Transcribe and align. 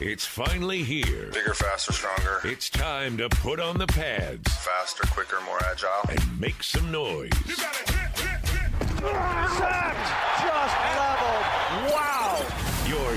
It's 0.00 0.24
finally 0.24 0.84
here. 0.84 1.32
Bigger, 1.32 1.54
faster, 1.54 1.92
stronger. 1.92 2.40
It's 2.44 2.70
time 2.70 3.16
to 3.18 3.28
put 3.28 3.58
on 3.58 3.78
the 3.78 3.86
pads. 3.88 4.48
Faster, 4.58 5.02
quicker, 5.10 5.40
more 5.44 5.58
agile. 5.64 5.90
And 6.08 6.40
make 6.40 6.62
some 6.62 6.92
noise. 6.92 7.32
You 7.44 7.56
got 7.56 7.80
it. 7.80 7.90
Hit, 7.90 8.18
hit, 8.20 8.48
hit. 8.48 8.70
Just 8.80 9.02
leveled. 9.02 9.12
Wow. 9.12 10.37
Your 10.37 10.37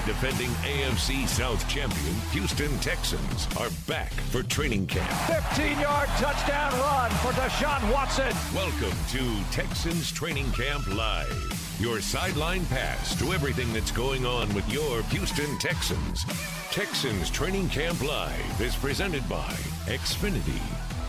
defending 0.05 0.49
AFC 0.63 1.27
South 1.27 1.67
champion, 1.67 2.15
Houston 2.31 2.71
Texans, 2.79 3.47
are 3.57 3.69
back 3.87 4.11
for 4.11 4.41
training 4.43 4.87
camp. 4.87 5.09
15 5.55 5.79
yard 5.79 6.09
touchdown 6.17 6.71
run 6.79 7.11
for 7.11 7.31
Deshaun 7.33 7.93
Watson. 7.93 8.33
Welcome 8.55 8.97
to 9.09 9.51
Texans 9.51 10.11
Training 10.11 10.51
Camp 10.53 10.87
Live. 10.95 11.77
Your 11.79 11.99
sideline 12.01 12.65
pass 12.67 13.17
to 13.19 13.33
everything 13.33 13.71
that's 13.73 13.91
going 13.91 14.25
on 14.25 14.53
with 14.53 14.71
your 14.71 15.03
Houston 15.03 15.57
Texans. 15.59 16.23
Texans 16.71 17.29
Training 17.29 17.69
Camp 17.69 18.01
Live 18.01 18.61
is 18.61 18.75
presented 18.75 19.27
by 19.29 19.51
Xfinity 19.85 20.61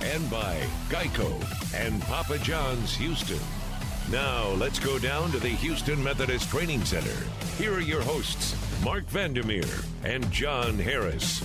and 0.03 0.31
by 0.31 0.61
Geico 0.89 1.33
and 1.75 2.01
Papa 2.03 2.39
John's 2.39 2.95
Houston. 2.97 3.41
Now 4.11 4.49
let's 4.49 4.79
go 4.79 4.99
down 4.99 5.31
to 5.31 5.39
the 5.39 5.49
Houston 5.49 6.03
Methodist 6.03 6.51
Training 6.51 6.85
Center. 6.85 7.17
Here 7.57 7.73
are 7.73 7.81
your 7.81 8.03
hosts, 8.03 8.55
Mark 8.85 9.05
Vandermeer 9.05 9.65
and 10.03 10.29
John 10.33 10.77
Harris. 10.77 11.45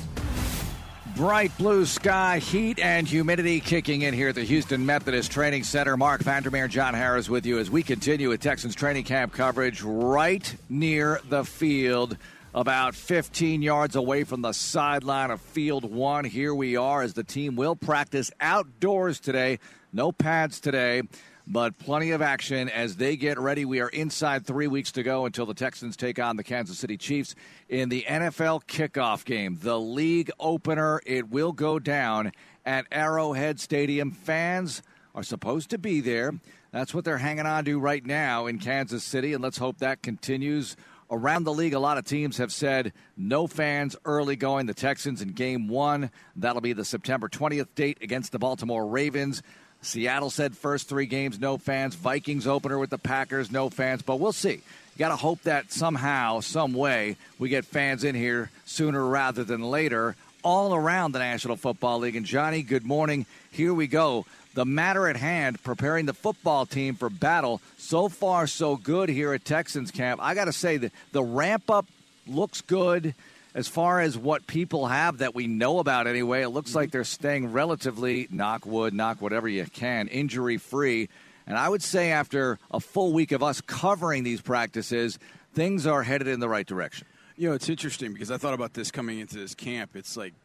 Bright 1.16 1.56
blue 1.60 1.86
sky, 1.86 2.40
heat, 2.40 2.80
and 2.80 3.08
humidity 3.08 3.60
kicking 3.60 4.02
in 4.02 4.14
here 4.16 4.30
at 4.30 4.36
the 4.36 4.44
Houston 4.44 4.84
Methodist 4.84 5.32
Training 5.32 5.64
Center. 5.64 5.96
Mark 5.96 6.22
Vandermeer, 6.22 6.64
and 6.64 6.74
John 6.74 6.96
Harris 6.96 7.30
with 7.30 7.46
you 7.46 7.60
as 7.60 7.70
we 7.70 7.84
continue 7.84 8.30
with 8.30 8.42
Texans 8.42 8.74
training 8.74 9.04
camp 9.04 9.34
coverage 9.34 9.84
right 9.84 10.56
near 10.68 11.22
the 11.30 11.46
field, 11.46 12.18
about 12.56 12.96
15 12.96 13.62
yards 13.62 13.96
away 13.96 14.24
from 14.24 14.42
the 14.42 14.52
sideline 14.52 15.30
of 15.30 15.40
field 15.40 15.86
one. 15.92 16.26
Here 16.26 16.56
we 16.56 16.76
are 16.76 17.04
as 17.04 17.14
the 17.14 17.24
team 17.24 17.56
will 17.56 17.76
practice 17.76 18.32
outdoors 18.42 19.20
today. 19.20 19.60
No 19.94 20.12
pads 20.12 20.60
today 20.60 21.04
but 21.48 21.80
plenty 21.80 22.12
of 22.12 22.22
action 22.22 22.68
as 22.70 22.98
they 22.98 23.16
get 23.16 23.40
ready. 23.40 23.64
We 23.64 23.80
are 23.80 23.88
inside 23.88 24.46
three 24.46 24.68
weeks 24.68 24.92
to 24.94 25.04
go 25.04 25.26
until 25.26 25.46
the 25.46 25.54
Texans 25.54 25.96
take 25.96 26.20
on 26.20 26.36
the 26.36 26.44
Kansas 26.44 26.78
City 26.78 26.98
Chiefs 26.98 27.36
in 27.70 27.88
the 27.88 28.04
NFL 28.08 28.66
kickoff 28.66 29.24
game, 29.24 29.58
the 29.62 29.80
league 29.80 30.30
opener. 30.40 31.02
It 31.06 31.30
will 31.30 31.54
go 31.54 31.80
down 31.80 32.34
at 32.66 32.86
Arrowhead 32.92 33.62
Stadium. 33.62 34.12
Fans 34.12 34.84
are 35.16 35.24
supposed 35.24 35.70
to 35.70 35.78
be 35.78 36.02
there. 36.02 36.34
That's 36.72 36.94
what 36.94 37.06
they're 37.06 37.18
hanging 37.18 37.46
on 37.46 37.64
to 37.66 37.80
right 37.80 38.06
now 38.06 38.46
in 38.46 38.60
Kansas 38.60 39.06
City, 39.06 39.34
and 39.34 39.42
let's 39.42 39.58
hope 39.58 39.78
that 39.78 40.02
continues. 40.02 40.76
Around 41.10 41.46
the 41.46 41.54
league, 41.54 41.74
a 41.74 41.80
lot 41.80 41.98
of 41.98 42.04
teams 42.04 42.38
have 42.38 42.52
said 42.52 42.92
no 43.16 43.48
fans 43.48 43.96
early 44.04 44.36
going. 44.36 44.66
The 44.66 44.74
Texans 44.74 45.22
in 45.22 45.30
game 45.30 45.70
one, 45.70 46.12
that'll 46.36 46.60
be 46.60 46.74
the 46.74 46.84
September 46.84 47.30
20th 47.30 47.74
date 47.76 48.00
against 48.02 48.34
the 48.34 48.40
Baltimore 48.40 48.86
Ravens. 48.86 49.42
Seattle 49.82 50.30
said 50.30 50.58
first 50.58 50.90
three 50.90 51.06
games, 51.06 51.40
no 51.40 51.58
fans. 51.58 51.96
Vikings 51.96 52.48
opener 52.48 52.78
with 52.78 52.90
the 52.90 52.98
Packers, 52.98 53.52
no 53.52 53.70
fans. 53.70 54.02
But 54.02 54.20
we'll 54.20 54.34
see. 54.34 54.62
Got 54.98 55.10
to 55.10 55.16
hope 55.16 55.44
that 55.44 55.72
somehow, 55.72 56.40
some 56.40 56.74
way, 56.74 57.18
we 57.38 57.50
get 57.50 57.66
fans 57.66 58.04
in 58.04 58.16
here 58.16 58.50
sooner 58.66 59.06
rather 59.06 59.44
than 59.44 59.62
later, 59.62 60.16
all 60.44 60.74
around 60.74 61.12
the 61.12 61.20
National 61.20 61.56
Football 61.56 62.00
League. 62.00 62.16
And 62.16 62.26
Johnny, 62.26 62.64
good 62.64 62.84
morning. 62.84 63.26
Here 63.52 63.74
we 63.74 63.88
go. 63.88 64.26
The 64.56 64.66
matter 64.66 65.08
at 65.08 65.16
hand, 65.16 65.64
preparing 65.64 66.08
the 66.08 66.14
football 66.14 66.66
team 66.66 66.96
for 66.96 67.12
battle. 67.12 67.62
So 67.78 68.10
far, 68.10 68.48
so 68.48 68.76
good 68.76 69.08
here 69.10 69.34
at 69.34 69.46
Texans 69.46 69.92
camp. 69.92 70.20
I 70.24 70.34
got 70.34 70.46
to 70.46 70.54
say 70.54 70.78
that 70.78 70.92
the 71.12 71.22
ramp 71.22 71.70
up 71.70 71.86
looks 72.26 72.62
good 72.62 73.14
as 73.58 73.68
far 73.68 74.00
as 74.00 74.16
what 74.16 74.46
people 74.46 74.86
have 74.86 75.18
that 75.18 75.34
we 75.34 75.48
know 75.48 75.80
about 75.80 76.06
anyway, 76.06 76.44
it 76.44 76.50
looks 76.50 76.76
like 76.76 76.90
mm-hmm. 76.90 76.92
they're 76.92 77.04
staying 77.04 77.52
relatively, 77.52 78.28
knock 78.30 78.68
wood, 78.68 78.94
knock 78.94 79.20
whatever 79.20 79.50
you 79.50 79.66
can, 79.66 80.08
injury 80.10 80.58
free. 80.58 81.10
And 81.48 81.58
I 81.58 81.68
would 81.68 81.82
say 81.82 82.12
after 82.12 82.60
a 82.70 82.80
full 82.80 83.14
week 83.14 83.32
of 83.32 83.42
us 83.42 83.60
covering 83.60 84.24
these 84.24 84.42
practices, 84.42 85.18
things 85.56 85.88
are 85.88 86.04
headed 86.04 86.28
in 86.28 86.40
the 86.40 86.48
right 86.48 86.68
direction. 86.68 87.08
You 87.36 87.50
know, 87.50 87.56
it's 87.56 87.68
interesting 87.68 88.14
because 88.14 88.30
I 88.30 88.38
thought 88.38 88.54
about 88.54 88.76
this 88.76 88.92
coming 88.92 89.18
into 89.18 89.38
this 89.38 89.56
camp. 89.56 89.96
It's 89.96 90.16
like 90.16 90.36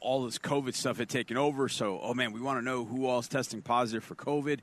all 0.00 0.24
this 0.24 0.38
COVID 0.38 0.74
stuff 0.74 0.98
had 0.98 1.08
taken 1.08 1.36
over. 1.36 1.68
So, 1.68 1.98
oh 2.00 2.14
man, 2.14 2.32
we 2.32 2.40
want 2.40 2.60
to 2.60 2.64
know 2.64 2.84
who 2.84 3.06
all's 3.08 3.26
testing 3.26 3.60
positive 3.60 4.04
for 4.04 4.14
COVID. 4.14 4.60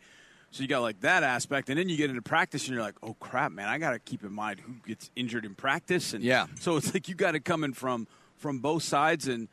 So 0.51 0.62
you 0.62 0.67
got 0.67 0.81
like 0.81 1.00
that 1.01 1.23
aspect, 1.23 1.69
and 1.69 1.79
then 1.79 1.88
you 1.88 1.95
get 1.95 2.09
into 2.09 2.22
practice, 2.22 2.67
and 2.67 2.75
you're 2.75 2.84
like, 2.84 2.97
"Oh 3.01 3.13
crap, 3.16 3.53
man! 3.53 3.69
I 3.69 3.78
got 3.78 3.91
to 3.91 4.00
keep 4.00 4.23
in 4.23 4.34
mind 4.34 4.59
who 4.59 4.73
gets 4.85 5.09
injured 5.16 5.45
in 5.45 5.56
practice." 5.56 6.13
And 6.13 6.23
yeah, 6.23 6.47
so 6.59 6.75
it's 6.75 6.94
like 6.94 7.07
you 7.07 7.16
got 7.16 7.35
it 7.35 7.45
coming 7.45 7.72
from 7.72 8.06
from 8.35 8.59
both 8.59 8.84
sides, 8.84 9.29
and 9.29 9.47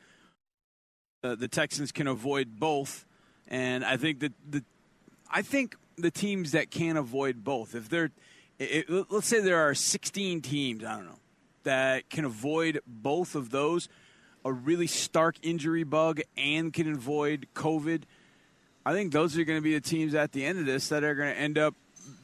uh, 1.23 1.37
the 1.37 1.47
Texans 1.47 1.93
can 1.93 2.09
avoid 2.09 2.59
both. 2.59 3.07
And 3.47 3.85
I 3.85 3.97
think 3.97 4.21
that 4.21 4.33
the 4.49 4.65
I 5.31 5.43
think 5.43 5.77
the 5.97 6.11
teams 6.11 6.53
that 6.53 6.71
can 6.71 6.97
avoid 6.97 7.45
both, 7.45 7.75
if 7.75 7.89
they're, 7.89 8.11
it, 8.59 8.89
let's 9.11 9.27
say 9.27 9.41
there 9.41 9.69
are 9.69 9.75
16 9.75 10.41
teams, 10.43 10.85
I 10.85 10.97
don't 10.97 11.07
know, 11.07 11.19
that 11.65 12.09
can 12.09 12.25
avoid 12.25 12.81
both 12.87 13.35
of 13.35 13.51
those, 13.51 13.89
a 14.45 14.53
really 14.53 14.87
stark 14.87 15.37
injury 15.43 15.85
bug, 15.85 16.21
and 16.37 16.73
can 16.73 16.93
avoid 16.93 17.49
COVID 17.55 18.03
I 18.89 18.95
think 18.95 19.13
those 19.13 19.37
are 19.37 19.45
going 19.45 19.59
to 19.59 19.63
be 19.63 19.75
the 19.75 19.83
teams 19.83 20.15
at 20.15 20.33
the 20.33 20.47
end 20.47 20.59
of 20.59 20.65
this 20.65 20.89
that 20.89 21.05
are 21.05 21.15
going 21.15 21.29
to 21.29 21.39
end 21.39 21.59
up 21.59 21.75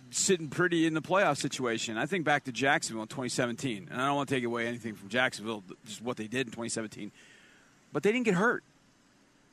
sitting 0.09 0.49
pretty 0.49 0.87
in 0.87 0.95
the 0.95 1.03
playoff 1.03 1.37
situation. 1.37 1.99
I 1.99 2.07
think 2.07 2.25
back 2.25 2.45
to 2.45 2.53
Jacksonville 2.53 3.03
in 3.03 3.09
2017, 3.09 3.89
and 3.91 4.01
I 4.01 4.07
don't 4.07 4.17
want 4.17 4.31
to 4.31 4.35
take 4.35 4.45
away 4.45 4.67
anything 4.67 4.95
from 4.95 5.11
Jacksonville, 5.11 5.63
just 5.85 6.01
what 6.01 6.17
they 6.17 6.27
did 6.27 6.47
in 6.47 6.53
2017, 6.53 7.13
but 7.93 8.03
they 8.03 8.13
didn't 8.13 8.25
get 8.25 8.37
hurt. 8.37 8.65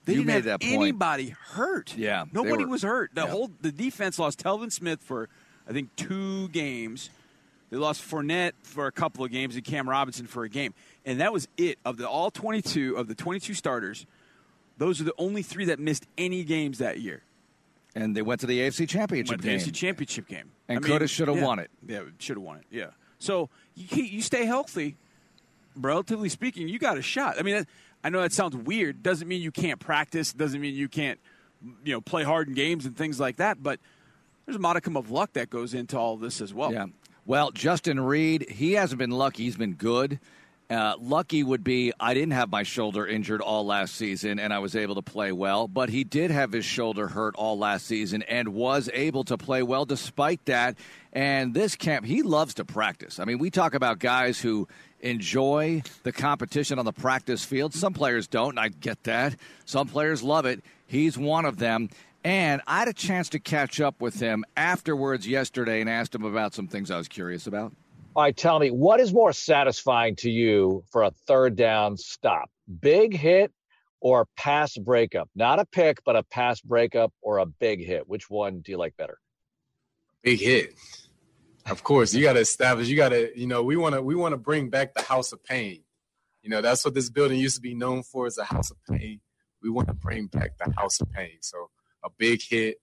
They 0.06 0.14
you 0.14 0.24
didn't 0.24 0.46
have 0.46 0.62
anybody 0.62 1.36
hurt. 1.50 1.98
Yeah, 1.98 2.24
nobody 2.32 2.64
were, 2.64 2.72
was 2.72 2.84
hurt. 2.84 3.12
The 3.14 3.24
yeah. 3.24 3.28
whole 3.28 3.52
the 3.60 3.74
defense 3.74 4.18
lost 4.18 4.42
Telvin 4.42 4.72
Smith 4.72 5.02
for 5.02 5.28
I 5.68 5.74
think 5.74 5.94
two 5.98 6.48
games. 6.48 7.10
They 7.72 7.78
lost 7.78 8.10
Fournette 8.10 8.54
for 8.64 8.88
a 8.88 8.92
couple 8.94 9.26
of 9.26 9.32
games 9.32 9.56
and 9.56 9.66
Cam 9.66 9.90
Robinson 9.90 10.28
for 10.28 10.46
a 10.46 10.50
game, 10.50 10.74
and 11.06 11.20
that 11.20 11.34
was 11.34 11.50
it. 11.58 11.78
Of 11.84 11.98
the 11.98 12.08
all 12.08 12.32
22 12.32 12.96
of 12.96 13.10
the 13.10 13.16
22 13.16 13.54
starters, 13.54 14.06
those 14.81 15.00
are 15.00 15.03
the 15.03 15.14
only 15.19 15.44
three 15.44 15.66
that 15.66 15.80
missed 15.80 16.08
any 16.18 16.44
games 16.44 16.80
that 16.80 17.00
year. 17.00 17.22
And 17.94 18.16
they 18.16 18.24
went 18.24 18.42
to 18.42 18.47
the 18.47 18.59
AFC 18.62 18.90
Championship 18.90 19.34
went 19.34 19.42
game. 19.44 19.59
The 19.59 19.66
AFC 19.66 19.75
Championship 19.75 20.28
game. 20.28 20.52
And 20.68 20.80
I 20.80 20.81
could 20.81 21.02
have, 21.02 21.09
should 21.09 21.28
have 21.28 21.38
yeah. 21.38 21.46
won 21.46 21.59
it. 21.59 21.69
Yeah, 21.86 22.02
should 22.18 22.38
have 22.38 22.44
won 22.44 22.58
it. 22.58 22.64
Yeah. 22.72 22.88
So 23.20 23.50
you, 23.75 24.03
you 24.03 24.22
stay 24.24 24.46
healthy, 24.46 24.96
relatively 25.75 26.30
speaking, 26.30 26.68
you 26.68 26.80
got 26.80 26.97
a 26.97 27.03
shot. 27.03 27.36
I 27.38 27.44
mean, 27.44 27.68
I 28.03 28.09
know 28.09 28.22
that 28.22 28.34
sounds 28.34 28.56
weird. 28.56 29.03
Doesn't 29.03 29.28
mean 29.28 29.44
you 29.44 29.52
can't 29.52 29.80
practice. 29.80 30.34
Doesn't 30.34 30.59
mean 30.59 30.74
you 30.74 30.90
can't, 30.90 31.20
you 31.86 31.94
know, 31.94 32.02
play 32.02 32.24
hard 32.24 32.47
in 32.47 32.56
games 32.56 32.88
and 32.88 32.97
things 32.97 33.20
like 33.20 33.36
that. 33.36 33.62
But 33.62 33.80
there's 34.47 34.56
a 34.56 34.59
modicum 34.59 34.97
of 34.97 35.12
luck 35.12 35.34
that 35.34 35.52
goes 35.52 35.75
into 35.75 35.96
all 35.96 36.18
this 36.18 36.41
as 36.41 36.56
well. 36.56 36.74
Yeah. 36.74 36.88
Well, 37.28 37.52
Justin 37.52 38.00
Reid, 38.00 38.50
he 38.50 38.74
hasn't 38.74 38.97
been 38.97 39.12
lucky. 39.12 39.44
He's 39.44 39.58
been 39.58 39.75
good. 39.75 40.20
Uh, 40.72 40.96
lucky 41.02 41.44
would 41.44 41.66
be 41.66 41.92
I 42.00 42.14
didn't 42.14 42.32
have 42.32 42.50
my 42.50 42.64
shoulder 42.64 43.06
injured 43.06 43.42
all 43.42 43.66
last 43.66 43.94
season 43.94 44.40
and 44.40 44.54
I 44.54 44.59
was 44.59 44.74
able 44.74 44.96
to 44.96 45.02
play 45.02 45.34
well, 45.34 45.68
but 45.68 45.90
he 45.90 46.06
did 46.06 46.32
have 46.32 46.54
his 46.54 46.64
shoulder 46.64 47.09
hurt 47.09 47.36
all 47.36 47.58
last 47.58 47.86
season 47.86 48.22
and 48.22 48.54
was 48.54 48.90
able 48.94 49.26
to 49.26 49.38
play 49.38 49.64
well 49.64 49.84
despite 49.84 50.46
that. 50.46 50.78
And 51.12 51.54
this 51.54 51.76
camp, 51.76 52.06
he 52.06 52.22
loves 52.22 52.54
to 52.54 52.64
practice. 52.64 53.20
I 53.20 53.26
mean, 53.26 53.38
we 53.38 53.50
talk 53.50 53.74
about 53.74 54.00
guys 54.00 54.40
who 54.40 54.70
enjoy 55.02 55.84
the 56.04 56.14
competition 56.14 56.80
on 56.80 56.86
the 56.86 56.94
practice 56.94 57.44
field. 57.44 57.74
Some 57.74 57.94
players 57.94 58.30
don't, 58.30 58.52
and 58.52 58.59
I 58.59 58.70
get 58.70 59.03
that. 59.03 59.36
Some 59.66 59.90
players 59.90 60.24
love 60.24 60.46
it. 60.46 60.64
He's 60.88 61.18
one 61.18 61.44
of 61.44 61.58
them. 61.58 61.90
And 62.24 62.62
I 62.66 62.80
had 62.80 62.88
a 62.88 62.94
chance 62.94 63.28
to 63.30 63.40
catch 63.40 63.82
up 63.82 64.00
with 64.00 64.22
him 64.22 64.46
afterwards 64.56 65.28
yesterday 65.28 65.82
and 65.82 65.90
asked 65.90 66.16
him 66.16 66.24
about 66.24 66.53
some 66.53 66.68
things 66.68 66.90
I 66.90 66.98
was 66.98 67.09
curious 67.09 67.46
about. 67.46 67.74
All 68.14 68.24
right, 68.24 68.36
tell 68.36 68.60
me, 68.60 68.72
what 68.72 69.00
is 69.00 69.14
more 69.14 69.32
satisfying 69.32 70.18
to 70.18 70.30
you 70.30 70.84
for 70.92 71.04
a 71.04 71.12
third 71.28 71.56
down 71.56 71.96
stop? 71.96 72.50
Big 72.82 73.16
hit 73.16 73.53
or 74.02 74.28
pass 74.35 74.76
breakup? 74.76 75.30
Not 75.34 75.59
a 75.59 75.66
pick, 75.66 76.03
but 76.03 76.18
a 76.18 76.24
pass 76.24 76.59
breakup 76.59 77.14
or 77.22 77.38
a 77.38 77.46
big 77.46 77.85
hit. 77.85 78.09
Which 78.09 78.30
one 78.30 78.59
do 78.59 78.74
you 78.74 78.78
like 78.78 78.97
better? 78.97 79.18
Big 80.24 80.41
hit. 80.41 80.74
Of 81.70 81.84
course, 81.84 82.14
you 82.14 82.22
got 82.22 82.34
to 82.34 82.41
establish. 82.41 82.90
You 82.90 82.97
got 82.97 83.09
to, 83.09 83.32
you 83.40 83.47
know, 83.47 83.64
we 83.64 83.78
want 83.78 83.96
to 83.96 84.02
we 84.02 84.16
want 84.16 84.34
to 84.34 84.38
bring 84.38 84.70
back 84.70 84.94
the 84.94 85.03
house 85.03 85.32
of 85.32 85.41
pain. 85.46 85.84
You 86.41 86.50
know, 86.50 86.62
that's 86.62 86.84
what 86.84 86.94
this 86.94 87.09
building 87.09 87.40
used 87.40 87.56
to 87.56 87.62
be 87.62 87.76
known 87.76 88.03
for 88.03 88.26
as 88.26 88.38
a 88.38 88.44
house 88.44 88.72
of 88.72 88.78
pain. 88.90 89.22
We 89.64 89.70
want 89.70 89.88
to 89.88 89.94
bring 89.94 90.26
back 90.26 90.58
the 90.58 90.74
house 90.76 91.00
of 91.00 91.09
pain. 91.12 91.38
So 91.40 91.70
a 92.03 92.09
big 92.18 92.41
hit, 92.41 92.82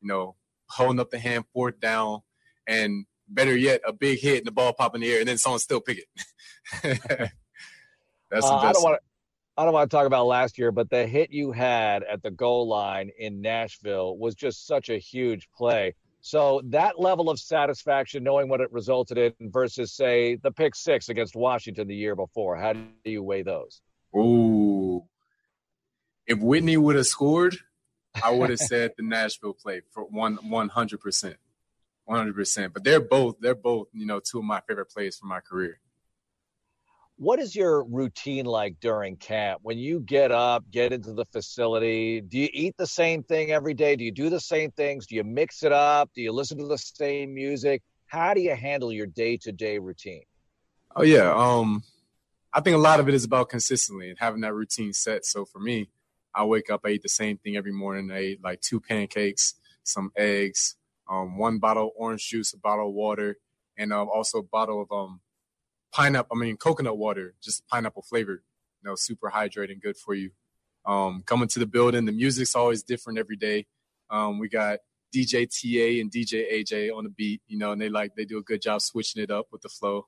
you 0.00 0.06
know, 0.08 0.36
holding 0.68 1.00
up 1.00 1.10
the 1.10 1.18
hand, 1.18 1.46
fourth 1.52 1.80
down, 1.80 2.20
and 2.68 3.06
better 3.28 3.56
yet, 3.56 3.80
a 3.86 3.92
big 3.92 4.18
hit 4.20 4.38
and 4.38 4.46
the 4.46 4.52
ball 4.52 4.72
pop 4.72 4.94
in 4.94 5.00
the 5.00 5.10
air, 5.12 5.20
and 5.20 5.28
then 5.28 5.38
someone 5.38 5.58
still 5.60 5.80
pick 5.80 5.98
it. 5.98 6.08
That's 8.30 8.46
Uh, 8.46 8.50
the 8.50 8.54
I 8.56 8.62
best. 8.66 8.74
don't 8.74 8.82
want 8.82 8.96
to. 8.96 9.00
I 9.60 9.64
don't 9.64 9.72
want 9.74 9.90
to 9.90 9.96
talk 9.96 10.06
about 10.06 10.26
last 10.26 10.56
year, 10.56 10.70
but 10.70 10.88
the 10.88 11.04
hit 11.04 11.32
you 11.32 11.50
had 11.50 12.04
at 12.04 12.22
the 12.22 12.30
goal 12.30 12.68
line 12.68 13.10
in 13.18 13.40
Nashville 13.40 14.16
was 14.16 14.36
just 14.36 14.68
such 14.68 14.88
a 14.88 14.98
huge 14.98 15.48
play. 15.56 15.96
So 16.20 16.60
that 16.66 17.00
level 17.00 17.28
of 17.28 17.40
satisfaction, 17.40 18.22
knowing 18.22 18.48
what 18.48 18.60
it 18.60 18.70
resulted 18.72 19.18
in, 19.18 19.32
versus 19.50 19.92
say 19.92 20.36
the 20.36 20.52
pick 20.52 20.76
six 20.76 21.08
against 21.08 21.34
Washington 21.34 21.88
the 21.88 21.96
year 21.96 22.14
before. 22.14 22.54
How 22.56 22.72
do 22.74 22.84
you 23.04 23.22
weigh 23.24 23.42
those? 23.42 23.80
Ooh, 24.16 25.04
if 26.26 26.38
Whitney 26.38 26.76
would 26.76 26.94
have 26.94 27.06
scored, 27.06 27.56
I 28.22 28.30
would 28.30 28.50
have 28.50 28.58
said 28.60 28.92
the 28.96 29.02
Nashville 29.02 29.54
play 29.54 29.80
for 29.90 30.04
one 30.04 30.36
one 30.48 30.68
hundred 30.68 31.00
percent, 31.00 31.36
one 32.08 32.18
hundred 32.18 32.36
percent. 32.36 32.72
But 32.72 32.84
they're 32.84 33.00
both 33.00 33.36
they're 33.40 33.54
both 33.54 33.88
you 33.92 34.06
know 34.06 34.18
two 34.18 34.38
of 34.38 34.44
my 34.44 34.60
favorite 34.66 34.86
plays 34.86 35.18
for 35.18 35.26
my 35.26 35.40
career. 35.40 35.78
What 37.16 37.38
is 37.38 37.54
your 37.54 37.84
routine 37.84 38.46
like 38.46 38.76
during 38.80 39.16
camp? 39.16 39.60
When 39.62 39.76
you 39.76 40.00
get 40.00 40.30
up, 40.30 40.64
get 40.70 40.92
into 40.92 41.12
the 41.12 41.24
facility, 41.26 42.20
do 42.20 42.38
you 42.38 42.48
eat 42.52 42.76
the 42.78 42.86
same 42.86 43.24
thing 43.24 43.50
every 43.50 43.74
day? 43.74 43.96
Do 43.96 44.04
you 44.04 44.12
do 44.12 44.30
the 44.30 44.40
same 44.40 44.70
things? 44.70 45.06
Do 45.06 45.16
you 45.16 45.24
mix 45.24 45.64
it 45.64 45.72
up? 45.72 46.10
Do 46.14 46.22
you 46.22 46.32
listen 46.32 46.58
to 46.58 46.66
the 46.66 46.78
same 46.78 47.34
music? 47.34 47.82
How 48.06 48.34
do 48.34 48.40
you 48.40 48.54
handle 48.54 48.92
your 48.92 49.06
day 49.06 49.36
to 49.38 49.52
day 49.52 49.78
routine? 49.78 50.22
Oh 50.96 51.02
yeah, 51.02 51.34
um, 51.34 51.82
I 52.52 52.60
think 52.60 52.74
a 52.74 52.78
lot 52.78 53.00
of 53.00 53.08
it 53.08 53.14
is 53.14 53.24
about 53.24 53.50
consistently 53.50 54.08
and 54.08 54.18
having 54.18 54.40
that 54.40 54.54
routine 54.54 54.92
set. 54.92 55.26
So 55.26 55.44
for 55.44 55.58
me, 55.58 55.90
I 56.34 56.44
wake 56.44 56.70
up, 56.70 56.82
I 56.86 56.90
eat 56.90 57.02
the 57.02 57.08
same 57.08 57.36
thing 57.36 57.56
every 57.56 57.72
morning. 57.72 58.10
I 58.10 58.22
eat 58.22 58.42
like 58.42 58.60
two 58.60 58.80
pancakes, 58.80 59.54
some 59.82 60.10
eggs, 60.16 60.76
um, 61.08 61.38
one 61.38 61.58
bottle 61.58 61.88
of 61.88 61.92
orange 61.96 62.28
juice, 62.28 62.52
a 62.52 62.58
bottle 62.58 62.88
of 62.88 62.94
water, 62.94 63.38
and 63.76 63.92
um, 63.92 64.08
also 64.12 64.38
a 64.38 64.42
bottle 64.42 64.82
of 64.82 64.92
um, 64.92 65.20
pineapple. 65.92 66.36
I 66.36 66.40
mean, 66.40 66.56
coconut 66.56 66.98
water, 66.98 67.34
just 67.42 67.66
pineapple 67.68 68.02
flavored. 68.02 68.42
You 68.82 68.90
know, 68.90 68.94
super 68.96 69.30
hydrating, 69.30 69.80
good 69.80 69.96
for 69.96 70.14
you. 70.14 70.30
Um, 70.86 71.22
coming 71.26 71.48
to 71.48 71.58
the 71.58 71.66
building, 71.66 72.04
the 72.04 72.12
music's 72.12 72.54
always 72.54 72.82
different 72.82 73.18
every 73.18 73.36
day. 73.36 73.66
Um, 74.10 74.38
we 74.38 74.48
got 74.48 74.78
DJ 75.14 75.46
TA 75.48 76.00
and 76.00 76.10
DJ 76.10 76.52
AJ 76.52 76.94
on 76.94 77.04
the 77.04 77.10
beat, 77.10 77.42
you 77.46 77.58
know, 77.58 77.72
and 77.72 77.80
they 77.80 77.88
like 77.88 78.14
they 78.14 78.24
do 78.24 78.38
a 78.38 78.42
good 78.42 78.62
job 78.62 78.80
switching 78.80 79.22
it 79.22 79.30
up 79.30 79.46
with 79.50 79.62
the 79.62 79.68
flow. 79.68 80.06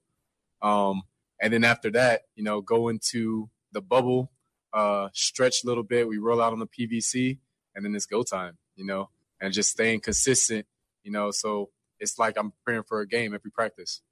Um, 0.63 1.03
and 1.41 1.53
then 1.53 1.65
after 1.65 1.91
that, 1.93 2.23
you 2.35 2.45
know, 2.45 2.61
go 2.61 2.89
into 2.89 3.49
the 3.73 3.81
bubble, 3.81 4.31
uh, 4.73 5.09
stretch 5.13 5.65
a 5.65 5.67
little 5.67 5.83
bit. 5.83 6.07
We 6.07 6.19
roll 6.19 6.41
out 6.41 6.53
on 6.53 6.59
the 6.59 6.67
PVC, 6.67 7.39
and 7.75 7.85
then 7.85 7.95
it's 7.95 8.07
go 8.07 8.23
time, 8.23 8.59
you 8.77 8.85
know, 8.85 9.11
and 9.41 9.53
just 9.53 9.71
staying 9.71 10.01
consistent, 10.01 10.67
you 11.03 11.13
know. 11.13 11.31
So 11.31 11.71
it's 11.99 12.19
like 12.19 12.37
I'm 12.39 12.53
preparing 12.53 12.85
for 12.85 13.01
a 13.01 13.07
game 13.07 13.35
every 13.35 13.51
practice. 13.51 14.03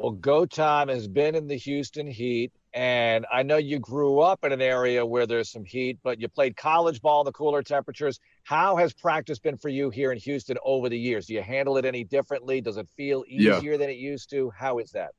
Well, 0.00 0.12
Go 0.12 0.46
Time 0.46 0.88
has 0.88 1.08
been 1.08 1.34
in 1.34 1.46
the 1.46 1.56
Houston 1.56 2.06
Heat, 2.06 2.52
and 2.72 3.26
I 3.30 3.42
know 3.42 3.58
you 3.58 3.78
grew 3.78 4.20
up 4.20 4.44
in 4.44 4.52
an 4.52 4.62
area 4.62 5.04
where 5.04 5.26
there's 5.26 5.50
some 5.50 5.64
heat, 5.64 5.98
but 6.02 6.18
you 6.18 6.28
played 6.28 6.56
college 6.56 7.02
ball 7.02 7.20
in 7.20 7.26
the 7.26 7.32
cooler 7.32 7.62
temperatures. 7.62 8.18
How 8.44 8.76
has 8.76 8.94
practice 8.94 9.38
been 9.38 9.58
for 9.58 9.68
you 9.68 9.90
here 9.90 10.10
in 10.10 10.18
Houston 10.18 10.56
over 10.64 10.88
the 10.88 10.98
years? 10.98 11.26
Do 11.26 11.34
you 11.34 11.42
handle 11.42 11.76
it 11.76 11.84
any 11.84 12.04
differently? 12.04 12.62
Does 12.62 12.78
it 12.78 12.88
feel 12.96 13.24
easier 13.28 13.72
yeah. 13.72 13.76
than 13.76 13.90
it 13.90 13.98
used 13.98 14.30
to? 14.30 14.50
How 14.56 14.78
is 14.78 14.92
that? 14.92 15.10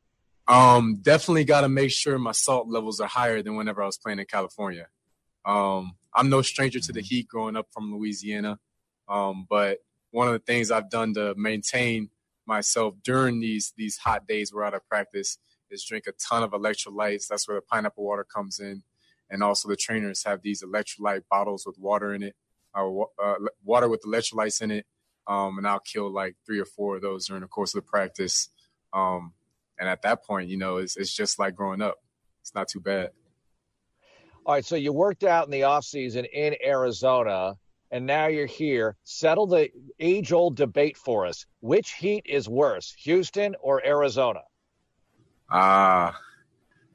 Um, 0.48 0.98
definitely 1.02 1.44
got 1.44 1.62
to 1.62 1.70
make 1.70 1.92
sure 1.92 2.18
my 2.18 2.32
salt 2.32 2.68
levels 2.68 3.00
are 3.00 3.08
higher 3.08 3.44
than 3.44 3.56
whenever 3.56 3.84
I 3.84 3.86
was 3.86 3.98
playing 3.98 4.18
in 4.18 4.26
California. 4.26 4.88
Um, 5.46 5.94
I'm 6.14 6.30
no 6.30 6.42
stranger 6.42 6.80
to 6.80 6.92
the 6.92 7.02
heat 7.02 7.28
growing 7.28 7.56
up 7.56 7.68
from 7.72 7.94
Louisiana. 7.94 8.58
Um, 9.08 9.46
but 9.48 9.78
one 10.12 10.28
of 10.28 10.34
the 10.34 10.40
things 10.40 10.72
I've 10.72 10.90
done 10.90 11.14
to 11.16 11.34
maintain 11.36 12.10
myself 12.46 12.96
during 13.04 13.40
these 13.40 13.74
these 13.78 13.98
hot 13.98 14.28
days 14.28 14.54
we're 14.54 14.64
out 14.64 14.74
of 14.74 14.88
practice 14.88 15.38
is 15.70 15.84
drink 15.84 16.06
a 16.08 16.12
ton 16.12 16.44
of 16.44 16.52
electrolytes. 16.52 17.28
That's 17.28 17.48
where 17.48 17.58
the 17.58 17.62
pineapple 17.62 18.04
water 18.04 18.26
comes 18.26 18.60
in, 18.60 18.84
and 19.30 19.42
also 19.42 19.70
the 19.70 19.76
trainers 19.76 20.24
have 20.26 20.42
these 20.42 20.64
electrolyte 20.64 21.24
bottles 21.30 21.66
with 21.66 21.80
water 21.80 22.14
in 22.14 22.24
it, 22.24 22.36
or 22.76 23.08
uh, 23.24 23.36
water 23.64 23.90
with 23.90 24.04
electrolytes 24.04 24.62
in 24.62 24.72
it. 24.72 24.86
Um, 25.28 25.58
and 25.58 25.68
I'll 25.68 25.80
kill 25.80 26.12
like 26.12 26.36
three 26.46 26.60
or 26.60 26.66
four 26.66 26.98
of 26.98 27.02
those 27.02 27.28
during 27.28 27.42
the 27.42 27.48
course 27.48 27.74
of 27.74 27.84
the 27.84 27.90
practice. 27.90 28.50
Um, 28.92 29.34
and 29.80 29.88
at 29.88 30.02
that 30.02 30.26
point, 30.26 30.50
you 30.50 30.58
know, 30.58 30.78
it's, 30.78 30.98
it's 30.98 31.14
just 31.14 31.40
like 31.40 31.56
growing 31.56 31.82
up. 31.82 31.96
It's 32.42 32.54
not 32.54 32.68
too 32.68 32.80
bad. 32.80 33.12
All 34.46 34.56
right, 34.56 34.66
so 34.66 34.76
you 34.76 34.92
worked 34.92 35.24
out 35.24 35.46
in 35.46 35.52
the 35.52 35.64
off 35.64 35.86
season 35.86 36.26
in 36.26 36.56
Arizona 36.66 37.56
and 37.92 38.06
now 38.06 38.28
you're 38.28 38.46
here. 38.46 38.96
Settle 39.04 39.48
the 39.48 39.70
age 40.00 40.32
old 40.32 40.56
debate 40.56 40.98
for 40.98 41.26
us. 41.26 41.46
Which 41.60 41.92
heat 41.92 42.26
is 42.26 42.48
worse, 42.48 42.96
Houston 43.00 43.56
or 43.62 43.86
Arizona? 43.86 44.42
Ah, 45.50 46.10
uh, 46.10 46.14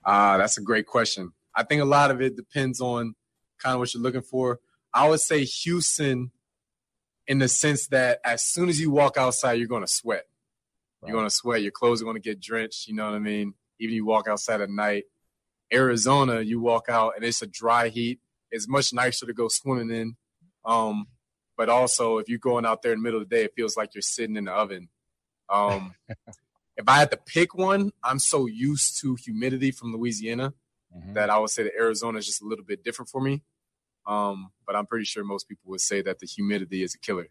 ah, 0.06 0.34
uh, 0.34 0.38
that's 0.38 0.56
a 0.56 0.62
great 0.62 0.86
question. 0.86 1.32
I 1.54 1.62
think 1.62 1.82
a 1.82 1.86
lot 1.86 2.10
of 2.10 2.22
it 2.22 2.36
depends 2.36 2.80
on 2.80 3.14
kind 3.62 3.74
of 3.74 3.80
what 3.80 3.92
you're 3.92 4.02
looking 4.02 4.22
for. 4.22 4.60
I 4.92 5.08
would 5.08 5.20
say 5.20 5.44
Houston 5.44 6.30
in 7.26 7.38
the 7.38 7.48
sense 7.48 7.88
that 7.88 8.20
as 8.24 8.42
soon 8.42 8.68
as 8.68 8.80
you 8.80 8.90
walk 8.90 9.16
outside, 9.18 9.54
you're 9.54 9.68
going 9.68 9.84
to 9.84 9.92
sweat. 9.92 10.24
Right. 11.02 11.08
You're 11.08 11.18
going 11.18 11.28
to 11.28 11.34
sweat. 11.34 11.62
Your 11.62 11.72
clothes 11.72 12.00
are 12.00 12.04
going 12.04 12.16
to 12.16 12.20
get 12.20 12.40
drenched. 12.40 12.88
You 12.88 12.94
know 12.94 13.04
what 13.04 13.14
I 13.14 13.18
mean? 13.18 13.54
Even 13.78 13.94
you 13.94 14.06
walk 14.06 14.28
outside 14.28 14.62
at 14.62 14.70
night. 14.70 15.04
Arizona, 15.72 16.40
you 16.40 16.60
walk 16.60 16.86
out 16.88 17.14
and 17.16 17.24
it's 17.24 17.42
a 17.42 17.46
dry 17.46 17.88
heat. 17.88 18.20
It's 18.50 18.68
much 18.68 18.92
nicer 18.92 19.26
to 19.26 19.34
go 19.34 19.48
swimming 19.48 19.90
in 19.90 20.16
um, 20.66 21.06
but 21.56 21.68
also, 21.70 22.18
if 22.18 22.28
you're 22.28 22.38
going 22.38 22.66
out 22.66 22.82
there 22.82 22.92
in 22.92 22.98
the 22.98 23.02
middle 23.02 23.22
of 23.22 23.28
the 23.28 23.34
day, 23.34 23.44
it 23.44 23.54
feels 23.54 23.76
like 23.76 23.94
you're 23.94 24.02
sitting 24.02 24.36
in 24.36 24.44
the 24.44 24.52
oven. 24.52 24.88
Um, 25.48 25.94
if 26.76 26.86
I 26.86 26.98
had 26.98 27.10
to 27.12 27.16
pick 27.16 27.54
one, 27.54 27.92
I'm 28.02 28.18
so 28.18 28.46
used 28.46 29.00
to 29.00 29.14
humidity 29.14 29.70
from 29.70 29.92
Louisiana 29.94 30.52
mm-hmm. 30.94 31.14
that 31.14 31.30
I 31.30 31.38
would 31.38 31.50
say 31.50 31.62
that 31.62 31.72
Arizona 31.78 32.18
is 32.18 32.26
just 32.26 32.42
a 32.42 32.44
little 32.46 32.64
bit 32.64 32.84
different 32.84 33.08
for 33.08 33.20
me. 33.20 33.42
Um, 34.06 34.50
but 34.66 34.76
I'm 34.76 34.86
pretty 34.86 35.04
sure 35.04 35.24
most 35.24 35.48
people 35.48 35.70
would 35.70 35.80
say 35.80 36.02
that 36.02 36.18
the 36.18 36.26
humidity 36.26 36.82
is 36.82 36.94
a 36.94 36.98
killer. 36.98 37.28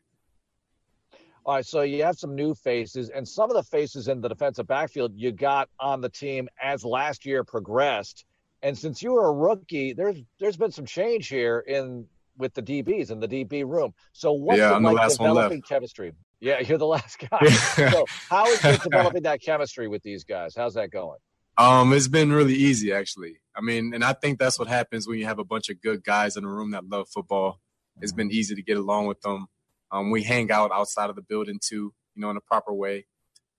All 1.46 1.56
right, 1.56 1.66
so 1.66 1.82
you 1.82 2.04
have 2.04 2.18
some 2.18 2.34
new 2.34 2.56
faces, 2.56 3.10
and 3.10 3.28
some 3.28 3.52
of 3.52 3.56
the 3.56 3.62
faces 3.62 4.08
in 4.08 4.20
the 4.20 4.28
defensive 4.28 4.66
backfield 4.66 5.12
you 5.16 5.32
got 5.32 5.70
on 5.80 6.02
the 6.02 6.10
team 6.10 6.50
as 6.60 6.84
last 6.84 7.24
year 7.24 7.44
progressed. 7.44 8.26
And 8.64 8.76
since 8.76 9.04
you 9.04 9.12
were 9.12 9.28
a 9.28 9.32
rookie, 9.32 9.94
there's 9.94 10.18
there's 10.40 10.58
been 10.58 10.72
some 10.72 10.88
change 10.88 11.28
here 11.28 11.60
in 11.60 12.08
with 12.38 12.54
the 12.54 12.62
DBs 12.62 13.12
in 13.12 13.20
the 13.20 13.28
DB 13.28 13.66
room. 13.66 13.94
So 14.12 14.34
what's 14.34 14.60
yeah, 14.60 14.76
it 14.76 14.82
like 14.82 15.10
developing 15.10 15.62
chemistry? 15.62 16.14
Yeah, 16.40 16.60
you're 16.60 16.78
the 16.78 16.86
last 16.86 17.18
guy. 17.20 17.46
so 17.50 18.06
how 18.30 18.46
is 18.48 18.64
it 18.64 18.82
developing 18.84 19.24
that 19.24 19.42
chemistry 19.42 19.88
with 19.88 20.04
these 20.04 20.24
guys? 20.24 20.54
How's 20.56 20.74
that 20.76 20.92
going? 20.92 21.18
Um, 21.58 21.94
it's 21.94 22.08
been 22.08 22.32
really 22.32 22.54
easy 22.54 22.92
actually. 22.92 23.38
I 23.56 23.62
mean, 23.62 23.94
and 23.94 24.04
I 24.04 24.14
think 24.14 24.40
that's 24.40 24.60
what 24.60 24.68
happens 24.68 25.08
when 25.08 25.18
you 25.18 25.26
have 25.26 25.40
a 25.40 25.46
bunch 25.46 25.70
of 25.70 25.82
good 25.82 26.04
guys 26.04 26.36
in 26.36 26.44
a 26.44 26.50
room 26.50 26.72
that 26.72 26.86
love 26.86 27.08
football. 27.10 27.62
It's 28.02 28.12
been 28.12 28.30
easy 28.30 28.56
to 28.56 28.62
get 28.62 28.78
along 28.78 29.08
with 29.08 29.22
them. 29.22 29.48
Um, 29.90 30.12
we 30.12 30.24
hang 30.24 30.52
out 30.52 30.72
outside 30.74 31.10
of 31.10 31.16
the 31.16 31.22
building 31.22 31.60
too, 31.64 31.94
you 32.14 32.22
know, 32.22 32.30
in 32.30 32.36
a 32.36 32.42
proper 32.42 32.74
way. 32.74 33.06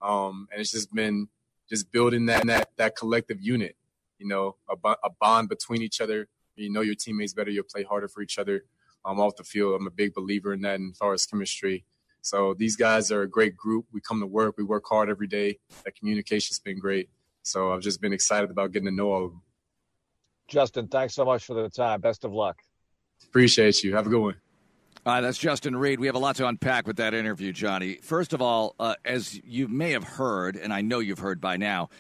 Um, 0.03 0.47
and 0.53 0.61
it's 0.61 0.73
just 0.73 0.93
been 0.93 1.29
just 1.71 1.91
building 1.91 2.27
that 2.27 2.47
that 2.47 2.69
that 2.77 2.97
collective 2.97 3.41
unit, 3.41 3.77
you 4.19 4.29
know, 4.29 4.57
a, 4.69 4.91
a 5.03 5.11
bond 5.19 5.49
between 5.49 5.81
each 5.81 6.03
other 6.03 6.29
you 6.57 6.71
know 6.71 6.81
your 6.81 6.95
teammates 6.95 7.35
better, 7.35 7.51
you'll 7.51 7.65
play 7.65 7.85
harder 7.85 8.09
for 8.09 8.23
each 8.23 8.39
other 8.39 8.65
um, 9.07 9.21
off 9.21 9.37
the 9.37 9.45
field. 9.45 9.81
I'm 9.81 9.87
a 9.87 9.91
big 9.91 10.13
believer 10.13 10.53
in 10.53 10.61
that 10.63 10.81
and 10.81 10.93
as 10.93 10.99
far 10.99 11.15
as 11.15 11.25
chemistry. 11.25 11.85
So 12.21 12.55
these 12.59 12.77
guys 12.77 13.13
are 13.13 13.23
a 13.23 13.29
great 13.29 13.57
group. 13.57 13.87
We 13.93 14.01
come 14.01 14.21
to 14.21 14.27
work, 14.27 14.57
we 14.59 14.65
work 14.65 14.85
hard 14.89 15.09
every 15.09 15.29
day. 15.29 15.59
That 15.85 15.95
communication's 15.95 16.59
been 16.59 16.79
great. 16.79 17.09
So 17.43 17.73
I've 17.73 17.81
just 17.81 18.01
been 18.01 18.13
excited 18.13 18.51
about 18.51 18.73
getting 18.73 18.89
to 18.89 18.95
know 18.95 19.13
all 19.13 19.25
of 19.27 19.31
them. 19.31 19.43
Justin, 20.49 20.89
thanks 20.89 21.15
so 21.15 21.25
much 21.25 21.45
for 21.45 21.55
the 21.55 21.69
time. 21.69 22.01
Best 22.01 22.25
of 22.25 22.33
luck. 22.33 22.57
Appreciate 23.25 23.83
you. 23.85 23.95
Have 23.95 24.07
a 24.07 24.11
good 24.11 24.21
one. 24.21 24.37
All 25.05 25.13
right, 25.15 25.21
that's 25.21 25.39
Justin 25.39 25.77
Reid. 25.77 26.01
We 26.01 26.07
have 26.07 26.17
a 26.17 26.21
lot 26.21 26.35
to 26.37 26.49
unpack 26.49 26.89
with 26.89 26.97
that 26.97 27.15
interview, 27.15 27.53
Johnny. 27.53 27.95
First 28.03 28.33
of 28.33 28.43
all, 28.43 28.75
uh, 28.81 28.97
as 29.05 29.41
you 29.45 29.69
may 29.69 29.93
have 29.93 30.03
heard, 30.03 30.57
and 30.57 30.73
I 30.73 30.81
know 30.81 30.99
you've 30.99 31.21
heard 31.21 31.41
by 31.41 31.57
now, 31.57 31.91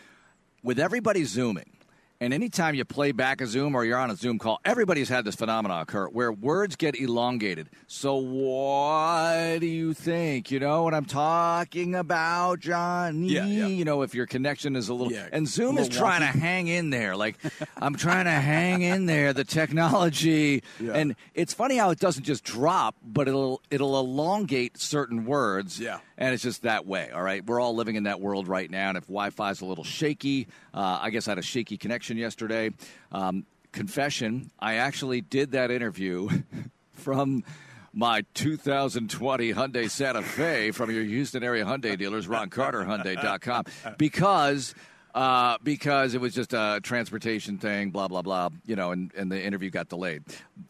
with 0.65 0.81
everybody 0.81 1.23
zooming, 1.23 1.76
and 2.21 2.33
anytime 2.33 2.75
you 2.75 2.85
play 2.85 3.13
back 3.13 3.41
a 3.41 3.47
Zoom 3.47 3.75
or 3.75 3.85
you're 3.85 3.99
on 3.99 4.11
a 4.11 4.17
Zoom 4.17 4.39
call, 4.39 4.61
everybody's 4.65 5.09
had 5.09 5.25
this 5.25 5.35
phenomenon 5.35 5.83
occur 5.83 6.07
where 6.09 6.33
words 6.33 6.77
get 6.77 6.99
elongated. 6.99 7.69
So, 7.87 8.17
what 8.17 9.61
do 9.61 9.67
you 9.67 9.95
think? 9.95 10.51
You 10.51 10.61
know 10.61 10.83
what 10.83 10.95
I'm 10.95 11.05
talking 11.05 11.95
about, 11.95 12.61
Johnny? 12.61 13.29
Yeah, 13.29 13.47
yeah. 13.47 13.67
You 13.67 13.85
know, 13.85 14.03
if 14.03 14.15
your 14.15 14.27
connection 14.27 14.77
is 14.77 14.89
a 14.89 14.95
little. 14.95 15.13
Yeah, 15.13 15.29
and 15.33 15.47
Zoom 15.47 15.79
is 15.79 15.89
trying 15.89 16.23
wonky. 16.23 16.33
to 16.33 16.39
hang 16.39 16.69
in 16.69 16.91
there. 16.91 17.17
Like, 17.17 17.37
I'm 17.77 17.95
trying 17.97 18.25
to 18.25 18.31
hang 18.31 18.83
in 18.83 19.07
there, 19.07 19.33
the 19.33 19.45
technology. 19.45 20.63
Yeah. 20.81 20.93
And 20.93 21.17
it's 21.35 21.55
funny 21.55 21.77
how 21.77 21.91
it 21.91 21.99
doesn't 21.99 22.25
just 22.25 22.45
drop, 22.45 22.95
but 23.05 23.29
it'll, 23.29 23.63
it'll 23.71 23.99
elongate 23.99 24.79
certain 24.79 25.27
words. 25.27 25.79
Yeah. 25.81 25.99
And 26.19 26.33
it's 26.33 26.43
just 26.43 26.63
that 26.63 26.87
way, 26.87 27.11
all 27.11 27.23
right? 27.23 27.45
We're 27.45 27.61
all 27.61 27.75
living 27.75 27.97
in 27.97 28.05
that 28.05 28.21
world 28.21 28.49
right 28.49 28.71
now. 28.71 28.89
And 28.89 28.99
if 28.99 29.05
Wi 29.05 29.31
Fi's 29.31 29.61
a 29.61 29.67
little 29.67 29.85
shaky, 29.85 30.49
uh, 30.73 31.01
I 31.03 31.11
guess 31.11 31.29
I 31.29 31.33
had 31.33 31.39
a 31.39 31.43
shaky 31.43 31.77
connection 31.77 32.17
yesterday. 32.17 32.71
Um, 33.13 33.45
confession, 33.73 34.51
I 34.59 34.77
actually 34.77 35.21
did 35.21 35.53
that 35.53 35.71
interview 35.71 36.29
from 36.95 37.45
my 37.93 38.25
2020 38.35 39.55
Hyundai 39.55 39.91
Santa 39.91 40.23
Fe 40.23 40.71
from 40.71 40.91
your 40.91 41.05
Houston 41.05 41.43
area 41.43 41.65
Hyundai 41.65 41.99
dealers, 41.99 42.27
RonCarterHyundai.com, 42.27 43.65
because 43.97 44.75
uh, 45.17 45.57
because 45.65 46.15
it 46.15 46.21
was 46.21 46.35
just 46.35 46.53
a 46.53 46.79
transportation 46.83 47.57
thing, 47.59 47.91
blah 47.91 48.07
blah 48.07 48.23
blah. 48.23 48.51
You 48.67 48.77
know, 48.77 48.93
and, 48.93 49.11
and 49.17 49.33
the 49.33 49.43
interview 49.43 49.71
got 49.71 49.89
delayed. 49.89 50.23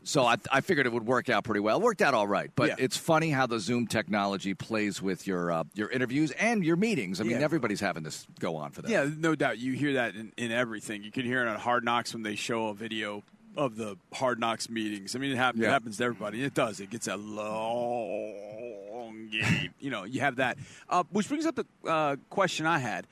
So 0.05 0.25
I, 0.25 0.37
I 0.53 0.61
figured 0.61 0.87
it 0.87 0.93
would 0.93 1.05
work 1.07 1.29
out 1.29 1.43
pretty 1.45 1.61
well. 1.61 1.79
It 1.79 1.83
worked 1.83 2.01
out 2.01 2.15
all 2.15 2.29
right, 2.29 2.51
but 2.55 2.69
Yeah. 2.69 2.75
it's 2.79 2.97
funny 2.97 3.31
how 3.31 3.47
the 3.47 3.59
Zoom 3.59 3.89
technology 3.89 4.55
plays 4.55 5.03
with 5.03 5.27
your 5.27 5.51
uh, 5.51 5.65
your 5.75 5.91
interviews 5.91 6.31
and 6.31 6.65
your 6.65 6.77
meetings. 6.77 7.21
I 7.21 7.25
mean, 7.25 7.39
Yeah. 7.39 7.45
everybody's 7.45 7.81
having 7.81 8.05
this 8.05 8.25
go 8.39 8.55
on 8.57 8.71
for 8.71 8.83
them. 8.83 8.91
Yeah, 8.93 9.09
no 9.19 9.35
doubt. 9.35 9.59
You 9.59 9.73
hear 9.73 9.95
that 9.95 10.15
in, 10.15 10.33
in 10.37 10.53
everything. 10.53 11.03
You 11.03 11.11
can 11.11 11.25
hear 11.27 11.43
it 11.43 11.49
on 11.49 11.59
Hard 11.59 11.85
Knocks 11.85 12.15
when 12.15 12.23
they 12.23 12.37
show 12.37 12.69
a 12.69 12.75
video 12.75 13.25
of 13.57 13.75
the 13.77 13.97
Hard 14.13 14.39
Knocks 14.39 14.71
meetings. 14.71 15.17
I 15.17 15.19
mean, 15.19 15.33
it, 15.33 15.37
hap- 15.39 15.57
Yeah. 15.57 15.69
it 15.69 15.71
happens 15.71 15.97
to 15.97 16.05
everybody. 16.05 16.45
It 16.45 16.55
does. 16.55 16.79
It 16.79 16.91
gets 16.91 17.09
a 17.09 17.17
long 17.17 19.29
game. 19.31 19.71
you 19.81 19.91
know, 19.91 20.05
you 20.05 20.21
have 20.21 20.37
that. 20.37 20.59
Uh, 20.89 21.03
which 21.11 21.29
brings 21.29 21.47
up 21.47 21.57
the 21.57 21.67
uh, 21.89 22.17
question 22.31 22.67
I 22.67 22.79
had. 22.79 23.07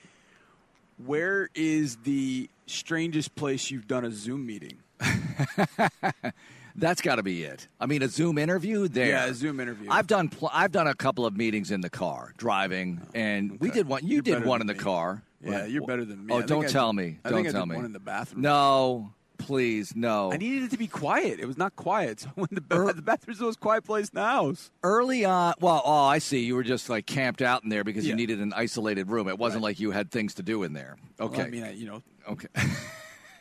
Where 0.96 1.48
is 1.54 1.96
the 2.04 2.48
strangest 2.66 3.34
place 3.34 3.70
you've 3.70 3.86
done 3.88 4.04
a 4.04 4.10
Zoom 4.12 4.46
meeting? 4.46 4.78
That's 6.76 7.00
got 7.00 7.16
to 7.16 7.22
be 7.22 7.44
it. 7.44 7.68
I 7.80 7.86
mean, 7.86 8.02
a 8.02 8.08
Zoom 8.08 8.36
interview 8.36 8.88
there. 8.88 9.06
Yeah, 9.08 9.26
a 9.26 9.34
Zoom 9.34 9.60
interview. 9.60 9.88
I've 9.90 10.08
done 10.08 10.28
pl- 10.28 10.50
I've 10.52 10.72
done 10.72 10.88
a 10.88 10.94
couple 10.94 11.24
of 11.24 11.36
meetings 11.36 11.70
in 11.70 11.80
the 11.82 11.90
car 11.90 12.32
driving, 12.36 13.00
oh, 13.04 13.10
and 13.14 13.60
we 13.60 13.70
did 13.70 13.86
one. 13.86 14.02
You 14.04 14.14
You're 14.14 14.22
did 14.22 14.44
one 14.44 14.60
in 14.60 14.66
the 14.66 14.72
me. 14.74 14.78
car. 14.80 15.22
Yeah, 15.40 15.60
Right. 15.60 15.70
you're 15.70 15.86
better 15.86 16.04
than 16.04 16.24
me. 16.26 16.34
Oh, 16.34 16.42
don't 16.42 16.64
I 16.64 16.68
tell 16.68 16.92
me. 16.92 17.18
Don't 17.22 17.44
tell 17.44 17.62
did 17.62 17.68
me. 17.70 17.76
one 17.76 17.84
in 17.84 17.92
the 17.92 18.00
bathroom. 18.00 18.42
No, 18.42 19.12
please, 19.44 19.94
no. 19.94 20.32
I 20.32 20.36
needed 20.36 20.64
it 20.64 20.70
to 20.72 20.76
be 20.78 20.86
quiet. 20.86 21.38
It 21.40 21.46
was 21.46 21.56
not 21.58 21.76
quiet. 21.76 22.20
So 22.24 22.30
when 22.34 22.48
the, 22.50 22.62
Er- 22.74 22.92
the 22.92 23.02
bathroom's 23.02 23.38
the 23.38 23.44
most 23.44 23.60
quiet 23.60 23.84
place 23.84 24.08
in 24.08 24.14
the 24.16 24.24
house. 24.24 24.70
Early 24.82 25.24
on, 25.24 25.54
well, 25.60 25.82
oh, 25.84 26.04
I 26.04 26.18
see. 26.18 26.40
You 26.44 26.54
were 26.54 26.62
just 26.62 26.88
like 26.88 27.06
camped 27.06 27.42
out 27.42 27.62
in 27.64 27.68
there 27.70 27.84
because 27.84 28.06
you 28.06 28.14
needed 28.14 28.40
an 28.40 28.52
isolated 28.54 29.10
room. 29.10 29.28
It 29.28 29.38
wasn't 29.38 29.62
Right. 29.62 29.70
like 29.70 29.80
you 29.80 29.90
had 29.90 30.10
things 30.10 30.34
to 30.34 30.42
do 30.42 30.62
in 30.62 30.72
there. 30.72 30.96
Okay. 31.20 31.36
Well, 31.38 31.46
I 31.46 31.50
mean, 31.50 31.62
I, 31.64 31.72
you 31.72 31.86
know, 31.86 32.02
okay. 32.28 32.48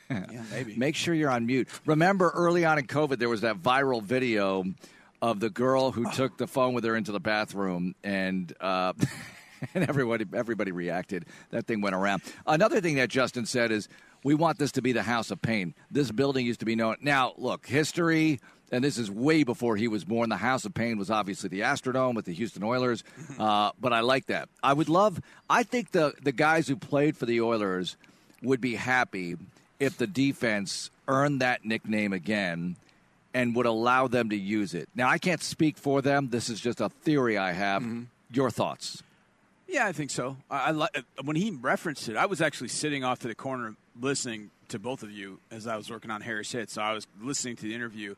yeah, 0.09 0.43
maybe. 0.51 0.75
Make 0.75 0.95
sure 0.95 1.13
you're 1.13 1.29
on 1.29 1.45
mute. 1.45 1.67
Remember, 1.85 2.31
early 2.35 2.65
on 2.65 2.77
in 2.77 2.87
COVID, 2.87 3.17
there 3.19 3.29
was 3.29 3.41
that 3.41 3.57
viral 3.57 4.01
video 4.03 4.65
of 5.21 5.39
the 5.39 5.49
girl 5.49 5.91
who 5.91 6.09
took 6.11 6.37
the 6.37 6.47
phone 6.47 6.73
with 6.73 6.83
her 6.83 6.95
into 6.95 7.11
the 7.11 7.19
bathroom, 7.19 7.95
and 8.03 8.53
uh, 8.59 8.93
and 9.73 9.87
everybody 9.87 10.25
everybody 10.33 10.71
reacted. 10.71 11.25
That 11.51 11.65
thing 11.65 11.81
went 11.81 11.95
around. 11.95 12.21
Another 12.45 12.81
thing 12.81 12.95
that 12.95 13.09
Justin 13.09 13.45
said 13.45 13.71
is, 13.71 13.87
"We 14.23 14.33
want 14.35 14.59
this 14.59 14.71
to 14.73 14.81
be 14.81 14.91
the 14.91 15.03
House 15.03 15.31
of 15.31 15.41
Pain." 15.41 15.73
This 15.91 16.11
building 16.11 16.45
used 16.45 16.59
to 16.61 16.65
be 16.65 16.75
known. 16.75 16.97
Now, 17.01 17.33
look, 17.37 17.67
history. 17.67 18.39
And 18.71 18.83
this 18.83 18.97
is 18.97 19.11
way 19.11 19.43
before 19.43 19.75
he 19.75 19.87
was 19.87 20.03
born. 20.03 20.29
The 20.29 20.37
House 20.37 20.65
of 20.65 20.73
Pain 20.73 20.97
was 20.97 21.11
obviously 21.11 21.47
the 21.47 21.59
Astrodome 21.59 22.15
with 22.15 22.25
the 22.25 22.33
Houston 22.33 22.63
Oilers, 22.63 23.03
uh, 23.39 23.69
but 23.79 23.93
I 23.93 23.99
like 23.99 24.25
that. 24.27 24.49
I 24.63 24.73
would 24.73 24.89
love. 24.89 25.21
I 25.47 25.61
think 25.61 25.91
the 25.91 26.13
the 26.23 26.31
guys 26.31 26.67
who 26.67 26.75
played 26.75 27.15
for 27.15 27.27
the 27.27 27.39
Oilers 27.39 27.97
would 28.41 28.61
be 28.61 28.73
happy 28.73 29.37
if 29.79 29.97
the 29.97 30.07
defense 30.07 30.89
earned 31.07 31.41
that 31.41 31.65
nickname 31.65 32.13
again 32.13 32.75
and 33.33 33.55
would 33.55 33.65
allow 33.65 34.07
them 34.07 34.29
to 34.29 34.35
use 34.35 34.73
it. 34.73 34.87
Now, 34.95 35.09
I 35.09 35.17
can't 35.17 35.41
speak 35.41 35.77
for 35.77 36.01
them. 36.01 36.29
This 36.29 36.49
is 36.49 36.59
just 36.59 36.81
a 36.81 36.89
theory 36.89 37.37
I 37.37 37.51
have. 37.51 37.83
Your 38.31 38.49
thoughts? 38.49 39.03
Yeah, 39.73 39.87
I 39.87 39.91
think 39.91 40.11
so. 40.11 40.37
I, 40.51 40.67
I 40.67 40.71
li- 40.71 40.87
when 41.23 41.35
he 41.35 41.49
referenced 41.49 42.07
it, 42.07 42.15
I 42.15 42.27
was 42.27 42.41
actually 42.41 42.67
sitting 42.67 43.03
off 43.03 43.17
to 43.19 43.27
the 43.27 43.33
corner 43.33 43.75
listening 43.99 44.51
to 44.67 44.77
both 44.77 45.01
of 45.01 45.09
you 45.09 45.39
as 45.49 45.65
I 45.65 45.75
was 45.77 45.89
working 45.89 46.11
on 46.11 46.21
Harris 46.21 46.51
Hit. 46.51 46.69
So 46.69 46.79
I 46.83 46.93
was 46.93 47.07
listening 47.19 47.55
to 47.55 47.63
the 47.63 47.73
interview, 47.73 48.13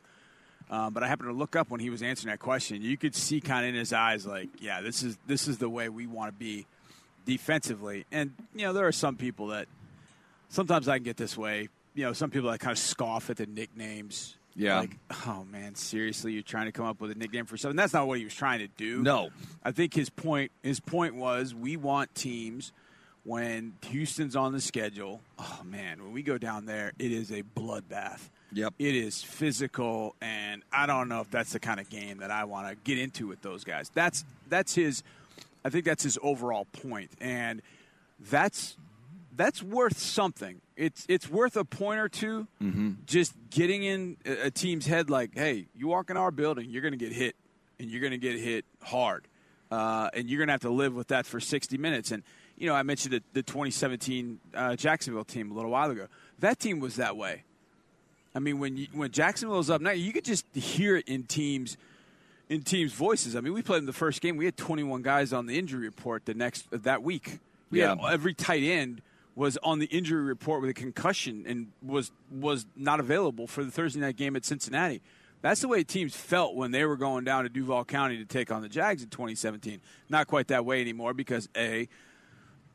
um, 0.70 0.92
but 0.92 1.02
I 1.02 1.08
happened 1.08 1.30
to 1.30 1.32
look 1.32 1.56
up 1.56 1.70
when 1.70 1.80
he 1.80 1.88
was 1.88 2.02
answering 2.02 2.30
that 2.30 2.40
question. 2.40 2.82
You 2.82 2.98
could 2.98 3.14
see 3.14 3.40
kind 3.40 3.64
of 3.64 3.70
in 3.70 3.74
his 3.74 3.94
eyes, 3.94 4.26
like, 4.26 4.50
yeah, 4.60 4.82
this 4.82 5.02
is 5.02 5.16
this 5.26 5.48
is 5.48 5.56
the 5.56 5.70
way 5.70 5.88
we 5.88 6.06
want 6.06 6.30
to 6.30 6.38
be 6.38 6.66
defensively. 7.24 8.04
And 8.12 8.34
you 8.54 8.66
know, 8.66 8.74
there 8.74 8.86
are 8.86 8.92
some 8.92 9.16
people 9.16 9.46
that 9.46 9.66
sometimes 10.50 10.88
I 10.88 10.98
can 10.98 11.04
get 11.04 11.16
this 11.16 11.38
way. 11.38 11.70
You 11.94 12.04
know, 12.04 12.12
some 12.12 12.28
people 12.28 12.50
that 12.50 12.60
kind 12.60 12.72
of 12.72 12.78
scoff 12.78 13.30
at 13.30 13.38
the 13.38 13.46
nicknames. 13.46 14.36
Yeah. 14.56 14.80
Like, 14.80 14.96
oh 15.26 15.44
man, 15.50 15.74
seriously, 15.74 16.32
you're 16.32 16.42
trying 16.42 16.66
to 16.66 16.72
come 16.72 16.86
up 16.86 17.00
with 17.00 17.10
a 17.10 17.14
nickname 17.14 17.44
for 17.44 17.56
something. 17.56 17.76
That's 17.76 17.92
not 17.92 18.08
what 18.08 18.18
he 18.18 18.24
was 18.24 18.34
trying 18.34 18.60
to 18.60 18.68
do. 18.68 19.02
No. 19.02 19.28
I 19.62 19.72
think 19.72 19.94
his 19.94 20.08
point 20.08 20.50
his 20.62 20.80
point 20.80 21.14
was 21.14 21.54
we 21.54 21.76
want 21.76 22.14
teams 22.14 22.72
when 23.24 23.74
Houston's 23.88 24.34
on 24.34 24.52
the 24.52 24.60
schedule. 24.60 25.20
Oh 25.38 25.60
man, 25.64 26.02
when 26.02 26.12
we 26.12 26.22
go 26.22 26.38
down 26.38 26.66
there, 26.66 26.92
it 26.98 27.12
is 27.12 27.30
a 27.30 27.42
bloodbath. 27.42 28.20
Yep. 28.52 28.74
It 28.78 28.94
is 28.94 29.22
physical, 29.22 30.14
and 30.22 30.62
I 30.72 30.86
don't 30.86 31.08
know 31.08 31.20
if 31.20 31.30
that's 31.30 31.52
the 31.52 31.60
kind 31.60 31.80
of 31.80 31.90
game 31.90 32.18
that 32.18 32.30
I 32.30 32.44
want 32.44 32.68
to 32.68 32.76
get 32.76 32.98
into 32.98 33.26
with 33.26 33.42
those 33.42 33.64
guys. 33.64 33.90
That's 33.92 34.24
that's 34.48 34.74
his. 34.74 35.02
I 35.64 35.68
think 35.68 35.84
that's 35.84 36.04
his 36.04 36.16
overall 36.22 36.66
point, 36.72 37.10
and 37.20 37.60
that's 38.30 38.76
that's 39.36 39.62
worth 39.62 39.98
something. 39.98 40.60
It's 40.76 41.04
it's 41.08 41.28
worth 41.28 41.56
a 41.56 41.64
point 41.64 42.00
or 42.00 42.08
2 42.08 42.46
Just 43.06 43.34
getting 43.50 43.82
in 43.84 44.16
a, 44.24 44.50
team's 44.50 44.86
head, 44.86 45.10
like, 45.10 45.30
hey, 45.34 45.66
you 45.76 45.88
walk 45.88 46.10
in 46.10 46.16
our 46.16 46.30
building, 46.30 46.68
you're 46.70 46.82
going 46.82 46.92
to 46.92 46.98
get 46.98 47.12
hit, 47.12 47.36
and 47.78 47.90
you're 47.90 48.00
going 48.00 48.12
to 48.12 48.18
get 48.18 48.38
hit 48.38 48.64
hard, 48.82 49.26
uh, 49.70 50.10
and 50.14 50.28
you're 50.28 50.38
going 50.38 50.48
to 50.48 50.52
have 50.52 50.60
to 50.62 50.70
live 50.70 50.94
with 50.94 51.08
that 51.08 51.26
for 51.26 51.40
60 51.40 51.78
minutes. 51.78 52.10
And 52.10 52.22
you 52.58 52.66
know, 52.68 52.74
I 52.74 52.82
mentioned 52.82 53.12
the, 53.14 53.22
the 53.34 53.42
2017 53.42 54.38
uh, 54.54 54.76
Jacksonville 54.76 55.24
team 55.24 55.50
a 55.50 55.54
little 55.54 55.70
while 55.70 55.90
ago. 55.90 56.06
That 56.40 56.58
team 56.58 56.80
was 56.80 56.96
that 56.96 57.16
way. 57.16 57.42
I 58.34 58.38
mean, 58.38 58.58
when 58.58 58.76
you, 58.76 58.86
when 58.92 59.10
Jacksonville 59.10 59.58
was 59.58 59.70
up 59.70 59.80
now, 59.80 59.90
you 59.92 60.12
could 60.12 60.24
just 60.24 60.44
hear 60.54 60.96
it 60.96 61.08
in 61.08 61.24
teams 61.24 61.76
in 62.48 62.62
teams' 62.62 62.92
voices. 62.92 63.34
I 63.34 63.40
mean, 63.40 63.54
we 63.54 63.62
played 63.62 63.78
in 63.78 63.86
the 63.86 63.92
first 63.92 64.20
game. 64.20 64.36
We 64.36 64.44
had 64.44 64.56
21 64.56 65.02
guys 65.02 65.32
on 65.32 65.46
the 65.46 65.58
injury 65.58 65.86
report 65.86 66.26
the 66.26 66.34
next 66.34 66.66
that 66.70 67.02
week. 67.02 67.38
We 67.70 67.80
had 67.80 67.98
Yeah. 67.98 68.10
every 68.12 68.34
tight 68.34 68.62
end 68.62 69.02
was 69.36 69.58
on 69.62 69.78
the 69.78 69.86
injury 69.86 70.22
report 70.22 70.62
with 70.62 70.70
a 70.70 70.74
concussion 70.74 71.44
and 71.46 71.68
was 71.82 72.10
was 72.30 72.66
not 72.74 72.98
available 72.98 73.46
for 73.46 73.62
the 73.62 73.70
Thursday 73.70 74.00
night 74.00 74.16
game 74.16 74.34
at 74.34 74.44
Cincinnati. 74.44 75.02
That's 75.42 75.60
the 75.60 75.68
way 75.68 75.84
teams 75.84 76.16
felt 76.16 76.56
when 76.56 76.72
they 76.72 76.84
were 76.84 76.96
going 76.96 77.22
down 77.22 77.44
to 77.44 77.50
Duval 77.50 77.84
County 77.84 78.16
to 78.16 78.24
take 78.24 78.50
on 78.50 78.62
the 78.62 78.68
Jags 78.68 79.02
in 79.02 79.10
2017. 79.10 79.80
Not 80.08 80.26
quite 80.26 80.48
that 80.48 80.64
way 80.64 80.80
anymore 80.80 81.14
because 81.14 81.48
a, 81.56 81.88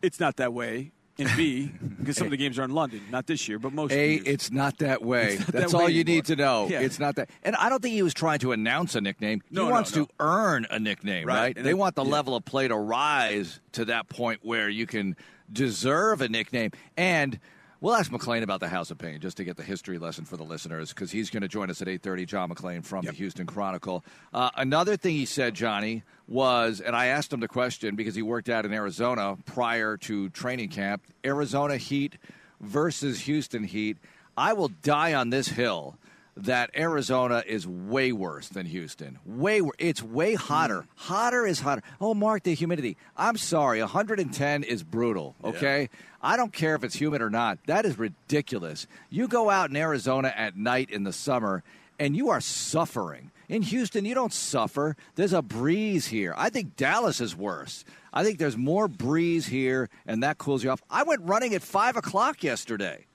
it's 0.01 0.19
not 0.19 0.37
that 0.37 0.53
way, 0.53 0.91
and 1.17 1.29
b, 1.35 1.71
because 1.99 2.15
some 2.15 2.27
of 2.27 2.31
the 2.31 2.37
games 2.37 2.59
are 2.59 2.63
in 2.63 2.71
London, 2.71 3.01
not 3.09 3.25
this 3.25 3.47
year, 3.47 3.57
but 3.57 3.73
most. 3.73 3.91
A, 3.91 4.13
years. 4.13 4.23
it's 4.25 4.51
not 4.51 4.77
that 4.77 5.01
way. 5.01 5.37
Not 5.39 5.47
That's 5.47 5.71
that 5.71 5.77
all 5.77 5.85
way 5.85 5.91
you 5.91 6.03
need 6.03 6.25
to 6.25 6.35
know. 6.35 6.67
Yeah. 6.69 6.81
It's 6.81 6.99
not 6.99 7.15
that. 7.15 7.29
And 7.43 7.55
I 7.55 7.69
don't 7.69 7.81
think 7.81 7.93
he 7.93 8.03
was 8.03 8.13
trying 8.13 8.39
to 8.39 8.51
announce 8.51 8.95
a 8.95 9.01
nickname. 9.01 9.41
No, 9.49 9.63
he 9.63 9.67
no, 9.67 9.73
wants 9.73 9.95
no. 9.95 10.05
to 10.05 10.11
earn 10.19 10.67
a 10.69 10.79
nickname, 10.79 11.27
Right. 11.27 11.55
right? 11.55 11.63
They 11.63 11.73
want 11.73 11.95
the 11.95 12.05
yeah. 12.05 12.11
level 12.11 12.35
of 12.35 12.45
play 12.45 12.67
to 12.67 12.77
rise 12.77 13.59
to 13.73 13.85
that 13.85 14.07
point 14.07 14.41
where 14.43 14.69
you 14.69 14.85
can 14.85 15.17
deserve 15.51 16.21
a 16.21 16.29
nickname. 16.29 16.71
And 16.97 17.39
we'll 17.79 17.95
ask 17.95 18.11
McClain 18.11 18.43
about 18.43 18.59
the 18.59 18.67
House 18.67 18.91
of 18.91 18.97
Pain 18.97 19.19
just 19.19 19.37
to 19.37 19.43
get 19.43 19.57
the 19.57 19.63
history 19.63 19.97
lesson 19.97 20.25
for 20.25 20.37
the 20.37 20.43
listeners 20.43 20.89
because 20.89 21.11
he's 21.11 21.29
going 21.29 21.41
to 21.41 21.47
join 21.47 21.69
us 21.69 21.81
at 21.81 21.87
8.30, 21.87 22.27
John 22.27 22.49
McClain 22.49 22.85
from 22.85 23.05
the 23.05 23.11
Houston 23.11 23.45
Chronicle. 23.45 24.03
Uh, 24.33 24.49
another 24.55 24.95
thing 24.95 25.15
he 25.15 25.25
said, 25.25 25.53
Johnny, 25.53 26.03
was, 26.27 26.79
and 26.79 26.95
I 26.95 27.07
asked 27.07 27.33
him 27.33 27.39
the 27.39 27.47
question 27.47 27.95
because 27.95 28.15
he 28.15 28.21
worked 28.21 28.49
out 28.49 28.65
in 28.65 28.73
Arizona 28.73 29.37
prior 29.45 29.97
to 29.97 30.29
training 30.29 30.69
camp, 30.69 31.03
Arizona 31.25 31.77
Heat 31.77 32.17
versus 32.61 33.21
Houston 33.21 33.63
Heat. 33.63 33.97
I 34.37 34.53
will 34.53 34.69
die 34.69 35.13
on 35.13 35.29
this 35.29 35.49
hill 35.49 35.97
that 36.37 36.71
Arizona 36.75 37.43
is 37.45 37.67
way 37.67 38.11
worse 38.11 38.47
than 38.49 38.65
Houston. 38.65 39.19
Way 39.25 39.61
wor- 39.61 39.73
it's 39.77 40.01
way 40.01 40.33
hotter. 40.35 40.81
Mm-hmm. 40.81 41.13
Hotter 41.13 41.45
is 41.45 41.59
hotter. 41.59 41.83
Oh, 41.99 42.13
Mark, 42.13 42.43
the 42.43 42.53
humidity. 42.53 42.97
I'm 43.17 43.37
sorry, 43.37 43.79
110 43.81 44.63
is 44.63 44.83
brutal. 44.83 45.35
Okay, 45.43 45.89
I 46.21 46.37
don't 46.37 46.53
care 46.53 46.75
if 46.75 46.83
it's 46.83 46.95
humid 46.95 47.21
or 47.21 47.29
not. 47.29 47.59
That 47.67 47.85
is 47.85 47.99
ridiculous. 47.99 48.87
You 49.09 49.27
go 49.27 49.49
out 49.49 49.69
in 49.69 49.75
Arizona 49.75 50.33
at 50.35 50.55
night 50.55 50.89
in 50.89 51.03
the 51.03 51.13
summer, 51.13 51.63
and 51.99 52.15
you 52.15 52.29
are 52.29 52.41
suffering. 52.41 53.31
In 53.49 53.63
Houston, 53.63 54.05
you 54.05 54.15
don't 54.15 54.31
suffer. 54.31 54.95
There's 55.15 55.33
a 55.33 55.41
breeze 55.41 56.07
here. 56.07 56.33
I 56.37 56.49
think 56.49 56.77
Dallas 56.77 57.19
is 57.19 57.35
worse. 57.35 57.83
I 58.13 58.23
think 58.23 58.39
there's 58.39 58.55
more 58.55 58.87
breeze 58.87 59.47
here, 59.47 59.89
and 60.07 60.23
that 60.23 60.37
cools 60.37 60.63
you 60.63 60.69
off. 60.69 60.81
I 60.89 61.03
went 61.03 61.21
running 61.23 61.53
at 61.53 61.61
five 61.61 61.97
o'clock 61.97 62.43
yesterday. 62.43 63.05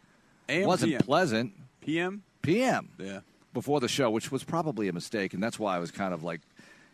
AM, 0.49 0.67
wasn't 0.67 0.93
PM. 0.93 1.01
pleasant. 1.01 1.53
PM. 1.81 2.23
PM 2.47 2.89
Yeah. 2.99 3.21
before 3.53 3.81
the 3.81 3.89
show, 3.89 4.11
which 4.11 4.31
was 4.33 4.45
probably 4.45 4.89
a 4.89 4.93
mistake, 4.93 5.35
and 5.35 5.43
that's 5.43 5.59
why 5.59 5.77
I 5.77 5.79
was 5.79 5.91
kind 5.91 6.15
of 6.15 6.23
like, 6.23 6.41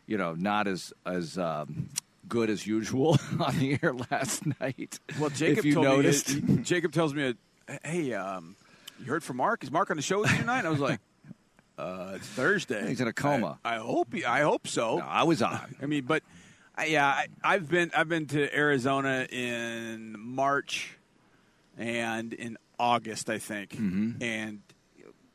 you 0.07 0.17
know, 0.19 0.35
not 0.35 0.67
as 0.67 0.93
as 1.07 1.39
um, 1.39 1.89
good 2.29 2.51
as 2.51 2.67
usual 2.67 3.19
on 3.41 3.59
the 3.59 3.79
air 3.83 3.95
last 4.11 4.43
night. 4.61 4.99
Well, 5.21 5.31
Jacob 5.31 5.65
told 5.73 5.85
noticed, 5.87 6.35
me. 6.35 6.57
that- 6.57 6.63
Jacob 6.65 6.93
tells 6.93 7.15
me, 7.15 7.35
"Hey, 7.85 8.13
um, 8.15 8.57
you 8.99 9.07
heard 9.07 9.23
from 9.25 9.37
Mark? 9.39 9.63
Is 9.65 9.71
Mark 9.71 9.91
on 9.91 9.97
the 9.97 10.03
show 10.03 10.21
with 10.21 10.31
you 10.33 10.39
tonight?" 10.39 10.59
And 10.59 10.67
I 10.67 10.71
was 10.71 10.81
like, 10.81 11.01
uh, 11.79 12.13
"It's 12.17 12.27
Thursday. 12.27 12.89
He's 12.89 13.01
in 13.01 13.09
a 13.09 13.13
coma. 13.13 13.59
I, 13.65 13.77
I 13.77 13.79
hope. 13.79 14.13
He, 14.15 14.25
I 14.25 14.41
hope 14.43 14.67
so. 14.67 14.99
No, 14.99 15.05
I 15.07 15.23
was 15.25 15.43
on. 15.43 15.75
I 15.83 15.87
mean, 15.87 16.05
but 16.05 16.23
I, 16.77 16.87
yeah, 16.87 17.07
I, 17.07 17.27
I've 17.45 17.69
been 17.69 17.91
I've 17.97 18.09
been 18.09 18.27
to 18.29 18.55
Arizona 18.57 19.27
in 19.31 20.17
March 20.19 20.97
and 21.79 22.33
in 22.33 22.57
August, 22.79 23.31
I 23.31 23.39
think, 23.39 23.71
Mm-hmm. 23.71 24.23
and 24.23 24.61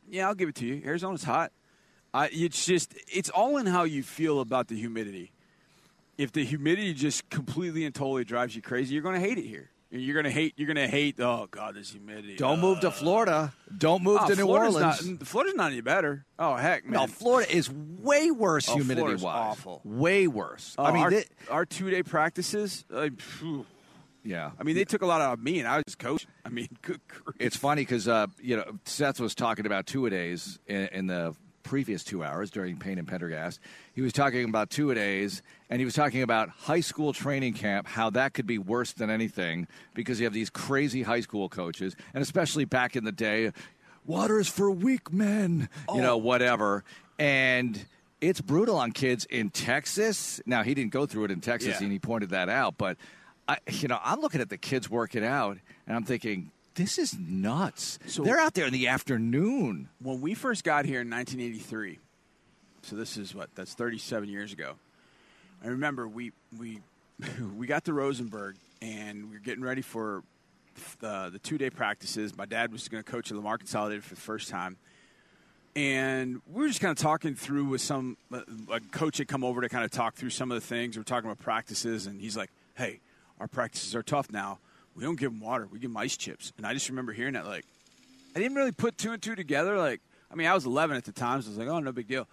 yeah, 0.10 0.28
I'll 0.28 0.36
give 0.36 0.50
it 0.50 0.56
to 0.56 0.66
you. 0.66 0.82
Arizona's 0.86 1.24
hot. 1.24 1.52
I, 2.14 2.30
it's 2.32 2.66
just 2.66 2.94
it's 3.08 3.30
all 3.30 3.58
in 3.58 3.66
how 3.66 3.84
you 3.84 4.02
feel 4.04 4.40
about 4.40 4.68
the 4.68 4.76
humidity. 4.76 5.32
If 6.18 6.32
the 6.32 6.44
humidity 6.44 6.94
just 6.94 7.30
completely 7.30 7.86
and 7.86 7.94
totally 7.94 8.24
drives 8.24 8.56
you 8.56 8.62
crazy, 8.62 8.94
you're 8.94 9.04
going 9.04 9.16
to 9.16 9.22
hate 9.22 9.38
it 9.38 9.46
here. 9.46 9.70
You're 9.90 10.16
gonna 10.18 10.30
hate. 10.30 10.54
You're 10.58 10.68
gonna 10.68 10.86
hate. 10.86 11.18
Oh 11.22 11.48
God, 11.50 11.76
this 11.76 11.92
humidity. 11.92 12.36
Don't 12.36 12.60
move 12.60 12.82
to 12.82 12.90
Uh, 12.90 12.92
Florida. 12.92 13.54
Don't 13.78 14.04
move 14.04 14.20
oh, 14.22 14.28
to 14.28 14.36
New 14.36 14.44
Florida's 14.44 14.76
Orleans. 14.76 15.08
Not, 15.08 15.28
Florida's 15.28 15.56
not 15.56 15.72
any 15.72 15.80
better. 15.80 16.26
Oh 16.38 16.56
heck, 16.58 16.84
man. 16.84 16.92
no, 16.94 17.08
Florida 17.08 17.56
is 17.56 17.72
way 17.72 18.30
worse 18.30 18.68
Oh, 18.68 18.74
humidity 18.74 19.00
Florida's 19.00 19.24
wise. 19.24 19.52
awful. 19.52 19.80
Way 19.86 20.28
worse. 20.28 20.76
Oh, 20.78 20.84
I 20.84 20.92
mean, 20.92 21.04
our, 21.04 21.10
they- 21.12 21.26
our 21.50 21.66
two 21.66 21.90
day 21.90 22.04
practices. 22.04 22.84
Like, 22.90 23.18
phew. 23.22 23.66
Yeah. 24.28 24.52
I 24.60 24.64
mean, 24.64 24.76
they 24.76 24.84
took 24.86 25.02
a 25.02 25.06
lot 25.06 25.22
out 25.22 25.34
of 25.34 25.44
me, 25.44 25.60
and 25.60 25.68
I 25.68 25.82
was 25.86 25.96
coaching. 25.96 26.30
I 26.46 26.50
mean, 26.50 26.68
good 26.82 27.00
grief. 27.08 27.38
It's 27.40 27.56
funny 27.56 27.84
because 27.84 28.08
uh, 28.08 28.28
you 28.42 28.58
know 28.58 28.66
Seth 28.84 29.20
was 29.20 29.34
talking 29.34 29.66
about 29.66 29.86
two 29.88 30.06
a 30.06 30.10
days 30.10 30.60
in, 30.68 30.88
in 30.92 31.08
the 31.08 31.34
previous 31.64 32.04
two 32.04 32.24
hours 32.24 32.50
during 32.52 32.78
Payne 32.78 32.98
and 32.98 33.08
Pendergast. 33.08 33.60
He 33.94 34.02
was 34.02 34.14
talking 34.14 34.44
about 34.46 34.70
two 34.70 34.92
a 34.92 34.96
days, 34.96 35.42
and 35.70 35.80
he 35.80 35.86
was 35.86 35.94
talking 35.94 36.22
about 36.24 36.50
high 36.50 36.80
school 36.82 37.14
training 37.14 37.54
camp, 37.54 37.88
how 37.88 38.10
that 38.12 38.34
could 38.34 38.48
be 38.48 38.58
worse 38.58 38.94
than 38.94 39.10
anything 39.10 39.68
because 39.94 40.20
you 40.20 40.26
have 40.26 40.34
these 40.34 40.50
crazy 40.50 41.04
high 41.04 41.22
school 41.22 41.48
coaches, 41.50 41.96
and 42.14 42.22
especially 42.22 42.66
back 42.66 42.96
in 42.96 43.04
the 43.06 43.12
day, 43.12 43.52
water's 44.06 44.48
for 44.48 44.72
weak 44.72 45.12
men, 45.12 45.70
you 45.94 46.02
know, 46.02 46.18
whatever, 46.18 46.84
and. 47.18 47.86
It's 48.20 48.42
brutal 48.42 48.78
on 48.78 48.94
kids 48.94 49.26
in 49.26 49.52
Texas. 49.52 50.42
Now 50.48 50.64
he 50.64 50.74
didn't 50.74 50.92
go 50.92 51.06
through 51.06 51.26
it 51.26 51.32
in 51.32 51.40
Texas, 51.40 51.76
Yeah. 51.78 51.84
and 51.84 51.92
he 51.92 52.00
pointed 52.00 52.32
that 52.32 52.50
out. 52.50 52.76
But 52.76 52.98
I, 53.48 53.58
you 53.70 53.88
know, 53.88 54.00
I'm 54.04 54.20
looking 54.22 54.42
at 54.42 54.50
the 54.50 54.58
kids 54.58 54.90
working 54.90 55.24
out, 55.24 55.58
and 55.88 55.96
I'm 55.96 56.04
thinking, 56.04 56.52
this 56.76 56.98
is 56.98 57.18
nuts. 57.18 57.98
So- 58.08 58.24
They're 58.24 58.40
out 58.40 58.54
there 58.54 58.66
in 58.68 58.74
the 58.74 58.88
afternoon. 58.88 59.90
when 60.02 60.22
we 60.22 60.34
first 60.34 60.64
got 60.64 60.86
here 60.86 61.02
in 61.02 61.10
1983, 61.10 62.00
so 62.82 62.96
this 62.96 63.18
is 63.18 63.34
what 63.34 63.50
that's 63.56 63.74
37 63.74 64.30
years 64.30 64.54
ago. 64.54 64.74
I 65.64 65.68
remember 65.70 66.08
we 66.08 66.34
we 66.60 66.80
we 67.58 67.66
got 67.68 67.86
to 67.86 67.94
Rosenberg 67.94 68.58
and 68.82 69.30
we 69.30 69.36
were 69.38 69.42
getting 69.42 69.64
ready 69.64 69.82
for 69.82 70.24
the, 71.00 71.30
the 71.32 71.40
two 71.40 71.58
day 71.58 71.72
practices. 71.72 72.38
My 72.38 72.46
dad 72.46 72.72
was 72.72 72.88
going 72.88 73.04
to 73.04 73.10
coach 73.12 73.32
at 73.32 73.38
Lamar 73.38 73.58
Consolidated 73.58 74.04
for 74.04 74.14
the 74.14 74.22
first 74.22 74.50
time, 74.50 74.78
and 75.76 76.42
we 76.52 76.62
were 76.62 76.68
just 76.68 76.80
kind 76.80 76.92
of 76.92 76.98
talking 76.98 77.34
through 77.36 77.66
with 77.66 77.82
some 77.82 78.18
a 78.72 78.80
coach 78.92 79.18
had 79.18 79.28
come 79.28 79.44
over 79.44 79.62
to 79.62 79.70
kind 79.70 79.84
of 79.84 79.92
talk 79.92 80.16
through 80.16 80.30
some 80.30 80.52
of 80.52 80.56
the 80.62 80.66
things. 80.66 80.96
We 80.96 81.02
are 81.02 81.04
talking 81.04 81.30
about 81.30 81.40
practices, 81.44 82.06
and 82.08 82.22
he's 82.22 82.38
like, 82.38 82.52
"Hey, 82.76 83.00
our 83.40 83.48
practices 83.48 83.96
are 83.96 84.04
tough 84.04 84.32
now. 84.32 84.60
We 84.96 85.04
don't 85.04 85.20
give 85.20 85.32
them 85.32 85.42
water. 85.42 85.68
We 85.72 85.80
give 85.80 85.90
them 85.92 85.98
ice 85.98 86.18
chips." 86.18 86.54
And 86.58 86.66
I 86.66 86.74
just 86.74 86.90
remember 86.90 87.14
hearing 87.14 87.34
that 87.34 87.46
like. 87.46 87.66
I 88.36 88.40
didn't 88.40 88.56
really 88.56 88.72
put 88.72 89.00
two 89.00 89.14
and 89.14 89.22
two 89.22 89.34
together. 89.34 89.78
Like, 89.80 90.00
I 90.32 90.36
mean, 90.36 90.46
I 90.46 90.54
was 90.54 90.64
11 90.68 90.96
at 90.96 91.06
the 91.06 91.12
time, 91.12 91.42
so 91.42 91.48
I 91.48 91.50
was 91.50 91.58
like, 91.58 91.68
oh, 91.70 91.80
no 91.80 91.92
big 91.92 92.08
deal. 92.08 92.28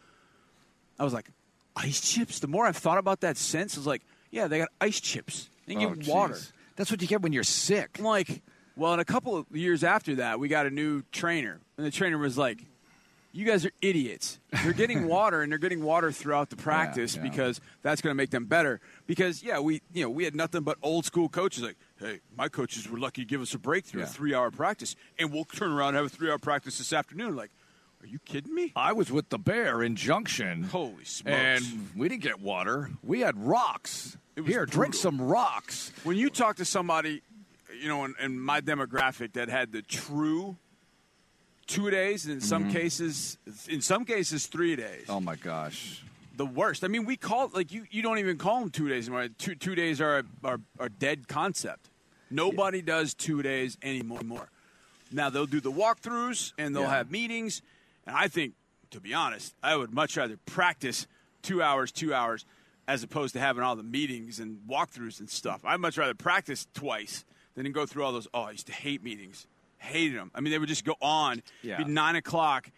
I 0.98 1.04
was 1.04 1.14
like, 1.14 1.30
ice 1.74 2.12
chips? 2.12 2.40
The 2.40 2.46
more 2.46 2.66
I've 2.66 2.76
thought 2.76 2.98
about 2.98 3.22
that 3.22 3.38
since, 3.38 3.74
I 3.76 3.80
was 3.80 3.86
like, 3.86 4.02
yeah, 4.30 4.46
they 4.46 4.58
got 4.58 4.68
ice 4.82 5.00
chips. 5.00 5.48
They 5.66 5.74
oh, 5.76 5.78
give 5.78 5.90
Oh, 5.90 5.94
them 5.94 6.06
water. 6.06 6.38
That's 6.76 6.90
what 6.90 7.00
you 7.00 7.08
get 7.08 7.22
when 7.22 7.32
you're 7.32 7.42
sick. 7.42 7.96
I'm 7.98 8.04
like, 8.04 8.42
well, 8.76 8.92
in 8.92 9.00
a 9.00 9.04
couple 9.06 9.36
of 9.38 9.46
years 9.50 9.82
after 9.82 10.16
that, 10.16 10.38
we 10.38 10.48
got 10.48 10.66
a 10.66 10.70
new 10.70 11.02
trainer. 11.10 11.58
And 11.78 11.86
the 11.86 11.90
trainer 11.90 12.18
was 12.18 12.36
like, 12.36 12.58
you 13.34 13.44
guys 13.44 13.66
are 13.66 13.72
idiots. 13.82 14.38
They're 14.62 14.72
getting 14.72 15.06
water, 15.08 15.42
and 15.42 15.50
they're 15.50 15.58
getting 15.58 15.82
water 15.82 16.12
throughout 16.12 16.50
the 16.50 16.56
practice 16.56 17.16
yeah. 17.16 17.22
because 17.22 17.60
that's 17.82 18.00
going 18.00 18.12
to 18.12 18.16
make 18.16 18.30
them 18.30 18.44
better. 18.46 18.80
Because 19.06 19.42
yeah, 19.42 19.58
we 19.58 19.82
you 19.92 20.04
know 20.04 20.10
we 20.10 20.24
had 20.24 20.34
nothing 20.36 20.62
but 20.62 20.78
old 20.82 21.04
school 21.04 21.28
coaches 21.28 21.62
like, 21.64 21.76
hey, 21.98 22.20
my 22.36 22.48
coaches 22.48 22.88
were 22.88 22.98
lucky 22.98 23.22
to 23.22 23.26
give 23.28 23.42
us 23.42 23.52
a 23.52 23.58
break 23.58 23.84
through 23.84 24.02
Yeah. 24.02 24.06
a 24.06 24.10
three 24.10 24.34
hour 24.34 24.50
practice, 24.50 24.94
and 25.18 25.32
we'll 25.32 25.44
turn 25.44 25.72
around 25.72 25.88
and 25.88 25.96
have 25.98 26.06
a 26.06 26.08
three 26.08 26.30
hour 26.30 26.38
practice 26.38 26.78
this 26.78 26.92
afternoon. 26.92 27.34
Like, 27.34 27.50
are 28.02 28.06
you 28.06 28.20
kidding 28.24 28.54
me? 28.54 28.72
I 28.76 28.92
was 28.92 29.10
with 29.10 29.30
the 29.30 29.38
bear 29.38 29.82
in 29.82 29.96
Junction. 29.96 30.62
Holy 30.64 31.04
smokes! 31.04 31.36
And 31.36 31.90
we 31.96 32.08
didn't 32.08 32.22
get 32.22 32.40
water. 32.40 32.90
We 33.02 33.20
had 33.20 33.36
rocks. 33.44 34.16
It 34.36 34.42
was 34.42 34.50
Here, 34.52 34.66
drink 34.66 34.94
some 34.94 35.20
rocks. 35.20 35.92
when 36.04 36.16
you 36.16 36.28
talk 36.30 36.56
to 36.56 36.64
somebody, 36.64 37.22
you 37.80 37.88
know, 37.88 38.04
in, 38.04 38.14
in 38.20 38.38
my 38.40 38.60
demographic 38.60 39.32
that 39.34 39.48
had 39.48 39.72
the 39.72 39.80
true 39.82 40.56
two 41.66 41.90
days, 41.90 42.24
and 42.24 42.34
in 42.34 42.40
some 42.40 42.64
mm-hmm. 42.64 42.72
cases, 42.72 43.38
in 43.68 43.80
some 43.80 44.04
cases, 44.04 44.46
three 44.46 44.76
days. 44.76 45.06
Oh 45.08 45.20
my 45.20 45.36
gosh. 45.36 46.02
the 46.36 46.46
worst. 46.46 46.84
I 46.84 46.88
mean, 46.88 47.04
we 47.04 47.16
call 47.16 47.50
like 47.54 47.72
you. 47.72 47.84
You 47.90 48.02
don't 48.02 48.18
even 48.18 48.36
call 48.38 48.60
them 48.60 48.70
two 48.70 48.88
days 48.88 49.08
anymore. 49.08 49.28
Two 49.38 49.54
two 49.54 49.74
days 49.74 50.00
are 50.00 50.24
are, 50.42 50.60
are 50.78 50.88
dead 50.88 51.28
concept. 51.28 51.88
Nobody 52.30 52.82
does 52.82 53.14
two 53.14 53.42
days 53.42 53.78
anymore. 53.82 54.48
Now 55.12 55.30
they'll 55.30 55.46
do 55.46 55.60
the 55.60 55.70
walkthroughs 55.70 56.52
and 56.58 56.74
they'll 56.74 56.82
Yeah. 56.84 56.96
have 56.96 57.10
meetings, 57.10 57.62
and 58.06 58.16
I 58.16 58.26
think, 58.28 58.54
to 58.90 59.00
be 59.00 59.14
honest, 59.14 59.54
I 59.62 59.76
would 59.76 59.92
much 59.92 60.16
rather 60.16 60.36
practice 60.46 61.06
two 61.42 61.62
hours, 61.62 61.92
two 61.92 62.12
hours, 62.12 62.44
as 62.88 63.02
opposed 63.02 63.34
to 63.34 63.40
having 63.40 63.62
all 63.62 63.76
the 63.76 63.82
meetings 63.84 64.40
and 64.40 64.60
walkthroughs 64.68 65.20
and 65.20 65.30
stuff. 65.30 65.60
I'd 65.64 65.78
much 65.78 65.96
rather 65.96 66.14
practice 66.14 66.66
twice 66.74 67.24
than 67.54 67.70
go 67.70 67.86
through 67.86 68.02
all 68.02 68.12
those. 68.12 68.26
Oh, 68.34 68.42
I 68.42 68.52
used 68.52 68.66
to 68.66 68.72
hate 68.72 69.04
meetings. 69.04 69.46
Hated 69.84 70.18
them. 70.18 70.30
I 70.34 70.40
mean, 70.40 70.50
they 70.50 70.58
would 70.58 70.68
just 70.68 70.84
go 70.84 70.96
on. 71.00 71.42
Yeah. 71.62 71.78
Be 71.78 71.84
nine 71.84 72.16
o'clock 72.16 72.70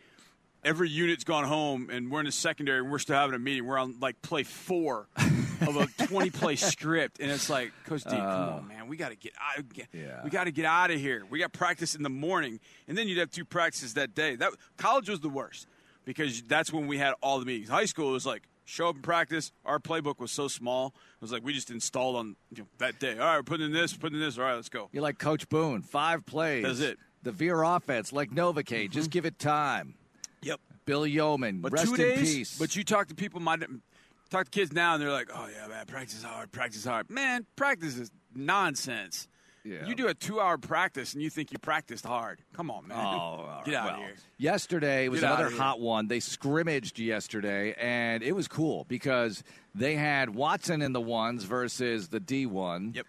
every 0.66 0.90
unit's 0.90 1.23
gone 1.23 1.45
home 1.45 1.88
and 1.90 2.11
we're 2.11 2.19
in 2.19 2.27
the 2.27 2.33
secondary 2.33 2.81
and 2.81 2.90
we're 2.90 2.99
still 2.99 3.16
having 3.16 3.37
a 3.37 3.38
meeting. 3.38 3.64
We're 3.64 3.79
on 3.79 3.97
like 4.01 4.21
play 4.21 4.42
four 4.42 5.07
of 5.16 5.77
a 5.77 5.87
20 6.07 6.31
play 6.31 6.57
script. 6.57 7.21
And 7.21 7.31
it's 7.31 7.49
like, 7.49 7.73
Coach 7.87 8.03
D, 8.03 8.11
come 8.11 8.21
on, 8.21 8.59
uh. 8.59 8.62
man. 8.62 8.88
We 8.88 8.97
got 8.97 9.11
to 9.11 9.16
get 9.16 9.33
out. 9.40 9.64
Yeah. 9.92 10.23
We 10.25 10.31
got 10.31 10.45
to 10.45 10.51
get 10.51 10.64
out 10.64 10.90
of 10.90 10.99
here. 10.99 11.23
We 11.31 11.38
got 11.38 11.53
practice 11.53 11.95
in 11.95 12.03
the 12.03 12.11
morning. 12.11 12.59
And 12.88 12.99
then 12.99 13.07
you'd 13.07 13.19
have 13.19 13.31
two 13.31 13.45
practices 13.45 13.95
that 13.95 14.14
day. 14.14 14.35
That 14.35 14.53
College 14.77 15.09
was 15.09 15.21
the 15.21 15.29
worst 15.29 15.69
because 16.05 16.42
that's 16.42 16.73
when 16.73 16.88
we 16.88 16.99
had 16.99 17.14
all 17.23 17.38
the 17.38 17.47
meetings. 17.47 17.69
High 17.69 17.85
school 17.85 18.11
was 18.11 18.27
like, 18.27 18.42
show 18.67 18.89
up 18.89 18.97
and 18.97 19.05
practice. 19.05 19.53
Our 19.65 19.79
playbook 19.79 20.19
was 20.19 20.31
so 20.31 20.49
small. 20.49 20.89
It 20.89 21.23
was 21.23 21.33
like 21.33 21.43
we 21.43 21.55
just 21.55 21.71
installed 21.71 22.17
on 22.17 22.37
you 22.51 22.65
know, 22.65 22.69
that 22.79 23.01
day. 23.01 23.13
All 23.13 23.25
right, 23.25 23.37
we're 23.37 23.43
putting 23.43 23.67
in 23.67 23.73
this, 23.73 23.97
putting 23.97 24.19
in 24.19 24.21
this. 24.23 24.37
All 24.37 24.45
right, 24.45 24.55
let's 24.55 24.69
go. 24.69 24.91
You're 24.93 25.03
like 25.03 25.19
Coach 25.19 25.49
Boone. 25.49 25.81
Five 25.81 26.27
plays. 26.27 26.65
That's 26.65 26.81
it. 26.81 26.99
The 27.23 27.33
Veer 27.33 27.63
offense, 27.63 28.13
like 28.13 28.31
Novocaine. 28.31 28.85
Mm-hmm. 28.85 28.93
Just 28.93 29.11
give 29.11 29.25
it 29.25 29.39
time. 29.39 29.95
Yep. 30.43 30.61
Bill 30.85 31.07
Yeoman. 31.07 31.61
But 31.61 31.73
rest 31.73 31.87
two 31.87 31.95
in 31.95 32.01
days. 32.01 32.35
peace. 32.35 32.59
But 32.59 32.77
you 32.77 32.85
talk 32.85 33.09
to 33.09 33.15
people, 33.15 33.41
my 33.41 33.57
talk 34.31 34.45
to 34.45 34.51
kids 34.51 34.73
now, 34.73 34.95
and 34.95 35.03
they're 35.03 35.11
like, 35.11 35.31
"Oh 35.35 35.49
yeah, 35.53 35.67
man, 35.67 35.87
practice 35.87 36.23
hard, 36.23 36.53
practice 36.53 36.85
hard." 36.85 37.11
Man, 37.11 37.47
practice 37.57 37.97
is 37.97 38.11
nonsense. 38.35 39.29
Yeah. 39.67 39.87
You 39.87 39.95
do 39.95 40.07
a 40.09 40.15
two-hour 40.15 40.59
practice, 40.59 41.13
and 41.15 41.23
you 41.23 41.29
think 41.31 41.51
you 41.53 41.59
practiced 41.59 42.07
hard. 42.07 42.41
Come 42.55 42.71
on, 42.71 42.87
man. 42.89 42.99
Oh, 42.99 43.61
get 43.65 43.75
out 43.75 43.85
Well, 43.87 43.95
of 43.95 44.01
here. 44.01 44.15
Yesterday 44.39 45.09
was 45.09 45.21
Get 45.21 45.33
another 45.33 45.51
hot 45.55 45.81
one. 45.81 46.07
They 46.09 46.21
scrimmaged 46.21 46.99
yesterday, 46.99 47.75
and 47.75 48.23
it 48.23 48.33
was 48.33 48.47
cool 48.49 48.85
because 48.89 49.43
they 49.75 49.97
had 49.97 50.35
Watson 50.35 50.83
in 50.83 50.93
the 50.93 51.01
ones 51.01 51.45
versus 51.45 52.09
the 52.09 52.21
D 52.21 52.47
one. 52.47 52.93
Yep. 52.95 53.07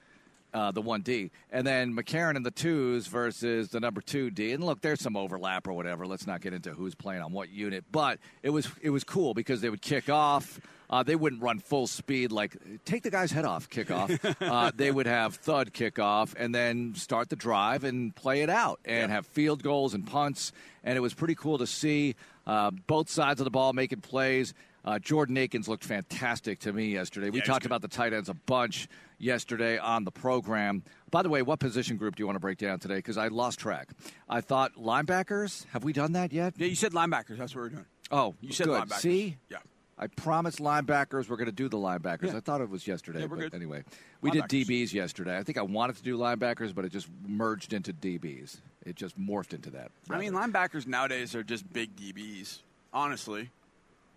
Uh, 0.53 0.71
the 0.71 0.81
one 0.81 1.01
D, 1.01 1.29
and 1.51 1.67
then 1.67 1.93
McCarron 1.93 2.35
in 2.37 2.41
the 2.41 2.49
twos 2.49 3.05
versus 3.07 3.69
the 3.69 3.79
number 3.79 3.99
two 4.01 4.31
D. 4.31 4.53
And 4.53 4.63
look, 4.63 4.81
there's 4.81 5.01
some 5.01 5.15
overlap 5.15 5.67
or 5.67 5.73
whatever. 5.73 6.07
Let's 6.07 6.25
not 6.25 6.39
get 6.41 6.53
into 6.53 6.71
who's 6.71 6.95
playing 6.95 7.21
on 7.21 7.33
what 7.33 7.49
unit, 7.49 7.83
but 7.91 8.17
it 8.41 8.49
was 8.49 8.67
it 8.81 8.89
was 8.89 9.03
cool 9.03 9.33
because 9.35 9.59
they 9.61 9.69
would 9.69 9.81
kick 9.81 10.09
off. 10.09 10.59
Uh, 10.89 11.03
they 11.03 11.15
wouldn't 11.17 11.41
run 11.41 11.59
full 11.59 11.85
speed 11.85 12.31
like 12.31 12.55
take 12.85 13.03
the 13.03 13.11
guy's 13.11 13.31
head 13.31 13.43
off 13.45 13.69
kickoff. 13.69 14.35
uh, 14.41 14.71
they 14.73 14.89
would 14.89 15.05
have 15.05 15.35
thud 15.35 15.73
kickoff 15.73 16.33
and 16.37 16.55
then 16.55 16.93
start 16.95 17.29
the 17.29 17.35
drive 17.35 17.83
and 17.83 18.15
play 18.15 18.41
it 18.41 18.49
out 18.49 18.79
and 18.85 19.11
have 19.11 19.25
field 19.25 19.61
goals 19.63 19.93
and 19.93 20.07
punts. 20.07 20.53
And 20.85 20.95
it 20.97 21.01
was 21.01 21.13
pretty 21.13 21.35
cool 21.35 21.57
to 21.57 21.67
see 21.67 22.15
uh, 22.45 22.71
both 22.71 23.09
sides 23.09 23.41
of 23.41 23.43
the 23.45 23.51
ball 23.51 23.73
making 23.73 23.99
plays. 24.01 24.53
Uh, 24.85 24.97
Jordan 24.99 25.35
Akins 25.37 25.67
looked 25.67 25.83
fantastic 25.83 26.59
to 26.59 26.71
me 26.71 26.85
yesterday. 26.93 27.29
We 27.29 27.39
Yeah, 27.39 27.45
talked 27.45 27.65
about 27.65 27.81
the 27.81 27.89
tight 27.89 28.13
ends 28.13 28.29
a 28.29 28.33
bunch 28.33 28.87
yesterday 29.19 29.77
on 29.77 30.05
the 30.05 30.11
program. 30.11 30.83
By 31.11 31.23
the 31.23 31.29
way, 31.29 31.41
what 31.41 31.59
position 31.59 31.97
group 31.97 32.15
do 32.15 32.21
you 32.21 32.25
want 32.27 32.37
to 32.37 32.39
break 32.39 32.57
down 32.57 32.79
today? 32.79 32.95
Because 32.95 33.17
I 33.17 33.27
lost 33.27 33.59
track. 33.59 33.89
I 34.29 34.39
thought 34.39 34.75
linebackers. 34.75 35.65
Have 35.73 35.83
we 35.83 35.91
done 35.91 36.13
that 36.13 36.31
yet? 36.31 36.53
Yeah, 36.57 36.67
you 36.67 36.75
said 36.75 36.93
linebackers. 36.93 37.37
That's 37.37 37.53
what 37.53 37.63
we're 37.63 37.69
doing. 37.69 37.85
Oh, 38.11 38.35
You 38.39 38.53
said 38.53 38.67
good. 38.67 38.83
linebackers. 38.83 38.99
See, 39.01 39.37
Yeah. 39.49 39.57
I 39.99 40.07
promised 40.07 40.59
linebackers 40.59 41.27
we're 41.27 41.37
going 41.37 41.47
to 41.47 41.51
do 41.51 41.69
the 41.69 41.77
linebackers. 41.77 42.27
Yeah. 42.27 42.37
I 42.37 42.39
thought 42.39 42.61
it 42.61 42.69
was 42.69 42.85
yesterday, 42.85 43.21
Yeah, 43.21 43.25
we're 43.25 43.37
but 43.37 43.51
good. 43.51 43.55
anyway, 43.55 43.83
we 44.21 44.29
did 44.29 44.43
DBs 44.43 44.93
yesterday. 44.93 45.37
I 45.37 45.43
think 45.43 45.57
I 45.57 45.63
wanted 45.63 45.95
to 45.97 46.03
do 46.03 46.17
linebackers, 46.17 46.73
but 46.75 46.85
it 46.85 46.91
just 46.91 47.07
merged 47.27 47.73
into 47.73 47.93
DBs. 47.93 48.57
It 48.85 48.95
just 48.95 49.19
morphed 49.19 49.53
into 49.53 49.71
that. 49.71 49.91
I 50.09 50.19
mean, 50.19 50.33
linebackers 50.33 50.85
nowadays 50.85 51.33
are 51.35 51.43
just 51.43 51.71
big 51.73 51.95
DBs, 51.95 52.59
honestly. 52.93 53.49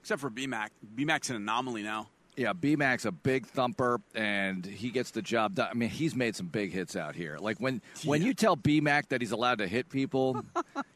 Except 0.02 0.20
for 0.20 0.30
BMAC. 0.30 0.68
BMAC's 0.96 1.30
an 1.30 1.36
anomaly 1.36 1.82
now. 1.82 2.08
Yeah, 2.40 2.54
BMAC's 2.54 3.04
a 3.04 3.12
big 3.12 3.44
thumper, 3.46 4.00
and 4.14 4.64
he 4.64 4.88
gets 4.88 5.10
the 5.10 5.20
job 5.20 5.56
done. 5.56 5.68
I 5.70 5.74
mean, 5.74 5.90
he's 5.90 6.14
made 6.16 6.34
some 6.34 6.46
big 6.46 6.72
hits 6.72 6.96
out 6.96 7.14
here. 7.14 7.36
Like 7.38 7.58
when 7.58 7.82
when 8.06 8.22
you 8.22 8.32
tell 8.32 8.56
BMAC 8.56 9.08
that 9.08 9.20
he's 9.20 9.30
allowed 9.32 9.58
to 9.58 9.66
hit 9.66 9.90
people, 9.90 10.42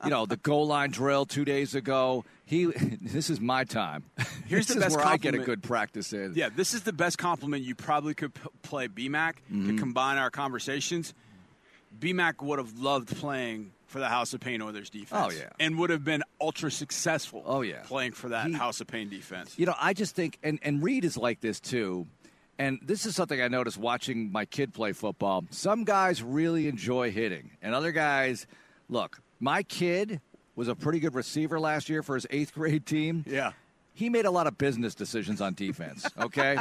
you 0.02 0.08
know, 0.10 0.24
the 0.24 0.38
goal 0.38 0.66
line 0.66 0.90
drill 0.90 1.26
two 1.26 1.44
days 1.44 1.74
ago. 1.74 2.24
He, 2.46 2.64
this 3.02 3.28
is 3.28 3.40
my 3.40 3.64
time. 3.64 4.04
Here's 4.46 4.66
this 4.68 4.76
the 4.76 4.80
is 4.80 4.84
best 4.86 4.96
where 4.96 5.06
I 5.06 5.18
get 5.18 5.34
a 5.34 5.38
good 5.38 5.62
practice 5.62 6.14
in. 6.14 6.32
Yeah, 6.34 6.48
this 6.48 6.72
is 6.72 6.82
the 6.82 6.92
best 6.94 7.18
compliment 7.18 7.62
you 7.62 7.74
probably 7.74 8.14
could 8.14 8.32
p- 8.32 8.40
play 8.62 8.88
BMAC 8.88 9.34
Mm-hmm. 9.52 9.68
to 9.76 9.78
combine 9.78 10.16
our 10.16 10.30
conversations. 10.30 11.12
BMAC 12.00 12.42
would 12.42 12.58
have 12.58 12.78
loved 12.78 13.14
playing 13.16 13.72
for 13.94 14.00
the 14.00 14.08
House 14.08 14.34
of 14.34 14.40
Pain 14.40 14.60
Oilers 14.60 14.90
defense. 14.90 15.08
Oh, 15.12 15.30
yeah. 15.30 15.50
And 15.60 15.78
would 15.78 15.90
have 15.90 16.02
been 16.02 16.24
ultra 16.40 16.68
successful. 16.68 17.44
Oh, 17.46 17.60
yeah. 17.60 17.82
Playing 17.84 18.10
for 18.10 18.30
that 18.30 18.48
He- 18.48 18.52
House 18.54 18.80
of 18.80 18.88
Pain 18.88 19.08
defense. 19.08 19.54
You 19.56 19.66
know, 19.66 19.74
I 19.80 19.92
just 19.92 20.16
think, 20.16 20.36
and, 20.42 20.58
and 20.62 20.82
Reid 20.82 21.04
is 21.04 21.16
like 21.16 21.40
this 21.40 21.60
too. 21.60 22.08
and 22.58 22.80
this 22.82 23.06
is 23.06 23.14
something 23.14 23.40
I 23.40 23.46
noticed 23.46 23.78
watching 23.78 24.32
my 24.32 24.46
kid 24.46 24.74
play 24.74 24.90
football. 24.94 25.44
Some 25.50 25.84
guys 25.84 26.24
really 26.24 26.66
enjoy 26.66 27.12
hitting, 27.12 27.50
and 27.62 27.72
other 27.72 27.92
guys, 27.92 28.48
look, 28.88 29.20
my 29.38 29.62
kid 29.62 30.20
was 30.56 30.66
a 30.66 30.74
pretty 30.74 30.98
good 30.98 31.14
receiver 31.14 31.60
last 31.60 31.88
year 31.88 32.02
for 32.02 32.16
his 32.16 32.26
eighth 32.30 32.52
grade 32.52 32.84
team. 32.86 33.24
Yeah. 33.28 33.52
He 33.96 34.10
made 34.10 34.24
a 34.24 34.30
lot 34.30 34.48
of 34.48 34.58
business 34.58 34.94
decisions 34.96 35.40
on 35.40 35.54
defense, 35.54 36.04
okay? 36.18 36.58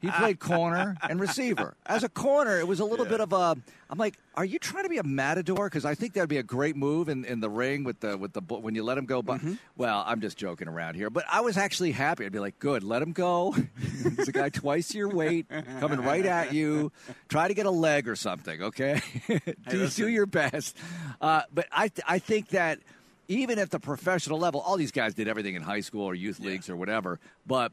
he 0.00 0.08
played 0.08 0.38
corner 0.38 0.96
and 1.02 1.20
receiver. 1.20 1.74
As 1.84 2.04
a 2.04 2.08
corner, 2.08 2.60
it 2.60 2.68
was 2.68 2.78
a 2.78 2.84
little 2.84 3.06
bit 3.06 3.20
of 3.20 3.32
a. 3.32 3.56
I'm 3.90 3.98
like, 3.98 4.18
are 4.36 4.44
you 4.44 4.60
trying 4.60 4.84
to 4.84 4.88
be 4.88 4.98
a 4.98 5.02
matador? 5.02 5.66
Because 5.68 5.84
I 5.84 5.96
think 5.96 6.14
that'd 6.14 6.28
be 6.28 6.38
a 6.38 6.44
great 6.44 6.76
move 6.76 7.08
in, 7.08 7.24
in 7.24 7.40
the 7.40 7.50
ring 7.50 7.82
with 7.82 7.98
the 7.98 8.16
with 8.16 8.32
the 8.34 8.40
when 8.40 8.76
you 8.76 8.84
let 8.84 8.96
him 8.96 9.04
go. 9.04 9.20
But 9.20 9.40
well, 9.76 10.04
I'm 10.06 10.20
just 10.20 10.38
joking 10.38 10.68
around 10.68 10.94
here. 10.94 11.10
But 11.10 11.24
I 11.30 11.40
was 11.40 11.56
actually 11.56 11.90
happy. 11.90 12.24
I'd 12.24 12.32
be 12.32 12.38
like, 12.38 12.60
good, 12.60 12.84
let 12.84 13.02
him 13.02 13.12
go. 13.12 13.52
He's 14.16 14.28
a 14.28 14.32
guy 14.32 14.48
twice 14.48 14.94
your 14.94 15.08
weight, 15.08 15.46
coming 15.80 16.00
right 16.00 16.24
at 16.24 16.52
you. 16.52 16.92
Try 17.28 17.48
to 17.48 17.54
get 17.54 17.66
a 17.66 17.70
leg 17.70 18.08
or 18.08 18.14
something, 18.14 18.62
okay? 18.62 19.00
do, 19.28 19.40
listen. 19.78 20.04
do 20.04 20.10
your 20.10 20.26
best. 20.26 20.76
Uh, 21.20 21.42
but 21.52 21.66
I 21.72 21.90
I 22.06 22.20
think 22.20 22.50
that 22.50 22.78
even 23.28 23.58
at 23.58 23.70
the 23.70 23.80
professional 23.80 24.38
level, 24.38 24.60
all 24.60 24.76
these 24.76 24.92
guys 24.92 25.14
did 25.14 25.28
everything 25.28 25.54
in 25.54 25.62
high 25.62 25.80
school 25.80 26.04
or 26.04 26.14
youth 26.14 26.40
leagues 26.40 26.68
or 26.68 26.76
whatever. 26.76 27.18
But 27.46 27.72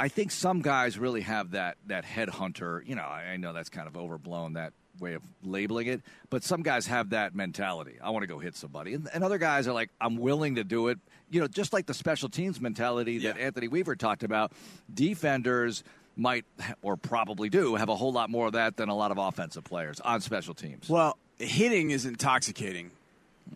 I 0.00 0.08
think 0.08 0.30
some 0.30 0.60
guys 0.62 0.98
really 0.98 1.22
have 1.22 1.52
that 1.52 1.76
that 1.86 2.04
headhunter. 2.04 2.86
You 2.86 2.94
know, 2.94 3.02
I, 3.02 3.32
I 3.32 3.36
know 3.36 3.52
that's 3.52 3.68
kind 3.68 3.86
of 3.88 3.96
overblown 3.96 4.54
that 4.54 4.72
way 5.00 5.14
of 5.14 5.22
labeling 5.44 5.86
it, 5.86 6.02
but 6.28 6.42
some 6.42 6.62
guys 6.62 6.86
have 6.88 7.10
that 7.10 7.32
mentality. 7.34 7.98
I 8.02 8.10
want 8.10 8.24
to 8.24 8.26
go 8.26 8.38
hit 8.40 8.56
somebody, 8.56 8.94
and, 8.94 9.08
and 9.12 9.22
other 9.22 9.38
guys 9.38 9.68
are 9.68 9.72
like, 9.72 9.90
I'm 10.00 10.16
willing 10.16 10.56
to 10.56 10.64
do 10.64 10.88
it. 10.88 10.98
You 11.30 11.40
know, 11.40 11.46
just 11.46 11.72
like 11.72 11.86
the 11.86 11.94
special 11.94 12.28
teams 12.28 12.60
mentality 12.60 13.18
that 13.18 13.36
Yeah. 13.36 13.44
Anthony 13.46 13.68
Weaver 13.68 13.94
talked 13.96 14.22
about. 14.24 14.52
Defenders 14.92 15.84
might 16.16 16.44
or 16.82 16.96
probably 16.96 17.48
do 17.48 17.76
have 17.76 17.88
a 17.88 17.94
whole 17.94 18.12
lot 18.12 18.28
more 18.28 18.46
of 18.48 18.54
that 18.54 18.76
than 18.76 18.88
a 18.88 18.96
lot 18.96 19.12
of 19.12 19.18
offensive 19.18 19.62
players 19.62 20.00
on 20.00 20.20
special 20.20 20.52
teams. 20.54 20.88
Well, 20.88 21.16
hitting 21.38 21.90
is 21.90 22.04
intoxicating. 22.04 22.90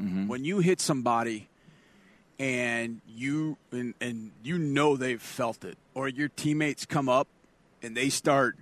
Mm-hmm. 0.01 0.29
When 0.29 0.45
you 0.45 0.59
hit 0.59 0.81
somebody 0.81 1.49
and 2.39 3.01
you 3.09 3.57
and, 3.71 3.95
and 4.01 4.33
you 4.43 4.59
know 4.59 4.97
they've 4.97 5.23
felt 5.23 5.65
it, 5.65 5.79
or 5.95 6.09
your 6.09 6.29
teammates 6.29 6.87
come 6.87 7.09
up 7.09 7.29
and 7.83 7.97
they 7.97 8.09
start 8.09 8.57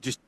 just 0.00 0.20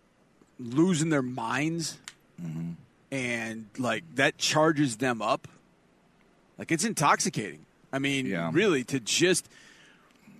losing 0.58 1.10
their 1.10 1.22
minds, 1.22 1.98
mm-hmm. 2.42 2.72
and 3.10 3.66
like 3.78 4.04
that 4.16 4.38
charges 4.38 4.96
them 4.96 5.22
up. 5.22 5.48
Like 6.58 6.72
it's 6.72 6.84
intoxicating. 6.84 7.66
I 7.92 7.98
mean, 7.98 8.26
Yeah. 8.26 8.50
really, 8.52 8.84
to 8.84 9.00
just 9.00 9.48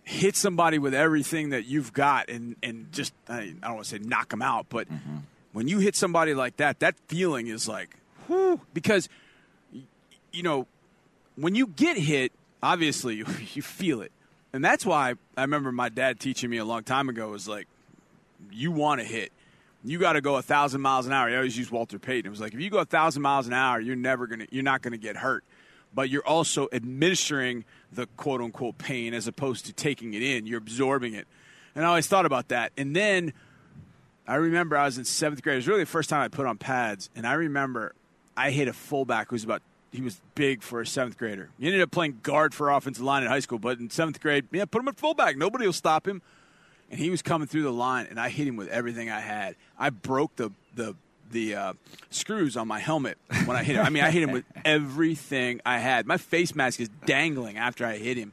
hit 0.04 0.34
somebody 0.34 0.78
with 0.78 0.94
everything 0.94 1.50
that 1.50 1.64
you've 1.64 1.92
got 1.92 2.28
and 2.28 2.56
and 2.62 2.90
just 2.92 3.12
I, 3.28 3.54
I 3.62 3.66
don't 3.68 3.74
want 3.74 3.84
to 3.84 3.90
say 3.90 3.98
knock 3.98 4.30
them 4.30 4.42
out, 4.42 4.66
but 4.68 4.88
mm-hmm. 4.88 5.18
when 5.52 5.68
you 5.68 5.78
hit 5.78 5.94
somebody 5.94 6.34
like 6.34 6.56
that, 6.56 6.80
that 6.80 6.96
feeling 7.08 7.46
is 7.46 7.68
like, 7.68 7.96
whew, 8.26 8.60
because 8.74 9.08
you 10.32 10.42
know 10.42 10.66
when 11.36 11.54
you 11.54 11.66
get 11.66 11.96
hit, 11.96 12.32
obviously 12.62 13.14
you, 13.16 13.26
you 13.54 13.62
feel 13.62 14.02
it, 14.02 14.12
and 14.52 14.64
that's 14.64 14.84
why 14.84 15.14
I 15.36 15.42
remember 15.42 15.72
my 15.72 15.88
dad 15.88 16.20
teaching 16.20 16.50
me 16.50 16.58
a 16.58 16.64
long 16.64 16.84
time 16.84 17.08
ago 17.08 17.28
was 17.28 17.48
like, 17.48 17.66
you 18.50 18.70
want 18.70 19.00
to 19.00 19.06
hit. 19.06 19.32
You 19.84 19.98
got 19.98 20.12
to 20.12 20.20
go 20.20 20.36
a 20.36 20.42
thousand 20.42 20.80
miles 20.80 21.06
an 21.06 21.12
hour. 21.12 21.28
I 21.28 21.36
always 21.36 21.58
use 21.58 21.70
Walter 21.70 21.98
Payton. 21.98 22.26
It 22.26 22.30
was 22.30 22.40
like 22.40 22.54
if 22.54 22.60
you 22.60 22.70
go 22.70 22.78
a 22.78 22.84
thousand 22.84 23.22
miles 23.22 23.46
an 23.46 23.52
hour, 23.52 23.80
you're 23.80 23.96
never 23.96 24.26
gonna, 24.26 24.46
you're 24.50 24.62
not 24.62 24.82
gonna 24.82 24.96
get 24.96 25.16
hurt, 25.16 25.44
but 25.92 26.08
you're 26.08 26.26
also 26.26 26.68
administering 26.72 27.64
the 27.90 28.06
quote 28.16 28.40
unquote 28.40 28.78
pain 28.78 29.12
as 29.14 29.26
opposed 29.26 29.66
to 29.66 29.72
taking 29.72 30.14
it 30.14 30.22
in. 30.22 30.46
You're 30.46 30.58
absorbing 30.58 31.14
it, 31.14 31.26
and 31.74 31.84
I 31.84 31.88
always 31.88 32.06
thought 32.06 32.26
about 32.26 32.48
that. 32.48 32.70
And 32.76 32.94
then 32.94 33.32
I 34.26 34.36
remember 34.36 34.76
I 34.76 34.84
was 34.84 34.98
in 34.98 35.04
seventh 35.04 35.42
grade. 35.42 35.54
It 35.54 35.58
was 35.58 35.68
really 35.68 35.82
the 35.82 35.86
first 35.86 36.08
time 36.08 36.20
I 36.20 36.28
put 36.28 36.46
on 36.46 36.58
pads, 36.58 37.10
and 37.16 37.26
I 37.26 37.32
remember 37.32 37.94
I 38.36 38.50
hit 38.50 38.68
a 38.68 38.72
fullback 38.72 39.30
who 39.30 39.34
was 39.34 39.42
about 39.42 39.62
he 39.92 40.00
was 40.00 40.20
big 40.34 40.62
for 40.62 40.80
a 40.80 40.86
seventh 40.86 41.18
grader. 41.18 41.50
He 41.60 41.66
ended 41.66 41.82
up 41.82 41.90
playing 41.90 42.20
guard 42.22 42.54
for 42.54 42.70
offensive 42.70 43.04
line 43.04 43.22
in 43.22 43.28
high 43.28 43.40
school, 43.40 43.58
but 43.58 43.78
in 43.78 43.90
seventh 43.90 44.20
grade, 44.20 44.46
yeah, 44.50 44.64
put 44.64 44.80
him 44.80 44.88
at 44.88 44.96
fullback. 44.96 45.36
Nobody 45.36 45.66
will 45.66 45.72
stop 45.72 46.08
him. 46.08 46.22
And 46.90 46.98
he 46.98 47.08
was 47.10 47.22
coming 47.22 47.46
through 47.48 47.62
the 47.62 47.72
line, 47.72 48.06
and 48.10 48.18
I 48.20 48.28
hit 48.28 48.46
him 48.46 48.56
with 48.56 48.68
everything 48.68 49.08
I 49.10 49.20
had. 49.20 49.54
I 49.78 49.90
broke 49.90 50.36
the 50.36 50.50
the 50.74 50.94
the 51.30 51.54
uh, 51.54 51.72
screws 52.10 52.56
on 52.58 52.68
my 52.68 52.78
helmet 52.78 53.16
when 53.46 53.56
I 53.56 53.62
hit 53.62 53.76
him. 53.76 53.86
I 53.86 53.88
mean, 53.90 54.04
I 54.04 54.10
hit 54.10 54.22
him 54.22 54.32
with 54.32 54.44
everything 54.66 55.60
I 55.64 55.78
had. 55.78 56.06
My 56.06 56.18
face 56.18 56.54
mask 56.54 56.80
is 56.80 56.90
dangling 57.06 57.56
after 57.56 57.86
I 57.86 57.96
hit 57.96 58.18
him, 58.18 58.32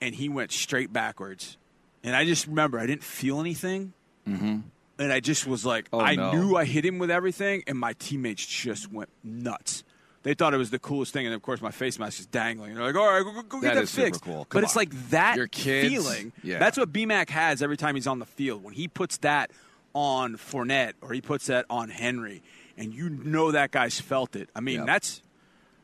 and 0.00 0.14
he 0.14 0.28
went 0.28 0.52
straight 0.52 0.92
backwards. 0.92 1.56
And 2.04 2.14
I 2.14 2.24
just 2.24 2.46
remember 2.46 2.78
I 2.78 2.86
didn't 2.86 3.02
feel 3.04 3.40
anything, 3.40 3.92
and 4.26 4.62
I 4.98 5.20
just 5.20 5.46
was 5.46 5.64
like, 5.64 5.88
Oh, 5.92 6.00
I 6.00 6.14
no. 6.14 6.32
knew 6.32 6.56
I 6.56 6.64
hit 6.66 6.84
him 6.84 6.98
with 6.98 7.10
everything, 7.10 7.62
and 7.66 7.78
my 7.78 7.94
teammates 7.94 8.44
just 8.46 8.92
went 8.92 9.08
nuts. 9.24 9.82
They 10.28 10.34
thought 10.34 10.52
it 10.52 10.58
was 10.58 10.68
the 10.68 10.78
coolest 10.78 11.14
thing, 11.14 11.24
and 11.24 11.34
of 11.34 11.40
course, 11.40 11.62
my 11.62 11.70
face 11.70 11.98
mask 11.98 12.20
is 12.20 12.26
dangling. 12.26 12.74
They're 12.74 12.84
like, 12.84 12.94
"All 12.96 13.06
right, 13.10 13.24
go, 13.24 13.42
go, 13.48 13.60
That 13.62 13.72
get 13.72 13.80
that 13.80 13.88
super 13.88 14.04
fixed." 14.08 14.20
cool. 14.22 14.46
But 14.50 14.62
it's 14.62 14.76
like 14.76 14.90
that 15.08 15.38
feeling. 15.54 16.32
yeah. 16.42 16.58
That's 16.58 16.76
what 16.76 16.92
BMAC 16.92 17.30
has 17.30 17.62
every 17.62 17.78
time 17.78 17.94
he's 17.94 18.06
on 18.06 18.18
the 18.18 18.26
field. 18.26 18.62
When 18.62 18.74
he 18.74 18.88
puts 18.88 19.16
that 19.18 19.50
on 19.94 20.36
Fournette 20.36 20.92
or 21.00 21.14
he 21.14 21.22
puts 21.22 21.46
that 21.46 21.64
on 21.70 21.88
Henry, 21.88 22.42
and 22.76 22.92
you 22.92 23.08
know 23.08 23.52
that 23.52 23.70
guy's 23.70 23.98
felt 24.02 24.36
it. 24.36 24.50
I 24.54 24.60
mean, 24.60 24.80
Yep. 24.80 24.86
that's. 24.86 25.22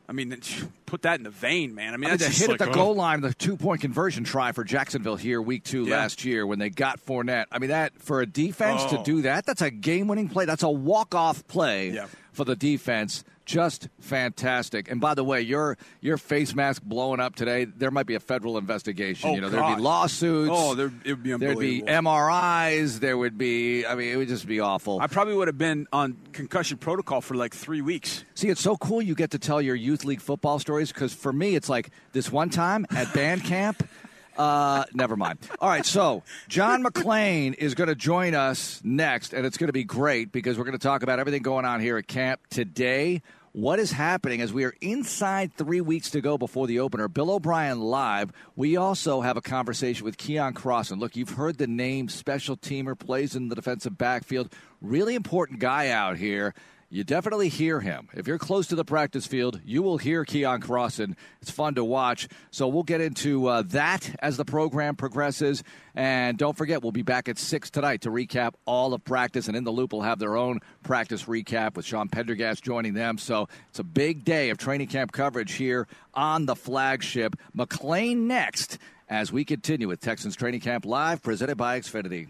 I 0.07 0.11
mean, 0.11 0.39
put 0.85 1.01
that 1.01 1.17
in 1.17 1.23
the 1.23 1.31
vein, 1.31 1.73
man. 1.73 1.95
I 1.95 1.97
mean, 1.97 2.11
I 2.11 2.11
mean, 2.11 2.19
that's 2.19 2.25
the 2.25 2.29
just 2.29 2.39
hit 2.41 2.49
like, 2.51 2.61
at 2.61 2.65
the 2.65 2.71
oh. 2.71 2.83
goal 2.83 2.93
line, 2.93 3.21
the 3.21 3.33
two 3.33 3.57
point 3.57 3.81
conversion 3.81 4.23
try 4.23 4.51
for 4.51 4.63
Jacksonville 4.63 5.15
here, 5.15 5.41
week 5.41 5.63
two 5.63 5.85
Yeah. 5.85 5.97
last 5.97 6.23
year, 6.23 6.45
when 6.45 6.59
they 6.59 6.69
got 6.69 7.03
Fournette. 7.03 7.45
I 7.51 7.57
mean, 7.57 7.71
that 7.71 7.93
for 7.99 8.21
a 8.21 8.27
defense 8.27 8.83
to 8.91 8.99
Oh. 8.99 9.03
do 9.03 9.23
that, 9.23 9.47
that's 9.47 9.63
a 9.63 9.71
game 9.71 10.07
winning 10.07 10.29
play. 10.29 10.45
That's 10.45 10.61
a 10.61 10.69
walk 10.69 11.15
off 11.15 11.47
play 11.47 11.89
Yeah. 11.89 12.05
for 12.31 12.45
the 12.45 12.55
defense. 12.55 13.23
Just 13.45 13.89
fantastic. 13.99 14.89
And 14.89 14.99
by 14.99 15.13
the 15.13 15.23
way, 15.23 15.41
your 15.41 15.77
your 16.01 16.17
face 16.17 16.55
mask 16.55 16.81
blowing 16.81 17.19
up 17.19 17.35
today, 17.35 17.65
there 17.65 17.91
might 17.91 18.07
be 18.07 18.15
a 18.15 18.19
federal 18.19 18.57
investigation. 18.57 19.29
Oh, 19.29 19.35
you 19.35 19.41
know, 19.41 19.49
there'd 19.49 19.77
be 19.77 19.81
lawsuits. 19.81 20.51
Oh, 20.51 20.73
there, 20.73 20.91
it 21.03 21.11
would 21.11 21.23
be 21.23 21.33
There'd 21.37 21.59
be. 21.59 21.81
MRIs. 21.81 22.99
There 22.99 23.17
would 23.17 23.37
be, 23.37 23.85
I 23.85 23.95
mean, 23.95 24.09
it 24.11 24.15
would 24.15 24.27
just 24.27 24.47
be 24.47 24.59
awful. 24.59 24.99
I 24.99 25.07
probably 25.07 25.35
would 25.35 25.47
have 25.47 25.57
been 25.57 25.87
on 25.93 26.17
concussion 26.33 26.77
protocol 26.77 27.21
for 27.21 27.35
like 27.35 27.53
three 27.53 27.81
weeks. 27.81 28.23
See, 28.33 28.49
it's 28.49 28.61
so 28.61 28.77
cool 28.77 29.01
you 29.01 29.13
get 29.15 29.31
to 29.31 29.39
tell 29.39 29.61
your 29.61 29.75
youth 29.75 30.05
league 30.05 30.21
football 30.21 30.57
stories 30.59 30.91
because 30.91 31.13
for 31.13 31.31
me, 31.31 31.55
it's 31.55 31.69
like 31.69 31.91
this 32.13 32.31
one 32.31 32.49
time 32.49 32.85
at 32.89 33.13
band 33.13 33.43
camp. 33.43 33.87
Uh, 34.37 34.85
never 34.93 35.15
mind. 35.15 35.39
All 35.59 35.69
right, 35.69 35.85
so 35.85 36.23
John 36.47 36.83
McClain 36.83 37.55
is 37.55 37.75
going 37.75 37.87
to 37.87 37.95
join 37.95 38.35
us 38.35 38.81
next, 38.83 39.33
and 39.33 39.45
it's 39.45 39.57
going 39.57 39.67
to 39.67 39.73
be 39.73 39.83
great 39.83 40.31
because 40.31 40.57
we're 40.57 40.65
going 40.65 40.77
to 40.77 40.83
talk 40.83 41.03
about 41.03 41.19
everything 41.19 41.41
going 41.41 41.65
on 41.65 41.79
here 41.79 41.97
at 41.97 42.07
camp 42.07 42.41
today. 42.49 43.21
What 43.53 43.79
is 43.79 43.93
happening 43.93 44.41
as 44.41 44.51
we 44.51 44.65
are 44.65 44.73
inside 44.81 45.53
three 45.53 45.79
weeks 45.79 46.09
to 46.09 46.19
go 46.19 46.37
before 46.37 46.67
the 46.67 46.81
opener? 46.81 47.07
Bill 47.07 47.31
O'Brien 47.31 47.79
live. 47.79 48.33
We 48.57 48.75
also 48.75 49.21
have 49.21 49.37
a 49.37 49.41
conversation 49.41 50.03
with 50.03 50.17
Keion 50.17 50.51
Crossen. 50.51 50.99
Look, 50.99 51.15
you've 51.15 51.29
heard 51.29 51.57
the 51.57 51.65
name, 51.65 52.09
special 52.09 52.57
teamer, 52.57 52.99
plays 52.99 53.33
in 53.33 53.47
the 53.47 53.55
defensive 53.55 53.97
backfield. 53.97 54.51
Really 54.81 55.15
important 55.15 55.59
guy 55.59 55.87
out 55.87 56.17
here. 56.17 56.53
You 56.89 57.03
definitely 57.03 57.49
hear 57.49 57.79
him. 57.79 58.09
If 58.13 58.27
you're 58.27 58.37
close 58.37 58.67
to 58.67 58.75
the 58.75 58.85
practice 58.85 59.25
field, 59.25 59.59
you 59.65 59.81
will 59.81 59.97
hear 59.97 60.23
Keion 60.23 60.59
Crossen. 60.59 61.15
It's 61.41 61.49
fun 61.49 61.75
to 61.75 61.83
watch. 61.83 62.27
So 62.51 62.67
we'll 62.67 62.83
get 62.83 63.01
into 63.01 63.47
uh, 63.47 63.63
that 63.67 64.15
as 64.19 64.37
the 64.37 64.45
program 64.45 64.95
progresses. 64.95 65.63
And 65.95 66.37
don't 66.37 66.55
forget, 66.55 66.83
we'll 66.83 66.91
be 66.91 67.01
back 67.01 67.27
at 67.27 67.39
6 67.39 67.69
tonight 67.71 68.01
to 68.01 68.11
recap 68.11 68.53
all 68.65 68.93
of 68.93 69.03
practice. 69.03 69.47
And 69.47 69.57
In 69.57 69.63
the 69.63 69.71
Loop 69.71 69.93
will 69.93 70.03
have 70.03 70.19
their 70.19 70.37
own 70.37 70.59
practice 70.83 71.23
recap 71.23 71.75
with 71.75 71.85
Sean 71.85 72.07
Pendergast 72.07 72.63
joining 72.63 72.93
them. 72.93 73.17
So 73.17 73.49
it's 73.69 73.79
a 73.79 73.83
big 73.83 74.23
day 74.23 74.51
of 74.51 74.59
training 74.59 74.87
camp 74.87 75.11
coverage 75.11 75.53
here 75.53 75.87
on 76.13 76.45
the 76.45 76.55
flagship. 76.55 77.35
McClain 77.57 78.17
next 78.27 78.77
as 79.09 79.31
we 79.31 79.43
continue 79.43 79.87
with 79.87 80.01
Texans 80.01 80.35
Training 80.35 80.61
Camp 80.61 80.85
Live, 80.85 81.23
presented 81.23 81.57
by 81.57 81.79
Xfinity. 81.79 82.27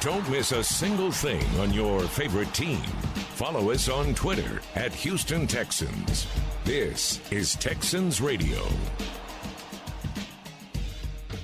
Don't 0.00 0.28
miss 0.28 0.50
a 0.50 0.64
single 0.64 1.12
thing 1.12 1.44
on 1.60 1.72
your 1.72 2.00
favorite 2.02 2.52
team. 2.52 2.80
Follow 3.42 3.72
us 3.72 3.88
on 3.88 4.14
Twitter 4.14 4.60
at 4.76 4.94
Houston 4.94 5.48
Texans. 5.48 6.28
This 6.62 7.20
is 7.32 7.56
Texans 7.56 8.20
Radio. 8.20 8.62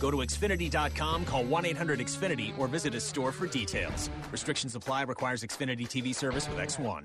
Go 0.00 0.10
to 0.10 0.16
Xfinity.com, 0.16 1.26
call 1.26 1.44
1 1.44 1.66
800 1.66 2.00
Xfinity, 2.00 2.58
or 2.58 2.66
visit 2.66 2.94
a 2.94 3.00
store 3.00 3.30
for 3.30 3.46
details. 3.46 4.10
Restrictions 4.32 4.74
apply, 4.74 5.02
requires 5.02 5.44
Xfinity 5.44 5.86
TV 5.86 6.14
service 6.14 6.48
with 6.48 6.58
X1. 6.58 7.04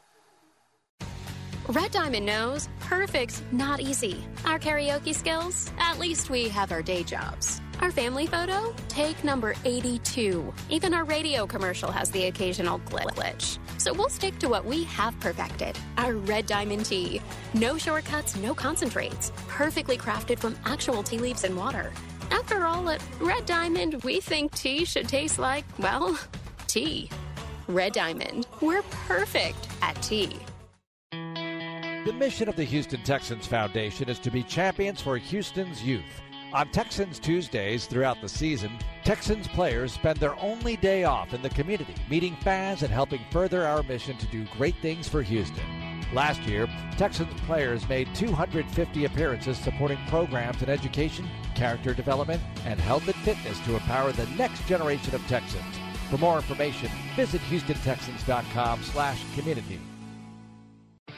Red 1.71 1.91
Diamond 1.91 2.25
knows 2.25 2.67
perfect's 2.81 3.41
not 3.53 3.79
easy. 3.79 4.25
Our 4.43 4.59
karaoke 4.59 5.15
skills, 5.15 5.71
at 5.77 5.99
least 5.99 6.29
we 6.29 6.49
have 6.49 6.73
our 6.73 6.81
day 6.81 7.01
jobs. 7.01 7.61
Our 7.79 7.91
family 7.91 8.27
photo, 8.27 8.75
take 8.89 9.23
number 9.23 9.55
82. 9.63 10.53
Even 10.69 10.93
our 10.93 11.05
radio 11.05 11.47
commercial 11.47 11.89
has 11.89 12.11
the 12.11 12.25
occasional 12.25 12.79
glitch. 12.79 13.57
So 13.77 13.93
we'll 13.93 14.09
stick 14.09 14.37
to 14.39 14.49
what 14.49 14.65
we 14.65 14.83
have 14.83 15.17
perfected 15.21 15.77
our 15.97 16.15
Red 16.15 16.45
Diamond 16.45 16.87
tea. 16.87 17.21
No 17.53 17.77
shortcuts, 17.77 18.35
no 18.35 18.53
concentrates. 18.53 19.31
Perfectly 19.47 19.97
crafted 19.97 20.39
from 20.39 20.57
actual 20.65 21.01
tea 21.03 21.19
leaves 21.19 21.45
and 21.45 21.55
water. 21.55 21.93
After 22.31 22.65
all, 22.65 22.89
at 22.89 23.01
Red 23.21 23.45
Diamond, 23.45 24.03
we 24.03 24.19
think 24.19 24.53
tea 24.53 24.83
should 24.83 25.07
taste 25.07 25.39
like, 25.39 25.63
well, 25.79 26.19
tea. 26.67 27.09
Red 27.69 27.93
Diamond, 27.93 28.45
we're 28.59 28.83
perfect 29.07 29.69
at 29.81 29.95
tea. 30.01 30.35
The 32.03 32.13
mission 32.13 32.49
of 32.49 32.55
the 32.55 32.63
Houston 32.63 33.03
Texans 33.03 33.45
Foundation 33.45 34.09
is 34.09 34.17
to 34.19 34.31
be 34.31 34.41
champions 34.41 34.99
for 34.99 35.17
Houston's 35.17 35.83
youth. 35.83 36.23
On 36.51 36.67
Texans 36.69 37.19
Tuesdays 37.19 37.85
throughout 37.85 38.19
the 38.21 38.27
season, 38.27 38.71
Texans 39.03 39.47
players 39.47 39.93
spend 39.93 40.17
their 40.17 40.35
only 40.39 40.75
day 40.77 41.03
off 41.03 41.35
in 41.35 41.43
the 41.43 41.49
community, 41.51 41.93
meeting 42.09 42.35
fans 42.37 42.81
and 42.81 42.91
helping 42.91 43.21
further 43.29 43.67
our 43.67 43.83
mission 43.83 44.17
to 44.17 44.25
do 44.27 44.47
great 44.57 44.75
things 44.81 45.07
for 45.07 45.21
Houston. 45.21 45.63
Last 46.11 46.41
year, 46.41 46.67
Texans 46.97 47.39
players 47.41 47.87
made 47.87 48.15
250 48.15 49.05
appearances 49.05 49.59
supporting 49.59 49.99
programs 50.07 50.63
in 50.63 50.69
education, 50.69 51.29
character 51.53 51.93
development, 51.93 52.41
and 52.65 52.79
health 52.79 53.05
and 53.05 53.15
fitness 53.17 53.59
to 53.59 53.75
empower 53.75 54.11
the 54.11 54.25
next 54.37 54.65
generation 54.65 55.13
of 55.13 55.21
Texans. 55.27 55.77
For 56.09 56.17
more 56.17 56.37
information, 56.37 56.89
visit 57.15 57.41
HoustonTexans.com 57.41 58.81
slash 58.85 59.23
community. 59.35 59.79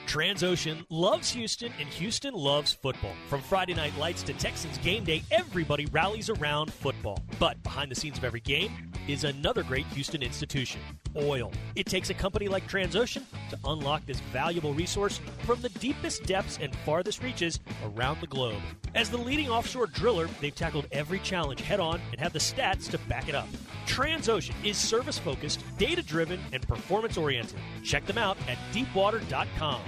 Transocean 0.08 0.86
loves 0.89 1.32
Houston 1.32 1.72
and 1.80 1.89
Houston 1.89 2.34
loves 2.34 2.74
football. 2.74 3.13
From 3.28 3.42
Friday 3.42 3.74
night 3.74 3.98
lights 3.98 4.22
to 4.24 4.34
Texans 4.34 4.78
game 4.80 5.04
day, 5.04 5.24
everybody 5.32 5.86
rallies 5.88 6.30
around 6.30 6.72
football. 6.72 7.20
But 7.39 7.62
behind 7.63 7.89
the 7.89 7.96
scenes 7.96 8.18
of 8.18 8.24
every 8.24 8.42
game 8.42 8.92
is 9.08 9.24
another 9.24 9.63
great 9.63 9.86
Houston 9.88 10.22
institution 10.22 10.82
oil. 11.16 11.52
It 11.76 11.86
takes 11.86 12.10
a 12.10 12.13
company 12.13 12.48
like 12.48 12.68
Transocean 12.68 13.24
to 13.50 13.58
unlock 13.66 14.06
this 14.06 14.20
valuable 14.32 14.74
resource 14.74 15.20
from 15.46 15.62
the 15.62 15.70
deepest 15.70 16.24
depths 16.24 16.58
and 16.62 16.76
farthest 16.78 17.22
reaches 17.22 17.60
around 17.84 18.22
the 18.22 18.28
globe. 18.28 18.62
As 18.96 19.10
the 19.10 19.18
leading 19.18 19.50
offshore 19.50 19.88
driller, 19.88 20.28
they've 20.42 20.56
tackled 20.56 20.88
every 20.92 21.20
challenge 21.20 21.62
head 21.62 21.80
on 21.80 22.02
and 22.12 22.20
have 22.20 22.34
the 22.34 22.39
stats 22.39 22.89
to 22.92 22.98
back 23.00 23.30
it 23.30 23.36
up. 23.36 23.48
Transocean 23.86 24.56
is 24.63 24.78
service 24.78 25.17
focused, 25.17 25.63
data 25.78 26.02
driven, 26.02 26.39
and 26.52 26.67
performance 26.67 27.17
oriented. 27.17 27.60
Check 27.84 28.06
them 28.06 28.17
out 28.17 28.38
at 28.48 28.58
deepwater.com. 28.72 29.82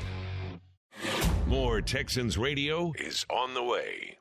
More 1.47 1.81
Texans 1.81 2.37
radio 2.37 2.91
is 2.97 3.25
on 3.29 3.53
the 3.53 3.63
way. 3.63 4.17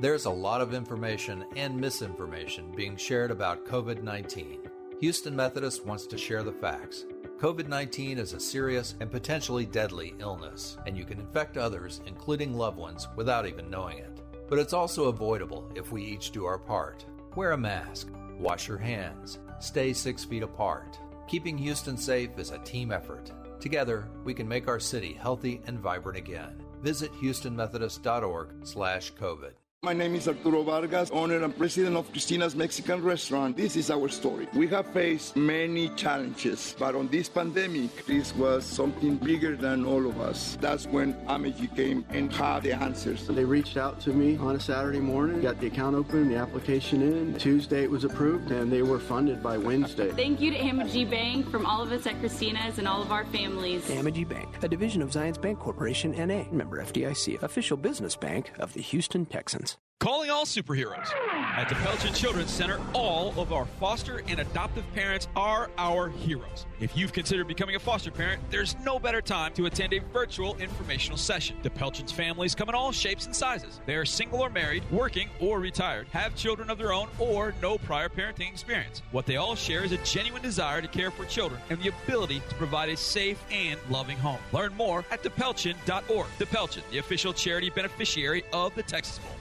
There's 0.00 0.26
a 0.26 0.30
lot 0.30 0.60
of 0.60 0.74
information 0.74 1.44
and 1.56 1.76
misinformation 1.76 2.72
being 2.72 2.96
shared 2.96 3.30
about 3.30 3.66
COVID 3.66 4.02
19. 4.02 4.60
Houston 5.00 5.34
Methodist 5.34 5.84
wants 5.84 6.06
to 6.06 6.18
share 6.18 6.42
the 6.42 6.52
facts. 6.52 7.04
COVID 7.38 7.66
19 7.66 8.18
is 8.18 8.34
a 8.34 8.40
serious 8.40 8.94
and 9.00 9.10
potentially 9.10 9.66
deadly 9.66 10.14
illness, 10.20 10.76
and 10.86 10.96
you 10.96 11.04
can 11.04 11.18
infect 11.18 11.56
others, 11.56 12.00
including 12.06 12.54
loved 12.54 12.78
ones, 12.78 13.08
without 13.16 13.46
even 13.46 13.68
knowing 13.68 13.98
it. 13.98 14.20
But 14.48 14.60
it's 14.60 14.72
also 14.72 15.06
avoidable 15.06 15.68
if 15.74 15.90
we 15.90 16.04
each 16.04 16.30
do 16.30 16.44
our 16.44 16.58
part. 16.58 17.04
Wear 17.34 17.52
a 17.52 17.58
mask, 17.58 18.08
wash 18.38 18.68
your 18.68 18.78
hands, 18.78 19.40
stay 19.60 19.92
six 19.92 20.24
feet 20.24 20.42
apart. 20.42 20.98
Keeping 21.28 21.58
Houston 21.58 21.96
safe 21.96 22.38
is 22.38 22.50
a 22.50 22.58
team 22.58 22.90
effort. 22.92 23.30
Together, 23.60 24.08
we 24.24 24.34
can 24.34 24.48
make 24.48 24.66
our 24.68 24.80
city 24.80 25.12
healthy 25.12 25.60
and 25.66 25.78
vibrant 25.78 26.18
again. 26.18 26.60
Visit 26.82 27.12
houstonmethodist.org/covid. 27.14 29.52
My 29.84 29.92
name 29.92 30.14
is 30.14 30.28
Arturo 30.28 30.62
Vargas, 30.62 31.10
owner 31.10 31.42
and 31.42 31.58
president 31.58 31.96
of 31.96 32.08
Christina's 32.12 32.54
Mexican 32.54 33.02
Restaurant. 33.02 33.56
This 33.56 33.74
is 33.74 33.90
our 33.90 34.08
story. 34.08 34.46
We 34.54 34.68
have 34.68 34.86
faced 34.86 35.34
many 35.34 35.88
challenges, 35.96 36.76
but 36.78 36.94
on 36.94 37.08
this 37.08 37.28
pandemic, 37.28 38.06
this 38.06 38.32
was 38.36 38.64
something 38.64 39.16
bigger 39.16 39.56
than 39.56 39.84
all 39.84 40.06
of 40.06 40.20
us. 40.20 40.56
That's 40.60 40.86
when 40.86 41.14
Amegy 41.26 41.74
came 41.74 42.04
and 42.10 42.32
had 42.32 42.62
the 42.62 42.74
answers. 42.74 43.26
They 43.26 43.44
reached 43.44 43.76
out 43.76 43.98
to 44.02 44.10
me 44.10 44.36
on 44.36 44.54
a 44.54 44.60
Saturday 44.60 45.00
morning, 45.00 45.40
got 45.40 45.58
the 45.58 45.66
account 45.66 45.96
open, 45.96 46.28
the 46.28 46.36
application 46.36 47.02
in. 47.02 47.34
Tuesday 47.34 47.82
it 47.82 47.90
was 47.90 48.04
approved, 48.04 48.52
and 48.52 48.70
they 48.70 48.82
were 48.82 49.00
funded 49.00 49.42
by 49.42 49.58
Wednesday. 49.58 50.12
Thank 50.12 50.40
you 50.40 50.52
to 50.52 50.58
Amegy 50.58 51.10
Bank 51.10 51.50
from 51.50 51.66
all 51.66 51.82
of 51.82 51.90
us 51.90 52.06
at 52.06 52.20
Christina's 52.20 52.78
and 52.78 52.86
all 52.86 53.02
of 53.02 53.10
our 53.10 53.24
families. 53.24 53.84
Amegy 53.86 54.28
Bank, 54.28 54.62
a 54.62 54.68
division 54.68 55.02
of 55.02 55.10
Zions 55.10 55.38
Bancorporation, 55.38 56.16
N.A., 56.16 56.46
member 56.52 56.80
FDIC, 56.80 57.42
official 57.42 57.76
business 57.76 58.14
bank 58.14 58.52
of 58.60 58.74
the 58.74 58.80
Houston 58.80 59.26
Texans. 59.26 59.71
Calling 60.02 60.30
all 60.30 60.44
superheroes. 60.44 61.08
At 61.30 61.68
the 61.68 61.76
Pelchin 61.76 62.12
Children's 62.12 62.50
Center, 62.50 62.80
all 62.92 63.32
of 63.40 63.52
our 63.52 63.66
foster 63.78 64.24
and 64.26 64.40
adoptive 64.40 64.84
parents 64.94 65.28
are 65.36 65.70
our 65.78 66.08
heroes. 66.08 66.66
If 66.80 66.96
you've 66.96 67.12
considered 67.12 67.46
becoming 67.46 67.76
a 67.76 67.78
foster 67.78 68.10
parent, 68.10 68.42
there's 68.50 68.74
no 68.84 68.98
better 68.98 69.22
time 69.22 69.54
to 69.54 69.66
attend 69.66 69.92
a 69.92 70.00
virtual 70.12 70.56
informational 70.56 71.16
session. 71.16 71.56
The 71.62 71.70
Pelchin's 71.70 72.10
families 72.10 72.52
come 72.52 72.68
in 72.68 72.74
all 72.74 72.90
shapes 72.90 73.26
and 73.26 73.36
sizes. 73.36 73.80
They 73.86 73.94
are 73.94 74.04
single 74.04 74.40
or 74.40 74.50
married, 74.50 74.82
working 74.90 75.28
or 75.38 75.60
retired, 75.60 76.08
have 76.10 76.34
children 76.34 76.68
of 76.68 76.78
their 76.78 76.92
own, 76.92 77.06
or 77.20 77.54
no 77.62 77.78
prior 77.78 78.08
parenting 78.08 78.48
experience. 78.48 79.02
What 79.12 79.24
they 79.24 79.36
all 79.36 79.54
share 79.54 79.84
is 79.84 79.92
a 79.92 79.98
genuine 79.98 80.42
desire 80.42 80.82
to 80.82 80.88
care 80.88 81.12
for 81.12 81.26
children 81.26 81.60
and 81.70 81.80
the 81.80 81.90
ability 81.90 82.42
to 82.48 82.54
provide 82.56 82.88
a 82.88 82.96
safe 82.96 83.40
and 83.52 83.78
loving 83.88 84.16
home. 84.16 84.40
Learn 84.50 84.74
more 84.74 85.04
at 85.12 85.22
thepelchin.org. 85.22 86.26
The 86.38 86.46
Pelchin, 86.46 86.82
the 86.90 86.98
official 86.98 87.32
charity 87.32 87.70
beneficiary 87.70 88.42
of 88.52 88.74
the 88.74 88.82
Texas 88.82 89.20
Bowl. 89.20 89.36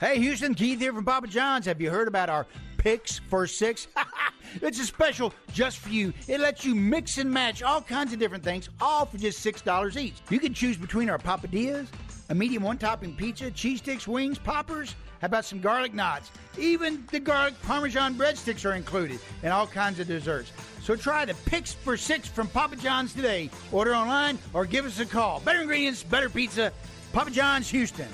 Hey, 0.00 0.20
Houston, 0.20 0.54
Keith 0.54 0.78
here 0.78 0.92
from 0.92 1.04
Papa 1.04 1.26
John's. 1.26 1.66
Have 1.66 1.80
you 1.80 1.90
heard 1.90 2.06
about 2.06 2.30
our 2.30 2.46
Picks 2.76 3.18
for 3.18 3.48
Six? 3.48 3.88
it's 4.62 4.78
a 4.78 4.84
special 4.84 5.34
just 5.52 5.78
for 5.78 5.88
you. 5.88 6.12
It 6.28 6.38
lets 6.38 6.64
you 6.64 6.76
mix 6.76 7.18
and 7.18 7.28
match 7.28 7.64
all 7.64 7.82
kinds 7.82 8.12
of 8.12 8.20
different 8.20 8.44
things, 8.44 8.68
all 8.80 9.06
for 9.06 9.18
just 9.18 9.44
$6 9.44 9.96
each. 10.00 10.14
You 10.30 10.38
can 10.38 10.54
choose 10.54 10.76
between 10.76 11.10
our 11.10 11.18
papadias, 11.18 11.88
a 12.28 12.34
medium 12.36 12.62
one 12.62 12.78
topping 12.78 13.16
pizza, 13.16 13.50
cheese 13.50 13.80
sticks, 13.80 14.06
wings, 14.06 14.38
poppers. 14.38 14.94
How 15.20 15.26
about 15.26 15.44
some 15.44 15.60
garlic 15.60 15.94
knots? 15.94 16.30
Even 16.56 17.04
the 17.10 17.18
garlic 17.18 17.60
parmesan 17.62 18.14
breadsticks 18.14 18.64
are 18.64 18.74
included, 18.74 19.18
and 19.42 19.52
all 19.52 19.66
kinds 19.66 19.98
of 19.98 20.06
desserts. 20.06 20.52
So 20.80 20.94
try 20.94 21.24
the 21.24 21.34
Picks 21.46 21.72
for 21.72 21.96
Six 21.96 22.28
from 22.28 22.46
Papa 22.46 22.76
John's 22.76 23.14
today. 23.14 23.50
Order 23.72 23.96
online 23.96 24.38
or 24.54 24.64
give 24.64 24.86
us 24.86 25.00
a 25.00 25.06
call. 25.06 25.40
Better 25.40 25.60
ingredients, 25.60 26.04
better 26.04 26.30
pizza. 26.30 26.72
Papa 27.12 27.32
John's, 27.32 27.68
Houston. 27.70 28.06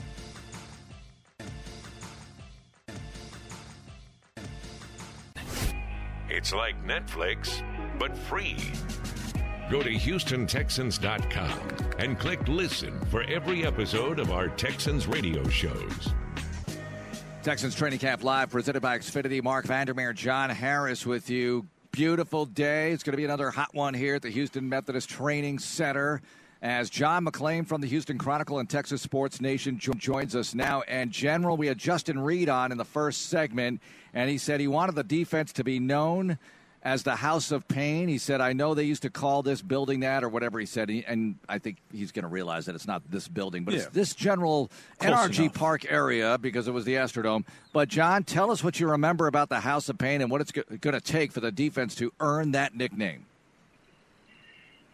It's 6.37 6.53
like 6.53 6.75
Netflix, 6.85 7.62
but 7.97 8.18
free. 8.18 8.57
Go 9.70 9.85
to 9.85 9.90
HoustonTexans.com 9.90 11.61
and 12.01 12.18
click 12.18 12.49
listen 12.49 12.99
for 13.07 13.23
every 13.23 13.64
episode 13.64 14.18
of 14.18 14.33
our 14.33 14.49
Texans 14.49 15.07
radio 15.07 15.47
shows. 15.49 16.09
Texans 17.44 17.77
Training 17.77 18.01
Camp 18.01 18.25
Live 18.25 18.51
presented 18.51 18.81
by 18.81 18.99
Xfinity. 18.99 19.44
Mark 19.44 19.64
Vandermeer, 19.66 20.12
John 20.12 20.51
Harris 20.51 21.07
with 21.07 21.31
you. 21.31 21.68
Beautiful 21.92 22.47
day. 22.47 22.90
It's 22.90 23.05
going 23.05 23.12
to 23.12 23.16
be 23.16 23.25
another 23.25 23.51
hot 23.51 23.73
one 23.73 23.94
here 23.94 24.16
at 24.16 24.23
the 24.23 24.31
Houston 24.31 24.68
Methodist 24.68 25.09
Training 25.09 25.61
Center 25.61 26.20
as 26.62 26.90
John 26.90 27.27
McClain 27.27 27.64
from 27.64 27.81
the 27.81 27.87
Houston 27.87 28.18
Chronicle 28.18 28.59
and 28.59 28.68
Texas 28.68 29.03
Sports 29.03 29.40
Nation 29.40 29.79
jo- 29.79 29.92
joins 29.92 30.35
us 30.35 30.53
now. 30.53 30.81
And 30.88 31.12
General, 31.12 31.57
we 31.57 31.68
had 31.68 31.79
Justin 31.79 32.18
Reid 32.18 32.49
on 32.49 32.73
in 32.73 32.79
the 32.79 32.85
first 32.85 33.27
segment, 33.27 33.81
and 34.14 34.31
he 34.31 34.38
said 34.38 34.61
he 34.61 34.68
wanted 34.68 34.94
the 34.94 35.05
defense 35.05 35.53
to 35.55 35.64
be 35.64 35.79
known 35.79 36.38
as 36.83 37.03
the 37.03 37.16
House 37.16 37.50
of 37.50 37.66
Pain. 37.66 38.09
He 38.09 38.18
said, 38.18 38.42
I 38.42 38.53
know 38.53 38.74
they 38.74 38.85
used 38.85 39.03
to 39.03 39.11
call 39.11 39.42
this 39.42 39.62
building 39.62 40.00
that 40.00 40.22
or 40.22 40.29
whatever 40.29 40.61
he 40.61 40.66
said. 40.66 40.90
And 40.90 41.37
I 41.48 41.59
think 41.59 41.79
he's 41.90 42.12
going 42.12 42.24
to 42.24 42.29
realize 42.29 42.66
that 42.66 42.74
it's 42.74 42.87
not 42.87 43.03
this 43.11 43.27
building, 43.27 43.64
but 43.64 43.72
Yeah. 43.72 43.81
it's 43.81 43.88
this 43.90 44.14
general 44.14 44.70
Close 44.98 45.14
NRG 45.31 45.38
enough. 45.44 45.55
Park 45.55 45.90
area 45.90 46.37
because 46.38 46.68
it 46.68 46.72
was 46.72 46.85
the 46.85 46.96
Astrodome. 46.96 47.44
But, 47.72 47.88
John, 47.88 48.22
tell 48.22 48.50
us 48.50 48.62
what 48.62 48.79
you 48.81 48.90
remember 48.90 49.27
about 49.29 49.48
the 49.48 49.61
House 49.61 49.88
of 49.88 49.96
Pain 49.96 50.20
and 50.20 50.31
what 50.31 50.42
it's 50.42 50.53
going 50.53 50.92
to 50.92 51.00
take 51.00 51.33
for 51.33 51.40
the 51.40 51.50
defense 51.50 51.94
to 51.96 52.12
earn 52.20 52.53
that 52.53 52.77
nickname. 52.77 53.24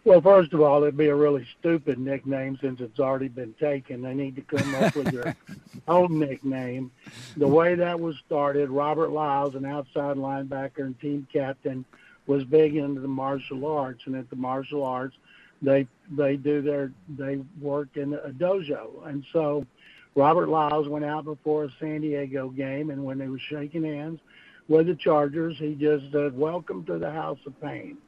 Well, 0.02 0.22
first 0.22 0.54
of 0.54 0.62
all, 0.62 0.82
it'd 0.82 0.96
be 0.96 1.08
a 1.08 1.14
really 1.14 1.46
stupid 1.58 1.98
nickname 1.98 2.56
since 2.62 2.80
it's 2.80 2.98
already 2.98 3.28
been 3.28 3.52
taken. 3.60 4.00
They 4.00 4.14
need 4.14 4.34
to 4.36 4.42
come 4.42 4.74
up 4.76 4.96
with 4.96 5.08
their 5.08 5.36
own 5.88 6.18
nickname. 6.18 6.90
The 7.36 7.46
way 7.46 7.74
that 7.74 8.00
was 8.00 8.16
started, 8.24 8.70
Robert 8.70 9.10
Lyles, 9.10 9.56
an 9.56 9.66
outside 9.66 10.16
linebacker 10.16 10.78
and 10.78 10.98
team 11.00 11.26
captain, 11.30 11.84
was 12.26 12.44
big 12.44 12.76
into 12.76 13.02
the 13.02 13.08
martial 13.08 13.66
arts, 13.66 14.02
and 14.06 14.16
at 14.16 14.30
the 14.30 14.36
martial 14.36 14.84
arts, 14.84 15.16
they 15.60 15.86
they 16.10 16.36
do 16.36 16.62
their 16.62 16.92
they 17.18 17.40
work 17.60 17.88
in 17.96 18.14
a 18.14 18.30
dojo, 18.30 19.06
and 19.06 19.24
so 19.32 19.66
Robert 20.14 20.48
Lyles 20.48 20.88
went 20.88 21.04
out 21.04 21.24
before 21.24 21.64
a 21.64 21.70
San 21.78 22.00
Diego 22.00 22.48
game, 22.48 22.88
and 22.88 23.04
when 23.04 23.18
they 23.18 23.28
were 23.28 23.38
shaking 23.38 23.84
hands 23.84 24.20
with 24.68 24.86
the 24.86 24.94
Chargers, 24.94 25.58
he 25.58 25.74
just 25.74 26.10
said, 26.10 26.38
"Welcome 26.38 26.86
to 26.86 26.98
the 26.98 27.10
House 27.10 27.40
of 27.44 27.60
Pain." 27.60 27.98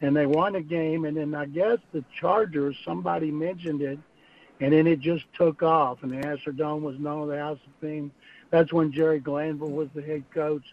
And 0.00 0.16
they 0.16 0.26
won 0.26 0.54
a 0.56 0.60
game. 0.60 1.04
And 1.04 1.16
then 1.16 1.34
I 1.34 1.46
guess 1.46 1.78
the 1.92 2.04
Chargers, 2.20 2.76
somebody 2.84 3.30
mentioned 3.30 3.82
it, 3.82 3.98
and 4.60 4.72
then 4.72 4.86
it 4.86 5.00
just 5.00 5.24
took 5.34 5.62
off. 5.62 6.02
And 6.02 6.12
the 6.12 6.26
Astrodome 6.26 6.82
was 6.82 6.98
known 6.98 7.24
as 7.24 7.36
the 7.36 7.38
House 7.38 7.58
of 7.66 7.80
Pain. 7.80 8.10
That's 8.50 8.72
when 8.72 8.92
Jerry 8.92 9.20
Glanville 9.20 9.70
was 9.70 9.88
the 9.94 10.02
head 10.02 10.24
coach 10.32 10.64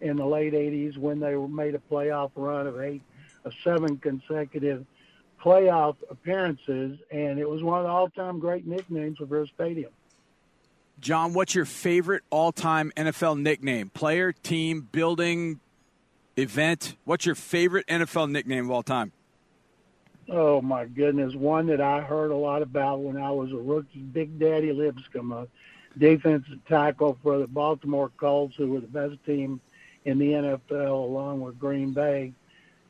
in 0.00 0.16
the 0.16 0.26
late 0.26 0.52
'80s 0.52 0.96
when 0.98 1.20
they 1.20 1.34
made 1.34 1.74
a 1.74 1.82
playoff 1.90 2.30
run 2.34 2.66
of 2.66 2.80
eight, 2.80 3.02
of 3.44 3.52
seven 3.64 3.96
consecutive 3.98 4.84
playoff 5.42 5.96
appearances, 6.10 6.98
and 7.10 7.38
it 7.38 7.48
was 7.48 7.62
one 7.62 7.78
of 7.78 7.84
the 7.84 7.90
all-time 7.90 8.38
great 8.38 8.66
nicknames 8.66 9.18
for 9.18 9.24
River 9.24 9.46
Stadium. 9.46 9.90
John, 11.00 11.32
what's 11.32 11.54
your 11.54 11.64
favorite 11.64 12.24
all-time 12.28 12.92
NFL 12.94 13.40
nickname? 13.40 13.88
Player, 13.88 14.32
team, 14.32 14.86
building, 14.92 15.60
event. 16.40 16.96
What's 17.04 17.26
your 17.26 17.34
favorite 17.34 17.86
NFL 17.86 18.30
nickname 18.30 18.64
of 18.66 18.70
all 18.70 18.82
time? 18.82 19.12
Oh 20.28 20.62
my 20.62 20.84
goodness, 20.84 21.34
one 21.34 21.66
that 21.66 21.80
I 21.80 22.00
heard 22.00 22.30
a 22.30 22.36
lot 22.36 22.62
about 22.62 23.00
when 23.00 23.16
I 23.16 23.30
was 23.30 23.50
a 23.52 23.56
rookie, 23.56 24.00
Big 24.00 24.38
Daddy 24.38 24.72
Lipscomb, 24.72 25.32
a 25.32 25.48
defensive 25.98 26.58
tackle 26.68 27.18
for 27.22 27.38
the 27.38 27.48
Baltimore 27.48 28.10
Colts, 28.16 28.54
who 28.56 28.68
were 28.68 28.80
the 28.80 28.86
best 28.86 29.24
team 29.24 29.60
in 30.04 30.18
the 30.18 30.32
NFL 30.32 31.04
along 31.04 31.40
with 31.40 31.58
Green 31.58 31.92
Bay. 31.92 32.32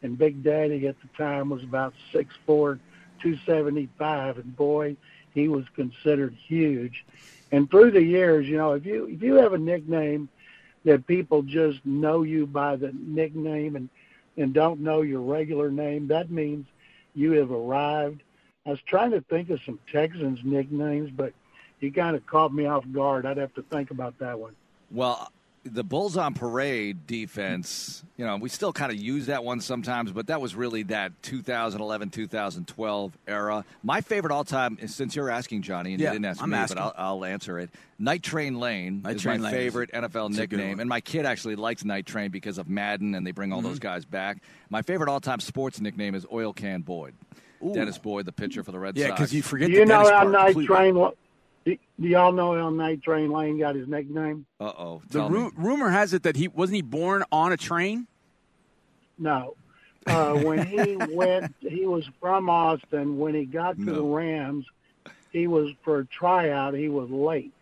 And 0.02 0.18
Big 0.18 0.42
Daddy 0.42 0.86
at 0.86 0.96
the 1.00 1.08
time 1.16 1.50
was 1.50 1.62
about 1.62 1.94
6'4", 2.12 2.26
275, 2.46 4.38
and 4.38 4.56
boy, 4.56 4.96
he 5.34 5.48
was 5.48 5.64
considered 5.74 6.34
huge. 6.34 7.04
And 7.52 7.70
through 7.70 7.92
the 7.92 8.02
years, 8.02 8.46
you 8.46 8.56
know, 8.56 8.72
if 8.72 8.84
you 8.84 9.06
if 9.06 9.22
you 9.22 9.34
have 9.34 9.54
a 9.54 9.58
nickname– 9.58 10.28
that 10.84 11.06
people 11.06 11.42
just 11.42 11.84
know 11.84 12.22
you 12.22 12.46
by 12.46 12.76
the 12.76 12.92
nickname 12.92 13.76
and 13.76 13.88
and 14.36 14.54
don't 14.54 14.80
know 14.80 15.02
your 15.02 15.20
regular 15.20 15.70
name, 15.70 16.06
that 16.08 16.30
means 16.30 16.66
you 17.14 17.32
have 17.32 17.50
arrived. 17.50 18.22
I 18.64 18.70
was 18.70 18.80
trying 18.82 19.10
to 19.10 19.20
think 19.22 19.50
of 19.50 19.60
some 19.66 19.78
Texans 19.90 20.40
nicknames, 20.44 21.10
but 21.10 21.32
you 21.80 21.92
kind 21.92 22.16
of 22.16 22.26
caught 22.26 22.52
me 22.52 22.66
off 22.66 22.84
guard. 22.92 23.26
I'd 23.26 23.36
have 23.38 23.54
to 23.54 23.62
think 23.62 23.90
about 23.90 24.18
that 24.18 24.38
one. 24.38 24.54
Well, 24.90 25.32
the 25.64 25.84
Bulls 25.84 26.16
on 26.16 26.32
Parade 26.32 27.06
defense, 27.06 28.02
you 28.16 28.24
know, 28.24 28.36
we 28.36 28.48
still 28.48 28.72
kind 28.72 28.90
of 28.90 28.98
use 28.98 29.26
that 29.26 29.44
one 29.44 29.60
sometimes, 29.60 30.10
but 30.10 30.28
that 30.28 30.40
was 30.40 30.54
really 30.54 30.84
that 30.84 31.12
2011 31.22 32.10
2012 32.10 33.18
era. 33.26 33.64
My 33.82 34.00
favorite 34.00 34.32
all 34.32 34.44
time, 34.44 34.78
since 34.86 35.14
you're 35.14 35.28
asking, 35.28 35.62
Johnny, 35.62 35.92
and 35.92 36.00
yeah, 36.00 36.08
you 36.08 36.12
didn't 36.14 36.24
ask 36.26 36.42
I'm 36.42 36.50
me, 36.50 36.56
asking. 36.56 36.76
but 36.76 36.94
I'll, 36.96 37.16
I'll, 37.16 37.24
answer 37.24 37.58
it. 37.58 37.70
Night 37.98 38.22
Train 38.22 38.58
Lane 38.58 39.02
Night 39.02 39.16
is 39.16 39.22
Train 39.22 39.42
my 39.42 39.50
Lane 39.50 39.54
favorite 39.54 39.90
is, 39.92 40.00
NFL 40.00 40.30
nickname. 40.30 40.80
And 40.80 40.88
my 40.88 41.00
kid 41.00 41.26
actually 41.26 41.56
likes 41.56 41.84
Night 41.84 42.06
Train 42.06 42.30
because 42.30 42.56
of 42.56 42.68
Madden, 42.68 43.14
and 43.14 43.26
they 43.26 43.32
bring 43.32 43.52
all 43.52 43.58
mm-hmm. 43.58 43.68
those 43.68 43.78
guys 43.78 44.06
back. 44.06 44.38
My 44.70 44.80
favorite 44.80 45.10
all 45.10 45.20
time 45.20 45.40
sports 45.40 45.80
nickname 45.80 46.14
is 46.14 46.26
Oil 46.32 46.54
Can 46.54 46.80
Boyd. 46.80 47.14
Ooh. 47.62 47.74
Dennis 47.74 47.98
Boyd, 47.98 48.24
the 48.24 48.32
pitcher 48.32 48.64
for 48.64 48.72
the 48.72 48.78
Red 48.78 48.96
yeah, 48.96 49.08
Sox. 49.08 49.18
because 49.18 49.34
you 49.34 49.42
forget 49.42 49.68
Do 49.68 49.74
the 49.74 49.80
you 49.80 49.86
know 49.86 49.96
Dennis 49.96 50.10
how 50.10 50.22
part 50.22 50.32
Night 50.32 50.44
completely. 50.52 50.66
Train? 50.66 51.10
Do, 51.64 51.76
do 52.00 52.08
y'all 52.08 52.32
know 52.32 52.54
how 52.54 52.70
Night 52.70 53.02
Train 53.02 53.30
Lane 53.30 53.58
got 53.58 53.74
his 53.74 53.86
nickname? 53.86 54.46
Uh 54.58 54.72
oh. 54.78 55.02
The 55.10 55.24
ru- 55.24 55.52
rumor 55.56 55.90
has 55.90 56.14
it 56.14 56.22
that 56.22 56.36
he 56.36 56.48
wasn't 56.48 56.76
he 56.76 56.82
born 56.82 57.24
on 57.30 57.52
a 57.52 57.56
train. 57.56 58.06
No. 59.18 59.54
Uh, 60.06 60.34
when 60.34 60.66
he 60.66 60.96
went, 61.10 61.54
he 61.60 61.86
was 61.86 62.08
from 62.20 62.48
Austin. 62.48 63.18
When 63.18 63.34
he 63.34 63.44
got 63.44 63.76
to 63.76 63.84
the 63.84 64.02
Rams, 64.02 64.64
he 65.30 65.46
was 65.46 65.72
for 65.82 65.98
a 65.98 66.06
tryout. 66.06 66.74
He 66.74 66.88
was 66.88 67.10
late, 67.10 67.52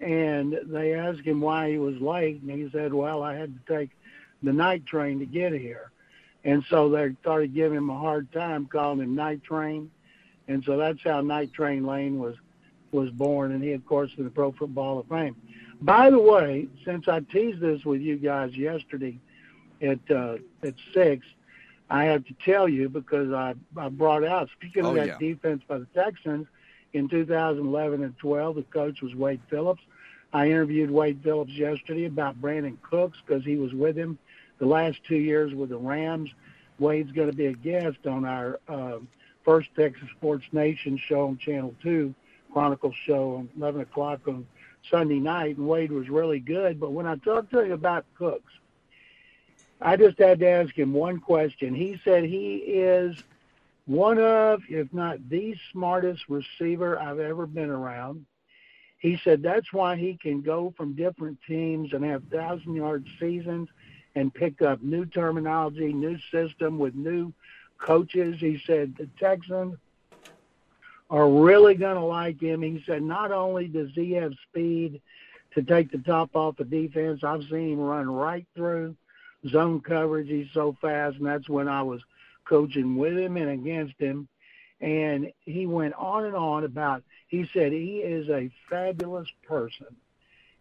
and 0.00 0.58
they 0.64 0.94
asked 0.94 1.20
him 1.20 1.40
why 1.40 1.70
he 1.70 1.78
was 1.78 2.00
late, 2.00 2.42
and 2.42 2.50
he 2.50 2.68
said, 2.70 2.92
"Well, 2.92 3.22
I 3.22 3.36
had 3.36 3.54
to 3.54 3.72
take 3.78 3.90
the 4.42 4.52
night 4.52 4.84
train 4.86 5.20
to 5.20 5.26
get 5.26 5.52
here." 5.52 5.90
And 6.44 6.64
so 6.68 6.88
they 6.88 7.14
started 7.20 7.54
giving 7.54 7.78
him 7.78 7.90
a 7.90 7.98
hard 7.98 8.30
time, 8.32 8.66
calling 8.66 9.00
him 9.00 9.14
Night 9.14 9.42
Train, 9.44 9.90
and 10.48 10.64
so 10.64 10.76
that's 10.76 11.02
how 11.02 11.20
Night 11.20 11.52
Train 11.52 11.86
Lane 11.86 12.18
was 12.18 12.36
was 12.92 13.10
born, 13.10 13.52
and 13.52 13.62
he, 13.62 13.72
of 13.72 13.84
course, 13.86 14.10
in 14.16 14.24
the 14.24 14.30
Pro 14.30 14.52
Football 14.52 14.84
Hall 14.84 14.98
of 15.00 15.06
Fame. 15.08 15.36
By 15.80 16.10
the 16.10 16.18
way, 16.18 16.68
since 16.84 17.06
I 17.08 17.20
teased 17.20 17.60
this 17.60 17.84
with 17.84 18.00
you 18.00 18.16
guys 18.16 18.56
yesterday 18.56 19.18
at 19.80 19.98
uh, 20.10 20.36
at 20.62 20.74
six, 20.92 21.26
I 21.90 22.04
have 22.04 22.24
to 22.26 22.34
tell 22.44 22.68
you 22.68 22.88
because 22.88 23.32
I 23.32 23.54
I 23.76 23.88
brought 23.88 24.24
out 24.24 24.48
speaking 24.56 24.84
of 24.84 24.92
Oh, 24.92 24.94
that 24.94 25.06
yeah. 25.06 25.18
defense 25.18 25.62
by 25.68 25.78
the 25.78 25.86
Texans 25.94 26.46
in 26.94 27.08
2011 27.08 28.02
and 28.02 28.16
12, 28.18 28.56
the 28.56 28.62
coach 28.64 29.02
was 29.02 29.14
Wade 29.14 29.40
Phillips. 29.50 29.82
I 30.32 30.46
interviewed 30.46 30.90
Wade 30.90 31.20
Phillips 31.22 31.52
yesterday 31.52 32.06
about 32.06 32.40
Brandin 32.40 32.76
Cooks 32.82 33.18
because 33.24 33.44
he 33.44 33.56
was 33.56 33.72
with 33.72 33.96
him 33.96 34.18
the 34.58 34.66
last 34.66 34.98
two 35.06 35.16
years 35.16 35.54
with 35.54 35.68
the 35.70 35.78
Rams. 35.78 36.30
Wade's 36.78 37.12
going 37.12 37.30
to 37.30 37.36
be 37.36 37.46
a 37.46 37.52
guest 37.52 38.06
on 38.06 38.24
our 38.24 38.58
uh, 38.68 38.98
first 39.44 39.68
Texas 39.76 40.08
Sports 40.16 40.44
Nation 40.52 40.98
show 40.98 41.28
on 41.28 41.38
Channel 41.38 41.74
2, 41.82 42.14
Chronicle 42.52 42.92
show 43.06 43.36
on 43.36 43.48
11 43.56 43.82
o'clock 43.82 44.26
on 44.26 44.46
Sunday 44.90 45.18
night. 45.18 45.56
And 45.56 45.66
Wade 45.66 45.92
was 45.92 46.08
really 46.08 46.40
good. 46.40 46.80
But 46.80 46.92
when 46.92 47.06
I 47.06 47.16
talked 47.16 47.50
to 47.52 47.60
him 47.60 47.72
about 47.72 48.04
Cooks, 48.16 48.52
I 49.80 49.96
just 49.96 50.18
had 50.18 50.40
to 50.40 50.48
ask 50.48 50.76
him 50.76 50.92
one 50.92 51.18
question. 51.20 51.74
He 51.74 52.00
said 52.04 52.24
he 52.24 52.56
is 52.56 53.16
one 53.86 54.18
of, 54.18 54.62
if 54.68 54.92
not 54.92 55.28
the 55.28 55.56
smartest 55.72 56.24
receiver 56.28 56.98
I've 56.98 57.20
ever 57.20 57.46
been 57.46 57.70
around. 57.70 58.26
He 58.98 59.20
said 59.22 59.42
that's 59.42 59.72
why 59.72 59.96
he 59.96 60.18
can 60.20 60.42
go 60.42 60.74
from 60.76 60.94
different 60.94 61.38
teams 61.46 61.92
and 61.92 62.04
have 62.04 62.24
thousand 62.24 62.74
yard 62.74 63.06
seasons 63.20 63.68
and 64.16 64.34
pick 64.34 64.60
up 64.60 64.82
new 64.82 65.06
terminology, 65.06 65.92
new 65.92 66.18
system 66.32 66.78
with 66.78 66.96
new 66.96 67.32
coaches. 67.78 68.40
He 68.40 68.60
said 68.66 68.96
the 68.96 69.08
Texans 69.20 69.76
are 71.10 71.28
really 71.28 71.74
going 71.74 71.96
to 71.96 72.04
like 72.04 72.40
him. 72.40 72.62
He 72.62 72.82
said 72.86 73.02
not 73.02 73.32
only 73.32 73.66
does 73.68 73.90
he 73.94 74.12
have 74.12 74.32
speed 74.48 75.00
to 75.54 75.62
take 75.62 75.90
the 75.90 75.98
top 75.98 76.36
off 76.36 76.56
the 76.56 76.64
defense, 76.64 77.24
I've 77.24 77.44
seen 77.44 77.72
him 77.72 77.80
run 77.80 78.10
right 78.10 78.46
through 78.54 78.96
zone 79.48 79.80
coverage. 79.80 80.28
He's 80.28 80.50
so 80.52 80.76
fast, 80.80 81.16
and 81.16 81.26
that's 81.26 81.48
when 81.48 81.68
I 81.68 81.82
was 81.82 82.02
coaching 82.44 82.96
with 82.96 83.16
him 83.16 83.36
and 83.36 83.50
against 83.50 83.98
him. 83.98 84.28
And 84.80 85.32
he 85.40 85.66
went 85.66 85.94
on 85.94 86.24
and 86.24 86.36
on 86.36 86.64
about, 86.64 87.02
he 87.26 87.48
said 87.52 87.72
he 87.72 87.98
is 87.98 88.28
a 88.28 88.50
fabulous 88.68 89.28
person. 89.46 89.86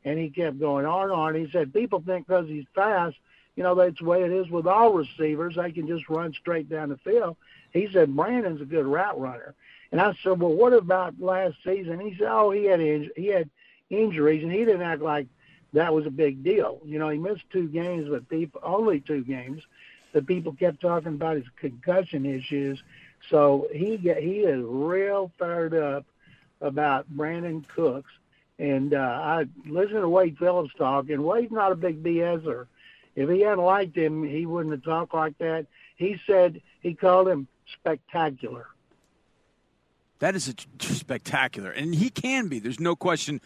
And 0.06 0.18
he 0.18 0.30
kept 0.30 0.60
going 0.60 0.86
on 0.86 1.04
and 1.04 1.12
on. 1.12 1.36
He 1.36 1.50
said 1.52 1.74
people 1.74 2.02
think 2.06 2.28
because 2.28 2.48
he's 2.48 2.66
fast, 2.74 3.18
you 3.56 3.64
know, 3.64 3.76
that's 3.76 4.00
the 4.00 4.06
way 4.06 4.24
it 4.24 4.32
is 4.32 4.50
with 4.50 4.68
all 4.68 4.94
receivers. 4.94 5.56
They 5.56 5.72
can 5.72 5.88
just 5.88 6.08
run 6.10 6.34
straight 6.34 6.70
down 6.70 6.90
the 6.90 6.98
field. 6.98 7.36
He 7.74 7.90
said 7.92 8.16
Brandin's 8.16 8.62
a 8.62 8.66
good 8.66 8.86
route 8.86 9.20
runner. 9.20 9.56
And 9.92 10.02
I 10.02 10.14
said, 10.22 10.40
well, 10.40 10.54
what 10.54 10.74
about 10.74 11.20
last 11.20 11.56
season? 11.64 12.00
He 12.00 12.16
said, 12.18 12.28
oh, 12.30 12.52
he 12.52 12.66
had 12.66 12.80
inj- 12.80 13.16
he 13.16 13.28
had 13.28 13.50
injuries, 13.90 14.44
and 14.44 14.52
he 14.52 14.60
didn't 14.60 14.82
act 14.82 15.02
like 15.02 15.28
that 15.74 15.94
was 15.94 16.06
a 16.06 16.12
big 16.12 16.44
deal. 16.44 16.82
You 16.86 17.00
know, 17.00 17.10
he 17.10 17.18
missed 17.18 17.44
two 17.52 17.68
games, 17.68 18.08
but 18.10 18.28
people 18.30 18.62
only 18.64 19.00
two 19.00 19.24
games. 19.24 19.64
The 20.14 20.22
people 20.22 20.54
kept 20.54 20.82
talking 20.82 21.14
about 21.14 21.36
his 21.36 21.46
concussion 21.60 22.26
issues. 22.26 22.82
So 23.30 23.68
he 23.74 23.98
get, 23.98 24.22
he 24.22 24.40
is 24.40 24.64
real 24.66 25.32
fired 25.38 25.74
up 25.74 26.06
about 26.62 27.10
Brandin 27.16 27.68
Cooks. 27.68 28.12
And 28.60 28.94
uh, 28.94 28.98
I 28.98 29.46
listened 29.68 30.02
to 30.02 30.10
Wade 30.10 30.38
Phillips 30.40 30.74
talk, 30.78 31.10
and 31.10 31.24
Wade's 31.24 31.52
not 31.52 31.72
a 31.72 31.76
big 31.76 32.02
BSer. 32.02 32.66
If 33.16 33.30
he 33.30 33.42
hadn't 33.42 33.64
liked 33.64 33.96
him, 33.96 34.24
he 34.24 34.46
wouldn't 34.46 34.74
have 34.74 34.84
talked 34.84 35.14
like 35.14 35.38
that. 35.40 35.68
He 35.96 36.20
said 36.26 36.62
he 36.82 36.94
called 36.94 37.28
him 37.28 37.48
spectacular. 37.74 38.68
That 40.20 40.36
is 40.36 40.54
spectacular, 40.80 41.72
and 41.72 41.94
he 41.94 42.10
can 42.10 42.48
be. 42.48 42.60
There's 42.60 42.80
no 42.80 42.96
question 42.96 43.40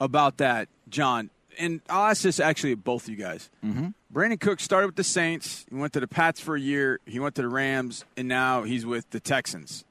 about 0.00 0.38
that, 0.38 0.68
John. 0.88 1.30
And 1.58 1.80
I'll 1.88 2.10
ask 2.10 2.22
this 2.22 2.38
actually 2.40 2.72
of 2.72 2.84
both 2.84 3.04
of 3.04 3.10
you 3.10 3.16
guys. 3.16 3.50
Mm-hmm. 3.64 3.88
Brandin 4.12 4.40
Cook 4.40 4.60
started 4.60 4.86
with 4.86 4.96
the 4.96 5.04
Saints. 5.04 5.64
He 5.68 5.74
went 5.74 5.92
to 5.94 6.00
the 6.00 6.08
Pats 6.08 6.40
for 6.40 6.54
a 6.54 6.60
year. 6.60 7.00
He 7.06 7.18
went 7.18 7.34
to 7.36 7.42
the 7.42 7.48
Rams, 7.48 8.04
and 8.16 8.28
now 8.28 8.62
he's 8.62 8.84
with 8.84 9.08
the 9.10 9.20
Texans. 9.20 9.84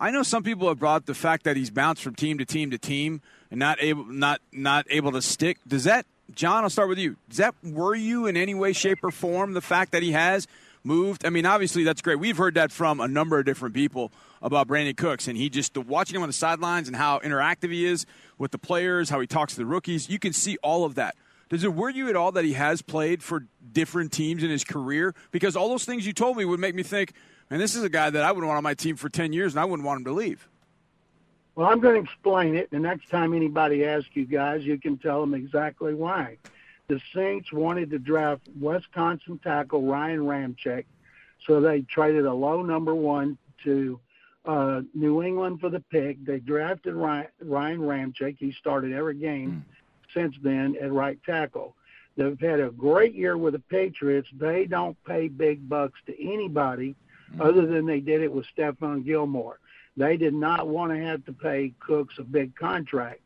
I 0.00 0.10
know 0.10 0.22
some 0.22 0.42
people 0.42 0.68
have 0.68 0.78
brought 0.78 0.96
up 0.96 1.06
the 1.06 1.14
fact 1.14 1.44
that 1.44 1.56
he's 1.56 1.70
bounced 1.70 2.02
from 2.02 2.14
team 2.14 2.38
to 2.38 2.44
team 2.44 2.70
to 2.70 2.78
team 2.78 3.22
and 3.50 3.58
not 3.58 3.78
able 3.80 4.04
not 4.04 4.40
not 4.52 4.86
able 4.90 5.12
to 5.12 5.22
stick. 5.22 5.58
Does 5.66 5.84
that, 5.84 6.06
John? 6.34 6.64
I'll 6.64 6.70
start 6.70 6.88
with 6.88 6.98
you. 6.98 7.16
Does 7.28 7.38
that 7.38 7.54
worry 7.62 8.00
you 8.00 8.26
in 8.26 8.36
any 8.36 8.54
way, 8.54 8.72
shape, 8.72 9.02
or 9.02 9.10
form? 9.10 9.52
The 9.54 9.60
fact 9.60 9.92
that 9.92 10.02
he 10.02 10.12
has 10.12 10.46
moved. 10.82 11.24
I 11.24 11.30
mean, 11.30 11.46
obviously 11.46 11.84
that's 11.84 12.02
great. 12.02 12.18
We've 12.18 12.36
heard 12.36 12.54
that 12.54 12.70
from 12.72 13.00
a 13.00 13.08
number 13.08 13.38
of 13.38 13.46
different 13.46 13.74
people 13.74 14.12
about 14.44 14.68
Brandin 14.68 14.96
Cooks, 14.96 15.26
and 15.26 15.36
he 15.36 15.48
just 15.48 15.76
watching 15.76 16.14
him 16.14 16.22
on 16.22 16.28
the 16.28 16.34
sidelines 16.34 16.86
and 16.86 16.96
how 16.96 17.18
interactive 17.20 17.72
he 17.72 17.86
is 17.86 18.04
with 18.38 18.50
the 18.52 18.58
players, 18.58 19.08
how 19.08 19.18
he 19.18 19.26
talks 19.26 19.54
to 19.54 19.58
the 19.58 19.66
rookies. 19.66 20.08
You 20.08 20.18
can 20.18 20.34
see 20.34 20.58
all 20.62 20.84
of 20.84 20.94
that. 20.96 21.16
Does 21.48 21.64
it 21.64 21.72
worry 21.72 21.94
you 21.94 22.08
at 22.08 22.16
all 22.16 22.30
that 22.32 22.44
he 22.44 22.52
has 22.52 22.82
played 22.82 23.22
for 23.22 23.46
different 23.72 24.12
teams 24.12 24.42
in 24.42 24.50
his 24.50 24.62
career? 24.62 25.14
Because 25.30 25.56
all 25.56 25.70
those 25.70 25.84
things 25.84 26.06
you 26.06 26.12
told 26.12 26.36
me 26.36 26.44
would 26.44 26.60
make 26.60 26.74
me 26.74 26.82
think, 26.82 27.14
man, 27.50 27.58
this 27.58 27.74
is 27.74 27.82
a 27.82 27.88
guy 27.88 28.10
that 28.10 28.22
I 28.22 28.32
would 28.32 28.44
want 28.44 28.56
on 28.56 28.62
my 28.62 28.74
team 28.74 28.96
for 28.96 29.08
10 29.08 29.32
years, 29.32 29.54
and 29.54 29.60
I 29.60 29.64
wouldn't 29.64 29.86
want 29.86 30.00
him 30.00 30.04
to 30.04 30.12
leave. 30.12 30.46
Well, 31.54 31.68
I'm 31.68 31.80
going 31.80 31.94
to 31.94 32.10
explain 32.10 32.54
it. 32.54 32.70
The 32.70 32.78
next 32.78 33.08
time 33.08 33.32
anybody 33.32 33.84
asks 33.84 34.10
you 34.12 34.26
guys, 34.26 34.64
you 34.64 34.78
can 34.78 34.98
tell 34.98 35.20
them 35.20 35.32
exactly 35.34 35.94
why. 35.94 36.36
The 36.88 37.00
Saints 37.14 37.50
wanted 37.50 37.90
to 37.90 37.98
draft 37.98 38.42
Wisconsin 38.60 39.38
tackle 39.38 39.82
Ryan 39.82 40.20
Ramczyk, 40.20 40.84
so 41.46 41.60
they 41.60 41.80
traded 41.82 42.26
a 42.26 42.34
low 42.34 42.62
number 42.62 42.94
one 42.94 43.38
to 43.62 44.00
uh, 44.44 44.82
New 44.94 45.22
England 45.22 45.60
for 45.60 45.70
the 45.70 45.80
pick. 45.80 46.24
They 46.24 46.38
drafted 46.38 46.94
Ryan, 46.94 47.28
Ryan 47.40 47.80
Ramczyk. 47.80 48.36
He 48.38 48.52
started 48.52 48.92
every 48.92 49.16
game 49.16 49.64
since 50.12 50.34
then 50.42 50.76
at 50.80 50.92
right 50.92 51.18
tackle. 51.24 51.74
They've 52.16 52.38
had 52.38 52.60
a 52.60 52.70
great 52.70 53.14
year 53.14 53.36
with 53.36 53.54
the 53.54 53.58
Patriots. 53.58 54.28
They 54.38 54.66
don't 54.66 54.96
pay 55.04 55.28
big 55.28 55.68
bucks 55.68 55.98
to 56.06 56.22
anybody 56.22 56.94
other 57.40 57.66
than 57.66 57.86
they 57.86 58.00
did 58.00 58.20
it 58.22 58.32
with 58.32 58.46
Stephon 58.56 59.04
Gilmore. 59.04 59.58
They 59.96 60.16
did 60.16 60.34
not 60.34 60.68
want 60.68 60.92
to 60.92 60.98
have 60.98 61.24
to 61.24 61.32
pay 61.32 61.72
Cooks 61.80 62.14
a 62.18 62.22
big 62.22 62.54
contract. 62.54 63.20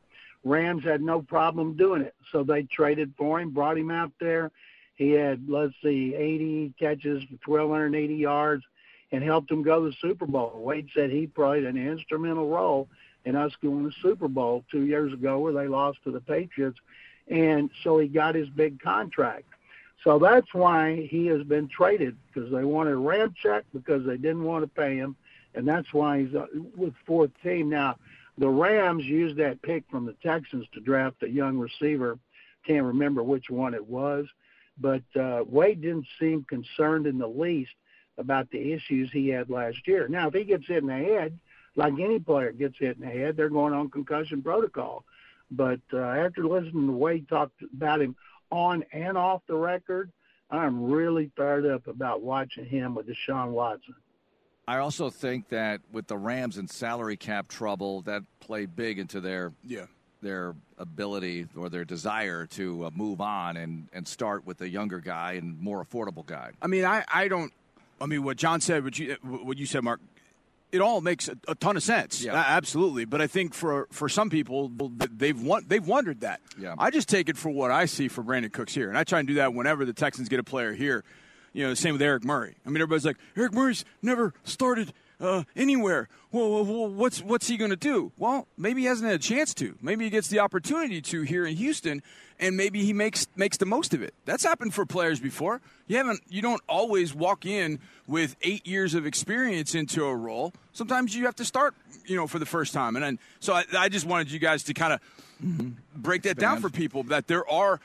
Rams 0.44 0.84
had 0.84 1.02
no 1.02 1.20
problem 1.20 1.76
doing 1.76 2.02
it, 2.02 2.14
so 2.32 2.42
they 2.42 2.62
traded 2.62 3.12
for 3.18 3.40
him, 3.40 3.50
brought 3.50 3.76
him 3.76 3.90
out 3.90 4.12
there. 4.20 4.50
He 4.94 5.10
had, 5.10 5.48
let's 5.48 5.74
see, 5.82 6.14
80 6.14 6.74
catches 6.78 7.22
for 7.44 7.66
1,280 7.66 8.14
yards 8.14 8.64
and 9.12 9.22
helped 9.22 9.48
them 9.48 9.62
go 9.62 9.84
to 9.84 9.90
the 9.90 9.96
Super 10.00 10.26
Bowl. 10.26 10.52
Wade 10.56 10.88
said 10.94 11.10
he 11.10 11.26
played 11.26 11.64
an 11.64 11.76
instrumental 11.76 12.48
role 12.48 12.88
in 13.24 13.36
us 13.36 13.52
going 13.62 13.84
to 13.84 13.90
the 13.90 13.94
Super 14.02 14.28
Bowl 14.28 14.64
two 14.70 14.86
years 14.86 15.12
ago 15.12 15.38
where 15.38 15.52
they 15.52 15.66
lost 15.66 15.98
to 16.04 16.10
the 16.10 16.20
Patriots. 16.20 16.78
And 17.28 17.70
so 17.82 17.98
he 17.98 18.08
got 18.08 18.34
his 18.34 18.48
big 18.48 18.80
contract. 18.80 19.44
So 20.04 20.18
that's 20.18 20.54
why 20.54 21.06
he 21.10 21.26
has 21.26 21.42
been 21.42 21.68
traded 21.68 22.16
because 22.26 22.50
they 22.52 22.64
wanted 22.64 22.92
a 22.92 22.96
Ramczyk 22.96 23.62
because 23.74 24.06
they 24.06 24.16
didn't 24.16 24.44
want 24.44 24.62
to 24.62 24.68
pay 24.68 24.96
him. 24.96 25.16
And 25.54 25.66
that's 25.66 25.92
why 25.92 26.20
he's 26.22 26.34
uh, 26.34 26.46
with 26.76 26.94
fourth 27.06 27.30
team. 27.42 27.68
Now, 27.68 27.96
the 28.36 28.48
Rams 28.48 29.04
used 29.04 29.36
that 29.38 29.60
pick 29.62 29.84
from 29.90 30.06
the 30.06 30.14
Texans 30.22 30.66
to 30.72 30.80
draft 30.80 31.22
a 31.22 31.28
young 31.28 31.58
receiver. 31.58 32.18
Can't 32.64 32.84
remember 32.84 33.22
which 33.22 33.50
one 33.50 33.74
it 33.74 33.84
was. 33.84 34.26
But 34.80 35.02
uh, 35.20 35.42
Wade 35.48 35.80
didn't 35.80 36.06
seem 36.20 36.44
concerned 36.44 37.06
in 37.06 37.18
the 37.18 37.26
least 37.26 37.72
about 38.18 38.50
the 38.50 38.72
issues 38.72 39.10
he 39.10 39.28
had 39.28 39.48
last 39.48 39.86
year. 39.86 40.08
Now, 40.08 40.28
if 40.28 40.34
he 40.34 40.44
gets 40.44 40.66
hit 40.66 40.82
in 40.82 40.88
the 40.88 40.94
head, 40.94 41.38
like 41.76 41.94
any 41.94 42.18
player 42.18 42.52
gets 42.52 42.78
hit 42.78 42.96
in 42.96 43.02
the 43.02 43.06
head, 43.06 43.36
they're 43.36 43.48
going 43.48 43.72
on 43.72 43.88
concussion 43.88 44.42
protocol. 44.42 45.04
But 45.50 45.80
uh, 45.92 45.98
after 45.98 46.46
listening 46.46 46.88
to 46.88 46.92
Wade 46.92 47.28
talk 47.28 47.50
about 47.72 48.02
him 48.02 48.16
on 48.50 48.84
and 48.92 49.16
off 49.16 49.42
the 49.46 49.56
record, 49.56 50.10
I'm 50.50 50.90
really 50.90 51.30
fired 51.36 51.66
up 51.66 51.86
about 51.86 52.22
watching 52.22 52.66
him 52.66 52.94
with 52.94 53.06
Deshaun 53.06 53.50
Watson. 53.50 53.94
I 54.66 54.78
also 54.78 55.08
think 55.08 55.48
that 55.48 55.80
with 55.92 56.08
the 56.08 56.18
Rams 56.18 56.58
and 56.58 56.68
salary 56.68 57.16
cap 57.16 57.48
trouble, 57.48 58.02
that 58.02 58.22
played 58.40 58.76
big 58.76 58.98
into 58.98 59.20
their 59.20 59.52
yeah 59.64 59.86
their 60.20 60.54
ability 60.78 61.46
or 61.56 61.68
their 61.68 61.84
desire 61.84 62.46
to 62.46 62.86
uh, 62.86 62.90
move 62.94 63.20
on 63.20 63.56
and, 63.56 63.88
and 63.92 64.06
start 64.06 64.46
with 64.46 64.60
a 64.60 64.68
younger 64.68 65.00
guy 65.00 65.32
and 65.32 65.58
more 65.60 65.84
affordable 65.84 66.26
guy. 66.26 66.50
I 66.60 66.66
mean, 66.66 66.84
I, 66.84 67.04
I 67.12 67.28
don't. 67.28 67.52
I 68.00 68.06
mean, 68.06 68.22
what 68.22 68.36
John 68.36 68.60
said, 68.60 68.84
what 68.84 68.98
you 68.98 69.16
what 69.22 69.58
you 69.58 69.66
said, 69.66 69.82
Mark, 69.82 70.00
it 70.72 70.80
all 70.80 71.00
makes 71.00 71.28
a, 71.28 71.36
a 71.48 71.54
ton 71.54 71.76
of 71.76 71.82
sense. 71.82 72.22
Yeah. 72.22 72.34
Uh, 72.34 72.44
absolutely. 72.46 73.04
But 73.04 73.20
I 73.20 73.26
think 73.26 73.54
for 73.54 73.88
for 73.90 74.08
some 74.08 74.30
people, 74.30 74.70
they've 75.16 75.40
won, 75.40 75.64
they've 75.66 75.86
wondered 75.86 76.20
that. 76.20 76.40
Yeah. 76.58 76.74
I 76.78 76.90
just 76.90 77.08
take 77.08 77.28
it 77.28 77.36
for 77.36 77.50
what 77.50 77.70
I 77.70 77.86
see 77.86 78.08
for 78.08 78.22
Brandin 78.22 78.52
Cooks 78.52 78.74
here, 78.74 78.88
and 78.88 78.98
I 78.98 79.04
try 79.04 79.18
and 79.18 79.28
do 79.28 79.34
that 79.34 79.54
whenever 79.54 79.84
the 79.84 79.92
Texans 79.92 80.28
get 80.28 80.40
a 80.40 80.44
player 80.44 80.72
here. 80.72 81.04
You 81.54 81.64
know, 81.64 81.70
the 81.70 81.76
same 81.76 81.94
with 81.94 82.02
Eric 82.02 82.24
Murray. 82.24 82.54
I 82.64 82.68
mean, 82.68 82.76
everybody's 82.76 83.06
like, 83.06 83.16
Eric 83.36 83.52
Murray's 83.52 83.84
never 84.02 84.34
started 84.44 84.92
uh, 85.20 85.44
anywhere. 85.56 86.08
Well, 86.30 86.64
well, 86.64 86.88
what's 86.88 87.22
what's 87.22 87.48
he 87.48 87.56
going 87.56 87.70
to 87.70 87.76
do? 87.76 88.12
Well, 88.18 88.46
maybe 88.56 88.82
he 88.82 88.86
hasn't 88.86 89.10
had 89.10 89.20
a 89.20 89.22
chance 89.22 89.54
to. 89.54 89.76
Maybe 89.80 90.04
he 90.04 90.10
gets 90.10 90.28
the 90.28 90.40
opportunity 90.40 91.00
to 91.00 91.22
here 91.22 91.46
in 91.46 91.56
Houston, 91.56 92.02
and 92.38 92.56
maybe 92.56 92.84
he 92.84 92.92
makes 92.92 93.26
makes 93.34 93.56
the 93.56 93.66
most 93.66 93.94
of 93.94 94.02
it. 94.02 94.14
That's 94.24 94.44
happened 94.44 94.74
for 94.74 94.84
players 94.84 95.20
before. 95.20 95.60
You 95.86 95.96
haven't. 95.96 96.20
You 96.28 96.42
don't 96.42 96.62
always 96.68 97.14
walk 97.14 97.46
in 97.46 97.80
with 98.06 98.36
eight 98.42 98.66
years 98.66 98.94
of 98.94 99.06
experience 99.06 99.74
into 99.74 100.04
a 100.04 100.14
role. 100.14 100.52
Sometimes 100.72 101.16
you 101.16 101.24
have 101.24 101.36
to 101.36 101.44
start, 101.44 101.74
you 102.06 102.16
know, 102.16 102.26
for 102.26 102.38
the 102.38 102.46
first 102.46 102.72
time. 102.72 102.96
And 102.96 103.18
so 103.40 103.54
I, 103.54 103.64
I 103.76 103.88
just 103.88 104.06
wanted 104.06 104.30
you 104.30 104.38
guys 104.38 104.62
to 104.64 104.74
kind 104.74 104.92
of 104.92 105.00
Mm-hmm. 105.44 105.68
break 105.94 106.22
that 106.22 106.36
down 106.36 106.60
for 106.60 106.68
people 106.68 107.04
that 107.04 107.28
there 107.28 107.48
are 107.48 107.78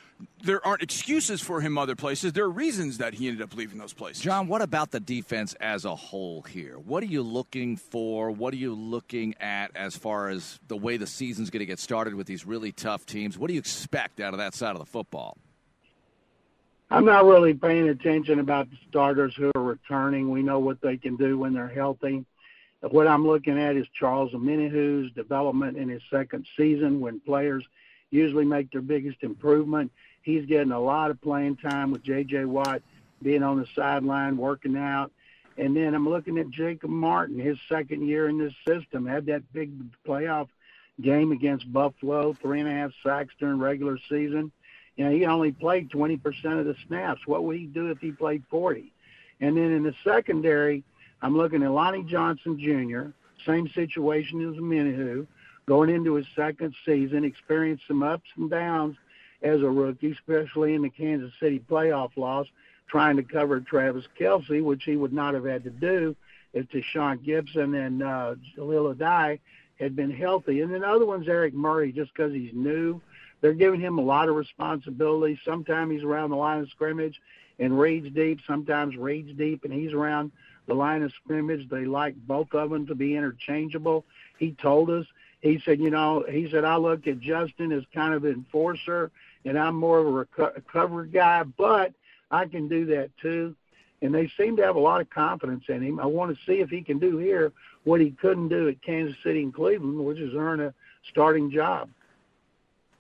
there 0.43 0.65
aren't 0.65 0.81
excuses 0.81 1.39
for 1.39 1.61
him 1.61 1.77
other 1.77 1.95
places. 1.95 2.33
There 2.33 2.45
are 2.45 2.49
reasons 2.49 2.97
that 2.97 3.13
he 3.13 3.27
ended 3.27 3.43
up 3.43 3.55
leaving 3.55 3.77
those 3.77 3.93
places. 3.93 4.23
John, 4.23 4.47
what 4.47 4.63
about 4.63 4.89
the 4.89 4.99
defense 4.99 5.53
as 5.61 5.85
a 5.85 5.95
whole 5.95 6.41
here? 6.41 6.79
What 6.79 7.03
are 7.03 7.07
you 7.07 7.21
looking 7.21 7.77
for? 7.77 8.31
What 8.31 8.55
are 8.55 8.57
you 8.57 8.73
looking 8.73 9.35
at 9.39 9.69
as 9.75 9.95
far 9.95 10.29
as 10.29 10.59
the 10.67 10.75
way 10.75 10.97
the 10.97 11.05
season's 11.05 11.51
going 11.51 11.59
to 11.59 11.67
get 11.67 11.77
started 11.77 12.15
with 12.15 12.25
these 12.25 12.43
really 12.43 12.71
tough 12.71 13.05
teams? 13.05 13.37
What 13.37 13.49
do 13.49 13.53
you 13.53 13.59
expect 13.59 14.19
out 14.19 14.33
of 14.33 14.39
that 14.39 14.55
side 14.55 14.71
of 14.71 14.79
the 14.79 14.85
football? 14.85 15.37
I'm 16.89 17.05
not 17.05 17.25
really 17.25 17.53
paying 17.53 17.89
attention 17.89 18.39
about 18.39 18.69
the 18.71 18.77
starters 18.89 19.35
who 19.35 19.51
are 19.55 19.63
returning. 19.63 20.31
We 20.31 20.41
know 20.41 20.57
what 20.57 20.81
they 20.81 20.97
can 20.97 21.17
do 21.17 21.37
when 21.37 21.53
they're 21.53 21.67
healthy. 21.67 22.25
What 22.91 23.07
I'm 23.07 23.25
looking 23.25 23.57
at 23.57 23.77
is 23.77 23.87
Charles 23.97 24.33
Omenihu's 24.33 25.13
development 25.13 25.77
in 25.77 25.87
his 25.87 26.01
second 26.09 26.45
season 26.57 26.99
when 26.99 27.21
players 27.21 27.63
usually 28.11 28.43
make 28.43 28.71
their 28.71 28.81
biggest 28.81 29.23
improvement. 29.23 29.89
He's 30.21 30.45
getting 30.45 30.73
a 30.73 30.79
lot 30.79 31.09
of 31.09 31.21
playing 31.21 31.57
time 31.57 31.91
with 31.91 32.03
J.J. 32.03 32.43
Watt 32.43 32.81
being 33.21 33.41
on 33.41 33.57
the 33.57 33.65
sideline, 33.73 34.35
working 34.35 34.75
out. 34.75 35.11
And 35.57 35.77
then 35.77 35.93
I'm 35.93 36.09
looking 36.09 36.37
at 36.37 36.49
Jacob 36.49 36.89
Martin, 36.89 37.39
his 37.39 37.57
second 37.69 38.05
year 38.05 38.27
in 38.27 38.37
this 38.37 38.53
system, 38.67 39.05
had 39.05 39.27
that 39.27 39.53
big 39.53 39.71
playoff 40.05 40.49
game 40.99 41.31
against 41.31 41.71
Buffalo, 41.71 42.33
three 42.33 42.59
and 42.59 42.67
a 42.67 42.71
half 42.71 42.91
sacks 43.01 43.33
during 43.39 43.59
regular 43.59 43.97
season. 44.09 44.51
You 44.97 45.05
know, 45.05 45.11
he 45.11 45.25
only 45.25 45.53
played 45.53 45.89
20% 45.89 46.59
of 46.59 46.65
the 46.65 46.75
snaps. 46.85 47.25
What 47.25 47.45
would 47.45 47.55
he 47.55 47.65
do 47.65 47.91
if 47.91 47.99
he 47.99 48.11
played 48.11 48.43
40? 48.49 48.91
And 49.39 49.55
then 49.55 49.71
in 49.71 49.83
the 49.83 49.95
secondary, 50.03 50.83
I'm 51.23 51.37
looking 51.37 51.63
at 51.63 51.71
Lonnie 51.71 52.03
Johnson 52.03 52.59
Jr., 52.59 53.11
same 53.49 53.69
situation 53.69 54.41
as 54.41 54.57
Omenihu, 54.57 55.25
going 55.65 55.89
into 55.89 56.15
his 56.15 56.25
second 56.35 56.75
season, 56.85 57.23
experienced 57.23 57.85
some 57.87 58.03
ups 58.03 58.27
and 58.35 58.49
downs 58.49 58.97
as 59.41 59.61
a 59.61 59.69
rookie, 59.69 60.11
especially 60.11 60.73
in 60.73 60.81
the 60.81 60.89
Kansas 60.89 61.31
City 61.39 61.63
playoff 61.69 62.11
loss, 62.17 62.45
trying 62.89 63.15
to 63.15 63.23
cover 63.23 63.61
Travis 63.61 64.03
Kelce, 64.19 64.61
which 64.61 64.83
he 64.83 64.97
would 64.97 65.13
not 65.13 65.33
have 65.33 65.45
had 65.45 65.63
to 65.63 65.69
do 65.69 66.13
if 66.51 66.67
Tashaun 66.67 67.25
Gipson 67.25 67.85
and 67.85 68.03
uh, 68.03 68.35
Jahleel 68.57 68.93
Addae 68.93 69.39
had 69.79 69.95
been 69.95 70.11
healthy. 70.11 70.59
And 70.59 70.73
then 70.73 70.81
the 70.81 70.87
other 70.87 71.05
one's 71.05 71.29
Eric 71.29 71.53
Murray, 71.53 71.93
just 71.93 72.13
because 72.13 72.33
he's 72.33 72.51
new. 72.53 73.01
They're 73.39 73.53
giving 73.53 73.79
him 73.79 73.97
a 73.97 74.03
lot 74.03 74.27
of 74.27 74.35
responsibility. 74.35 75.39
Sometimes 75.45 75.93
he's 75.93 76.03
around 76.03 76.31
the 76.31 76.35
line 76.35 76.59
of 76.59 76.69
scrimmage 76.69 77.19
and 77.59 77.79
reads 77.79 78.13
deep. 78.13 78.39
Sometimes 78.45 78.97
reads 78.97 79.37
deep 79.37 79.63
and 79.63 79.73
he's 79.73 79.93
around 79.93 80.31
the 80.67 80.73
line 80.73 81.03
of 81.03 81.11
scrimmage. 81.13 81.69
They 81.69 81.85
like 81.85 82.15
both 82.15 82.53
of 82.53 82.69
them 82.69 82.87
to 82.87 82.95
be 82.95 83.15
interchangeable. 83.15 84.05
He 84.37 84.53
told 84.53 84.89
us, 84.89 85.05
he 85.41 85.61
said, 85.63 85.79
you 85.79 85.89
know, 85.89 86.25
he 86.29 86.49
said, 86.49 86.63
I 86.63 86.77
look 86.77 87.05
at 87.07 87.19
Justin 87.19 87.71
as 87.71 87.83
kind 87.93 88.13
of 88.13 88.23
an 88.23 88.31
enforcer 88.31 89.11
and 89.45 89.59
I'm 89.59 89.75
more 89.75 89.99
of 89.99 90.07
a 90.07 90.25
reco- 90.25 90.55
recovery 90.55 91.09
guy, 91.09 91.43
but 91.43 91.93
I 92.31 92.45
can 92.45 92.67
do 92.67 92.85
that 92.87 93.11
too. 93.21 93.55
And 94.01 94.13
they 94.13 94.29
seem 94.37 94.57
to 94.57 94.63
have 94.63 94.75
a 94.75 94.79
lot 94.79 95.01
of 95.01 95.09
confidence 95.09 95.65
in 95.67 95.81
him. 95.81 95.99
I 95.99 96.05
want 96.05 96.35
to 96.35 96.45
see 96.45 96.59
if 96.59 96.69
he 96.69 96.81
can 96.81 96.99
do 96.99 97.17
here 97.17 97.51
what 97.83 98.01
he 98.01 98.11
couldn't 98.11 98.49
do 98.49 98.67
at 98.67 98.81
Kansas 98.81 99.15
City 99.23 99.43
and 99.43 99.53
Cleveland, 99.53 99.97
which 100.05 100.17
is 100.17 100.33
earn 100.35 100.59
a 100.59 100.73
starting 101.09 101.51
job. 101.51 101.89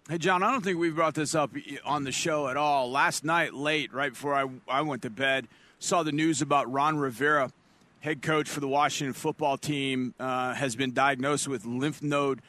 Hey, 0.09 0.17
John, 0.17 0.43
I 0.43 0.51
don't 0.51 0.63
think 0.63 0.77
we've 0.77 0.95
brought 0.95 1.13
this 1.13 1.33
up 1.33 1.51
on 1.85 2.03
the 2.03 2.11
show 2.11 2.49
at 2.49 2.57
all. 2.57 2.91
Last 2.91 3.23
night, 3.23 3.53
late, 3.53 3.93
right 3.93 4.11
before 4.11 4.33
I, 4.33 4.49
I 4.67 4.81
went 4.81 5.01
to 5.03 5.09
bed, 5.09 5.47
saw 5.83 6.01
the 6.01 6.13
news 6.13 6.41
about 6.41 6.71
Ron 6.71 6.97
Rivera, 6.97 7.51
head 7.99 8.21
coach 8.21 8.47
for 8.47 8.61
the 8.61 8.67
Washington 8.67 9.13
football 9.13 9.57
team, 9.57 10.13
uh, 10.17 10.53
has 10.53 10.77
been 10.77 10.93
diagnosed 10.93 11.47
with 11.47 11.65
lymph 11.65 12.01
node 12.01 12.41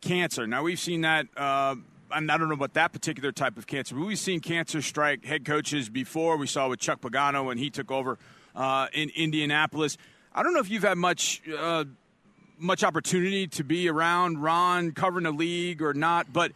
cancer. 0.00 0.46
Now, 0.46 0.64
we've 0.64 0.78
seen 0.78 1.02
that. 1.02 1.26
Uh, 1.36 1.76
I 2.12 2.18
don't 2.18 2.48
know 2.48 2.54
about 2.54 2.74
that 2.74 2.92
particular 2.92 3.30
type 3.30 3.56
of 3.56 3.68
cancer, 3.68 3.94
but 3.94 4.04
we've 4.04 4.18
seen 4.18 4.40
cancer 4.40 4.82
strike 4.82 5.24
head 5.24 5.44
coaches 5.44 5.88
before. 5.88 6.36
We 6.36 6.48
saw 6.48 6.68
with 6.68 6.80
Chuck 6.80 7.00
Pagano 7.00 7.44
when 7.44 7.58
he 7.58 7.70
took 7.70 7.92
over 7.92 8.18
uh, 8.56 8.88
in 8.92 9.10
Indianapolis. 9.14 9.96
I 10.34 10.42
don't 10.42 10.52
know 10.52 10.60
if 10.60 10.68
you've 10.68 10.82
had 10.82 10.98
much 10.98 11.42
uh, 11.56 11.84
much 12.58 12.82
opportunity 12.82 13.46
to 13.46 13.62
be 13.62 13.88
around 13.88 14.42
Ron 14.42 14.90
covering 14.90 15.22
the 15.22 15.30
league 15.30 15.80
or 15.80 15.94
not, 15.94 16.32
but 16.32 16.50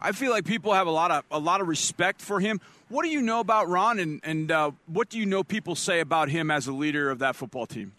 I 0.00 0.12
feel 0.12 0.30
like 0.30 0.44
people 0.44 0.72
have 0.72 0.86
a 0.86 0.90
lot 0.90 1.10
of 1.10 1.24
a 1.30 1.38
lot 1.38 1.60
of 1.60 1.68
respect 1.68 2.20
for 2.20 2.40
him. 2.40 2.60
What 2.88 3.04
do 3.04 3.08
you 3.08 3.22
know 3.22 3.40
about 3.40 3.68
Ron, 3.68 3.98
and 3.98 4.20
and 4.22 4.50
uh, 4.50 4.70
what 4.86 5.08
do 5.08 5.18
you 5.18 5.26
know 5.26 5.42
people 5.42 5.74
say 5.74 6.00
about 6.00 6.28
him 6.28 6.50
as 6.50 6.66
a 6.66 6.72
leader 6.72 7.10
of 7.10 7.18
that 7.20 7.36
football 7.36 7.66
team? 7.66 7.92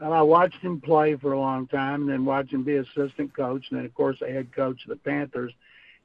Well, 0.00 0.12
I 0.12 0.22
watched 0.22 0.60
him 0.60 0.80
play 0.80 1.14
for 1.16 1.32
a 1.32 1.38
long 1.38 1.66
time, 1.66 2.02
and 2.02 2.10
then 2.10 2.24
watched 2.24 2.52
him 2.52 2.64
be 2.64 2.76
assistant 2.76 3.34
coach, 3.34 3.66
and 3.70 3.78
then 3.78 3.86
of 3.86 3.94
course 3.94 4.18
the 4.20 4.26
head 4.26 4.52
coach 4.52 4.82
of 4.84 4.88
the 4.88 4.96
Panthers. 4.96 5.52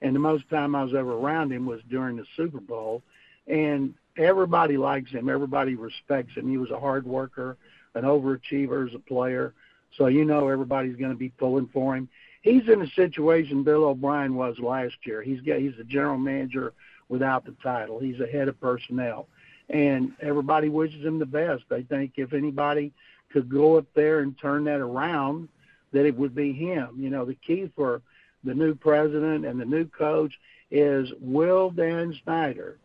And 0.02 0.16
the 0.16 0.20
most 0.20 0.50
time 0.50 0.76
I 0.76 0.84
was 0.84 0.94
ever 0.94 1.14
around 1.14 1.52
him 1.52 1.66
was 1.66 1.82
during 1.90 2.16
the 2.16 2.26
Super 2.38 2.62
Bowl, 2.62 3.02
and 3.48 3.94
everybody 4.16 4.78
likes 4.78 5.12
him. 5.12 5.28
Everybody 5.28 5.76
respects 5.76 6.36
him. 6.36 6.50
He 6.50 6.58
was 6.58 6.72
a 6.72 6.80
hard 6.80 7.06
worker, 7.06 7.58
an 7.96 8.04
overachiever 8.04 8.88
as 8.88 8.94
a 8.94 9.00
player. 9.00 9.54
So 9.98 10.06
you 10.08 10.24
know 10.24 10.48
everybody's 10.48 10.96
going 10.96 11.12
to 11.12 11.18
be 11.18 11.30
pulling 11.30 11.68
for 11.68 11.96
him. 11.96 12.08
He's 12.42 12.68
in 12.70 12.82
a 12.82 12.90
situation 12.92 13.64
Bill 13.64 13.86
O'Brien 13.86 14.36
was 14.36 14.60
last 14.60 14.96
year. 15.04 15.22
He's 15.22 15.42
got 15.42 15.60
he's 15.60 15.78
a 15.80 15.84
general 15.84 16.18
manager 16.18 16.74
without 17.10 17.46
the 17.46 17.56
title. 17.64 18.00
He's 18.00 18.20
a 18.20 18.28
head 18.28 18.48
of 18.48 18.60
personnel, 18.62 19.28
and 19.70 20.14
everybody 20.22 20.70
wishes 20.70 21.04
him 21.04 21.20
the 21.20 21.26
best. 21.26 21.64
They 21.70 21.84
think 21.84 22.14
if 22.16 22.34
anybody 22.34 22.94
could 23.32 23.50
go 23.50 23.78
up 23.78 23.86
there 23.94 24.20
and 24.20 24.38
turn 24.38 24.64
that 24.66 24.80
around, 24.80 25.50
that 25.92 26.06
it 26.06 26.16
would 26.16 26.36
be 26.36 26.54
him. 26.54 26.96
You 26.98 27.10
know, 27.10 27.26
the 27.26 27.36
key 27.36 27.70
for 27.76 28.02
the 28.44 28.54
new 28.54 28.74
president 28.74 29.46
and 29.46 29.60
the 29.60 29.66
new 29.66 29.86
coach 29.86 30.34
is 30.72 31.12
will 31.20 31.72
Dan 31.72 32.18
Snyder 32.24 32.78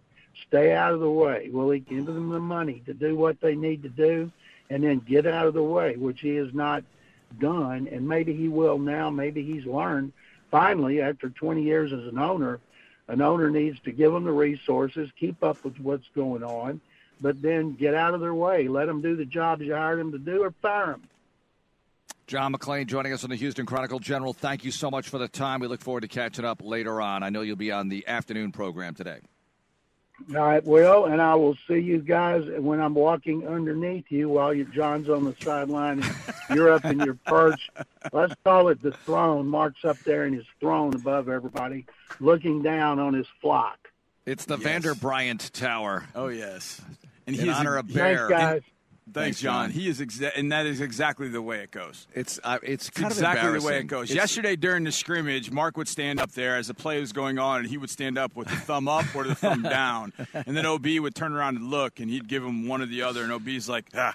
stay 0.49 0.73
out 0.73 0.93
of 0.93 1.01
the 1.01 1.11
way? 1.11 1.49
Will 1.53 1.71
he 1.71 1.81
give 1.81 2.07
them 2.07 2.31
the 2.31 2.41
money 2.41 2.83
to 2.87 2.95
do 2.95 3.15
what 3.15 3.41
they 3.41 3.55
need 3.55 3.83
to 3.83 3.89
do 3.89 4.31
and 4.71 4.83
then 4.83 4.99
get 5.01 5.27
out 5.27 5.47
of 5.47 5.55
the 5.55 5.63
way, 5.63 5.97
which 5.97 6.21
he 6.21 6.35
has 6.37 6.53
not 6.53 6.83
done. 7.39 7.89
And 7.91 8.09
maybe 8.09 8.35
he 8.35 8.49
will 8.49 8.79
now. 8.79 9.11
Maybe 9.11 9.43
he's 9.43 9.67
learned 9.67 10.13
finally 10.51 11.01
after 11.01 11.31
20 11.31 11.63
years 11.63 11.93
as 11.93 12.07
an 12.07 12.19
owner. 12.19 12.61
An 13.09 13.21
owner 13.21 13.51
needs 13.51 13.79
to 13.81 13.93
give 13.93 14.13
them 14.13 14.25
the 14.25 14.33
resources, 14.33 15.11
keep 15.19 15.43
up 15.43 15.63
with 15.65 15.79
what's 15.79 16.09
going 16.15 16.43
on, 16.43 16.81
but 17.21 17.43
then 17.43 17.75
get 17.75 17.95
out 17.95 18.15
of 18.15 18.21
their 18.21 18.35
way. 18.35 18.67
Let 18.67 18.87
them 18.87 19.03
do 19.03 19.15
the 19.15 19.27
jobs 19.27 19.63
you 19.63 19.75
hired 19.75 19.99
them 19.99 20.13
to 20.13 20.19
do 20.19 20.43
or 20.43 20.53
fire 20.63 20.93
them. 20.93 21.03
John 22.27 22.55
McClain 22.55 22.87
joining 22.87 23.13
us 23.13 23.23
on 23.23 23.31
the 23.31 23.37
Houston 23.37 23.67
Chronicle. 23.67 23.99
General, 23.99 24.33
thank 24.33 24.65
you 24.65 24.71
so 24.71 24.91
much 24.91 25.11
for 25.11 25.19
the 25.19 25.29
time. 25.29 25.61
We 25.61 25.67
look 25.67 25.83
forward 25.83 26.01
to 26.01 26.09
catching 26.09 26.47
up 26.47 26.63
later 26.65 27.03
on. 27.03 27.23
I 27.23 27.29
know 27.29 27.43
you'll 27.43 27.57
be 27.57 27.71
on 27.71 27.91
the 27.91 28.07
afternoon 28.07 28.51
program 28.51 28.95
today. 28.95 29.21
All 30.31 30.37
right, 30.37 30.65
Will, 30.65 31.07
and 31.07 31.21
I 31.21 31.35
will 31.35 31.57
see 31.67 31.81
you 31.81 31.99
guys 31.99 32.45
when 32.59 32.81
I'm 32.81 32.95
walking 32.95 33.47
underneath 33.47 34.05
you 34.11 34.29
while 34.29 34.55
you, 34.55 34.65
John's 34.65 35.09
on 35.09 35.25
the 35.25 35.35
sideline 35.43 36.03
and 36.03 36.15
you're 36.57 36.73
up 36.73 36.85
in 36.85 37.01
your 37.01 37.15
perch. 37.27 37.69
Let's 38.13 38.35
call 38.45 38.69
it 38.69 38.81
the 38.81 38.93
throne. 38.93 39.49
Mark's 39.49 39.85
up 39.85 39.99
there 40.01 40.25
in 40.25 40.33
his 40.33 40.47
throne 40.61 40.95
above 40.95 41.29
everybody, 41.29 41.87
looking 42.21 42.63
down 42.63 43.01
on 43.01 43.13
his 43.13 43.27
flock. 43.41 43.89
It's 44.25 44.45
the 44.45 44.57
yes. 44.57 44.65
Vander 44.65 44.95
Bryant 44.95 45.53
Tower. 45.53 46.07
Oh 46.15 46.29
yes, 46.29 46.81
and 47.27 47.37
in 47.37 47.49
honor 47.49 47.77
of 47.77 47.93
Bear. 47.93 48.29
Thanks, 48.29 48.31
guys. 48.31 48.63
Thanks, 49.13 49.41
John. 49.41 49.71
He 49.71 49.89
is, 49.89 50.01
exa- 50.01 50.33
and 50.35 50.51
that 50.51 50.67
is 50.67 50.81
exactly 50.81 51.29
the 51.29 51.43
way 51.43 51.59
it 51.61 51.71
goes. 51.71 52.07
It's 52.15 52.41
uh, 52.43 52.59
it's, 52.63 52.89
it's 52.89 53.01
exactly 53.01 53.59
the 53.59 53.65
way 53.65 53.79
it 53.79 53.87
goes. 53.87 54.05
It's, 54.11 54.15
Yesterday 54.17 54.57
during 54.57 54.85
the 54.85 54.93
scrimmage, 54.93 55.51
Mark 55.51 55.77
would 55.77 55.89
stand 55.89 56.19
up 56.21 56.33
there 56.33 56.57
as 56.57 56.69
the 56.69 56.75
play 56.75 57.01
was 57.01 57.13
going 57.13 57.39
on, 57.39 57.61
and 57.61 57.69
he 57.69 57.77
would 57.77 57.91
stand 57.91 58.17
up 58.17 58.35
with 58.35 58.49
the 58.49 58.57
thumb 58.57 58.89
up 58.89 59.05
or 59.15 59.25
the 59.25 59.35
thumb 59.35 59.63
down, 59.63 60.13
and 60.33 60.57
then 60.57 60.65
OB 60.65 60.87
would 61.01 61.15
turn 61.15 61.33
around 61.35 61.57
and 61.57 61.71
look, 61.71 62.01
and 62.01 62.09
he'd 62.11 62.29
give 62.29 62.43
him 62.43 62.67
one 62.67 62.81
or 62.81 62.87
the 62.87 63.03
other, 63.03 63.23
and 63.23 63.33
OB's 63.33 63.69
like, 63.69 63.87
ah, 63.95 64.15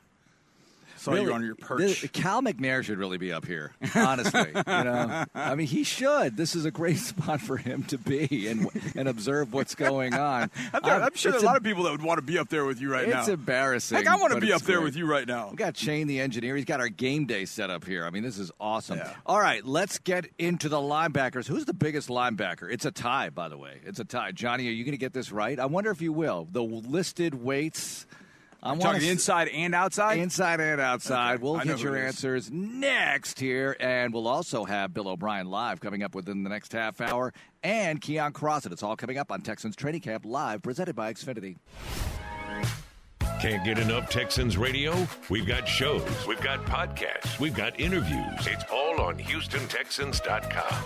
Saw 1.00 1.14
really, 1.14 1.28
you 1.28 1.34
on 1.34 1.45
your 1.45 1.56
perch. 1.56 1.80
This, 1.80 2.06
Cal 2.12 2.41
McNair 2.41 2.84
should 2.84 2.97
really 2.97 3.18
be 3.18 3.32
up 3.32 3.45
here, 3.45 3.72
honestly. 3.95 4.47
you 4.54 4.64
know, 4.66 5.26
I 5.34 5.56
mean, 5.56 5.68
he 5.68 5.86
should. 5.86 6.36
This 6.36 6.56
is 6.56 6.66
a 6.66 6.72
great 6.72 6.97
spot 6.97 7.39
for 7.39 7.56
him 7.56 7.84
to 7.84 7.97
be 7.97 8.47
and 8.47 8.68
and 8.95 9.08
observe 9.08 9.54
what's 9.54 9.76
going 9.76 10.14
on. 10.14 10.52
I'm, 10.74 10.84
I'm 10.84 11.16
sure 11.16 11.32
there 11.32 11.39
are 11.39 11.43
a 11.43 11.45
lot 11.45 11.56
of 11.56 11.64
people 11.64 11.84
that 11.84 11.91
would 11.91 12.04
want 12.04 12.18
to 12.18 12.22
be 12.22 12.38
up 12.38 12.50
there 12.50 12.66
with 12.66 12.82
you 12.82 12.91
right 12.91 13.06
it's 13.06 13.14
now. 13.14 13.20
It's 13.22 13.30
embarrassing. 13.30 13.97
Heck, 13.97 14.08
I 14.08 14.18
want 14.18 14.34
to 14.34 14.41
be 14.41 14.52
up 14.52 14.62
great. 14.62 14.74
there 14.74 14.82
with 14.82 14.97
you 14.97 15.06
right 15.06 15.26
now. 15.26 15.50
We 15.52 15.56
got 15.56 15.78
Shane 15.78 16.08
the 16.08 16.20
engineer. 16.20 16.58
He's 16.58 16.66
got 16.66 16.82
our 16.82 16.89
game 16.89 17.26
day 17.26 17.45
set 17.45 17.70
up 17.70 17.86
here. 17.86 18.06
I 18.06 18.10
mean, 18.10 18.24
this 18.24 18.38
is 18.38 18.52
awesome. 18.60 18.97
Yeah. 18.97 19.14
All 19.26 19.39
right, 19.39 19.66
let's 19.66 20.00
get 20.00 20.28
into 20.38 20.68
the 20.68 20.78
linebackers. 20.78 21.47
Who's 21.47 21.64
the 21.64 21.74
biggest 21.74 22.10
linebacker? 22.10 22.70
It's 22.70 22.84
a 22.84 22.91
tie, 22.91 23.30
by 23.30 23.47
the 23.47 23.58
way. 23.58 23.80
It's 23.86 24.00
a 24.00 24.06
tie. 24.06 24.34
Johnny, 24.34 24.68
are 24.68 24.72
you 24.72 24.84
going 24.84 24.91
to 24.91 24.97
get 24.97 25.14
this 25.14 25.32
right? 25.32 25.58
I 25.60 25.66
wonder 25.66 25.91
if 25.91 26.02
you 26.02 26.12
will. 26.12 26.47
The 26.52 26.62
listed 26.62 27.36
weights. 27.36 28.06
I'm 28.62 28.80
talking 28.80 29.01
the 29.01 29.10
inside 29.10 29.47
and 29.49 29.74
outside? 29.74 30.18
Inside 30.20 30.60
and 30.60 30.82
outside. 30.82 31.36
Okay. 31.36 31.43
We'll 31.43 31.55
I 31.57 31.64
get 31.64 31.80
your 31.82 31.95
answers 31.95 32.51
next 32.51 33.39
here, 33.39 33.78
and 33.80 34.14
we'll 34.14 34.28
also 34.28 34.66
have 34.66 34.93
Bill 34.93 35.07
O'Brien 35.07 35.49
live 35.49 35.80
coming 35.80 36.03
up 36.03 36.14
within 36.14 36.43
the 36.43 36.49
next 36.49 36.74
half 36.74 36.99
hour, 36.99 37.34
and 37.64 38.01
Keion 38.01 38.32
Crossen. 38.32 38.72
It's 38.74 38.84
all 38.84 38.97
coming 38.97 39.18
up 39.18 39.32
on 39.32 39.41
Texans 39.41 39.76
Training 39.78 40.01
Camp 40.01 40.26
Live, 40.26 40.62
presented 40.62 40.95
by 40.95 41.14
Xfinity. 41.14 41.55
Can't 43.39 43.64
get 43.64 43.80
enough 43.80 44.10
Texans 44.10 44.57
radio? 44.57 45.07
We've 45.30 45.47
got 45.47 45.66
shows, 45.66 46.03
we've 46.28 46.41
got 46.41 46.66
podcasts, 46.66 47.39
we've 47.39 47.55
got 47.55 47.80
interviews. 47.80 48.45
It's 48.45 48.66
all 48.70 48.99
on 48.99 49.18
HoustonTexans.com. 49.18 50.84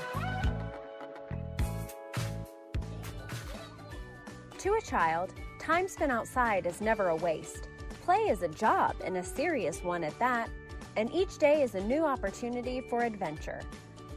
To 4.59 4.74
a 4.76 4.82
child, 4.82 5.34
Time 5.64 5.88
spent 5.88 6.11
outside 6.11 6.66
is 6.66 6.82
never 6.82 7.07
a 7.07 7.16
waste. 7.16 7.70
Play 8.03 8.18
is 8.28 8.41
a 8.41 8.49
job, 8.49 8.97
and 9.01 9.16
a 9.16 9.24
serious 9.24 9.82
one 9.82 10.03
at 10.03 10.20
that, 10.20 10.49
and 10.97 11.09
each 11.14 11.38
day 11.38 11.61
is 11.61 11.74
a 11.74 11.84
new 11.86 12.03
opportunity 12.03 12.82
for 12.82 13.03
adventure. 13.03 13.61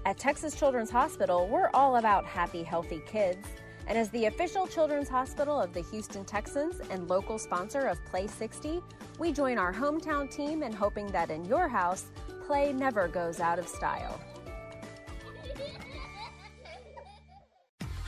At 0.07 0.19
Texas 0.19 0.57
Children's 0.57 0.91
Hospital, 0.91 1.47
we're 1.47 1.71
all 1.73 1.99
about 1.99 2.25
happy, 2.25 2.65
healthy 2.65 3.01
kids. 3.07 3.47
And 3.87 3.97
as 3.97 4.11
the 4.11 4.25
official 4.25 4.67
children's 4.67 5.09
hospital 5.09 5.61
of 5.61 5.73
the 5.73 5.83
Houston 5.83 6.25
Texans 6.25 6.81
and 6.91 7.09
local 7.09 7.39
sponsor 7.39 7.87
of 7.87 8.05
Play 8.07 8.27
60, 8.27 8.83
we 9.21 9.31
join 9.31 9.57
our 9.57 9.73
hometown 9.73 10.29
team 10.29 10.65
in 10.65 10.73
hoping 10.73 11.07
that 11.13 11.31
in 11.31 11.45
your 11.45 11.69
house, 11.69 12.07
play 12.45 12.73
never 12.73 13.07
goes 13.07 13.39
out 13.39 13.61
of 13.61 13.69
style. 13.69 14.21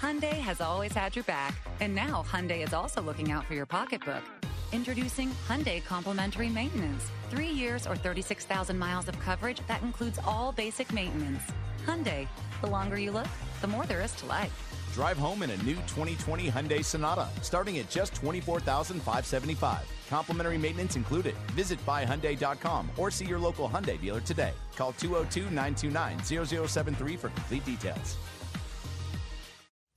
Hyundai 0.00 0.38
has 0.38 0.60
always 0.60 0.92
had 0.92 1.16
your 1.16 1.24
back, 1.24 1.54
and 1.80 1.92
now 1.92 2.24
Hyundai 2.28 2.64
is 2.64 2.72
also 2.72 3.02
looking 3.02 3.32
out 3.32 3.44
for 3.44 3.54
your 3.54 3.66
pocketbook. 3.66 4.22
Introducing 4.70 5.30
Hyundai 5.48 5.84
Complimentary 5.84 6.48
Maintenance. 6.48 7.10
Three 7.30 7.48
years 7.48 7.84
or 7.84 7.96
36,000 7.96 8.78
miles 8.78 9.08
of 9.08 9.18
coverage 9.18 9.60
that 9.66 9.82
includes 9.82 10.20
all 10.24 10.52
basic 10.52 10.92
maintenance. 10.92 11.42
Hyundai, 11.84 12.28
the 12.60 12.68
longer 12.68 12.96
you 12.96 13.10
look, 13.10 13.26
the 13.60 13.66
more 13.66 13.86
there 13.86 14.00
is 14.00 14.12
to 14.12 14.26
life. 14.26 14.52
Drive 14.94 15.18
home 15.18 15.42
in 15.42 15.50
a 15.50 15.56
new 15.64 15.74
2020 15.74 16.48
Hyundai 16.48 16.84
Sonata, 16.84 17.28
starting 17.42 17.78
at 17.78 17.90
just 17.90 18.14
24575 18.14 19.98
Complimentary 20.08 20.58
maintenance 20.58 20.96
included. 20.96 21.34
Visit 21.52 21.84
buyhyundai.com 21.84 22.90
or 22.96 23.10
see 23.10 23.26
your 23.26 23.38
local 23.38 23.68
Hyundai 23.68 24.00
dealer 24.00 24.20
today. 24.20 24.52
Call 24.76 24.92
202 24.92 25.50
929 25.50 26.68
0073 26.68 27.16
for 27.16 27.28
complete 27.28 27.64
details. 27.64 28.16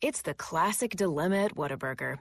It's 0.01 0.23
the 0.23 0.33
classic 0.33 0.95
dilemma 0.95 1.45
at 1.45 1.55
Whataburger. 1.55 2.17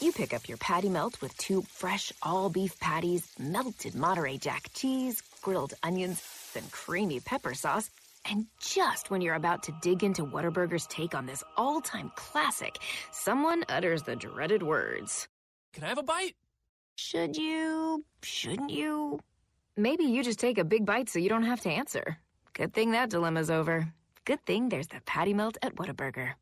You 0.00 0.10
pick 0.10 0.34
up 0.34 0.48
your 0.48 0.58
patty 0.58 0.88
melt 0.88 1.20
with 1.22 1.36
two 1.36 1.62
fresh 1.62 2.12
all 2.24 2.50
beef 2.50 2.80
patties, 2.80 3.24
melted 3.38 3.94
Monterey 3.94 4.36
Jack 4.36 4.68
cheese, 4.74 5.22
grilled 5.42 5.74
onions, 5.84 6.20
then 6.54 6.64
creamy 6.72 7.20
pepper 7.20 7.54
sauce. 7.54 7.88
And 8.28 8.46
just 8.58 9.12
when 9.12 9.20
you're 9.20 9.36
about 9.36 9.62
to 9.64 9.74
dig 9.80 10.02
into 10.02 10.26
Whataburger's 10.26 10.88
take 10.88 11.14
on 11.14 11.24
this 11.24 11.44
all 11.56 11.80
time 11.80 12.10
classic, 12.16 12.78
someone 13.12 13.62
utters 13.68 14.02
the 14.02 14.16
dreaded 14.16 14.64
words 14.64 15.28
Can 15.74 15.84
I 15.84 15.88
have 15.88 15.98
a 15.98 16.02
bite? 16.02 16.34
Should 16.96 17.36
you? 17.36 18.04
Shouldn't 18.24 18.70
you? 18.70 19.20
Maybe 19.76 20.04
you 20.04 20.24
just 20.24 20.40
take 20.40 20.58
a 20.58 20.64
big 20.64 20.84
bite 20.84 21.08
so 21.08 21.20
you 21.20 21.28
don't 21.28 21.44
have 21.44 21.60
to 21.60 21.70
answer. 21.70 22.18
Good 22.54 22.74
thing 22.74 22.90
that 22.90 23.10
dilemma's 23.10 23.50
over. 23.50 23.86
Good 24.24 24.44
thing 24.44 24.68
there's 24.68 24.88
the 24.88 25.00
patty 25.06 25.32
melt 25.32 25.58
at 25.62 25.76
Whataburger. 25.76 26.32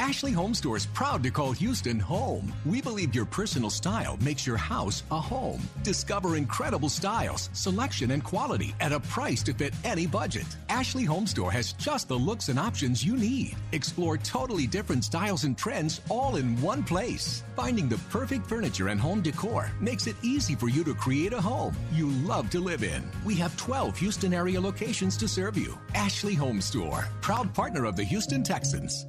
Ashley 0.00 0.32
Home 0.32 0.54
Store 0.54 0.78
is 0.78 0.86
proud 0.86 1.22
to 1.24 1.30
call 1.30 1.52
Houston 1.52 2.00
home. 2.00 2.50
We 2.64 2.80
believe 2.80 3.14
your 3.14 3.26
personal 3.26 3.68
style 3.68 4.16
makes 4.22 4.46
your 4.46 4.56
house 4.56 5.02
a 5.10 5.20
home. 5.20 5.60
Discover 5.82 6.36
incredible 6.36 6.88
styles, 6.88 7.50
selection, 7.52 8.12
and 8.12 8.24
quality 8.24 8.74
at 8.80 8.92
a 8.92 9.00
price 9.00 9.42
to 9.42 9.52
fit 9.52 9.74
any 9.84 10.06
budget. 10.06 10.46
Ashley 10.70 11.04
Home 11.04 11.26
Store 11.26 11.52
has 11.52 11.74
just 11.74 12.08
the 12.08 12.16
looks 12.16 12.48
and 12.48 12.58
options 12.58 13.04
you 13.04 13.14
need. 13.14 13.56
Explore 13.72 14.16
totally 14.16 14.66
different 14.66 15.04
styles 15.04 15.44
and 15.44 15.56
trends 15.58 16.00
all 16.08 16.36
in 16.36 16.58
one 16.62 16.82
place. 16.82 17.44
Finding 17.54 17.86
the 17.86 17.98
perfect 18.08 18.46
furniture 18.46 18.88
and 18.88 18.98
home 18.98 19.20
decor 19.20 19.70
makes 19.80 20.06
it 20.06 20.16
easy 20.22 20.54
for 20.54 20.70
you 20.70 20.82
to 20.82 20.94
create 20.94 21.34
a 21.34 21.40
home 21.42 21.76
you 21.92 22.08
love 22.24 22.48
to 22.50 22.60
live 22.60 22.82
in. 22.82 23.02
We 23.22 23.34
have 23.34 23.54
12 23.58 23.98
Houston 23.98 24.32
area 24.32 24.62
locations 24.62 25.18
to 25.18 25.28
serve 25.28 25.58
you. 25.58 25.78
Ashley 25.94 26.34
Home 26.36 26.62
Store, 26.62 27.06
proud 27.20 27.52
partner 27.52 27.84
of 27.84 27.96
the 27.96 28.04
Houston 28.04 28.42
Texans. 28.42 29.06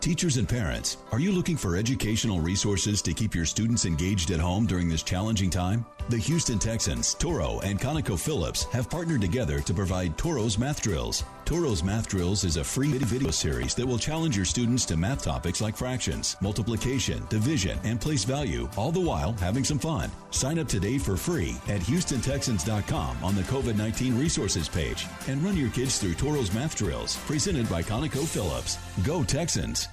Teachers 0.00 0.36
and 0.36 0.46
parents, 0.46 0.98
are 1.12 1.18
you 1.18 1.32
looking 1.32 1.56
for 1.56 1.76
educational 1.76 2.38
resources 2.38 3.00
to 3.00 3.14
keep 3.14 3.34
your 3.34 3.46
students 3.46 3.86
engaged 3.86 4.30
at 4.32 4.40
home 4.40 4.66
during 4.66 4.86
this 4.86 5.02
challenging 5.02 5.48
time? 5.48 5.86
The 6.10 6.18
Houston 6.18 6.58
Texans, 6.58 7.14
Toro, 7.14 7.60
and 7.60 7.80
ConocoPhillips 7.80 8.70
have 8.70 8.90
partnered 8.90 9.22
together 9.22 9.60
to 9.60 9.72
provide 9.72 10.18
Toro's 10.18 10.58
math 10.58 10.82
drills. 10.82 11.24
Toro's 11.44 11.84
Math 11.84 12.08
Drills 12.08 12.42
is 12.44 12.56
a 12.56 12.64
free 12.64 12.96
video 12.96 13.30
series 13.30 13.74
that 13.74 13.84
will 13.86 13.98
challenge 13.98 14.34
your 14.34 14.46
students 14.46 14.86
to 14.86 14.96
math 14.96 15.24
topics 15.24 15.60
like 15.60 15.76
fractions, 15.76 16.38
multiplication, 16.40 17.22
division, 17.28 17.78
and 17.84 18.00
place 18.00 18.24
value, 18.24 18.66
all 18.78 18.90
the 18.90 19.00
while 19.00 19.32
having 19.34 19.62
some 19.62 19.78
fun. 19.78 20.10
Sign 20.30 20.58
up 20.58 20.68
today 20.68 20.96
for 20.96 21.16
free 21.18 21.56
at 21.68 21.82
HoustonTexans.com 21.82 23.22
on 23.22 23.34
the 23.34 23.42
COVID 23.42 23.76
19 23.76 24.18
resources 24.18 24.70
page 24.70 25.06
and 25.28 25.42
run 25.42 25.56
your 25.56 25.70
kids 25.70 25.98
through 25.98 26.14
Toro's 26.14 26.52
Math 26.54 26.76
Drills, 26.76 27.16
presented 27.26 27.68
by 27.68 27.82
ConocoPhillips. 27.82 28.78
Go 29.04 29.22
Texans! 29.22 29.88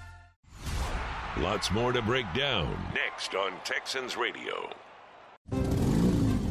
Lots 1.38 1.70
more 1.72 1.91
to 1.91 2.02
break 2.02 2.26
down 2.34 2.78
next 2.93 3.36
on 3.36 3.52
Texans 3.66 4.16
Radio. 4.16 4.70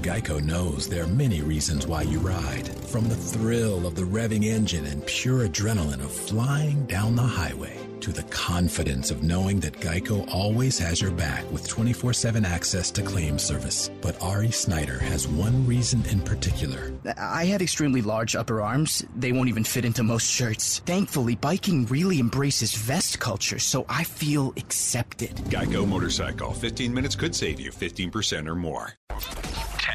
Geico 0.01 0.43
knows 0.43 0.89
there 0.89 1.05
are 1.05 1.09
many 1.09 1.43
reasons 1.43 1.87
why 1.87 2.03
you 2.03 2.19
ride. 2.21 2.69
From 2.87 3.09
the 3.09 3.17
thrill 3.17 3.87
of 3.87 3.95
the 3.95 4.03
revving 4.03 4.45
engine 4.45 4.87
and 4.87 5.05
pure 5.05 5.47
adrenaline 5.47 6.01
of 6.01 6.11
flying 6.11 6.87
down 6.87 7.17
the 7.17 7.23
highway 7.23 7.79
to 8.01 8.13
the 8.13 8.23
confidence 8.25 9.11
of 9.11 9.23
knowing 9.23 9.61
that 9.61 9.79
Geico 9.79 10.27
always 10.33 10.79
has 10.79 11.03
your 11.03 11.11
back 11.11 11.45
with 11.53 11.69
24 11.69 12.15
7 12.15 12.47
access 12.47 12.91
to 12.93 13.03
claim 13.03 13.39
service. 13.39 13.91
But 14.01 14.21
Ari 14.23 14.51
Snyder 14.53 14.99
has 14.99 15.29
one 15.29 15.67
reason 15.67 16.03
in 16.07 16.21
particular. 16.21 16.93
I 17.19 17.45
have 17.47 17.61
extremely 17.61 18.01
large 18.01 18.35
upper 18.35 18.63
arms. 18.63 19.05
They 19.17 19.33
won't 19.33 19.51
even 19.51 19.65
fit 19.65 19.85
into 19.85 20.03
most 20.03 20.31
shirts. 20.31 20.79
Thankfully, 20.81 21.37
biking 21.37 21.85
really 21.87 22.21
embraces 22.21 22.75
vest 22.75 23.19
culture, 23.21 23.59
so 23.59 23.85
I 23.89 24.05
feel 24.05 24.55
accepted. 24.57 25.37
Geico 25.51 25.87
Motorcycle. 25.87 26.53
15 26.53 26.95
minutes 26.95 27.17
could 27.17 27.35
save 27.35 27.61
you 27.61 27.71
15% 27.71 28.49
or 28.49 28.55
more. 28.55 28.95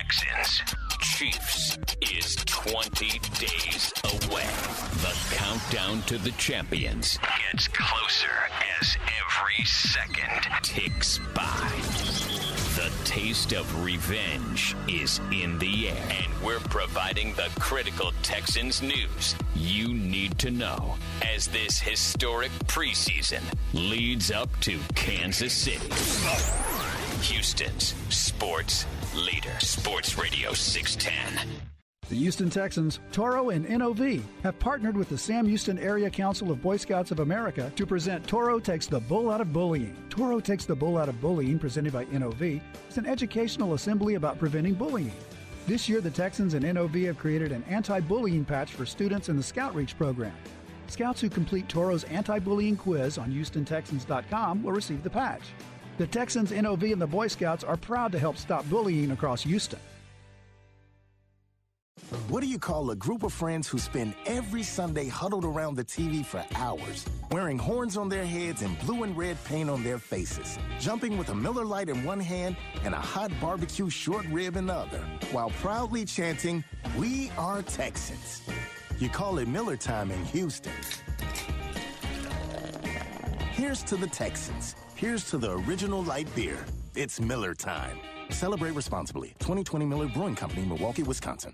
Texans. 0.06 0.62
Chiefs 1.01 1.78
is 2.01 2.36
20 2.45 3.20
days 3.39 3.93
away. 4.03 4.45
The 5.01 5.36
countdown 5.36 6.01
to 6.03 6.18
the 6.18 6.32
champions 6.32 7.18
gets 7.51 7.68
closer 7.68 8.28
as 8.80 8.97
every 8.97 9.66
second 9.66 10.64
ticks 10.64 11.20
by. 11.34 11.72
The 12.76 12.91
taste 13.03 13.53
of 13.53 13.84
revenge 13.84 14.76
is 14.88 15.20
in 15.32 15.58
the 15.60 15.89
air, 15.89 16.08
and 16.10 16.43
we're 16.43 16.60
providing 16.60 17.34
the 17.34 17.49
critical 17.60 18.12
Texans 18.22 18.82
news 18.82 19.36
you 19.56 19.93
need 19.93 20.38
to 20.39 20.51
know 20.51 20.95
as 21.34 21.47
this 21.47 21.80
historic 21.80 22.51
preseason 22.68 23.41
leads 23.74 24.30
up 24.30 24.49
to 24.62 24.78
Kansas 24.93 25.53
City. 25.53 25.89
Houston's 27.22 27.95
sports 28.09 28.86
leader, 29.16 29.57
Sports 29.59 30.18
Radio 30.18 30.53
610. 30.53 31.47
The 32.09 32.16
Houston 32.16 32.49
Texans, 32.49 32.99
Toro, 33.11 33.49
and 33.49 33.68
NOV 33.68 34.22
have 34.43 34.59
partnered 34.59 34.95
with 34.95 35.09
the 35.09 35.18
Sam 35.18 35.47
Houston 35.47 35.80
Area 35.80 36.09
Council 36.09 36.51
of 36.51 36.61
Boy 36.61 36.78
Scouts 36.78 37.09
of 37.09 37.20
America 37.20 37.72
to 37.76 37.86
present 37.86 38.28
Toro 38.28 38.59
Takes 38.59 38.86
the 38.86 38.99
Bull 38.99 39.32
Out 39.32 39.41
of 39.41 39.51
Bullying. 39.51 39.95
Toro 40.09 40.39
Takes 40.39 40.66
the 40.66 40.76
Bull 40.76 40.97
Out 40.97 41.09
of 41.09 41.20
Bullying, 41.20 41.57
presented 41.57 41.93
by 41.93 42.05
NOV, 42.05 42.61
is 42.89 42.97
an 42.97 43.07
educational 43.07 43.74
assembly 43.74 44.16
about 44.16 44.38
preventing 44.38 44.76
bullying. 44.76 45.13
This 45.66 45.89
year, 45.89 46.01
the 46.01 46.11
Texans 46.11 46.53
and 46.53 46.63
NOV 46.63 46.93
have 47.05 47.18
created 47.18 47.51
an 47.51 47.63
anti 47.68 47.99
bullying 48.01 48.45
patch 48.45 48.72
for 48.72 48.86
students 48.86 49.30
in 49.30 49.38
the 49.38 49.43
Scout 49.43 49.74
Reach 49.74 49.97
program. 49.97 50.36
Scouts 50.88 51.22
who 51.22 51.30
complete 51.30 51.68
Toro's 51.68 52.03
anti 52.03 52.38
bullying 52.38 52.78
quiz 52.78 53.18
on 53.18 53.32
HoustonTexans.com 53.32 54.61
will 54.61 54.74
receive 54.74 55.01
the 55.01 55.09
patch. 55.09 55.41
The 55.97 56.07
Texans, 56.07 56.51
NOV, 56.51 56.83
and 56.91 57.01
the 57.01 57.07
Boy 57.07 57.27
Scouts 57.27 57.63
are 57.63 57.77
proud 57.77 58.11
to 58.11 58.19
help 58.19 58.35
stop 58.35 58.69
bullying 58.69 59.11
across 59.11 59.43
Houston. 59.43 59.79
What 62.27 62.41
do 62.41 62.47
you 62.47 62.59
call 62.59 62.91
a 62.91 62.95
group 62.97 63.23
of 63.23 63.31
friends 63.31 63.65
who 63.69 63.79
spend 63.79 64.13
every 64.25 64.61
Sunday 64.61 65.07
huddled 65.07 65.45
around 65.45 65.75
the 65.75 65.85
TV 65.85 66.25
for 66.25 66.43
hours, 66.55 67.05
wearing 67.31 67.57
horns 67.57 67.95
on 67.95 68.09
their 68.09 68.25
heads 68.25 68.61
and 68.61 68.77
blue 68.79 69.03
and 69.03 69.17
red 69.17 69.41
paint 69.45 69.69
on 69.69 69.83
their 69.83 69.97
faces, 69.97 70.59
jumping 70.79 71.17
with 71.17 71.29
a 71.29 71.35
Miller 71.35 71.63
Lite 71.63 71.87
in 71.87 72.03
one 72.03 72.19
hand 72.19 72.57
and 72.83 72.93
a 72.93 72.99
hot 72.99 73.31
barbecue 73.39 73.89
short 73.89 74.25
rib 74.25 74.57
in 74.57 74.65
the 74.65 74.73
other, 74.73 74.99
while 75.31 75.49
proudly 75.61 76.03
chanting, 76.03 76.61
We 76.97 77.31
are 77.37 77.61
Texans? 77.61 78.41
You 78.99 79.07
call 79.07 79.37
it 79.37 79.47
Miller 79.47 79.77
time 79.77 80.11
in 80.11 80.23
Houston. 80.25 80.73
Here's 83.53 83.81
to 83.83 83.95
the 83.95 84.07
Texans. 84.07 84.75
Here's 84.95 85.25
to 85.25 85.37
the 85.37 85.51
original 85.51 86.05
light 86.05 86.33
beer. 86.35 86.65
It's 86.95 87.19
Miller 87.19 87.53
time. 87.53 87.99
Celebrate 88.29 88.71
responsibly. 88.71 89.35
2020 89.39 89.85
Miller 89.85 90.07
Brewing 90.07 90.35
Company, 90.35 90.63
Milwaukee, 90.63 91.03
Wisconsin. 91.03 91.53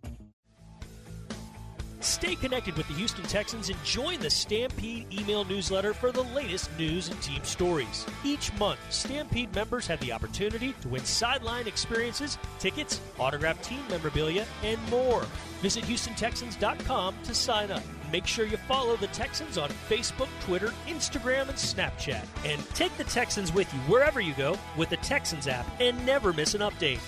Stay 2.02 2.36
connected 2.36 2.76
with 2.76 2.88
the 2.88 2.94
Houston 2.96 3.24
Texans 3.26 3.70
and 3.70 3.84
join 3.84 4.20
the 4.20 4.30
Stampede 4.30 5.06
email 5.14 5.46
newsletter 5.46 5.94
for 5.94 6.12
the 6.12 6.24
latest 6.24 6.70
news 6.78 7.10
and 7.10 7.22
team 7.22 7.44
stories. 7.44 8.08
Each 8.24 8.52
month, 8.58 8.80
Stampede 8.90 9.54
members 9.54 9.86
have 9.86 10.00
the 10.00 10.12
opportunity 10.12 10.74
to 10.82 10.88
win 10.88 11.06
sideline 11.06 11.68
experiences, 11.68 12.40
tickets, 12.58 13.00
autographed 13.20 13.64
team 13.64 13.82
memorabilia, 13.90 14.48
and 14.64 14.80
more. 14.90 15.26
Visit 15.62 15.84
HoustonTexans.com 15.84 17.16
to 17.24 17.36
sign 17.36 17.70
up. 17.70 17.84
Make 18.12 18.26
sure 18.26 18.46
you 18.46 18.58
follow 18.58 18.98
the 18.98 19.08
Texans 19.08 19.60
on 19.60 19.70
Facebook, 19.88 20.28
Twitter, 20.42 20.74
Instagram, 20.88 21.50
and 21.50 21.58
Snapchat. 21.58 22.26
And 22.46 22.68
take 22.70 22.96
the 22.98 23.04
Texans 23.06 23.54
with 23.54 23.72
you 23.72 23.80
wherever 23.82 24.20
you 24.20 24.34
go 24.34 24.58
with 24.76 24.90
the 24.90 24.98
Texans 24.98 25.48
app 25.48 25.66
and 25.80 26.04
never 26.06 26.34
miss 26.34 26.56
an 26.56 26.62
update. 26.62 27.00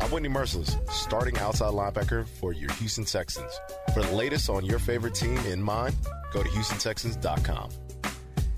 I'm 0.00 0.10
Whitney 0.10 0.30
Mercilus, 0.30 0.90
starting 0.90 1.36
outside 1.38 1.72
linebacker 1.74 2.26
for 2.26 2.54
your 2.54 2.72
Houston 2.72 3.04
Texans. 3.04 3.60
For 3.92 4.02
the 4.02 4.12
latest 4.16 4.48
on 4.48 4.64
your 4.64 4.78
favorite 4.78 5.14
team 5.14 5.36
in 5.38 5.62
mind, 5.62 5.94
go 6.32 6.42
to 6.42 6.48
HoustonTexans.com. 6.48 7.70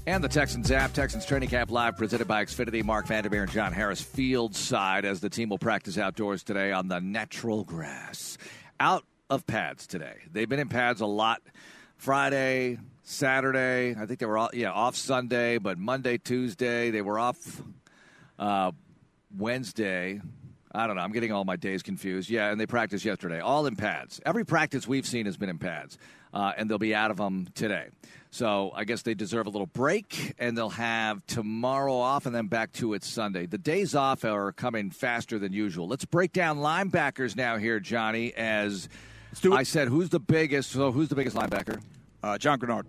And 0.06 0.22
the 0.22 0.28
Texans 0.28 0.70
app, 0.70 0.92
Texans 0.92 1.26
Training 1.26 1.48
Camp 1.48 1.70
Live, 1.72 1.96
presented 1.96 2.28
by 2.28 2.44
Xfinity. 2.44 2.84
Mark 2.84 3.06
Vandermeer 3.06 3.42
and 3.42 3.50
John 3.50 3.72
Harris 3.72 4.00
field 4.00 4.54
side 4.54 5.04
as 5.04 5.20
the 5.20 5.28
team 5.28 5.48
will 5.48 5.58
practice 5.58 5.98
outdoors 5.98 6.44
today 6.44 6.70
on 6.70 6.86
the 6.86 7.00
natural 7.00 7.64
grass. 7.64 8.38
Out 8.78 9.04
of 9.28 9.44
pads 9.46 9.86
today. 9.86 10.18
They've 10.30 10.48
been 10.48 10.60
in 10.60 10.68
pads 10.68 11.00
a 11.00 11.06
lot. 11.06 11.42
Friday, 11.96 12.78
Saturday. 13.02 13.96
I 14.00 14.06
think 14.06 14.20
they 14.20 14.26
were 14.26 14.38
all, 14.38 14.50
yeah 14.52 14.70
off 14.70 14.94
Sunday, 14.94 15.58
but 15.58 15.76
Monday, 15.78 16.18
Tuesday 16.18 16.90
they 16.90 17.02
were 17.02 17.18
off. 17.18 17.62
Uh, 18.38 18.72
Wednesday, 19.36 20.20
I 20.74 20.86
don't 20.86 20.96
know. 20.96 21.02
I'm 21.02 21.12
getting 21.12 21.32
all 21.32 21.44
my 21.44 21.56
days 21.56 21.82
confused. 21.82 22.30
Yeah, 22.30 22.50
and 22.50 22.60
they 22.60 22.66
practiced 22.66 23.04
yesterday, 23.04 23.40
all 23.40 23.66
in 23.66 23.76
pads. 23.76 24.20
Every 24.24 24.44
practice 24.44 24.88
we've 24.88 25.06
seen 25.06 25.26
has 25.26 25.36
been 25.36 25.50
in 25.50 25.58
pads, 25.58 25.98
uh, 26.32 26.52
and 26.56 26.68
they'll 26.68 26.78
be 26.78 26.94
out 26.94 27.10
of 27.10 27.18
them 27.18 27.48
today. 27.54 27.88
So 28.30 28.72
I 28.74 28.84
guess 28.84 29.02
they 29.02 29.12
deserve 29.12 29.46
a 29.46 29.50
little 29.50 29.66
break, 29.66 30.34
and 30.38 30.56
they'll 30.56 30.70
have 30.70 31.26
tomorrow 31.26 31.94
off, 31.94 32.24
and 32.24 32.34
then 32.34 32.46
back 32.46 32.72
to 32.74 32.94
it 32.94 33.04
Sunday. 33.04 33.44
The 33.44 33.58
days 33.58 33.94
off 33.94 34.24
are 34.24 34.52
coming 34.52 34.90
faster 34.90 35.38
than 35.38 35.52
usual. 35.52 35.86
Let's 35.86 36.06
break 36.06 36.32
down 36.32 36.58
linebackers 36.58 37.36
now 37.36 37.58
here, 37.58 37.78
Johnny. 37.78 38.32
As 38.32 38.88
I 39.52 39.64
said, 39.64 39.88
who's 39.88 40.08
the 40.08 40.20
biggest? 40.20 40.70
So 40.70 40.90
who's 40.90 41.10
the 41.10 41.14
biggest 41.14 41.36
linebacker? 41.36 41.82
Uh, 42.22 42.38
John 42.38 42.58
Greenard. 42.58 42.86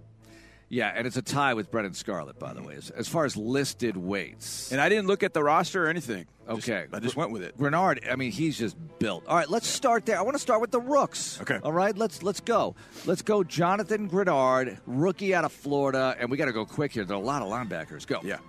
Yeah, 0.73 0.91
and 0.95 1.05
it's 1.05 1.17
a 1.17 1.21
tie 1.21 1.53
with 1.53 1.69
Brennan 1.69 1.93
Scarlett, 1.93 2.39
by 2.39 2.51
the 2.53 2.63
way, 2.63 2.73
as, 2.73 2.89
as 2.89 3.07
far 3.07 3.25
as 3.25 3.37
listed 3.37 3.95
weights. 3.95 4.71
And 4.71 4.81
I 4.81 4.89
didn't 4.89 5.05
look 5.05 5.21
at 5.21 5.31
the 5.31 5.43
roster 5.43 5.85
or 5.85 5.87
anything. 5.87 6.25
Okay. 6.49 6.85
Just, 6.85 6.95
I 6.95 6.99
just 6.99 7.15
went 7.15 7.31
with 7.31 7.43
it. 7.43 7.55
Greenard, 7.55 8.11
I 8.11 8.15
mean, 8.15 8.31
he's 8.31 8.57
just 8.57 8.75
built. 8.97 9.23
All 9.27 9.35
right, 9.35 9.47
let's 9.47 9.67
start 9.67 10.07
there. 10.07 10.17
I 10.17 10.23
want 10.23 10.33
to 10.33 10.39
start 10.39 10.61
with 10.61 10.71
the 10.71 10.79
rooks. 10.79 11.39
Okay. 11.41 11.59
All 11.61 11.71
right, 11.71 11.95
let's 11.95 12.23
let's 12.23 12.39
go. 12.39 12.75
Let's 13.05 13.21
go 13.21 13.43
Jonathan 13.43 14.09
Greenard, 14.09 14.79
rookie 14.87 15.35
out 15.35 15.45
of 15.45 15.51
Florida, 15.51 16.15
and 16.19 16.31
we 16.31 16.37
got 16.37 16.45
to 16.45 16.51
go 16.51 16.65
quick 16.65 16.91
here. 16.91 17.05
There 17.05 17.15
are 17.15 17.21
a 17.21 17.23
lot 17.23 17.43
of 17.43 17.49
linebackers. 17.49 18.07
Go. 18.07 18.19
Yeah. 18.23 18.39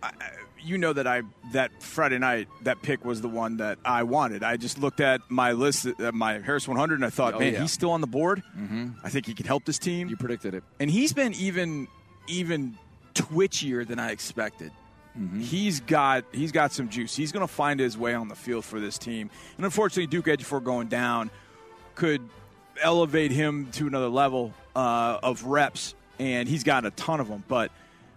I, 0.00 0.12
you 0.64 0.78
know 0.78 0.92
that 0.92 1.06
I 1.06 1.22
that 1.52 1.82
Friday 1.82 2.18
night 2.18 2.48
that 2.62 2.82
pick 2.82 3.04
was 3.04 3.20
the 3.20 3.28
one 3.28 3.56
that 3.58 3.78
I 3.84 4.02
wanted. 4.04 4.42
I 4.42 4.56
just 4.56 4.78
looked 4.78 5.00
at 5.00 5.20
my 5.28 5.52
list, 5.52 5.86
uh, 5.86 6.12
my 6.12 6.38
Harris 6.38 6.66
100, 6.68 6.94
and 6.96 7.04
I 7.04 7.10
thought, 7.10 7.34
Oh, 7.34 7.38
man, 7.38 7.54
yeah. 7.54 7.60
he's 7.62 7.72
still 7.72 7.90
on 7.90 8.00
the 8.00 8.06
board. 8.06 8.42
Mm-hmm. 8.56 8.90
I 9.04 9.08
think 9.10 9.26
he 9.26 9.34
can 9.34 9.46
help 9.46 9.64
this 9.64 9.78
team. 9.78 10.08
You 10.08 10.16
predicted 10.16 10.54
it, 10.54 10.64
and 10.80 10.90
he's 10.90 11.12
been 11.12 11.34
even 11.34 11.88
even 12.28 12.76
twitchier 13.14 13.86
than 13.86 13.98
I 13.98 14.10
expected. 14.10 14.72
Mm-hmm. 15.18 15.40
He's 15.40 15.80
got 15.80 16.24
he's 16.32 16.52
got 16.52 16.72
some 16.72 16.88
juice. 16.88 17.14
He's 17.14 17.32
going 17.32 17.46
to 17.46 17.52
find 17.52 17.78
his 17.78 17.98
way 17.98 18.14
on 18.14 18.28
the 18.28 18.34
field 18.34 18.64
for 18.64 18.80
this 18.80 18.96
team. 18.98 19.30
And 19.56 19.64
unfortunately, 19.64 20.06
Duke 20.06 20.26
Ejiofor 20.26 20.62
going 20.64 20.88
down 20.88 21.30
could 21.94 22.22
elevate 22.80 23.30
him 23.30 23.68
to 23.72 23.86
another 23.86 24.08
level 24.08 24.54
uh, 24.74 25.18
of 25.22 25.44
reps, 25.44 25.94
and 26.18 26.48
he's 26.48 26.64
got 26.64 26.86
a 26.86 26.90
ton 26.92 27.20
of 27.20 27.28
them. 27.28 27.44
But 27.46 27.70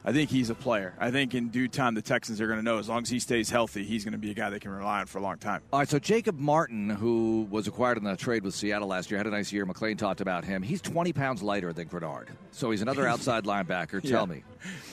I 0.08 0.14
think 0.14 0.30
he's 0.30 0.52
a 0.52 0.56
player. 0.56 0.94
I 1.00 1.10
think 1.10 1.34
in 1.34 1.50
due 1.50 1.68
time, 1.68 1.96
the 1.96 2.02
Texans 2.02 2.40
are 2.40 2.46
going 2.46 2.60
to 2.60 2.64
know 2.64 2.78
as 2.78 2.88
long 2.88 3.02
as 3.02 3.10
he 3.10 3.20
stays 3.20 3.50
healthy, 3.50 3.84
he's 3.84 4.04
going 4.04 4.12
to 4.12 4.20
be 4.20 4.30
a 4.30 4.36
guy 4.36 4.52
they 4.52 4.60
can 4.60 4.70
rely 4.70 5.00
on 5.00 5.08
for 5.08 5.18
a 5.18 5.22
long 5.22 5.40
time. 5.40 5.64
All 5.74 5.80
right, 5.80 5.90
so 5.90 5.98
Jacob 5.98 6.38
Martin, 6.38 6.92
who 6.92 7.48
was 7.50 7.68
acquired 7.68 7.98
in 7.98 8.04
the 8.04 8.16
trade 8.16 8.44
with 8.44 8.54
Seattle 8.54 8.88
last 8.88 9.10
year, 9.10 9.18
had 9.18 9.26
a 9.26 9.32
nice 9.32 9.52
year. 9.52 9.66
McClain 9.66 9.98
talked 9.98 10.22
about 10.22 10.46
him. 10.46 10.62
He's 10.62 10.80
20 10.80 11.12
pounds 11.12 11.42
lighter 11.42 11.74
than 11.74 11.88
Greenard. 11.88 12.28
So 12.52 12.70
he's 12.70 12.84
another 12.84 13.08
outside 13.08 13.44
linebacker. 13.46 14.04
Yeah. 14.04 14.12
Tell 14.12 14.28
me. 14.28 14.44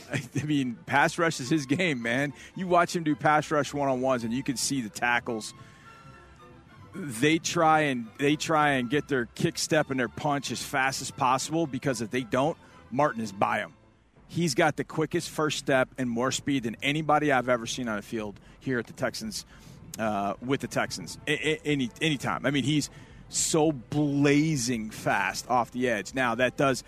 I 0.13 0.45
mean, 0.45 0.79
pass 0.87 1.19
rush 1.19 1.41
is 1.41 1.51
his 1.51 1.67
game, 1.67 2.01
man. 2.01 2.33
You 2.55 2.67
watch 2.67 2.97
him 2.97 3.05
do 3.05 3.15
pass 3.15 3.51
rush 3.51 3.75
one 3.75 3.91
on 3.91 4.01
ones, 4.01 4.25
and 4.25 4.33
you 4.33 4.43
can 4.43 4.57
see 4.57 4.81
the 4.81 4.89
tackles 4.89 5.53
they 6.95 7.39
try 7.39 7.81
and 7.81 8.07
they 8.19 8.37
try 8.37 8.73
and 8.73 8.91
get 8.91 9.09
their 9.09 9.27
kick 9.35 9.57
step 9.59 9.91
and 9.91 9.99
their 9.99 10.11
punch 10.11 10.51
as 10.51 10.63
fast 10.63 11.01
as 11.01 11.11
possible 11.11 11.67
because 11.67 12.03
if 12.03 12.11
they 12.11 12.23
don't, 12.23 12.57
Martin 12.91 13.23
is 13.23 13.33
by 13.33 13.59
them. 13.59 13.73
He's 14.33 14.55
got 14.55 14.77
the 14.77 14.85
quickest 14.85 15.29
first 15.29 15.59
step 15.59 15.91
and 15.99 16.09
more 16.09 16.33
speed 16.33 16.63
than 16.63 16.79
anybody 16.83 17.31
I've 17.31 17.51
ever 17.51 17.67
seen 17.67 17.87
on 17.87 17.99
a 17.99 18.03
field 18.03 18.41
here 18.61 18.79
at 18.79 18.87
the 18.87 18.95
Texans 18.95 19.45
uh, 19.99 20.33
with 20.41 20.63
the 20.63 20.69
Texans 20.69 21.19
a- 21.27 21.33
a- 21.51 21.61
any 21.67 21.91
anytime. 22.01 22.47
I 22.47 22.51
mean, 22.51 22.65
he's 22.65 22.89
so 23.29 23.73
blazing 23.73 24.89
fast 24.89 25.51
off 25.51 25.71
the 25.73 25.87
edge. 25.87 26.15
Now 26.15 26.35
that 26.37 26.57
does 26.57 26.83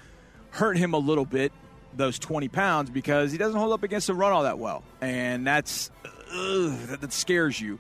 hurt 0.52 0.78
him 0.78 0.94
a 0.94 0.98
little 0.98 1.26
bit, 1.26 1.52
those 1.94 2.18
20 2.18 2.48
pounds, 2.48 2.88
because 2.88 3.30
he 3.30 3.36
doesn't 3.36 3.60
hold 3.60 3.74
up 3.74 3.82
against 3.82 4.06
the 4.06 4.14
run 4.14 4.32
all 4.32 4.44
that 4.44 4.58
well, 4.58 4.82
and 5.02 5.46
that's 5.46 5.90
ugh, 6.32 6.78
that, 6.86 7.02
that 7.02 7.12
scares 7.12 7.60
you 7.60 7.78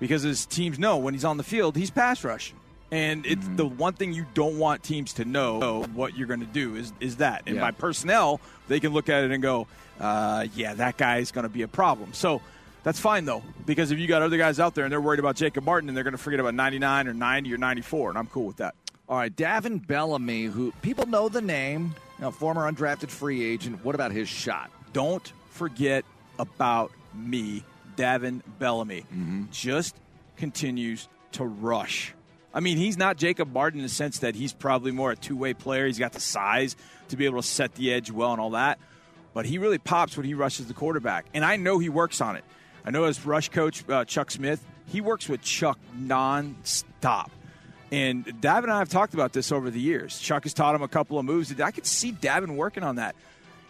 because 0.00 0.22
his 0.22 0.46
teams 0.46 0.78
know 0.78 0.96
when 0.96 1.12
he's 1.12 1.26
on 1.26 1.36
the 1.36 1.44
field, 1.44 1.76
he's 1.76 1.90
pass 1.90 2.24
rushing. 2.24 2.56
And 2.90 3.26
it's 3.26 3.46
the 3.56 3.66
one 3.66 3.94
thing 3.94 4.12
you 4.12 4.26
don't 4.34 4.58
want 4.58 4.82
teams 4.82 5.14
to 5.14 5.24
know 5.24 5.84
what 5.94 6.16
you're 6.16 6.28
going 6.28 6.40
to 6.40 6.46
do 6.46 6.76
is 6.76 6.92
is 7.00 7.16
that. 7.16 7.42
And 7.46 7.56
Yeah. 7.56 7.62
by 7.62 7.70
personnel, 7.72 8.40
they 8.68 8.78
can 8.80 8.92
look 8.92 9.08
at 9.08 9.24
it 9.24 9.30
and 9.32 9.42
go, 9.42 9.66
uh, 10.00 10.46
"Yeah, 10.54 10.74
that 10.74 10.96
guy's 10.96 11.32
going 11.32 11.42
to 11.44 11.48
be 11.48 11.62
a 11.62 11.68
problem." 11.68 12.12
So 12.12 12.40
that's 12.84 13.00
fine 13.00 13.24
though, 13.24 13.42
because 13.66 13.90
if 13.90 13.98
you 13.98 14.06
got 14.06 14.22
other 14.22 14.36
guys 14.36 14.60
out 14.60 14.74
there 14.74 14.84
and 14.84 14.92
they're 14.92 15.00
worried 15.00 15.18
about 15.18 15.34
Jacob 15.36 15.64
Martin 15.64 15.88
and 15.88 15.96
they're 15.96 16.04
going 16.04 16.12
to 16.12 16.18
forget 16.18 16.38
about 16.38 16.54
99 16.54 17.08
or 17.08 17.14
90 17.14 17.52
or 17.52 17.58
94, 17.58 18.10
and 18.10 18.18
I'm 18.18 18.26
cool 18.28 18.46
with 18.46 18.58
that. 18.58 18.74
All 19.08 19.16
right, 19.18 19.34
Davin 19.34 19.84
Bellamy, 19.86 20.44
who 20.44 20.72
people 20.80 21.06
know 21.06 21.28
the 21.28 21.42
name, 21.42 21.94
you 22.18 22.22
know, 22.22 22.30
former 22.30 22.70
undrafted 22.70 23.10
free 23.10 23.44
agent. 23.44 23.84
What 23.84 23.94
about 23.94 24.12
his 24.12 24.28
shot? 24.28 24.70
Don't 24.94 25.30
forget 25.50 26.04
about 26.38 26.90
me, 27.12 27.64
Davin 27.96 28.40
Bellamy. 28.58 29.04
Just 29.50 29.96
continues 30.36 31.08
to 31.32 31.44
rush. 31.44 32.13
I 32.54 32.60
mean, 32.60 32.78
he's 32.78 32.96
not 32.96 33.16
Jacob 33.16 33.52
Martin 33.52 33.80
in 33.80 33.84
the 33.84 33.90
sense 33.90 34.20
that 34.20 34.36
he's 34.36 34.52
probably 34.52 34.92
more 34.92 35.10
a 35.10 35.16
two 35.16 35.36
way 35.36 35.52
player. 35.52 35.86
He's 35.86 35.98
got 35.98 36.12
the 36.12 36.20
size 36.20 36.76
to 37.08 37.16
be 37.16 37.26
able 37.26 37.42
to 37.42 37.46
set 37.46 37.74
the 37.74 37.92
edge 37.92 38.10
well 38.12 38.32
and 38.32 38.40
all 38.40 38.50
that. 38.50 38.78
But 39.34 39.44
he 39.44 39.58
really 39.58 39.78
pops 39.78 40.16
when 40.16 40.24
he 40.24 40.34
rushes 40.34 40.66
the 40.66 40.74
quarterback. 40.74 41.26
And 41.34 41.44
I 41.44 41.56
know 41.56 41.80
he 41.80 41.88
works 41.88 42.20
on 42.20 42.36
it. 42.36 42.44
I 42.84 42.90
know 42.92 43.04
his 43.04 43.26
rush 43.26 43.48
coach, 43.48 43.86
uh, 43.88 44.04
Chuck 44.04 44.30
Smith, 44.30 44.64
he 44.86 45.00
works 45.00 45.28
with 45.28 45.42
Chuck 45.42 45.78
nonstop. 45.98 47.30
And 47.90 48.24
Davin 48.24 48.64
and 48.64 48.72
I 48.72 48.78
have 48.78 48.88
talked 48.88 49.14
about 49.14 49.32
this 49.32 49.50
over 49.50 49.70
the 49.70 49.80
years. 49.80 50.18
Chuck 50.18 50.44
has 50.44 50.54
taught 50.54 50.74
him 50.74 50.82
a 50.82 50.88
couple 50.88 51.18
of 51.18 51.24
moves. 51.24 51.58
I 51.60 51.70
could 51.70 51.86
see 51.86 52.12
Davin 52.12 52.56
working 52.56 52.82
on 52.82 52.96
that. 52.96 53.16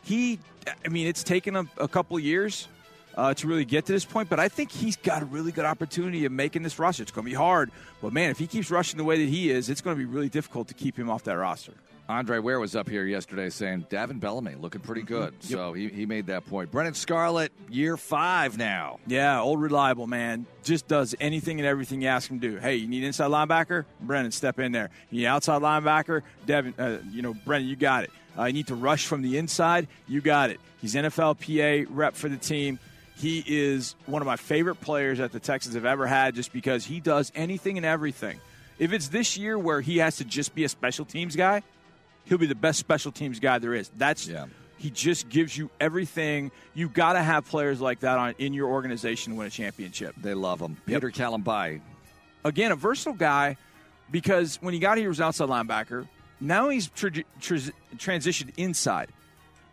He, 0.03 0.39
I 0.85 0.89
mean, 0.89 1.07
it's 1.07 1.22
taken 1.22 1.57
a, 1.57 1.66
a 1.78 1.89
couple 1.89 2.16
of 2.16 2.22
years 2.22 2.68
uh, 3.16 3.34
to 3.34 3.46
really 3.46 3.64
get 3.64 3.86
to 3.86 3.92
this 3.92 4.04
point, 4.04 4.28
but 4.28 4.40
I 4.40 4.48
think 4.48 4.70
he's 4.70 4.96
got 4.96 5.22
a 5.22 5.26
really 5.26 5.52
good 5.52 5.64
opportunity 5.64 6.24
of 6.24 6.32
making 6.32 6.62
this 6.62 6.78
roster. 6.78 7.02
It's 7.02 7.12
going 7.12 7.24
to 7.24 7.30
be 7.30 7.36
hard, 7.36 7.70
but 8.02 8.12
man, 8.12 8.30
if 8.30 8.38
he 8.38 8.46
keeps 8.46 8.70
rushing 8.70 8.98
the 8.98 9.04
way 9.04 9.18
that 9.18 9.30
he 9.30 9.50
is, 9.50 9.68
it's 9.68 9.80
going 9.80 9.96
to 9.96 9.98
be 9.98 10.04
really 10.04 10.28
difficult 10.28 10.68
to 10.68 10.74
keep 10.74 10.98
him 10.98 11.10
off 11.10 11.24
that 11.24 11.34
roster. 11.34 11.74
Andre 12.06 12.38
Ware 12.38 12.60
was 12.60 12.76
up 12.76 12.86
here 12.86 13.06
yesterday 13.06 13.48
saying 13.48 13.86
Davin 13.88 14.20
Bellamy 14.20 14.56
looking 14.56 14.82
pretty 14.82 15.00
good. 15.00 15.32
So 15.40 15.72
he, 15.72 15.88
he 15.88 16.04
made 16.04 16.26
that 16.26 16.44
point. 16.44 16.70
Brennan 16.70 16.92
Scarlett, 16.92 17.50
year 17.70 17.96
five 17.96 18.58
now. 18.58 18.98
Yeah, 19.06 19.40
old 19.40 19.62
reliable 19.62 20.06
man. 20.06 20.44
Just 20.64 20.86
does 20.86 21.14
anything 21.18 21.60
and 21.60 21.66
everything 21.66 22.02
you 22.02 22.08
ask 22.08 22.30
him 22.30 22.40
to 22.40 22.50
do. 22.50 22.58
Hey, 22.58 22.76
you 22.76 22.88
need 22.88 23.04
inside 23.04 23.30
linebacker? 23.30 23.86
Brennan, 24.02 24.32
step 24.32 24.58
in 24.58 24.72
there. 24.72 24.90
You 25.10 25.20
need 25.20 25.26
outside 25.26 25.62
linebacker? 25.62 26.20
Devin, 26.44 26.74
uh, 26.78 26.98
you 27.10 27.22
know, 27.22 27.32
Brennan, 27.32 27.68
you 27.68 27.76
got 27.76 28.04
it. 28.04 28.10
Uh, 28.38 28.44
you 28.44 28.52
need 28.52 28.66
to 28.66 28.74
rush 28.74 29.06
from 29.06 29.22
the 29.22 29.38
inside? 29.38 29.88
You 30.06 30.20
got 30.20 30.50
it. 30.50 30.60
He's 30.82 30.94
NFLPA 30.94 31.86
rep 31.88 32.16
for 32.16 32.28
the 32.28 32.36
team. 32.36 32.78
He 33.16 33.44
is 33.46 33.94
one 34.06 34.22
of 34.22 34.26
my 34.26 34.36
favorite 34.36 34.80
players 34.80 35.18
that 35.18 35.32
the 35.32 35.40
Texans 35.40 35.74
have 35.74 35.84
ever 35.84 36.06
had 36.06 36.34
just 36.34 36.52
because 36.52 36.84
he 36.84 37.00
does 37.00 37.30
anything 37.34 37.76
and 37.76 37.86
everything. 37.86 38.40
If 38.78 38.92
it's 38.92 39.08
this 39.08 39.36
year 39.36 39.56
where 39.56 39.80
he 39.80 39.98
has 39.98 40.16
to 40.16 40.24
just 40.24 40.54
be 40.54 40.64
a 40.64 40.68
special 40.68 41.04
teams 41.04 41.36
guy, 41.36 41.62
he'll 42.24 42.38
be 42.38 42.46
the 42.46 42.54
best 42.54 42.78
special 42.80 43.12
teams 43.12 43.38
guy 43.38 43.58
there 43.58 43.74
is. 43.74 43.90
That's 43.96 44.28
he 44.78 44.90
just 44.90 45.28
gives 45.28 45.56
you 45.56 45.70
everything. 45.80 46.50
You've 46.74 46.92
got 46.92 47.14
to 47.14 47.22
have 47.22 47.46
players 47.46 47.80
like 47.80 48.00
that 48.00 48.18
on 48.18 48.34
in 48.38 48.52
your 48.52 48.68
organization 48.68 49.32
to 49.32 49.38
win 49.38 49.46
a 49.46 49.50
championship. 49.50 50.14
They 50.20 50.34
love 50.34 50.60
him. 50.60 50.76
Peter 50.84 51.10
Kalambayi. 51.10 51.80
Again, 52.44 52.72
a 52.72 52.76
versatile 52.76 53.14
guy 53.14 53.56
because 54.10 54.56
when 54.60 54.74
he 54.74 54.80
got 54.80 54.98
here, 54.98 55.04
he 55.04 55.08
was 55.08 55.20
an 55.20 55.26
outside 55.26 55.48
linebacker. 55.48 56.06
Now 56.40 56.68
he's 56.68 56.88
tra- 56.88 57.10
tra- 57.10 57.58
transitioned 57.96 58.52
inside, 58.56 59.08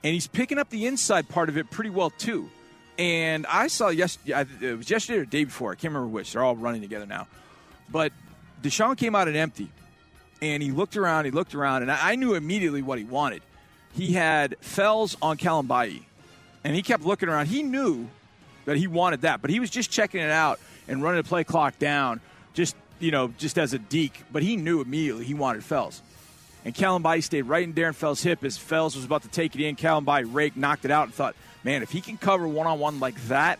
and 0.03 0.13
he's 0.13 0.27
picking 0.27 0.57
up 0.57 0.69
the 0.69 0.85
inside 0.85 1.27
part 1.27 1.49
of 1.49 1.57
it 1.57 1.69
pretty 1.71 1.89
well 1.89 2.11
too. 2.11 2.49
And 2.97 3.47
I 3.47 3.67
saw 3.67 3.89
yes, 3.89 4.17
it 4.25 4.77
was 4.77 4.89
yesterday 4.89 5.19
or 5.19 5.25
the 5.25 5.31
day 5.31 5.43
before. 5.43 5.71
I 5.71 5.75
can't 5.75 5.93
remember 5.93 6.07
which. 6.07 6.33
They're 6.33 6.43
all 6.43 6.55
running 6.55 6.81
together 6.81 7.05
now. 7.05 7.27
But 7.89 8.11
Deshaun 8.61 8.97
came 8.97 9.15
out 9.15 9.27
at 9.27 9.35
empty, 9.35 9.69
and 10.41 10.61
he 10.61 10.71
looked 10.71 10.97
around. 10.97 11.25
He 11.25 11.31
looked 11.31 11.55
around, 11.55 11.81
and 11.81 11.91
I 11.91 12.15
knew 12.15 12.35
immediately 12.35 12.81
what 12.81 12.99
he 12.99 13.05
wanted. 13.05 13.41
He 13.93 14.13
had 14.13 14.55
Fells 14.61 15.17
on 15.21 15.37
Kalambayi, 15.37 16.03
and 16.63 16.75
he 16.75 16.81
kept 16.81 17.03
looking 17.03 17.27
around. 17.27 17.47
He 17.47 17.63
knew 17.63 18.07
that 18.65 18.77
he 18.77 18.87
wanted 18.87 19.21
that, 19.21 19.41
but 19.41 19.49
he 19.49 19.59
was 19.59 19.69
just 19.69 19.89
checking 19.89 20.21
it 20.21 20.29
out 20.29 20.59
and 20.87 21.01
running 21.01 21.21
the 21.21 21.27
play 21.27 21.43
clock 21.43 21.79
down, 21.79 22.21
just 22.53 22.75
you 22.99 23.11
know, 23.11 23.33
just 23.37 23.57
as 23.57 23.73
a 23.73 23.79
deke. 23.79 24.23
But 24.31 24.43
he 24.43 24.57
knew 24.57 24.81
immediately 24.81 25.25
he 25.25 25.33
wanted 25.33 25.63
Fells. 25.63 26.01
And 26.63 26.75
Kalambayi 26.75 27.23
stayed 27.23 27.43
right 27.43 27.63
in 27.63 27.73
Darren 27.73 27.95
Fells' 27.95 28.21
hip 28.21 28.43
as 28.43 28.57
Fells 28.57 28.95
was 28.95 29.03
about 29.03 29.23
to 29.23 29.27
take 29.27 29.55
it 29.55 29.61
in. 29.61 29.75
Kalambayi 29.75 30.31
rake 30.31 30.55
knocked 30.55 30.85
it 30.85 30.91
out 30.91 31.05
and 31.05 31.13
thought, 31.13 31.35
man, 31.63 31.83
if 31.83 31.91
he 31.91 32.01
can 32.01 32.17
cover 32.17 32.47
one 32.47 32.67
on 32.67 32.79
one 32.79 32.99
like 32.99 33.21
that, 33.27 33.59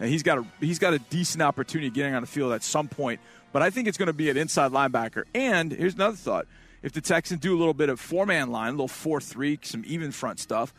and 0.00 0.08
he's 0.08 0.22
got 0.22 0.38
a 0.38 0.44
he's 0.60 0.78
got 0.78 0.94
a 0.94 0.98
decent 0.98 1.42
opportunity 1.42 1.90
getting 1.90 2.14
on 2.14 2.22
the 2.22 2.26
field 2.26 2.52
at 2.52 2.62
some 2.62 2.88
point. 2.88 3.20
But 3.52 3.62
I 3.62 3.70
think 3.70 3.86
it's 3.86 3.98
going 3.98 4.08
to 4.08 4.12
be 4.12 4.30
an 4.30 4.36
inside 4.36 4.72
linebacker. 4.72 5.24
And 5.34 5.70
here's 5.70 5.94
another 5.94 6.16
thought: 6.16 6.46
if 6.82 6.92
the 6.92 7.00
Texans 7.00 7.40
do 7.40 7.56
a 7.56 7.58
little 7.58 7.74
bit 7.74 7.88
of 7.88 8.00
four 8.00 8.26
man 8.26 8.50
line, 8.50 8.68
a 8.68 8.72
little 8.72 8.88
four 8.88 9.20
three, 9.20 9.58
some 9.62 9.84
even 9.86 10.10
front 10.10 10.40
stuff, 10.40 10.74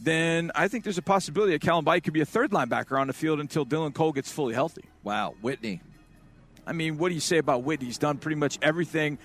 then 0.00 0.50
I 0.54 0.68
think 0.68 0.84
there's 0.84 0.98
a 0.98 1.02
possibility 1.02 1.52
that 1.52 1.62
Kalambayi 1.62 2.02
could 2.02 2.12
be 2.12 2.20
a 2.20 2.26
third 2.26 2.50
linebacker 2.50 3.00
on 3.00 3.06
the 3.06 3.12
field 3.12 3.40
until 3.40 3.64
Dylan 3.64 3.94
Cole 3.94 4.12
gets 4.12 4.30
fully 4.30 4.54
healthy. 4.54 4.84
Wow, 5.02 5.34
Whitney. 5.40 5.80
I 6.66 6.72
mean, 6.72 6.98
what 6.98 7.08
do 7.08 7.14
you 7.14 7.20
say 7.20 7.38
about 7.38 7.62
Whitney? 7.62 7.86
He's 7.86 7.98
done 7.98 8.18
pretty 8.18 8.36
much 8.36 8.58
everything 8.62 9.18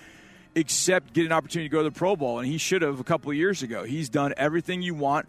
except 0.54 1.12
get 1.12 1.26
an 1.26 1.32
opportunity 1.32 1.68
to 1.68 1.72
go 1.72 1.82
to 1.82 1.90
the 1.90 1.96
Pro 1.96 2.16
Bowl, 2.16 2.38
and 2.38 2.48
he 2.48 2.58
should 2.58 2.82
have 2.82 2.98
a 2.98 3.04
couple 3.04 3.30
of 3.30 3.36
years 3.36 3.62
ago. 3.62 3.84
He's 3.84 4.08
done 4.08 4.32
everything 4.36 4.82
you 4.82 4.94
want. 4.94 5.28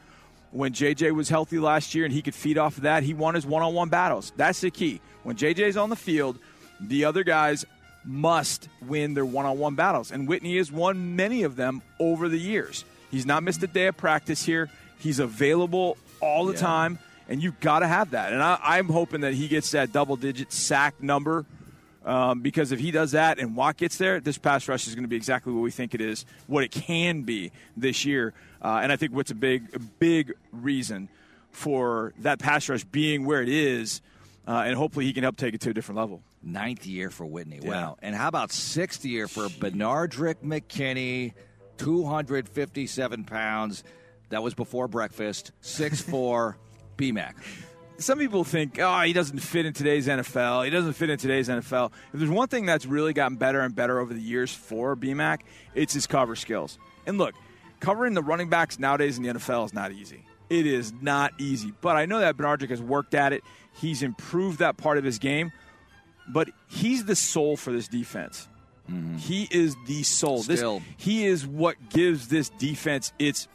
When 0.51 0.71
JJ 0.73 1.11
was 1.13 1.29
healthy 1.29 1.59
last 1.59 1.93
year 1.93 2.05
and 2.05 2.13
he 2.13 2.21
could 2.21 2.33
feed 2.35 2.57
off 2.57 2.77
of 2.77 2.83
that, 2.83 3.03
he 3.03 3.13
won 3.13 3.35
his 3.35 3.45
one 3.45 3.63
on 3.63 3.73
one 3.73 3.89
battles. 3.89 4.31
That's 4.37 4.61
the 4.61 4.71
key. 4.71 5.01
When 5.23 5.35
JJ's 5.35 5.75
on 5.77 5.89
the 5.89 5.95
field, 5.95 6.39
the 6.79 7.05
other 7.05 7.23
guys 7.23 7.65
must 8.05 8.69
win 8.81 9.13
their 9.13 9.25
one 9.25 9.45
on 9.45 9.57
one 9.59 9.75
battles. 9.75 10.11
And 10.11 10.27
Whitney 10.27 10.57
has 10.57 10.71
won 10.71 11.15
many 11.15 11.43
of 11.43 11.55
them 11.57 11.81
over 11.99 12.29
the 12.29 12.39
years. 12.39 12.85
He's 13.11 13.25
not 13.25 13.43
missed 13.43 13.61
a 13.63 13.67
day 13.67 13.87
of 13.87 13.97
practice 13.97 14.43
here, 14.43 14.69
he's 14.99 15.19
available 15.19 15.97
all 16.21 16.45
the 16.45 16.53
Yeah. 16.53 16.59
time, 16.59 16.99
and 17.27 17.43
you've 17.43 17.59
got 17.59 17.79
to 17.79 17.87
have 17.87 18.11
that. 18.11 18.31
And 18.31 18.41
I, 18.41 18.57
I'm 18.61 18.87
hoping 18.87 19.21
that 19.21 19.33
he 19.33 19.47
gets 19.49 19.71
that 19.71 19.91
double 19.91 20.15
digit 20.15 20.51
sack 20.53 21.01
number. 21.03 21.45
Um, 22.05 22.39
because 22.39 22.71
if 22.71 22.79
he 22.79 22.91
does 22.91 23.11
that 23.11 23.37
and 23.37 23.53
Watt 23.53 23.75
gets 23.75 23.97
there, 23.97 24.21
this 24.21 24.37
pass 24.37 24.69
rush 24.69 24.87
is 24.87 24.95
going 24.95 25.03
to 25.03 25.09
be 25.09 25.17
exactly 25.17 25.51
what 25.51 25.59
we 25.59 25.71
think 25.71 25.93
it 25.93 25.99
is, 25.99 26.25
what 26.47 26.63
it 26.63 26.71
can 26.71 27.23
be 27.23 27.51
this 27.75 28.05
year. 28.05 28.33
Uh, 28.61 28.79
and 28.81 28.91
I 28.91 28.95
think 28.95 29.13
what's 29.13 29.31
a 29.31 29.35
big, 29.35 29.75
a 29.75 29.79
big 29.79 30.33
reason 30.51 31.09
for 31.51 32.13
that 32.19 32.39
pass 32.39 32.69
rush 32.69 32.83
being 32.83 33.25
where 33.25 33.41
it 33.41 33.49
is, 33.49 34.01
uh, 34.47 34.63
and 34.65 34.75
hopefully 34.75 35.05
he 35.05 35.13
can 35.13 35.23
help 35.23 35.37
take 35.37 35.53
it 35.53 35.61
to 35.61 35.71
a 35.71 35.73
different 35.73 35.97
level. 35.97 36.21
Ninth 36.43 36.85
year 36.85 37.09
for 37.09 37.25
Whitney. 37.25 37.59
Yeah. 37.61 37.69
Wow. 37.69 37.97
And 38.01 38.15
how 38.15 38.27
about 38.27 38.51
sixth 38.51 39.03
year 39.05 39.27
for 39.27 39.47
Benardrick 39.47 40.35
McKinney, 40.43 41.33
257 41.77 43.23
pounds. 43.23 43.83
That 44.29 44.43
was 44.43 44.53
before 44.53 44.87
breakfast. 44.87 45.51
6'4, 45.63 46.55
BMAC. 46.97 47.33
Some 47.99 48.19
people 48.19 48.43
think, 48.43 48.77
oh, 48.79 49.01
he 49.01 49.13
doesn't 49.13 49.39
fit 49.39 49.65
in 49.65 49.73
today's 49.73 50.07
NFL. 50.07 50.65
He 50.65 50.69
doesn't 50.69 50.93
fit 50.93 51.09
in 51.09 51.17
today's 51.17 51.49
NFL. 51.49 51.91
If 52.13 52.19
there's 52.19 52.29
one 52.29 52.47
thing 52.47 52.67
that's 52.67 52.85
really 52.85 53.11
gotten 53.11 53.37
better 53.37 53.61
and 53.61 53.73
better 53.73 53.99
over 53.99 54.13
the 54.13 54.21
years 54.21 54.53
for 54.53 54.95
BMAC, 54.95 55.39
it's 55.73 55.95
his 55.95 56.05
cover 56.05 56.35
skills. 56.35 56.77
And 57.07 57.17
look, 57.17 57.33
covering 57.79 58.13
the 58.13 58.21
running 58.23 58.49
backs 58.49 58.79
nowadays 58.79 59.17
in 59.17 59.23
the 59.23 59.29
NFL 59.33 59.65
is 59.65 59.73
not 59.73 59.91
easy. 59.91 60.23
It 60.49 60.65
is 60.65 60.93
not 61.01 61.33
easy. 61.39 61.73
But 61.81 61.95
I 61.97 62.05
know 62.05 62.19
that 62.19 62.37
Benardrick 62.37 62.69
has 62.69 62.81
worked 62.81 63.13
at 63.13 63.33
it. 63.33 63.43
He's 63.73 64.01
improved 64.01 64.59
that 64.59 64.77
part 64.77 64.97
of 64.97 65.03
his 65.03 65.19
game. 65.19 65.51
But 66.29 66.49
he's 66.67 67.05
the 67.05 67.15
soul 67.15 67.57
for 67.57 67.71
this 67.71 67.87
defense. 67.87 68.47
Mm-hmm. 68.89 69.17
He 69.17 69.47
is 69.51 69.75
the 69.85 70.03
soul. 70.03 70.43
This- 70.43 70.59
Still. 70.59 70.81
he 70.97 71.25
is 71.25 71.45
what 71.45 71.75
gives 71.89 72.27
this 72.29 72.49
defense 72.49 73.11
its 73.19 73.47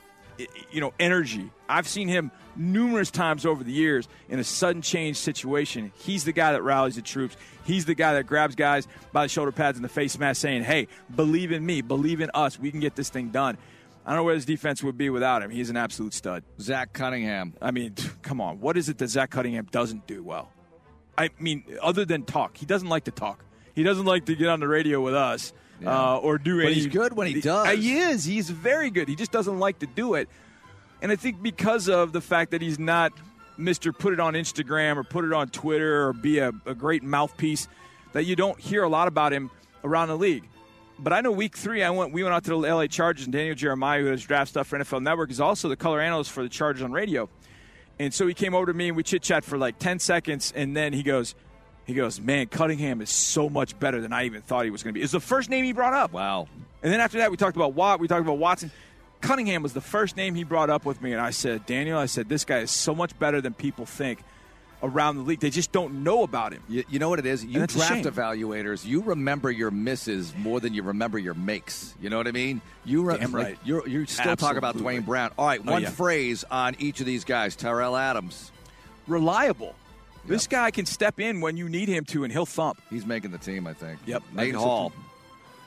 you 0.70 0.80
know 0.80 0.92
energy. 0.98 1.50
I've 1.68 1.86
seen 1.88 2.08
him 2.08 2.30
numerous 2.56 3.10
times 3.10 3.46
over 3.46 3.64
the 3.64 3.72
years 3.72 4.08
in 4.28 4.38
a 4.38 4.44
sudden 4.44 4.82
change 4.82 5.16
situation. 5.16 5.92
He's 5.96 6.24
the 6.24 6.32
guy 6.32 6.52
that 6.52 6.62
rallies 6.62 6.96
the 6.96 7.02
troops. 7.02 7.36
He's 7.64 7.84
the 7.86 7.94
guy 7.94 8.14
that 8.14 8.26
grabs 8.26 8.54
guys 8.54 8.86
by 9.12 9.24
the 9.24 9.28
shoulder 9.28 9.52
pads 9.52 9.78
and 9.78 9.84
the 9.84 9.88
face 9.88 10.18
mask 10.18 10.40
saying, 10.42 10.64
"Hey, 10.64 10.88
believe 11.14 11.52
in 11.52 11.64
me, 11.64 11.80
believe 11.80 12.20
in 12.20 12.30
us. 12.34 12.58
We 12.58 12.70
can 12.70 12.80
get 12.80 12.94
this 12.96 13.08
thing 13.08 13.28
done." 13.28 13.56
I 14.04 14.10
don't 14.10 14.18
know 14.18 14.24
where 14.24 14.34
his 14.34 14.44
defense 14.44 14.82
would 14.82 14.98
be 14.98 15.10
without 15.10 15.42
him. 15.42 15.50
He's 15.50 15.70
an 15.70 15.76
absolute 15.76 16.12
stud. 16.12 16.42
Zach 16.60 16.92
Cunningham. 16.92 17.54
I 17.62 17.70
mean, 17.70 17.94
come 18.22 18.40
on. 18.40 18.60
What 18.60 18.76
is 18.76 18.88
it 18.88 18.98
that 18.98 19.08
Zach 19.08 19.30
Cunningham 19.30 19.66
doesn't 19.70 20.06
do 20.06 20.22
well? 20.24 20.50
I 21.16 21.30
mean, 21.38 21.64
other 21.80 22.04
than 22.04 22.24
talk, 22.24 22.56
he 22.56 22.66
doesn't 22.66 22.88
like 22.88 23.04
to 23.04 23.10
talk. 23.10 23.44
He 23.74 23.82
doesn't 23.82 24.04
like 24.04 24.26
to 24.26 24.34
get 24.34 24.48
on 24.48 24.60
the 24.60 24.68
radio 24.68 25.00
with 25.00 25.14
us 25.14 25.52
uh, 25.84 26.18
or 26.18 26.38
do 26.38 26.60
anything. 26.60 26.64
But 26.64 26.66
any. 26.66 26.74
he's 26.74 26.86
good 26.86 27.12
when 27.14 27.26
he 27.28 27.40
does. 27.40 27.78
He 27.78 27.98
is. 27.98 28.24
He's 28.24 28.50
very 28.50 28.90
good. 28.90 29.08
He 29.08 29.16
just 29.16 29.32
doesn't 29.32 29.58
like 29.58 29.78
to 29.80 29.86
do 29.86 30.14
it. 30.14 30.28
And 31.00 31.10
I 31.10 31.16
think 31.16 31.42
because 31.42 31.88
of 31.88 32.12
the 32.12 32.20
fact 32.20 32.52
that 32.52 32.62
he's 32.62 32.78
not 32.78 33.12
Mr. 33.58 33.96
Put 33.96 34.12
it 34.12 34.20
on 34.20 34.34
Instagram 34.34 34.96
or 34.96 35.04
put 35.04 35.24
it 35.24 35.32
on 35.32 35.48
Twitter 35.48 36.06
or 36.06 36.12
be 36.12 36.38
a, 36.38 36.52
a 36.66 36.74
great 36.74 37.02
mouthpiece, 37.02 37.68
that 38.12 38.24
you 38.24 38.36
don't 38.36 38.58
hear 38.58 38.82
a 38.82 38.88
lot 38.88 39.08
about 39.08 39.32
him 39.32 39.50
around 39.84 40.08
the 40.08 40.16
league. 40.16 40.48
But 41.02 41.12
I 41.12 41.20
know 41.20 41.32
week 41.32 41.56
three, 41.56 41.82
I 41.82 41.90
went. 41.90 42.12
We 42.12 42.22
went 42.22 42.34
out 42.34 42.44
to 42.44 42.50
the 42.50 42.56
LA 42.56 42.86
Chargers, 42.86 43.24
and 43.24 43.32
Daniel 43.32 43.56
Jeremiah, 43.56 44.02
who 44.02 44.10
does 44.10 44.22
draft 44.22 44.50
stuff 44.50 44.68
for 44.68 44.78
NFL 44.78 45.02
Network, 45.02 45.30
is 45.32 45.40
also 45.40 45.68
the 45.68 45.76
color 45.76 46.00
analyst 46.00 46.30
for 46.30 46.44
the 46.44 46.48
Chargers 46.48 46.82
on 46.82 46.92
radio. 46.92 47.28
And 47.98 48.14
so 48.14 48.26
he 48.26 48.34
came 48.34 48.54
over 48.54 48.66
to 48.66 48.74
me, 48.74 48.88
and 48.88 48.96
we 48.96 49.02
chit 49.02 49.22
chat 49.22 49.44
for 49.44 49.58
like 49.58 49.80
ten 49.80 49.98
seconds, 49.98 50.52
and 50.54 50.76
then 50.76 50.92
he 50.92 51.02
goes, 51.02 51.34
he 51.86 51.94
goes, 51.94 52.20
man, 52.20 52.46
Cunningham 52.46 53.00
is 53.00 53.10
so 53.10 53.48
much 53.48 53.76
better 53.80 54.00
than 54.00 54.12
I 54.12 54.26
even 54.26 54.42
thought 54.42 54.64
he 54.64 54.70
was 54.70 54.84
going 54.84 54.94
to 54.94 54.98
be. 54.98 55.02
It's 55.02 55.12
the 55.12 55.20
first 55.20 55.50
name 55.50 55.64
he 55.64 55.72
brought 55.72 55.92
up. 55.92 56.12
Wow. 56.12 56.46
And 56.84 56.92
then 56.92 57.00
after 57.00 57.18
that, 57.18 57.32
we 57.32 57.36
talked 57.36 57.56
about 57.56 57.74
Watt. 57.74 57.98
We 57.98 58.06
talked 58.06 58.22
about 58.22 58.38
Watson. 58.38 58.70
Cunningham 59.20 59.62
was 59.62 59.72
the 59.72 59.80
first 59.80 60.16
name 60.16 60.36
he 60.36 60.44
brought 60.44 60.70
up 60.70 60.84
with 60.84 61.02
me, 61.02 61.12
and 61.12 61.20
I 61.20 61.30
said, 61.30 61.66
Daniel, 61.66 61.98
I 61.98 62.06
said, 62.06 62.28
this 62.28 62.44
guy 62.44 62.58
is 62.58 62.70
so 62.70 62.94
much 62.94 63.18
better 63.18 63.40
than 63.40 63.54
people 63.54 63.86
think 63.86 64.20
around 64.82 65.16
the 65.16 65.22
league. 65.22 65.40
They 65.40 65.50
just 65.50 65.72
don't 65.72 66.02
know 66.02 66.22
about 66.22 66.52
him. 66.52 66.62
You, 66.68 66.84
you 66.88 66.98
know 66.98 67.08
what 67.08 67.18
it 67.18 67.26
is? 67.26 67.44
You 67.44 67.66
draft 67.66 68.04
evaluators. 68.04 68.84
You 68.84 69.02
remember 69.02 69.50
your 69.50 69.70
misses 69.70 70.34
more 70.36 70.60
than 70.60 70.74
you 70.74 70.82
remember 70.82 71.18
your 71.18 71.34
makes. 71.34 71.94
You 72.00 72.10
know 72.10 72.16
what 72.16 72.26
I 72.26 72.32
mean? 72.32 72.60
You 72.84 73.02
re- 73.02 73.18
Damn 73.18 73.34
right. 73.34 73.58
You're, 73.64 73.86
you 73.86 74.06
still 74.06 74.36
talk 74.36 74.56
about 74.56 74.76
Duane 74.76 75.02
Brown. 75.02 75.30
All 75.38 75.46
right, 75.46 75.60
Oh, 75.64 75.72
one 75.72 75.82
yeah. 75.82 75.90
phrase 75.90 76.44
on 76.50 76.74
each 76.78 77.00
of 77.00 77.06
these 77.06 77.24
guys. 77.24 77.54
Tyrell 77.56 77.96
Adams. 77.96 78.50
Reliable. 79.06 79.74
This 80.24 80.46
guy 80.46 80.70
can 80.70 80.86
step 80.86 81.18
in 81.18 81.40
when 81.40 81.56
you 81.56 81.68
need 81.68 81.88
him 81.88 82.04
to, 82.06 82.24
and 82.24 82.32
he'll 82.32 82.46
thump. 82.46 82.80
He's 82.90 83.04
making 83.04 83.32
the 83.32 83.38
team, 83.38 83.66
I 83.66 83.74
think. 83.74 83.98
Yep. 84.06 84.22
Nate 84.34 84.54
Hall. 84.54 84.92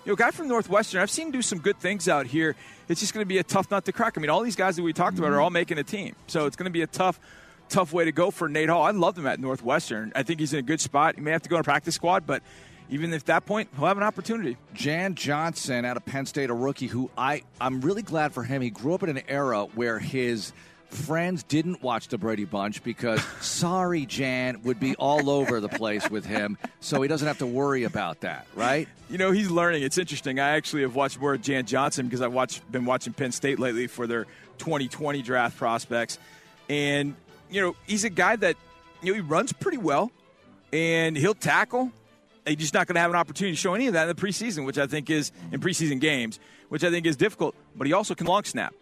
You 0.06 0.12
know, 0.12 0.14
a 0.14 0.18
guy 0.18 0.32
from 0.32 0.48
Northwestern, 0.48 1.02
I've 1.02 1.10
seen 1.10 1.28
him 1.28 1.32
do 1.32 1.42
some 1.42 1.60
good 1.60 1.80
things 1.80 2.08
out 2.08 2.28
here. 2.28 2.56
It's 2.88 3.00
just 3.00 3.14
going 3.14 3.24
to 3.24 3.28
be 3.28 3.40
a 3.40 3.44
tough 3.44 3.72
nut 3.72 3.86
to 3.86 3.92
crack. 3.92 4.18
I 4.18 4.22
mean, 4.22 4.30
all 4.30 4.44
these 4.44 4.56
guys 4.56 4.76
that 4.76 4.84
we 4.84 4.94
talked 4.94 5.18
about 5.18 5.32
are 5.32 5.34
mm-hmm. 5.34 5.42
all 5.42 5.50
making 5.50 5.80
a 5.80 5.84
team. 5.84 6.16
So 6.28 6.46
it's 6.46 6.56
going 6.56 6.66
to 6.66 6.72
be 6.72 6.84
a 6.84 6.88
tough, 6.88 7.20
tough 7.70 7.94
way 7.94 8.06
to 8.06 8.12
go 8.12 8.32
for 8.32 8.48
Nate 8.48 8.70
Hall. 8.70 8.84
I 8.84 8.92
love 8.92 9.18
him 9.18 9.28
at 9.28 9.40
Northwestern. 9.40 10.12
I 10.16 10.24
think 10.24 10.40
he's 10.40 10.54
in 10.54 10.60
a 10.60 10.64
good 10.64 10.82
spot. 10.82 11.16
He 11.16 11.22
may 11.22 11.32
have 11.32 11.42
to 11.44 11.50
go 11.50 11.58
on 11.58 11.64
practice 11.64 11.96
squad, 11.96 12.26
but 12.26 12.42
even 12.90 13.14
at 13.14 13.26
that 13.26 13.46
point, 13.46 13.70
he'll 13.76 13.88
have 13.88 13.98
an 13.98 14.04
opportunity. 14.04 14.58
Jan 14.74 15.16
Johnson 15.16 15.86
out 15.86 15.98
of 15.98 16.06
Penn 16.06 16.26
State, 16.26 16.50
a 16.50 16.54
rookie 16.54 16.88
who 16.88 17.10
I, 17.18 17.44
I'm 17.60 17.82
really 17.82 18.04
glad 18.04 18.34
for 18.34 18.44
him. 18.44 18.62
He 18.62 18.70
grew 18.70 18.94
up 18.94 19.04
in 19.04 19.10
an 19.10 19.24
era 19.28 19.64
where 19.74 20.00
his 20.00 20.54
friends 20.90 21.44
didn't 21.44 21.82
watch 21.82 22.08
the 22.08 22.18
Brady 22.18 22.46
Bunch 22.46 22.84
because 22.84 23.24
sorry 23.42 24.06
Jan 24.06 24.62
would 24.64 24.80
be 24.80 24.96
all 24.96 25.30
over 25.30 25.60
the 25.60 25.70
place 25.70 26.10
with 26.10 26.26
him, 26.26 26.58
so 26.80 27.02
he 27.02 27.08
doesn't 27.08 27.28
have 27.28 27.40
to 27.40 27.48
worry 27.48 27.84
about 27.84 28.22
that, 28.22 28.48
right? 28.56 28.88
You 29.10 29.18
know, 29.18 29.32
he's 29.32 29.50
learning. 29.50 29.84
It's 29.84 29.98
interesting. 29.98 30.40
I 30.40 30.56
actually 30.56 30.84
have 30.84 30.96
watched 30.96 31.20
more 31.20 31.34
of 31.34 31.42
Jan 31.42 31.66
Johnson 31.66 32.06
because 32.06 32.22
I've 32.22 32.34
watched, 32.34 32.70
been 32.72 32.86
watching 32.86 33.14
Penn 33.14 33.32
State 33.32 33.60
lately 33.60 33.88
for 33.88 34.08
their 34.08 34.26
2020 34.60 35.22
draft 35.22 35.58
prospects. 35.58 36.18
And, 36.70 37.16
you 37.50 37.62
know, 37.62 37.76
he's 37.88 38.04
a 38.04 38.10
guy 38.10 38.36
that, 38.36 38.56
you 39.02 39.12
know, 39.12 39.16
he 39.16 39.22
runs 39.22 39.54
pretty 39.54 39.78
well 39.78 40.12
and 40.74 41.18
he'll 41.18 41.34
tackle. 41.34 41.92
He's 42.46 42.58
just 42.58 42.74
not 42.74 42.88
going 42.88 42.96
to 42.96 43.02
have 43.02 43.10
an 43.10 43.16
opportunity 43.16 43.56
to 43.56 43.60
show 43.60 43.74
any 43.74 43.88
of 43.88 43.94
that 43.94 44.08
in 44.08 44.16
the 44.16 44.22
preseason, 44.22 44.66
which 44.66 44.78
I 44.78 44.88
think 44.88 45.10
is 45.10 45.32
in 45.52 45.60
preseason 45.60 46.00
games, 46.00 46.40
which 46.70 46.84
I 46.84 46.92
think 46.92 47.06
is 47.06 47.16
difficult. 47.16 47.56
But 47.76 47.88
he 47.88 47.94
also 47.94 48.14
can 48.14 48.28
long 48.28 48.44
snap. 48.44 48.74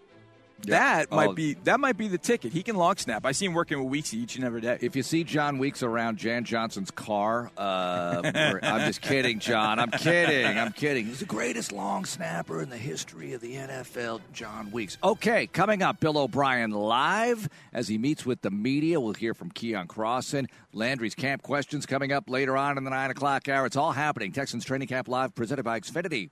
That 0.68 1.08
Oh. 1.12 1.18
might 1.18 1.36
be 1.36 1.56
that 1.66 1.80
might 1.82 1.97
be 1.97 2.08
the 2.08 2.18
ticket. 2.18 2.54
He 2.54 2.64
can 2.64 2.78
long 2.78 2.95
snap. 2.95 3.26
I 3.26 3.34
see 3.34 3.45
him 3.45 3.54
working 3.54 3.80
with 3.84 3.89
Weeks 3.89 4.14
each 4.14 4.38
and 4.38 4.45
every 4.45 4.62
day. 4.62 4.78
If 4.80 4.95
you 4.95 5.04
see 5.04 5.26
Jon 5.26 5.58
Weeks 5.58 5.84
around 5.84 6.18
Jan 6.18 6.45
Johnson's 6.45 6.89
car, 6.89 7.51
uh, 7.58 8.22
I'm 8.64 8.88
just 8.88 9.01
kidding, 9.01 9.39
John. 9.39 9.78
I'm 9.80 9.91
kidding. 9.91 10.58
I'm 10.58 10.72
kidding. 10.72 11.06
He's 11.08 11.20
the 11.20 11.26
greatest 11.26 11.74
long 11.74 12.06
snapper 12.06 12.62
in 12.62 12.70
the 12.70 12.78
history 12.78 13.34
of 13.34 13.41
the 13.41 13.56
NFL, 13.56 14.22
Jon 14.32 14.72
Weeks. 14.72 14.97
Okay, 15.04 15.47
coming 15.47 15.82
up, 15.84 15.99
Bill 15.99 16.18
O'Brien 16.18 16.72
live 16.72 17.49
as 17.74 17.89
he 17.89 17.97
meets 17.97 18.26
with 18.26 18.41
the 18.41 18.51
media. 18.51 19.01
We'll 19.01 19.14
hear 19.14 19.34
from 19.34 19.51
Keion 19.51 19.88
Crossen. 19.88 20.47
Landry's 20.72 21.14
camp 21.16 21.41
questions 21.41 21.86
coming 21.86 22.12
up 22.14 22.30
later 22.30 22.56
on 22.56 22.78
in 22.78 22.84
the 22.86 22.89
9 22.89 23.12
o'clock 23.12 23.49
hour. 23.49 23.66
It's 23.66 23.76
all 23.76 23.91
happening. 23.91 24.32
Texans 24.32 24.64
Training 24.64 24.88
Camp 24.88 25.08
Live 25.10 25.36
presented 25.36 25.64
by 25.64 25.80
Xfinity. 25.80 26.30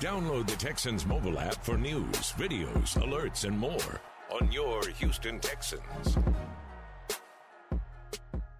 Download 0.00 0.46
the 0.46 0.56
Texans 0.56 1.06
mobile 1.06 1.38
app 1.38 1.64
for 1.64 1.78
news, 1.78 2.32
videos, 2.32 2.98
alerts, 2.98 3.44
and 3.44 3.56
more 3.56 4.00
on 4.30 4.50
your 4.50 4.86
Houston 4.88 5.38
Texans. 5.38 6.18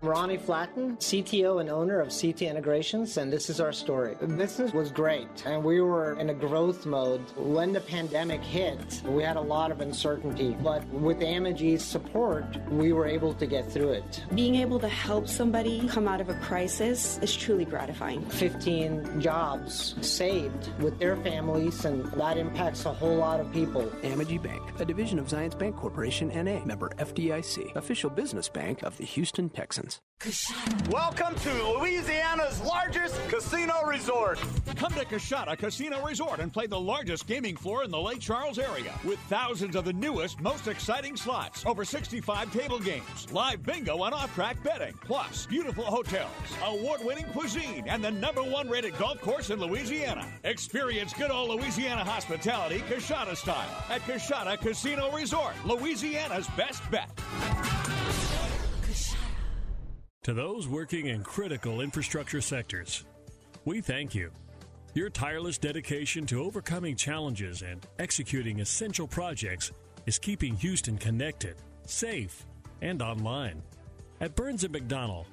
Ronnie 0.05 0.37
Flatten, 0.37 0.99
CTO 0.99 1.63
and 1.63 1.71
owner 1.71 1.99
of 1.99 2.09
CT 2.09 2.43
Integrations, 2.43 3.17
and 3.17 3.33
this 3.33 3.49
is 3.49 3.59
our 3.59 3.73
story. 3.73 4.15
The 4.21 4.27
business 4.27 4.75
was 4.75 4.91
great, 4.91 5.47
and 5.47 5.65
we 5.65 5.81
were 5.81 6.19
in 6.21 6.29
a 6.29 6.35
growth 6.35 6.85
mode. 6.85 7.23
When 7.37 7.73
the 7.73 7.81
pandemic 7.81 8.43
hit, 8.43 9.01
we 9.07 9.23
had 9.23 9.37
a 9.37 9.41
lot 9.41 9.71
of 9.71 9.81
uncertainty, 9.81 10.57
but 10.63 10.87
with 10.89 11.23
Amegy's 11.23 11.83
support, 11.83 12.45
we 12.69 12.93
were 12.93 13.07
able 13.07 13.33
to 13.33 13.47
get 13.47 13.73
through 13.73 13.93
it. 13.93 14.23
Being 14.35 14.57
able 14.57 14.79
to 14.81 14.89
help 14.89 15.27
somebody 15.27 15.89
come 15.89 16.07
out 16.07 16.21
of 16.21 16.29
a 16.29 16.35
crisis 16.35 17.19
is 17.23 17.35
truly 17.35 17.65
gratifying. 17.65 18.23
15 18.27 19.23
jobs 19.23 19.95
saved 20.03 20.69
with 20.81 20.99
their 20.99 21.17
families, 21.17 21.87
and 21.87 22.05
that 22.13 22.37
impacts 22.37 22.85
a 22.85 22.93
whole 22.93 23.17
lot 23.17 23.41
of 23.41 23.51
people. 23.53 23.85
Amegy 24.03 24.41
Bank, 24.43 24.63
a 24.79 24.85
division 24.85 25.19
of 25.19 25.29
Zions 25.29 25.59
Bancorporation 25.59 26.29
NA, 26.35 26.63
member 26.67 26.91
FDIC, 26.99 27.75
official 27.75 28.11
business 28.11 28.51
bank 28.51 28.83
of 28.83 28.99
the 28.99 29.05
Houston 29.05 29.49
Texans. 29.49 29.94
Welcome 30.89 31.35
to 31.41 31.79
Louisiana's 31.79 32.59
largest 32.63 33.15
casino 33.29 33.85
resort. 33.85 34.41
Come 34.75 34.93
to 34.95 35.05
Coushatta 35.05 35.59
Casino 35.59 36.03
Resort 36.03 36.41
and 36.41 36.51
play 36.51 36.67
the 36.67 36.81
largest 36.81 37.27
gaming 37.27 37.57
floor 37.57 37.85
in 37.85 37.91
the 37.91 38.01
Lake 38.01 38.21
Charles 38.21 38.59
area 38.59 38.99
with 39.05 39.19
thousands 39.29 39.77
of 39.77 39.85
the 39.85 39.93
newest, 39.93 40.41
most 40.41 40.67
exciting 40.67 41.15
slots, 41.15 41.67
over 41.67 41.85
65 41.85 42.51
table 42.55 42.79
games, 42.79 43.31
live 43.33 43.63
bingo 43.63 44.03
and 44.05 44.15
off-track 44.15 44.63
betting, 44.63 44.95
plus 45.03 45.45
beautiful 45.45 45.85
hotels, 45.85 46.31
award-winning 46.65 47.27
cuisine, 47.27 47.85
and 47.87 48.03
the 48.03 48.11
number 48.11 48.43
one 48.43 48.67
rated 48.71 48.97
golf 48.97 49.21
course 49.21 49.51
in 49.51 49.61
Louisiana. 49.61 50.27
Experience 50.45 51.13
good 51.13 51.31
old 51.31 51.51
Louisiana 51.51 52.03
hospitality 52.03 52.79
Coushatta 52.89 53.37
style 53.37 53.85
at 53.91 54.01
Coushatta 54.03 54.59
Casino 54.59 55.13
Resort, 55.13 55.53
Louisiana's 55.67 56.49
best 56.57 56.83
bet. 56.91 57.11
To 60.25 60.33
those 60.33 60.67
working 60.67 61.07
in 61.09 61.23
critical 61.23 61.83
infrastructure 61.83 62.41
sectors, 62.41 63.05
we 63.67 63.83
thank 63.83 64.15
you. 64.15 64.31
Your 64.95 65.11
tireless 65.11 65.59
dedication 65.59 66.25
to 66.27 66.43
overcoming 66.43 66.97
challenges 66.97 67.61
and 67.61 67.87
executing 67.99 68.61
essential 68.61 69.07
projects 69.07 69.71
is 70.07 70.19
keeping 70.19 70.57
Houston 70.57 70.97
connected, 70.97 71.57
safe, 71.85 72.47
and 72.81 73.03
online. 73.03 73.63
At 74.23 74.35
Burns 74.35 74.65
McDonnell, 74.65 75.27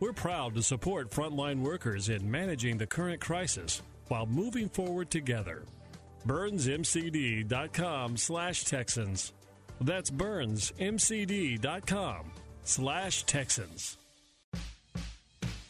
we're 0.00 0.12
proud 0.12 0.56
to 0.56 0.62
support 0.62 1.08
frontline 1.08 1.60
workers 1.60 2.08
in 2.08 2.28
managing 2.28 2.78
the 2.78 2.86
current 2.88 3.20
crisis 3.20 3.80
while 4.08 4.26
moving 4.26 4.68
forward 4.68 5.08
together. 5.08 5.62
BurnsMCD.com 6.26 8.16
slash 8.16 8.64
Texans. 8.64 9.34
That's 9.80 10.10
BurnsMCD.com 10.10 12.32
slash 12.64 13.22
Texans. 13.22 13.98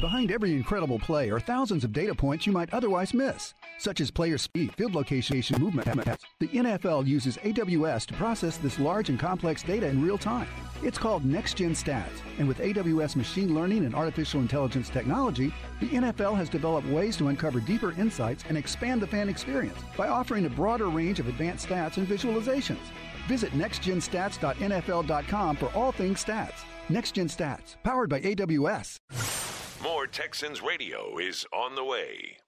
Behind 0.00 0.30
every 0.30 0.52
incredible 0.52 0.98
play 0.98 1.30
are 1.30 1.40
thousands 1.40 1.82
of 1.82 1.92
data 1.92 2.14
points 2.14 2.46
you 2.46 2.52
might 2.52 2.72
otherwise 2.74 3.14
miss, 3.14 3.54
such 3.78 4.00
as 4.00 4.10
player 4.10 4.36
speed, 4.36 4.74
field 4.74 4.94
location, 4.94 5.42
movement. 5.58 5.86
The 6.38 6.48
NFL 6.48 7.06
uses 7.06 7.38
AWS 7.38 8.04
to 8.06 8.14
process 8.14 8.58
this 8.58 8.78
large 8.78 9.08
and 9.08 9.18
complex 9.18 9.62
data 9.62 9.86
in 9.86 10.02
real 10.02 10.18
time. 10.18 10.48
It's 10.82 10.98
called 10.98 11.24
Next 11.24 11.56
Gen 11.56 11.72
Stats, 11.72 12.20
and 12.38 12.46
with 12.46 12.58
AWS 12.58 13.16
machine 13.16 13.54
learning 13.54 13.86
and 13.86 13.94
artificial 13.94 14.40
intelligence 14.40 14.90
technology, 14.90 15.54
the 15.80 15.88
NFL 15.88 16.36
has 16.36 16.50
developed 16.50 16.88
ways 16.88 17.16
to 17.16 17.28
uncover 17.28 17.60
deeper 17.60 17.92
insights 17.92 18.44
and 18.48 18.58
expand 18.58 19.00
the 19.00 19.06
fan 19.06 19.30
experience 19.30 19.78
by 19.96 20.08
offering 20.08 20.44
a 20.44 20.50
broader 20.50 20.88
range 20.88 21.20
of 21.20 21.28
advanced 21.28 21.68
stats 21.68 21.96
and 21.96 22.06
visualizations. 22.06 22.84
Visit 23.28 23.52
nextgenstats.nfl.com 23.52 25.56
for 25.56 25.72
all 25.74 25.92
things 25.92 26.22
stats. 26.22 26.64
NextGen 26.88 27.26
Stats, 27.26 27.74
powered 27.82 28.08
by 28.08 28.20
AWS. 28.20 29.00
More 29.82 30.06
Texans 30.06 30.62
radio 30.62 31.18
is 31.18 31.44
on 31.52 31.74
the 31.74 31.84
way. 31.84 32.38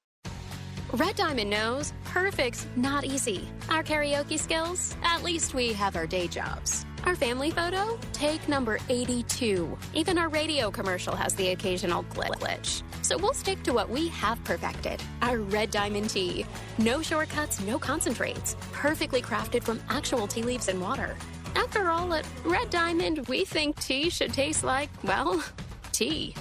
Red 0.95 1.15
Diamond 1.17 1.51
knows 1.51 1.93
perfect's 2.05 2.67
not 2.75 3.05
easy. 3.05 3.47
Our 3.69 3.83
karaoke 3.83 4.39
skills, 4.39 4.97
at 5.03 5.23
least 5.23 5.53
we 5.53 5.75
have 5.75 5.95
our 5.95 6.07
day 6.07 6.27
jobs. 6.27 6.87
Our 7.05 7.15
family 7.15 7.51
photo, 7.51 7.99
take 8.15 8.49
number 8.49 8.79
82. 8.89 9.77
Even 9.93 10.17
our 10.17 10.31
radio 10.31 10.71
commercial 10.71 11.15
has 11.15 11.35
the 11.35 11.51
occasional 11.51 12.05
glitch. 12.05 12.83
So 13.03 13.19
we'll 13.19 13.35
stick 13.35 13.63
to 13.65 13.75
what 13.75 13.91
we 13.91 14.09
have 14.09 14.43
perfected 14.45 15.03
our 15.21 15.39
Red 15.39 15.71
Diamond 15.71 16.09
tea. 16.09 16.47
No 16.79 17.03
shortcuts, 17.03 17.61
no 17.61 17.79
concentrates. 17.79 18.57
Perfectly 18.73 19.21
crafted 19.21 19.63
from 19.63 19.81
actual 19.91 20.27
tea 20.27 20.43
leaves 20.43 20.69
and 20.69 20.81
water. 20.81 21.15
After 21.55 21.91
all, 21.91 22.15
at 22.15 22.27
Red 22.45 22.71
Diamond, 22.71 23.29
we 23.29 23.45
think 23.45 23.79
tea 23.79 24.09
should 24.09 24.33
taste 24.33 24.65
like, 24.65 24.89
well, 25.05 25.45
tea. 25.93 26.35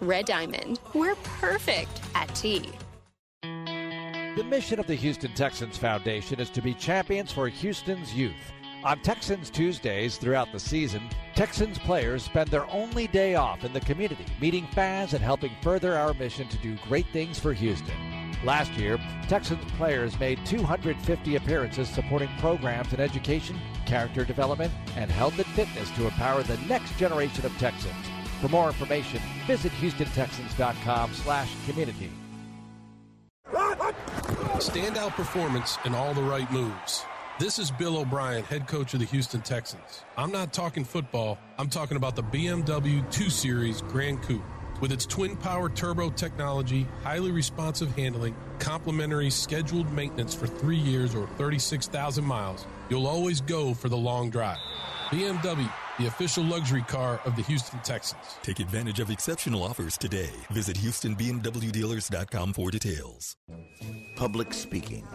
Red 0.00 0.26
Diamond, 0.26 0.78
we're 0.92 1.14
perfect 1.16 2.02
at 2.14 2.32
tea. 2.34 2.70
The 3.42 4.44
mission 4.46 4.78
of 4.78 4.86
the 4.86 4.94
Houston 4.94 5.32
Texans 5.32 5.78
Foundation 5.78 6.38
is 6.38 6.50
to 6.50 6.60
be 6.60 6.74
champions 6.74 7.32
for 7.32 7.48
Houston's 7.48 8.12
youth. 8.12 8.52
On 8.84 9.00
Texans 9.00 9.48
Tuesdays 9.48 10.18
throughout 10.18 10.52
the 10.52 10.60
season, 10.60 11.08
Texans 11.34 11.78
players 11.78 12.22
spend 12.22 12.50
their 12.50 12.70
only 12.70 13.06
day 13.06 13.36
off 13.36 13.64
in 13.64 13.72
the 13.72 13.80
community, 13.80 14.26
meeting 14.38 14.68
fans 14.72 15.14
and 15.14 15.24
helping 15.24 15.52
further 15.62 15.96
our 15.96 16.12
mission 16.12 16.46
to 16.48 16.58
do 16.58 16.76
great 16.86 17.06
things 17.14 17.38
for 17.38 17.54
Houston. 17.54 17.96
Last 18.44 18.72
year, 18.72 18.98
Texans 19.28 19.64
players 19.72 20.20
made 20.20 20.44
250 20.44 21.36
appearances 21.36 21.88
supporting 21.88 22.28
programs 22.38 22.92
in 22.92 23.00
education, 23.00 23.58
character 23.86 24.26
development, 24.26 24.74
and 24.94 25.10
health 25.10 25.38
and 25.38 25.46
fitness 25.46 25.90
to 25.92 26.04
empower 26.04 26.42
the 26.42 26.58
next 26.68 26.98
generation 26.98 27.46
of 27.46 27.56
Texans. 27.56 27.94
For 28.40 28.48
more 28.48 28.68
information, 28.68 29.20
visit 29.46 29.72
HoustonTexans.com 29.72 31.14
slash 31.14 31.50
community. 31.66 32.10
Standout 34.58 35.12
performance 35.12 35.78
and 35.84 35.94
all 35.94 36.12
the 36.12 36.22
right 36.22 36.50
moves. 36.50 37.04
This 37.38 37.58
is 37.58 37.70
Bill 37.70 37.98
O'Brien, 37.98 38.44
head 38.44 38.66
coach 38.66 38.94
of 38.94 39.00
the 39.00 39.06
Houston 39.06 39.42
Texans. 39.42 40.02
I'm 40.16 40.32
not 40.32 40.52
talking 40.52 40.84
football, 40.84 41.38
I'm 41.58 41.68
talking 41.68 41.96
about 41.96 42.16
the 42.16 42.22
BMW 42.22 43.10
2 43.10 43.30
Series 43.30 43.82
Gran 43.82 44.18
Coupe. 44.18 44.42
With 44.80 44.92
its 44.92 45.06
twin 45.06 45.36
power 45.36 45.70
turbo 45.70 46.10
technology, 46.10 46.86
highly 47.02 47.30
responsive 47.30 47.94
handling, 47.94 48.36
complimentary 48.58 49.30
scheduled 49.30 49.90
maintenance 49.92 50.34
for 50.34 50.46
three 50.46 50.76
years 50.76 51.14
or 51.14 51.26
36,000 51.38 52.24
miles, 52.24 52.66
you'll 52.90 53.06
always 53.06 53.40
go 53.40 53.72
for 53.72 53.88
the 53.88 53.96
long 53.96 54.28
drive. 54.28 54.58
BMW, 55.10 55.70
the 55.98 56.06
official 56.06 56.44
luxury 56.44 56.82
car 56.82 57.20
of 57.24 57.36
the 57.36 57.42
Houston 57.42 57.80
Texans. 57.80 58.38
Take 58.42 58.60
advantage 58.60 59.00
of 59.00 59.10
exceptional 59.10 59.62
offers 59.62 59.96
today. 59.96 60.30
Visit 60.50 60.76
HoustonBMWDealers.com 60.76 62.52
for 62.52 62.70
details. 62.70 63.36
Public 64.16 64.52
speaking, 64.52 65.06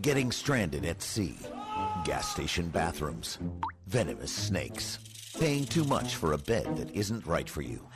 getting 0.00 0.32
stranded 0.32 0.84
at 0.84 1.02
sea, 1.02 1.36
gas 2.04 2.28
station 2.28 2.68
bathrooms, 2.68 3.38
venomous 3.86 4.32
snakes, 4.32 4.98
paying 5.38 5.64
too 5.64 5.84
much 5.84 6.16
for 6.16 6.32
a 6.32 6.38
bed 6.38 6.76
that 6.76 6.90
isn't 6.94 7.26
right 7.26 7.48
for 7.48 7.62
you. 7.62 7.86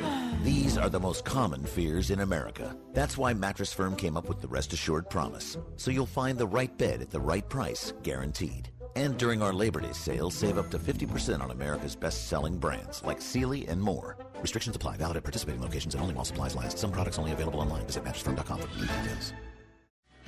These 0.43 0.79
are 0.79 0.89
the 0.89 1.01
most 1.01 1.25
common 1.25 1.65
fears 1.65 2.11
in 2.11 2.21
America. 2.21 2.77
That's 2.93 3.19
why 3.19 3.35
Mattress 3.35 3.73
Firm 3.73 3.97
came 3.97 4.17
up 4.17 4.29
with 4.29 4.41
the 4.41 4.49
Rest 4.49 4.73
Assured 4.73 5.09
Promise. 5.11 5.59
So 5.77 5.91
you'll 5.91 6.07
find 6.07 6.39
the 6.39 6.47
right 6.47 6.77
bed 6.79 7.03
at 7.03 7.11
the 7.11 7.21
right 7.21 7.49
price, 7.49 7.93
guaranteed. 8.03 8.71
And 8.97 9.19
during 9.19 9.43
our 9.43 9.53
Labor 9.53 9.81
Day 9.81 9.93
sale, 9.93 10.31
save 10.31 10.57
up 10.57 10.71
to 10.71 10.79
50% 10.79 11.43
on 11.43 11.51
America's 11.51 11.95
best-selling 11.95 12.57
brands 12.57 13.03
like 13.05 13.21
Sealy 13.21 13.69
and 13.69 13.81
more. 13.81 14.17
Restrictions 14.41 14.75
apply. 14.75 14.97
Valid 14.97 15.19
at 15.19 15.23
participating 15.23 15.61
locations 15.61 15.95
and 15.95 16.01
only 16.01 16.15
while 16.15 16.25
supplies 16.25 16.57
last. 16.57 16.79
Some 16.79 16.93
products 16.93 17.19
only 17.19 17.33
available 17.33 17.61
online. 17.61 17.85
Visit 17.85 18.05
mattressfirm.com 18.05 18.59
for 18.59 18.69
details. 18.69 19.35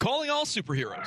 Calling 0.00 0.30
all 0.30 0.46
superheroes. 0.46 1.06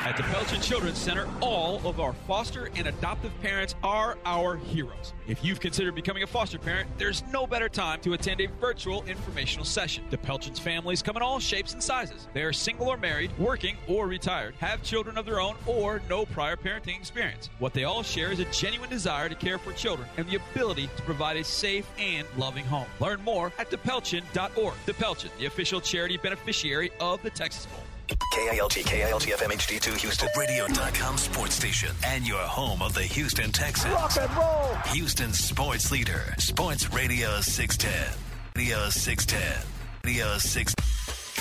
At 0.00 0.18
the 0.18 0.22
Pelchin 0.24 0.60
Children's 0.60 0.98
Center, 0.98 1.26
all 1.40 1.80
of 1.88 2.00
our 2.00 2.12
foster 2.12 2.68
and 2.76 2.86
adoptive 2.86 3.32
parents 3.40 3.74
are 3.82 4.18
our 4.26 4.56
heroes. 4.56 5.14
If 5.26 5.42
you've 5.42 5.58
considered 5.58 5.94
becoming 5.94 6.22
a 6.22 6.26
foster 6.26 6.58
parent, 6.58 6.86
there's 6.98 7.24
no 7.32 7.46
better 7.46 7.70
time 7.70 8.02
to 8.02 8.12
attend 8.12 8.42
a 8.42 8.48
virtual 8.60 9.02
informational 9.04 9.64
session. 9.64 10.04
The 10.10 10.18
Pelchin's 10.18 10.58
families 10.58 11.00
come 11.00 11.16
in 11.16 11.22
all 11.22 11.40
shapes 11.40 11.72
and 11.72 11.82
sizes. 11.82 12.28
They 12.34 12.42
are 12.42 12.52
single 12.52 12.88
or 12.88 12.98
married, 12.98 13.30
working 13.38 13.78
or 13.88 14.06
retired, 14.06 14.54
have 14.58 14.82
children 14.82 15.16
of 15.16 15.24
their 15.24 15.40
own, 15.40 15.54
or 15.64 16.02
no 16.06 16.26
prior 16.26 16.56
parenting 16.56 16.98
experience. 16.98 17.48
What 17.58 17.72
they 17.72 17.84
all 17.84 18.02
share 18.02 18.30
is 18.32 18.38
a 18.38 18.44
genuine 18.52 18.90
desire 18.90 19.30
to 19.30 19.34
care 19.34 19.56
for 19.56 19.72
children 19.72 20.06
and 20.18 20.28
the 20.28 20.36
ability 20.36 20.90
to 20.94 21.02
provide 21.04 21.38
a 21.38 21.44
safe 21.44 21.88
and 21.98 22.26
loving 22.36 22.66
home. 22.66 22.86
Learn 23.00 23.22
more 23.22 23.50
at 23.58 23.70
thepelchin.org. 23.70 24.74
The 24.84 24.92
Pelchin, 24.92 25.30
the 25.38 25.46
official 25.46 25.80
charity 25.80 26.18
beneficiary 26.18 26.90
of 27.00 27.22
the 27.22 27.30
Texas 27.30 27.64
Bowl. 27.64 27.85
KILT, 28.14 28.84
KILT 28.84 29.22
FM 29.36 29.50
HD2 29.52 29.96
Houston. 29.98 30.28
Radio.com 30.38 31.16
sports 31.16 31.54
station 31.54 31.90
and 32.04 32.26
your 32.26 32.38
home 32.38 32.82
of 32.82 32.94
the 32.94 33.02
Houston 33.02 33.50
Texans. 33.50 33.94
Rock 33.94 34.16
and 34.20 34.36
roll. 34.36 34.74
Houston 34.92 35.32
sports 35.32 35.90
leader. 35.90 36.34
Sports 36.38 36.92
Radio 36.92 37.40
610. 37.40 38.18
Radio 38.54 38.88
610. 38.88 39.66
Radio 40.04 40.38
6. 40.38 40.74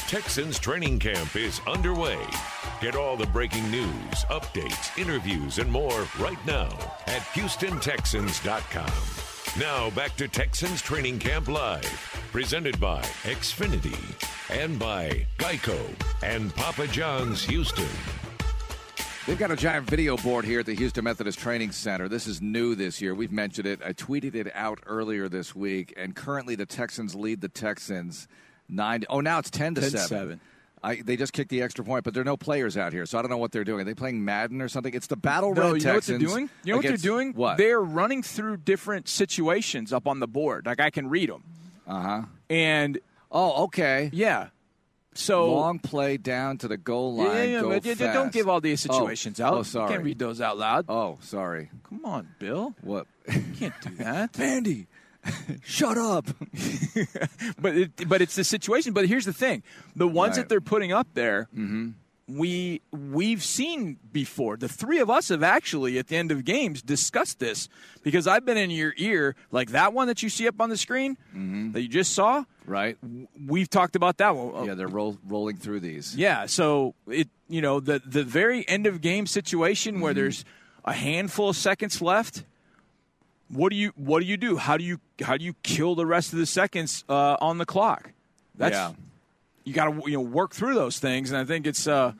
Texans 0.07 0.59
training 0.59 0.99
camp 0.99 1.35
is 1.35 1.61
underway. 1.67 2.19
Get 2.81 2.95
all 2.95 3.17
the 3.17 3.25
breaking 3.27 3.69
news, 3.71 4.23
updates, 4.29 4.97
interviews, 4.97 5.59
and 5.59 5.71
more 5.71 6.07
right 6.19 6.43
now 6.45 6.69
at 7.07 7.21
HoustonTexans.com. 7.33 9.34
Now 9.57 9.89
back 9.91 10.17
to 10.17 10.27
Texans 10.27 10.81
Training 10.81 11.17
Camp 11.17 11.47
Live, 11.47 11.85
presented 12.33 12.77
by 12.77 13.01
Xfinity 13.23 13.97
and 14.49 14.77
by 14.77 15.25
Geico 15.37 15.79
and 16.21 16.53
Papa 16.53 16.87
John's 16.87 17.41
Houston. 17.45 17.87
They've 19.25 19.39
got 19.39 19.51
a 19.51 19.55
giant 19.55 19.89
video 19.89 20.17
board 20.17 20.43
here 20.43 20.59
at 20.59 20.65
the 20.65 20.75
Houston 20.75 21.05
Methodist 21.05 21.39
Training 21.39 21.71
Center. 21.71 22.09
This 22.09 22.27
is 22.27 22.41
new 22.41 22.75
this 22.75 23.01
year. 23.01 23.15
We've 23.15 23.31
mentioned 23.31 23.65
it. 23.65 23.79
I 23.81 23.93
tweeted 23.93 24.35
it 24.35 24.51
out 24.53 24.81
earlier 24.85 25.29
this 25.29 25.55
week, 25.55 25.93
and 25.95 26.13
currently 26.13 26.55
the 26.55 26.65
Texans 26.65 27.15
lead 27.15 27.39
the 27.39 27.47
Texans 27.47 28.27
nine. 28.67 29.05
Oh, 29.09 29.21
now 29.21 29.39
it's 29.39 29.49
ten 29.49 29.73
to 29.75 29.81
10 29.81 29.89
seven. 29.89 30.07
seven. 30.07 30.41
I, 30.85 31.01
they 31.01 31.17
just 31.17 31.33
kicked 31.33 31.49
the 31.49 31.63
extra 31.63 31.83
point, 31.83 32.03
but 32.03 32.13
there 32.13 32.21
are 32.21 32.25
no 32.25 32.37
players 32.37 32.77
out 32.77 32.93
here, 32.93 33.07
so 33.07 33.17
I 33.17 33.23
don't 33.23 33.31
know 33.31 33.37
what 33.37 33.51
they're 33.51 33.63
doing. 33.63 33.81
Are 33.81 33.83
they 33.85 33.95
playing 33.95 34.23
Madden 34.23 34.61
or 34.61 34.69
something? 34.69 34.93
It's 34.93 35.07
the 35.07 35.15
Battle 35.15 35.55
No, 35.55 35.71
Red 35.71 35.81
you 35.81 35.87
know 35.87 35.95
what 35.95 36.03
they're 36.03 36.17
doing? 36.19 36.49
You 36.63 36.73
know 36.73 36.77
what 36.77 36.85
they're 36.85 36.97
doing? 36.97 37.33
What? 37.33 37.57
They're 37.57 37.81
running 37.81 38.21
through 38.21 38.57
different 38.57 39.09
situations 39.09 39.91
up 39.91 40.07
on 40.07 40.19
the 40.19 40.27
board. 40.27 40.67
Like 40.67 40.79
I 40.79 40.91
can 40.91 41.09
read 41.09 41.29
them. 41.29 41.43
Uh 41.87 42.01
huh. 42.01 42.21
And 42.51 42.99
oh, 43.31 43.63
okay. 43.63 44.11
Yeah. 44.13 44.49
So 45.15 45.51
long 45.51 45.79
play 45.79 46.17
down 46.17 46.59
to 46.59 46.67
the 46.67 46.77
goal 46.77 47.15
line. 47.15 47.27
Yeah, 47.27 47.43
yeah, 47.43 47.61
go 47.61 47.69
but 47.69 47.85
you- 47.85 47.95
fast. 47.95 48.13
don't 48.13 48.31
give 48.31 48.47
all 48.47 48.61
these 48.61 48.81
situations 48.81 49.39
oh, 49.39 49.45
out. 49.45 49.53
Oh, 49.53 49.57
You 49.59 49.63
sorry. 49.63 49.89
can't 49.89 50.03
read 50.03 50.19
those 50.19 50.39
out 50.39 50.57
loud. 50.57 50.85
Oh, 50.87 51.17
sorry. 51.21 51.71
Come 51.89 52.05
on, 52.05 52.27
Bill. 52.37 52.75
What? 52.81 53.07
You 53.27 53.43
can't 53.57 53.81
do 53.81 53.89
that, 53.95 54.33
Vandy. 54.33 54.85
Shut 55.63 55.97
up. 55.97 56.25
but 57.59 57.75
it, 57.77 58.07
but 58.07 58.21
it's 58.21 58.35
the 58.35 58.43
situation. 58.43 58.93
But 58.93 59.07
here's 59.07 59.25
the 59.25 59.33
thing: 59.33 59.63
the 59.95 60.07
ones 60.07 60.31
Right. 60.37 60.43
that 60.43 60.49
they're 60.49 60.61
putting 60.61 60.91
up 60.91 61.07
there, 61.13 61.47
Mm-hmm. 61.55 61.89
we 62.27 62.81
we've 62.91 63.43
seen 63.43 63.97
before. 64.11 64.57
The 64.57 64.67
three 64.69 64.99
of 64.99 65.09
us 65.09 65.29
have 65.29 65.43
actually 65.43 65.97
at 65.99 66.07
the 66.07 66.15
end 66.17 66.31
of 66.31 66.43
games 66.45 66.81
discussed 66.81 67.39
this 67.39 67.69
because 68.03 68.27
I've 68.27 68.45
been 68.45 68.57
in 68.57 68.69
your 68.71 68.93
ear 68.97 69.35
like 69.51 69.69
that 69.71 69.93
one 69.93 70.07
that 70.07 70.21
you 70.23 70.29
see 70.29 70.47
up 70.47 70.59
on 70.61 70.69
the 70.69 70.77
screen 70.77 71.17
Mm-hmm. 71.35 71.71
that 71.73 71.81
you 71.81 71.87
just 71.87 72.13
saw. 72.13 72.43
Right. 72.67 72.97
We've 73.45 73.69
talked 73.69 73.95
about 73.95 74.17
that 74.17 74.35
one. 74.35 74.65
Yeah, 74.65 74.73
they're 74.73 74.87
roll, 74.87 75.19
rolling 75.27 75.57
through 75.57 75.81
these. 75.81 76.15
Yeah, 76.15 76.47
so 76.47 76.95
it 77.07 77.29
you 77.47 77.61
know 77.61 77.79
the 77.79 78.01
the 78.05 78.23
very 78.23 78.67
end 78.67 78.87
of 78.87 79.01
game 79.01 79.27
situation 79.27 80.01
where 80.01 80.13
Mm-hmm. 80.13 80.21
there's 80.21 80.45
a 80.83 80.93
handful 80.93 81.49
of 81.49 81.55
seconds 81.55 82.01
left. 82.01 82.43
What 83.49 83.69
do 83.69 83.75
you 83.75 83.91
what 83.95 84.21
do 84.21 84.25
you 84.25 84.37
do? 84.37 84.57
How 84.57 84.77
do 84.77 84.83
you 84.83 84.99
how 85.21 85.37
do 85.37 85.45
you 85.45 85.53
kill 85.63 85.95
the 85.95 86.05
rest 86.05 86.33
of 86.33 86.39
the 86.39 86.45
seconds 86.45 87.03
uh, 87.07 87.37
on 87.39 87.57
the 87.57 87.65
clock? 87.65 88.11
That's 88.55 88.73
Yeah. 88.73 88.93
you 89.63 89.73
got 89.73 89.85
to 89.85 90.01
you 90.09 90.13
know 90.17 90.21
work 90.21 90.53
through 90.53 90.73
those 90.75 90.99
things, 90.99 91.31
and 91.31 91.39
I 91.39 91.45
think 91.45 91.67
it's 91.67 91.87
uh 91.87 92.13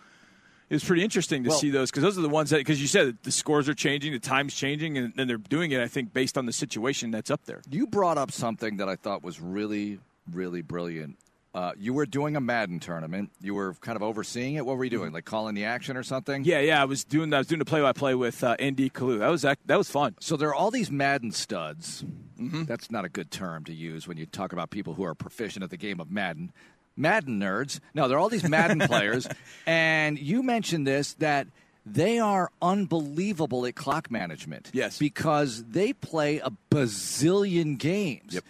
it's 0.70 0.84
pretty 0.84 1.04
interesting 1.04 1.44
to 1.44 1.50
Well- 1.50 1.60
see 1.60 1.70
those 1.72 1.90
because 1.92 2.04
those 2.04 2.18
are 2.18 2.22
the 2.22 2.30
ones 2.30 2.50
that 2.52 2.58
because 2.58 2.82
you 2.82 2.88
said 2.88 3.18
the 3.24 3.32
scores 3.32 3.68
are 3.70 3.74
changing, 3.74 4.12
the 4.14 4.20
time's 4.20 4.54
changing, 4.56 4.98
and, 4.98 5.14
and 5.18 5.30
they're 5.30 5.38
doing 5.38 5.72
it. 5.72 5.80
I 5.82 5.88
think 5.88 6.14
based 6.14 6.38
on 6.38 6.46
the 6.46 6.54
situation 6.54 7.12
that's 7.12 7.32
up 7.32 7.46
there. 7.46 7.62
You 7.70 7.88
brought 7.88 8.18
up 8.18 8.32
something 8.32 8.78
that 8.78 8.88
I 8.90 8.96
thought 8.96 9.24
was 9.24 9.40
really, 9.42 10.00
really 10.32 10.62
brilliant. 10.62 11.18
Uh, 11.56 11.72
you 11.80 11.94
were 11.94 12.06
doing 12.06 12.36
a 12.36 12.42
Madden 12.42 12.82
tournament. 12.82 13.32
You 13.42 13.54
were 13.56 13.76
kind 13.76 13.96
of 13.96 14.04
overseeing 14.04 14.56
it. 14.56 14.66
What 14.66 14.76
were 14.78 14.84
you 14.84 14.90
doing? 14.90 15.14
Like 15.14 15.24
calling 15.24 15.56
the 15.56 15.64
action 15.64 15.96
or 15.96 16.04
something? 16.04 16.44
Yeah, 16.44 16.60
yeah. 16.60 16.82
I 16.82 16.86
was 16.86 17.06
doing 17.06 17.34
I 17.34 17.38
was 17.38 17.48
doing 17.48 17.60
the 17.60 17.66
play 17.66 17.80
by 17.82 17.94
play 17.94 18.14
with 18.14 18.44
uh, 18.44 18.58
Andy 18.60 18.90
Kalu. 18.90 19.20
That 19.20 19.30
was 19.30 19.46
ac- 19.46 19.62
that 19.66 19.78
was 19.78 19.90
fun. 19.90 20.16
So 20.20 20.36
there 20.36 20.50
are 20.50 20.54
all 20.54 20.70
these 20.70 20.92
Madden 20.92 21.32
studs. 21.32 22.04
That's 22.38 22.92
not 22.92 23.06
a 23.06 23.10
good 23.10 23.32
term 23.32 23.64
to 23.64 23.74
use 23.74 24.06
when 24.06 24.18
you 24.18 24.26
talk 24.26 24.52
about 24.52 24.70
people 24.70 24.96
who 24.96 25.06
are 25.06 25.16
proficient 25.16 25.64
at 25.64 25.70
the 25.70 25.78
game 25.78 26.02
of 26.02 26.12
Madden. 26.12 26.52
Madden 26.98 27.40
nerds. 27.40 27.80
No, 27.94 28.10
there 28.10 28.18
are 28.18 28.20
all 28.20 28.28
these 28.30 28.48
Madden 28.48 28.80
players, 28.88 29.26
and 29.66 30.20
you 30.20 30.44
mentioned 30.44 30.86
this 30.86 31.14
that 31.16 31.48
they 31.86 32.20
are 32.20 32.52
unbelievable 32.62 33.66
at 33.66 33.76
clock 33.76 34.12
management. 34.12 34.72
Yes, 34.74 35.00
because 35.00 35.64
they 35.64 35.94
play 35.94 36.40
a 36.40 36.52
bazillion 36.70 37.78
games. 37.78 38.34
Yep. 38.34 38.44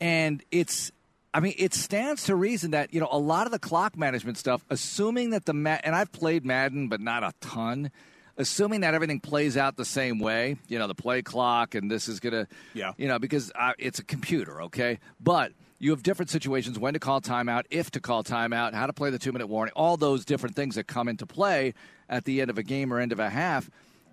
and 0.00 0.42
it's. 0.52 0.92
I 1.34 1.40
mean, 1.40 1.54
it 1.56 1.72
stands 1.74 2.24
to 2.24 2.36
reason 2.36 2.72
that 2.72 2.92
you 2.92 3.00
know 3.00 3.08
a 3.10 3.18
lot 3.18 3.46
of 3.46 3.52
the 3.52 3.58
clock 3.58 3.96
management 3.96 4.36
stuff, 4.38 4.64
assuming 4.70 5.30
that 5.30 5.46
the 5.46 5.54
Ma- 5.54 5.78
and 5.82 5.94
I've 5.94 6.12
played 6.12 6.44
Madden, 6.44 6.88
but 6.88 7.00
not 7.00 7.22
a 7.22 7.32
ton. 7.40 7.90
Assuming 8.38 8.80
that 8.80 8.94
everything 8.94 9.20
plays 9.20 9.58
out 9.58 9.76
the 9.76 9.84
same 9.84 10.18
way, 10.18 10.56
you 10.66 10.78
know, 10.78 10.86
the 10.86 10.94
play 10.94 11.20
clock, 11.20 11.74
and 11.74 11.90
this 11.90 12.08
is 12.08 12.18
gonna, 12.18 12.48
Yeah. 12.72 12.92
you 12.96 13.06
know, 13.06 13.18
because 13.18 13.52
uh, 13.54 13.74
it's 13.78 13.98
a 13.98 14.04
computer, 14.04 14.62
okay. 14.62 15.00
But 15.20 15.52
you 15.78 15.90
have 15.90 16.02
different 16.02 16.30
situations: 16.30 16.78
when 16.78 16.94
to 16.94 16.98
call 16.98 17.20
timeout, 17.20 17.64
if 17.70 17.90
to 17.90 18.00
call 18.00 18.24
timeout, 18.24 18.72
how 18.72 18.86
to 18.86 18.92
play 18.94 19.10
the 19.10 19.18
two-minute 19.18 19.48
warning, 19.48 19.72
all 19.76 19.98
those 19.98 20.24
different 20.24 20.56
things 20.56 20.76
that 20.76 20.86
come 20.86 21.08
into 21.08 21.26
play 21.26 21.74
at 22.08 22.24
the 22.24 22.40
end 22.40 22.48
of 22.50 22.56
a 22.56 22.62
game 22.62 22.90
or 22.92 22.98
end 23.00 23.12
of 23.12 23.20
a 23.20 23.28
half. 23.28 23.70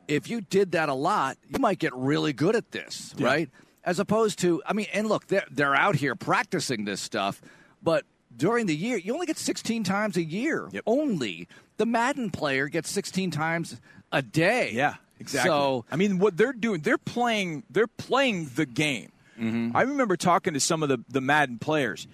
If 0.09 0.29
you 0.29 0.41
did 0.41 0.73
that 0.73 0.89
a 0.89 0.93
lot, 0.93 1.37
you 1.49 1.59
might 1.59 1.79
get 1.79 1.93
really 1.95 2.33
good 2.33 2.55
at 2.57 2.71
this, 2.71 3.13
Yeah. 3.17 3.25
right? 3.25 3.49
As 3.89 3.97
opposed 3.97 4.37
to, 4.39 4.61
I 4.67 4.73
mean, 4.73 4.85
and 4.93 5.07
look, 5.07 5.25
they're, 5.25 5.47
they're 5.49 5.73
out 5.75 5.95
here 5.95 6.13
practicing 6.13 6.85
this 6.85 7.01
stuff, 7.01 7.41
but 7.81 8.05
during 8.37 8.67
the 8.67 8.75
year, 8.75 8.97
you 8.97 9.15
only 9.15 9.25
get 9.25 9.39
16 9.39 9.83
times 9.83 10.15
a 10.15 10.23
year. 10.23 10.69
Only. 10.85 11.47
The 11.77 11.87
Madden 11.87 12.29
player 12.29 12.67
gets 12.67 12.91
16 12.91 13.31
times 13.31 13.81
a 14.11 14.21
day. 14.21 14.73
Yeah, 14.73 14.93
exactly. 15.19 15.49
So, 15.49 15.85
I 15.89 15.95
mean, 15.95 16.19
what 16.19 16.37
they're 16.37 16.53
doing, 16.53 16.81
they're 16.81 16.99
playing, 16.99 17.63
they're 17.67 17.87
playing 17.87 18.51
the 18.53 18.67
game. 18.67 19.11
Mm-hmm. 19.39 19.75
I 19.75 19.81
remember 19.81 20.15
talking 20.17 20.53
to 20.53 20.59
some 20.59 20.83
of 20.83 20.89
the 20.89 20.99
the 21.09 21.21
Madden 21.21 21.57
players, 21.57 22.07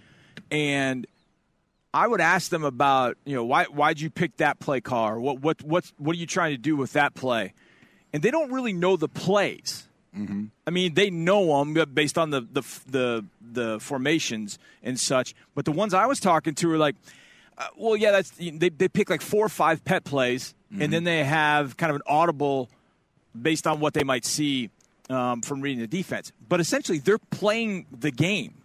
and 0.50 1.06
I 1.94 2.08
would 2.08 2.22
ask 2.22 2.50
them 2.52 2.64
about, 2.64 3.18
you 3.26 3.36
know, 3.36 3.44
why 3.44 3.66
why'd 3.66 4.00
you 4.00 4.10
pick 4.10 4.38
that 4.38 4.60
play 4.60 4.80
call? 4.80 5.10
Or 5.10 5.20
what 5.20 5.42
what 5.42 5.62
what 5.62 5.92
what 5.98 6.16
are 6.16 6.20
you 6.20 6.28
trying 6.28 6.52
to 6.52 6.58
do 6.58 6.78
with 6.78 6.94
that 6.94 7.16
play? 7.16 7.54
And 8.14 8.24
they 8.24 8.32
don't 8.32 8.54
really 8.54 8.74
know 8.74 8.96
the 8.96 9.10
plays. 9.10 9.85
Mm-hmm. 10.18 10.46
I 10.66 10.70
mean, 10.70 10.94
they 10.94 11.10
know 11.10 11.60
them 11.60 11.74
based 11.94 12.18
on 12.18 12.30
the, 12.30 12.42
the 12.42 12.62
the 12.88 13.26
the 13.42 13.80
formations 13.80 14.58
and 14.84 15.00
such. 15.00 15.36
But 15.54 15.66
the 15.66 15.72
ones 15.72 15.94
I 15.94 16.06
was 16.06 16.20
talking 16.20 16.56
to 16.56 16.68
were 16.68 16.78
like, 16.78 16.96
uh, 17.58 17.68
well, 17.78 17.96
yeah, 17.96 18.12
that's 18.12 18.32
they 18.32 18.70
they 18.70 18.88
pick 18.88 19.10
like 19.10 19.22
four 19.22 19.46
or 19.46 19.50
five 19.50 19.84
pet 19.84 20.04
plays, 20.04 20.54
and 20.80 20.92
then 20.92 21.04
they 21.04 21.24
have 21.24 21.78
kind 21.78 21.90
of 21.90 21.98
an 21.98 22.02
audible 22.08 22.70
based 23.40 23.68
on 23.68 23.80
what 23.80 23.94
they 23.94 24.04
might 24.04 24.26
see 24.26 24.70
um, 25.10 25.42
from 25.42 25.62
reading 25.62 25.80
the 25.80 25.88
defense. 25.88 26.32
But 26.48 26.60
essentially, 26.60 27.00
they're 27.00 27.18
playing 27.18 27.86
the 27.92 28.12
game. 28.12 28.56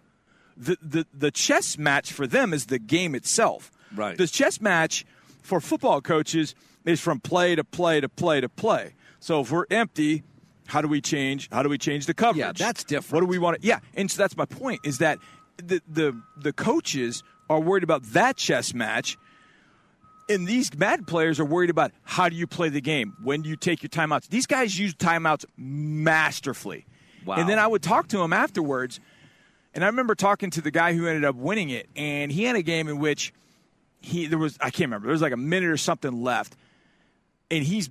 The, 0.55 0.77
the 0.81 1.05
the 1.13 1.31
chess 1.31 1.77
match 1.77 2.11
for 2.11 2.27
them 2.27 2.53
is 2.53 2.67
the 2.67 2.79
game 2.79 3.15
itself. 3.15 3.71
Right. 3.95 4.17
The 4.17 4.27
chess 4.27 4.61
match 4.61 5.05
for 5.41 5.59
football 5.59 6.01
coaches 6.01 6.55
is 6.85 6.99
from 7.01 7.19
play 7.19 7.55
to 7.55 7.63
play 7.63 7.99
to 7.99 8.09
play 8.09 8.41
to 8.41 8.49
play. 8.49 8.93
So 9.19 9.41
if 9.41 9.51
we're 9.51 9.65
empty, 9.69 10.23
how 10.71 10.81
do 10.81 10.87
we 10.87 11.01
change? 11.01 11.49
How 11.51 11.63
do 11.63 11.69
we 11.69 11.77
change 11.77 12.05
the 12.05 12.13
coverage? 12.13 12.37
Yeah, 12.37 12.53
that's 12.53 12.85
different. 12.85 13.13
What 13.13 13.19
do 13.19 13.25
we 13.25 13.39
want 13.39 13.61
to? 13.61 13.67
Yeah, 13.67 13.79
and 13.93 14.09
so 14.09 14.21
that's 14.21 14.37
my 14.37 14.45
point. 14.45 14.79
Is 14.85 14.99
that 14.99 15.19
the 15.57 15.81
the 15.85 16.17
the 16.37 16.53
coaches 16.53 17.23
are 17.49 17.59
worried 17.59 17.83
about 17.83 18.03
that 18.13 18.37
chess 18.37 18.73
match, 18.73 19.17
and 20.29 20.47
these 20.47 20.73
mad 20.77 21.05
players 21.07 21.41
are 21.41 21.45
worried 21.45 21.69
about 21.69 21.91
how 22.03 22.29
do 22.29 22.37
you 22.37 22.47
play 22.47 22.69
the 22.69 22.79
game? 22.79 23.17
When 23.21 23.41
do 23.41 23.49
you 23.49 23.57
take 23.57 23.83
your 23.83 23.89
timeouts? 23.89 24.29
These 24.29 24.47
guys 24.47 24.79
use 24.79 24.95
timeouts 24.95 25.43
masterfully. 25.57 26.85
Wow. 27.25 27.35
And 27.35 27.49
then 27.49 27.59
I 27.59 27.67
would 27.67 27.83
talk 27.83 28.07
to 28.09 28.21
him 28.21 28.31
afterwards, 28.31 29.01
and 29.75 29.83
I 29.83 29.87
remember 29.87 30.15
talking 30.15 30.51
to 30.51 30.61
the 30.61 30.71
guy 30.71 30.93
who 30.93 31.05
ended 31.05 31.25
up 31.25 31.35
winning 31.35 31.69
it, 31.69 31.89
and 31.97 32.31
he 32.31 32.45
had 32.45 32.55
a 32.55 32.63
game 32.63 32.87
in 32.87 32.97
which 32.97 33.33
he 33.99 34.25
there 34.27 34.39
was 34.39 34.57
I 34.61 34.69
can't 34.69 34.87
remember 34.87 35.07
there 35.07 35.13
was 35.13 35.21
like 35.21 35.33
a 35.33 35.37
minute 35.37 35.69
or 35.69 35.75
something 35.75 36.23
left, 36.23 36.55
and 37.51 37.61
he's 37.61 37.89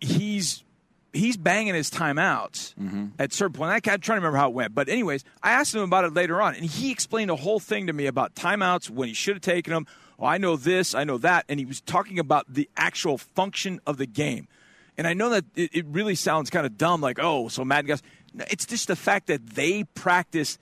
he's 0.00 0.64
he's 1.12 1.36
banging 1.36 1.74
his 1.74 1.90
timeouts 1.90 2.74
mm-hmm. 2.74 3.06
at 3.18 3.32
certain 3.32 3.52
point. 3.52 3.70
I, 3.70 3.76
I'm 3.76 4.00
trying 4.00 4.00
to 4.00 4.14
remember 4.14 4.38
how 4.38 4.48
it 4.48 4.54
went, 4.54 4.74
but 4.74 4.88
anyways, 4.88 5.24
I 5.42 5.52
asked 5.52 5.74
him 5.74 5.82
about 5.82 6.04
it 6.04 6.14
later 6.14 6.40
on, 6.40 6.54
and 6.54 6.64
he 6.64 6.90
explained 6.90 7.30
a 7.30 7.36
whole 7.36 7.60
thing 7.60 7.86
to 7.86 7.92
me 7.92 8.06
about 8.06 8.34
timeouts 8.34 8.90
when 8.90 9.08
he 9.08 9.14
should 9.14 9.36
have 9.36 9.42
taken 9.42 9.72
them. 9.72 9.86
Oh, 10.18 10.26
I 10.26 10.38
know 10.38 10.56
this, 10.56 10.94
I 10.94 11.04
know 11.04 11.18
that, 11.18 11.44
and 11.48 11.60
he 11.60 11.66
was 11.66 11.80
talking 11.80 12.18
about 12.18 12.52
the 12.52 12.68
actual 12.76 13.18
function 13.18 13.80
of 13.86 13.96
the 13.96 14.06
game. 14.06 14.48
And 14.96 15.06
I 15.06 15.14
know 15.14 15.30
that 15.30 15.44
it, 15.54 15.70
it 15.72 15.86
really 15.86 16.16
sounds 16.16 16.50
kind 16.50 16.66
of 16.66 16.76
dumb, 16.76 17.00
like 17.00 17.18
oh, 17.20 17.48
so 17.48 17.64
Madden 17.64 17.88
guys. 17.88 18.02
It's 18.50 18.66
just 18.66 18.88
the 18.88 18.96
fact 18.96 19.28
that 19.28 19.46
they 19.50 19.84
practice 19.84 20.58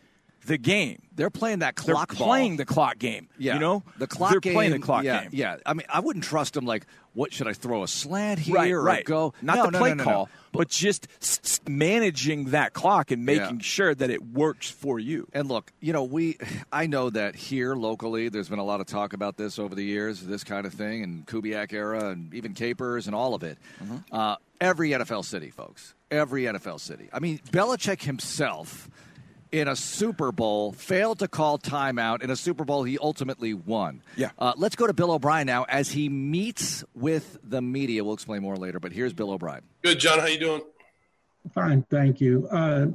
the 0.46 0.58
game. 0.58 1.02
They're 1.14 1.30
playing 1.30 1.60
that 1.60 1.76
clock 1.76 2.10
They're 2.10 2.18
ball. 2.18 2.26
playing 2.28 2.56
the 2.56 2.64
clock 2.66 2.98
game. 2.98 3.28
Yeah, 3.38 3.54
you 3.54 3.60
know 3.60 3.82
the 3.98 4.06
clock 4.06 4.30
They're 4.30 4.40
game. 4.40 4.52
playing 4.54 4.72
the 4.72 4.78
clock 4.78 5.04
yeah, 5.04 5.22
game. 5.22 5.30
Yeah, 5.32 5.56
I 5.64 5.72
mean, 5.74 5.86
I 5.88 6.00
wouldn't 6.00 6.24
trust 6.24 6.54
them. 6.54 6.66
Like, 6.66 6.86
what 7.14 7.32
should 7.32 7.48
I 7.48 7.52
throw 7.54 7.82
a 7.82 7.88
slant 7.88 8.38
here 8.40 8.54
right, 8.54 8.70
or 8.70 8.82
right. 8.82 9.04
go? 9.04 9.32
Not 9.40 9.56
No, 9.56 9.64
the 9.66 9.70
no, 9.72 9.78
play 9.78 9.88
no, 9.90 9.94
no, 9.94 10.04
call, 10.04 10.28
but 10.52 10.68
just 10.68 11.08
managing 11.68 12.46
that 12.50 12.72
clock 12.74 13.10
and 13.10 13.24
making 13.24 13.56
Yeah. 13.56 13.62
sure 13.62 13.94
that 13.94 14.10
it 14.10 14.22
works 14.22 14.70
for 14.70 14.98
you. 14.98 15.26
And 15.32 15.48
look, 15.48 15.72
you 15.80 15.92
know, 15.92 16.04
we 16.04 16.36
I 16.72 16.86
know 16.86 17.10
that 17.10 17.34
here 17.34 17.74
locally 17.74 18.28
there's 18.28 18.48
been 18.48 18.58
a 18.58 18.64
lot 18.64 18.80
of 18.80 18.86
talk 18.86 19.12
about 19.12 19.36
this 19.36 19.58
over 19.58 19.74
the 19.74 19.84
years, 19.84 20.20
this 20.22 20.44
kind 20.44 20.66
of 20.66 20.74
thing, 20.74 21.02
and 21.02 21.26
Kubiak 21.26 21.72
era 21.72 22.10
and 22.10 22.32
even 22.34 22.54
Capers 22.54 23.06
and 23.06 23.14
all 23.16 23.34
of 23.34 23.42
it. 23.42 23.58
Mm-hmm. 23.82 23.96
Uh, 24.14 24.36
every 24.60 24.90
NFL 24.90 25.24
city, 25.24 25.50
folks. 25.50 25.94
Every 26.10 26.44
NFL 26.44 26.80
city. 26.80 27.08
I 27.12 27.18
mean, 27.18 27.40
Belichick 27.50 28.02
himself 28.02 28.88
in 29.52 29.68
a 29.68 29.76
Super 29.76 30.32
Bowl 30.32 30.72
failed 30.72 31.20
to 31.20 31.28
call 31.28 31.58
timeout 31.58 32.22
in 32.22 32.30
a 32.30 32.36
Super 32.36 32.64
Bowl 32.64 32.84
he 32.84 32.98
ultimately 32.98 33.54
won. 33.54 34.02
Yeah. 34.16 34.30
Uh, 34.38 34.52
let's 34.56 34.76
go 34.76 34.86
to 34.86 34.92
Bill 34.92 35.12
O'Brien 35.12 35.46
now 35.46 35.64
as 35.64 35.90
he 35.90 36.08
meets 36.08 36.84
with 36.94 37.38
the 37.42 37.62
media. 37.62 38.04
We'll 38.04 38.14
explain 38.14 38.42
more 38.42 38.56
later, 38.56 38.80
but 38.80 38.92
here's 38.92 39.12
Bill 39.12 39.30
O'Brien. 39.30 39.62
Good, 39.82 39.98
John. 39.98 40.18
How 40.18 40.26
you 40.26 40.38
doing? 40.38 40.62
Fine, 41.54 41.86
thank 41.90 42.20
you. 42.20 42.48
Uh, 42.50 42.86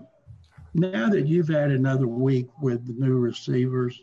now 0.73 1.09
that 1.09 1.27
you've 1.27 1.47
had 1.47 1.71
another 1.71 2.07
week 2.07 2.47
with 2.61 2.85
the 2.85 2.93
new 2.93 3.17
receivers, 3.17 4.01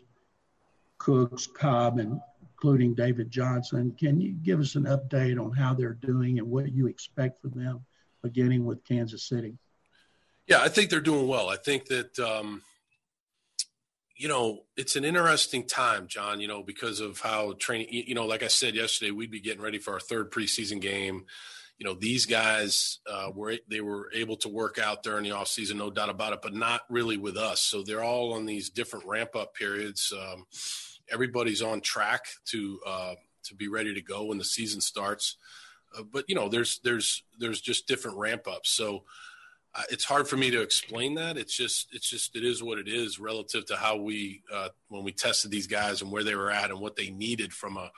Cooks, 0.97 1.47
Cobb, 1.47 1.99
and 1.99 2.19
including 2.41 2.93
David 2.93 3.31
Johnson, 3.31 3.95
can 3.97 4.19
you 4.19 4.33
give 4.33 4.59
us 4.59 4.75
an 4.75 4.83
update 4.83 5.39
on 5.43 5.51
how 5.51 5.73
they're 5.73 5.93
doing 5.93 6.39
and 6.39 6.49
what 6.49 6.71
you 6.71 6.87
expect 6.87 7.41
for 7.41 7.47
them 7.47 7.85
beginning 8.21 8.65
with 8.65 8.83
Kansas 8.83 9.23
City? 9.23 9.57
Yeah, 10.49 10.61
I 10.61 10.67
think 10.67 10.89
they're 10.89 10.99
doing 10.99 11.27
well. 11.27 11.47
I 11.47 11.57
think 11.57 11.85
that 11.85 12.17
um, 12.17 12.63
you 14.17 14.27
know 14.27 14.63
it's 14.75 14.95
an 14.95 15.05
interesting 15.05 15.67
time, 15.67 16.07
John. 16.07 16.41
You 16.41 16.47
know 16.47 16.63
because 16.63 16.99
of 16.99 17.19
how 17.19 17.53
training. 17.59 17.87
You 17.91 18.15
know, 18.15 18.25
like 18.25 18.41
I 18.41 18.47
said 18.47 18.73
yesterday, 18.75 19.11
we'd 19.11 19.29
be 19.29 19.41
getting 19.41 19.61
ready 19.61 19.77
for 19.77 19.93
our 19.93 19.99
third 19.99 20.31
preseason 20.31 20.81
game. 20.81 21.25
You 21.77 21.85
know, 21.85 21.93
these 21.93 22.25
guys 22.25 22.97
uh, 23.09 23.29
were 23.33 23.57
they 23.69 23.79
were 23.79 24.09
able 24.13 24.37
to 24.37 24.49
work 24.49 24.79
out 24.79 25.03
during 25.03 25.23
the 25.23 25.29
offseason, 25.29 25.75
no 25.75 25.91
doubt 25.91 26.09
about 26.09 26.33
it, 26.33 26.41
but 26.41 26.55
not 26.55 26.81
really 26.89 27.15
with 27.15 27.37
us. 27.37 27.61
So 27.61 27.83
they're 27.83 28.03
all 28.03 28.33
on 28.33 28.47
these 28.47 28.71
different 28.71 29.05
ramp 29.05 29.35
up 29.35 29.53
periods. 29.53 30.11
Um, 30.11 30.47
everybody's 31.11 31.61
on 31.61 31.81
track 31.81 32.25
to 32.47 32.79
uh, 32.87 33.13
to 33.43 33.55
be 33.55 33.67
ready 33.67 33.93
to 33.93 34.01
go 34.01 34.25
when 34.25 34.39
the 34.39 34.43
season 34.43 34.81
starts. 34.81 35.37
Uh, 35.95 36.01
but 36.11 36.25
you 36.27 36.33
know, 36.33 36.49
there's 36.49 36.79
there's 36.83 37.23
there's 37.37 37.61
just 37.61 37.87
different 37.87 38.17
ramp 38.17 38.47
ups. 38.47 38.71
So 38.71 39.03
it's 39.89 40.05
hard 40.05 40.27
for 40.27 40.37
me 40.37 40.51
to 40.51 40.61
explain 40.61 41.15
that. 41.15 41.37
It's 41.37 41.55
just 41.55 41.87
it's 41.91 42.09
just 42.09 42.35
it 42.35 42.43
is 42.43 42.63
what 42.63 42.77
it 42.79 42.87
is 42.87 43.19
relative 43.19 43.65
to 43.67 43.75
how 43.75 43.97
we 43.97 44.43
uh, 44.53 44.69
when 44.87 45.03
we 45.03 45.11
tested 45.11 45.51
these 45.51 45.67
guys 45.67 46.01
and 46.01 46.11
where 46.11 46.23
they 46.23 46.35
were 46.35 46.51
at 46.51 46.71
and 46.71 46.79
what 46.79 46.95
they 46.95 47.09
needed 47.09 47.53
from 47.53 47.77
a 47.77 47.91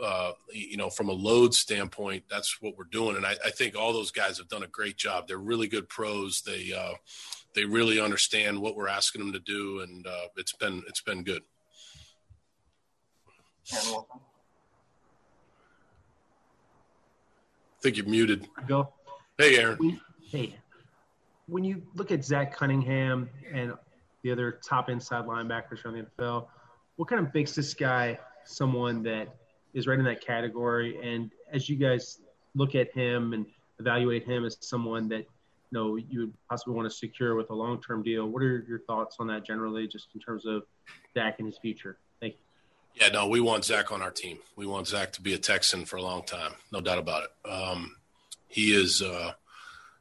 uh, 0.00 0.32
you 0.52 0.76
know, 0.76 0.88
from 0.88 1.08
a 1.08 1.12
load 1.12 1.54
standpoint, 1.54 2.24
that's 2.30 2.60
what 2.60 2.76
we're 2.76 2.84
doing. 2.84 3.16
And 3.16 3.26
I, 3.26 3.36
I, 3.44 3.50
think 3.50 3.76
all 3.76 3.92
those 3.92 4.10
guys 4.10 4.38
have 4.38 4.48
done 4.48 4.62
a 4.62 4.68
great 4.68 4.96
job. 4.96 5.28
They're 5.28 5.36
really 5.36 5.68
good 5.68 5.88
pros. 5.88 6.42
They 6.42 6.72
uh, 6.72 6.94
they 7.54 7.64
really 7.64 8.00
understand 8.00 8.58
what 8.58 8.74
we're 8.74 8.88
asking 8.88 9.20
them 9.20 9.32
to 9.32 9.38
do, 9.38 9.80
and 9.80 10.06
uh, 10.06 10.28
it's 10.36 10.54
been 10.54 10.82
it's 10.88 11.02
been 11.02 11.22
good. 11.24 11.42
I 13.72 14.02
think 17.82 17.96
you're 17.96 18.06
muted. 18.06 18.48
Go. 18.66 18.92
Hey, 19.36 19.58
Aaron. 19.58 20.00
Hey. 20.30 20.56
When 21.52 21.64
you 21.64 21.82
look 21.94 22.10
at 22.10 22.24
Zach 22.24 22.56
Cunningham 22.56 23.28
and 23.52 23.74
the 24.22 24.32
other 24.32 24.58
top 24.66 24.88
inside 24.88 25.26
linebackers 25.26 25.84
around 25.84 25.96
the 25.96 26.06
NFL, 26.24 26.46
what 26.96 27.10
kind 27.10 27.26
of 27.26 27.34
makes 27.34 27.54
this 27.54 27.74
guy 27.74 28.18
someone 28.46 29.02
that 29.02 29.36
is 29.74 29.86
right 29.86 29.98
in 29.98 30.04
that 30.06 30.24
category? 30.24 30.98
And 31.02 31.30
as 31.52 31.68
you 31.68 31.76
guys 31.76 32.20
look 32.54 32.74
at 32.74 32.90
him 32.94 33.34
and 33.34 33.44
evaluate 33.78 34.24
him 34.24 34.46
as 34.46 34.56
someone 34.60 35.10
that 35.10 35.26
you 35.26 35.72
know 35.72 35.96
you 35.96 36.20
would 36.20 36.32
possibly 36.48 36.74
want 36.74 36.90
to 36.90 36.96
secure 36.96 37.34
with 37.34 37.50
a 37.50 37.54
long-term 37.54 38.02
deal, 38.02 38.26
what 38.26 38.42
are 38.42 38.64
your 38.66 38.78
thoughts 38.86 39.16
on 39.20 39.26
that 39.26 39.44
generally, 39.44 39.86
just 39.86 40.08
in 40.14 40.22
terms 40.22 40.46
of 40.46 40.62
Zach 41.12 41.34
and 41.36 41.46
his 41.46 41.58
future? 41.58 41.98
Thank 42.18 42.32
you. 42.32 43.02
Yeah, 43.02 43.12
no, 43.12 43.28
we 43.28 43.40
want 43.40 43.66
Zach 43.66 43.92
on 43.92 44.00
our 44.00 44.10
team. 44.10 44.38
We 44.56 44.64
want 44.64 44.88
Zach 44.88 45.12
to 45.12 45.20
be 45.20 45.34
a 45.34 45.38
Texan 45.38 45.84
for 45.84 45.96
a 45.96 46.02
long 46.02 46.22
time, 46.22 46.52
no 46.72 46.80
doubt 46.80 46.98
about 46.98 47.24
it. 47.24 47.50
Um, 47.50 47.96
he 48.48 48.74
is. 48.74 49.02
Uh, 49.02 49.32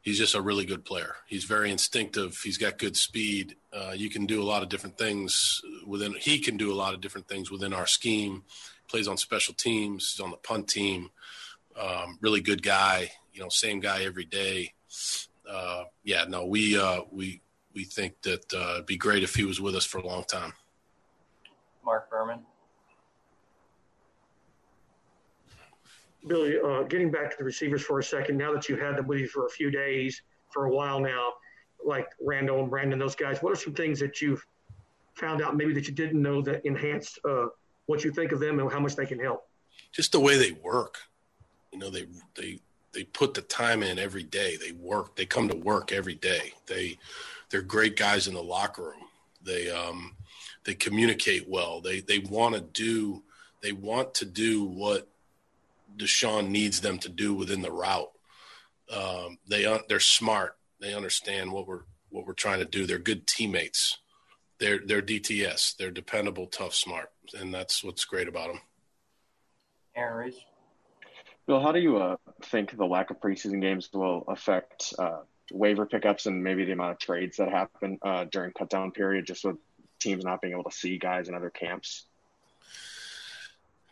he's 0.02 0.18
just 0.18 0.36
a 0.36 0.42
really 0.42 0.66
good 0.66 0.84
player. 0.84 1.16
He's 1.28 1.46
very 1.46 1.72
instinctive. 1.72 2.40
He's 2.44 2.58
got 2.58 2.78
good 2.78 2.98
speed. 2.98 3.56
Uh, 3.72 3.94
you 3.96 4.10
can 4.10 4.26
do 4.26 4.42
a 4.42 4.46
lot 4.46 4.64
of 4.64 4.70
different 4.70 4.98
things 4.98 5.62
within. 5.86 6.14
He 6.20 6.40
can 6.40 6.58
do 6.58 6.72
a 6.72 6.76
lot 6.76 6.94
of 6.94 7.02
different 7.02 7.28
things 7.28 7.50
within 7.50 7.74
our 7.74 7.88
scheme 7.88 8.44
plays 8.92 9.08
on 9.08 9.18
special 9.18 9.54
teams. 9.54 10.14
He's 10.14 10.24
on 10.24 10.32
the 10.32 10.38
punt 10.38 10.68
team. 10.68 11.10
Um, 11.80 12.20
really 12.22 12.42
good 12.42 12.62
guy. 12.62 13.12
You 13.34 13.42
know, 13.42 13.50
same 13.50 13.80
guy 13.80 14.04
every 14.04 14.26
day. 14.26 14.74
Uh, 15.50 15.86
yeah, 16.04 16.26
no, 16.28 16.46
we 16.46 16.78
uh, 16.78 17.02
we 17.12 17.42
we 17.74 17.86
think 17.86 18.22
that 18.24 18.54
uh, 18.54 18.74
it'd 18.74 18.86
be 18.86 18.98
great 18.98 19.24
if 19.24 19.34
he 19.36 19.46
was 19.46 19.62
with 19.62 19.76
us 19.76 19.86
for 19.86 20.00
a 20.00 20.06
long 20.06 20.26
time. 20.26 20.54
Mark 21.84 22.10
Berman. 22.10 22.42
Billy, 26.28 26.58
uh, 26.60 26.84
getting 26.84 27.12
back 27.12 27.32
to 27.32 27.38
the 27.38 27.44
receivers 27.44 27.82
for 27.82 28.00
a 28.00 28.04
second, 28.04 28.38
now 28.38 28.54
that 28.54 28.70
you've 28.70 28.80
had 28.80 28.96
them 28.98 29.08
with 29.08 29.20
you 29.20 29.28
for 29.28 29.48
a 29.48 29.50
few 29.50 29.72
days, 29.72 30.22
for 30.50 30.66
a 30.66 30.70
while 30.70 31.00
now, 31.00 31.30
like 31.84 32.08
Randall 32.22 32.62
and 32.62 32.72
Brandin, 32.72 33.00
those 33.00 33.16
guys, 33.16 33.42
what 33.42 33.52
are 33.52 33.56
some 33.56 33.74
things 33.74 34.00
that 34.00 34.22
you've 34.22 34.46
found 35.14 35.42
out 35.42 35.56
maybe 35.56 35.74
that 35.74 35.88
you 35.88 35.94
didn't 35.94 36.22
know 36.22 36.42
that 36.42 36.66
enhanced 36.66 37.20
uh, 37.26 37.48
what 37.86 38.04
you 38.04 38.12
think 38.12 38.32
of 38.32 38.40
them 38.40 38.60
and 38.60 38.72
how 38.72 38.80
much 38.80 38.96
they 38.96 39.06
can 39.06 39.20
help. 39.20 39.48
Just 39.92 40.12
the 40.12 40.20
way 40.20 40.38
they 40.38 40.52
work. 40.52 41.00
You 41.72 41.80
know, 41.80 41.90
they 41.90 42.08
they 42.36 42.60
they 42.94 43.04
put 43.04 43.34
the 43.34 43.42
time 43.42 43.84
in 43.84 44.00
every 44.00 44.24
day. 44.24 44.58
They 44.58 44.72
work. 44.74 45.16
They 45.16 45.26
come 45.26 45.48
to 45.50 45.56
work 45.56 45.92
every 45.92 46.16
day. 46.16 46.54
They 46.68 46.98
they're 47.50 47.62
great 47.62 47.98
guys 47.98 48.28
in 48.28 48.34
the 48.34 48.44
locker 48.44 48.84
room. 48.84 49.08
They 49.44 49.70
um 49.70 50.16
they 50.64 50.74
communicate 50.74 51.50
well. 51.50 51.82
They 51.82 52.00
they 52.00 52.20
want 52.20 52.56
to 52.56 52.62
do 52.62 53.24
they 53.62 53.72
want 53.72 54.14
to 54.16 54.26
do 54.26 54.64
what 54.64 55.08
Deshaun 55.98 56.50
needs 56.50 56.82
them 56.82 56.98
to 57.00 57.10
do 57.10 57.34
within 57.34 57.62
the 57.62 57.72
route. 57.72 58.12
Um, 58.92 59.38
they 59.48 59.64
they're 59.88 60.00
smart. 60.00 60.58
They 60.80 60.94
understand 60.94 61.52
what 61.52 61.68
we're 61.68 61.84
what 62.10 62.26
we're 62.26 62.34
trying 62.34 62.60
to 62.60 62.66
do. 62.66 62.86
They're 62.86 63.00
good 63.00 63.28
teammates. 63.28 63.98
They're 64.60 64.80
they're 64.86 65.02
DTS. 65.02 65.78
They're 65.78 65.92
dependable, 65.92 66.48
tough, 66.48 66.76
smart 66.76 67.12
and 67.34 67.54
that's 67.54 67.84
what's 67.84 68.06
great 68.06 68.28
about 68.28 68.48
them. 68.48 68.62
Aaron 69.96 70.26
Reese. 70.26 70.46
Bill, 71.48 71.60
how 71.60 71.72
do 71.72 71.80
you 71.80 71.98
uh, 71.98 72.18
think 72.44 72.76
the 72.76 72.86
lack 72.86 73.10
of 73.10 73.20
preseason 73.20 73.62
games 73.62 73.90
will 73.94 74.24
affect 74.28 74.94
uh, 74.98 75.22
waiver 75.52 75.86
pickups 75.86 76.26
and 76.26 76.44
maybe 76.44 76.66
the 76.66 76.72
amount 76.72 76.92
of 76.92 77.00
trades 77.00 77.38
that 77.38 77.50
happen 77.50 77.98
uh, 78.04 78.26
during 78.26 78.52
cutdown 78.52 78.94
period, 78.94 79.26
just 79.26 79.44
with 79.44 79.58
teams 80.00 80.24
not 80.24 80.42
being 80.42 80.54
able 80.54 80.64
to 80.64 80.76
see 80.76 80.98
guys 80.98 81.28
in 81.28 81.36
other 81.36 81.50
camps? 81.50 82.06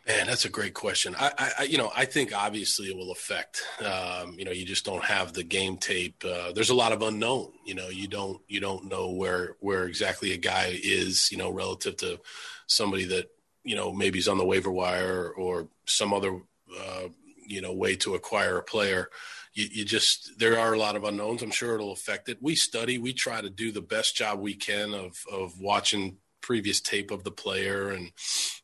Man, 0.06 0.26
that's 0.26 0.46
a 0.46 0.50
great 0.50 0.74
question. 0.74 1.14
I, 1.18 1.52
I, 1.58 1.62
you 1.64 1.76
know, 1.76 1.92
I 1.94 2.06
think 2.06 2.34
obviously 2.34 2.88
it 2.88 2.96
will 2.96 3.12
affect. 3.12 3.62
Um, 3.84 4.34
you 4.38 4.44
know, 4.44 4.50
you 4.50 4.64
just 4.64 4.84
don't 4.84 5.04
have 5.04 5.34
the 5.34 5.44
game 5.44 5.76
tape. 5.76 6.24
Uh, 6.24 6.52
there's 6.52 6.70
a 6.70 6.74
lot 6.74 6.92
of 6.92 7.02
unknown. 7.02 7.52
You 7.66 7.74
know, 7.74 7.88
you 7.88 8.08
don't 8.08 8.40
you 8.48 8.60
don't 8.60 8.86
know 8.86 9.10
where 9.10 9.56
where 9.60 9.84
exactly 9.84 10.32
a 10.32 10.38
guy 10.38 10.78
is. 10.82 11.30
You 11.30 11.38
know, 11.38 11.50
relative 11.50 11.98
to 11.98 12.18
somebody 12.66 13.04
that 13.06 13.30
you 13.62 13.76
know 13.76 13.92
maybe 13.92 14.18
is 14.18 14.28
on 14.28 14.38
the 14.38 14.44
waiver 14.44 14.70
wire 14.70 15.30
or 15.36 15.68
some 15.84 16.14
other 16.14 16.40
uh, 16.80 17.08
you 17.46 17.60
know 17.60 17.72
way 17.72 17.94
to 17.96 18.14
acquire 18.14 18.56
a 18.56 18.62
player. 18.62 19.10
You, 19.52 19.68
you, 19.70 19.84
just 19.84 20.38
there 20.38 20.58
are 20.58 20.72
a 20.72 20.78
lot 20.78 20.96
of 20.96 21.04
unknowns. 21.04 21.42
I'm 21.42 21.50
sure 21.50 21.74
it'll 21.74 21.92
affect 21.92 22.28
it. 22.28 22.38
We 22.40 22.54
study, 22.54 22.98
we 22.98 23.12
try 23.12 23.40
to 23.40 23.50
do 23.50 23.70
the 23.70 23.82
best 23.82 24.16
job 24.16 24.40
we 24.40 24.54
can 24.54 24.94
of 24.94 25.22
of 25.30 25.60
watching 25.60 26.16
previous 26.42 26.80
tape 26.80 27.10
of 27.10 27.24
the 27.24 27.30
player 27.30 27.90
and 27.90 28.10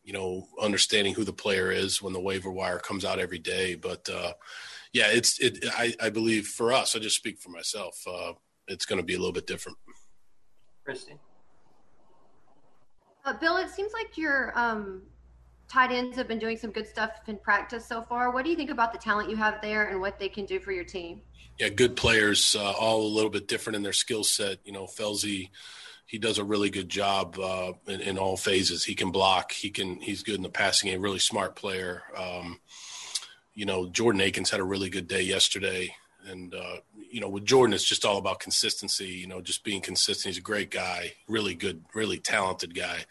you 0.03 0.13
know 0.13 0.47
understanding 0.61 1.15
who 1.15 1.25
the 1.25 1.33
player 1.33 1.71
is 1.71 2.03
when 2.03 2.13
the 2.13 2.21
waiver 2.21 2.51
wire 2.51 2.79
comes 2.79 3.05
out 3.05 3.19
every 3.19 3.39
day. 3.39 3.75
But 3.75 4.09
uh, 4.09 4.33
yeah, 4.93 5.09
it's 5.09 5.39
it. 5.41 5.65
I, 5.73 5.95
I 6.01 6.11
believe 6.11 6.47
for 6.47 6.73
us, 6.73 6.97
I 6.97 6.99
just 6.99 7.17
speak 7.17 7.41
for 7.41 7.51
myself. 7.51 8.01
Uh, 8.07 8.33
it's 8.69 8.87
going 8.87 9.01
to 9.01 9.07
be 9.07 9.15
a 9.15 9.19
little 9.19 9.33
bit 9.33 9.47
different. 9.47 9.79
Christy. 10.85 11.19
Uh, 13.25 13.33
Bill, 13.33 13.57
it 13.57 13.71
seems 13.71 13.93
like 13.93 14.17
your 14.17 14.57
um, 14.57 15.03
tight 15.69 15.91
ends 15.91 16.17
have 16.17 16.29
been 16.29 16.39
doing 16.39 16.57
some 16.57 16.71
good 16.71 16.87
stuff 16.87 17.11
in 17.27 17.37
practice 17.39 17.85
so 17.85 18.03
far. 18.03 18.31
What 18.31 18.45
do 18.45 18.51
you 18.51 18.57
think 18.57 18.71
about 18.71 18.93
the 18.93 18.99
talent 18.99 19.29
you 19.29 19.37
have 19.37 19.61
there 19.61 19.89
and 19.89 20.01
what 20.01 20.19
they 20.19 20.29
can 20.29 20.47
do 20.47 20.61
for 20.61 20.73
your 20.73 20.85
team? 20.85 21.21
Yeah, 21.59 21.71
good 21.71 21.97
players, 21.97 22.55
uh, 22.57 22.73
all 22.73 23.03
a 23.03 23.09
little 23.09 23.31
bit 23.31 23.49
different 23.49 23.77
in 23.77 23.83
their 23.83 23.93
skill 23.93 24.23
set. 24.23 24.59
You 24.65 24.73
know, 24.73 24.85
Felsey, 24.85 25.51
he 26.07 26.19
does 26.19 26.39
a 26.39 26.45
really 26.45 26.71
good 26.71 26.89
job 26.89 27.39
uh, 27.39 27.73
in, 27.89 28.01
in, 28.01 28.19
all 28.19 28.37
phases. 28.37 28.85
He 28.85 28.95
can 28.95 29.11
block. 29.11 29.53
He 29.53 29.71
can. 29.71 29.97
He's 30.01 30.23
good 30.23 30.37
in 30.37 30.43
the 30.43 30.49
passing 30.49 30.91
game. 30.91 31.03
Really 31.03 31.19
smart 31.19 31.57
player. 31.57 32.05
Um, 32.17 32.61
you 33.55 33.67
know, 33.67 33.89
Jordan 33.89 34.21
Akins 34.21 34.51
had 34.51 34.61
a 34.61 34.65
really 34.65 34.89
good 34.89 35.09
day 35.09 35.23
yesterday. 35.23 35.95
And 36.29 36.55
uh, 36.55 36.77
you 37.11 37.21
know, 37.21 37.29
with 37.29 37.45
Jordan, 37.45 37.75
it's 37.75 37.89
just 37.89 38.05
all 38.05 38.19
about 38.19 38.41
consistency. 38.41 39.09
You 39.09 39.27
know, 39.27 39.41
just 39.41 39.65
being 39.65 39.81
consistent. 39.81 40.35
He's 40.35 40.39
a 40.39 40.43
great 40.43 40.71
guy, 40.71 41.15
really 41.29 41.55
good, 41.55 41.85
really 41.93 42.19
talented 42.19 42.75
guy. 42.75 43.05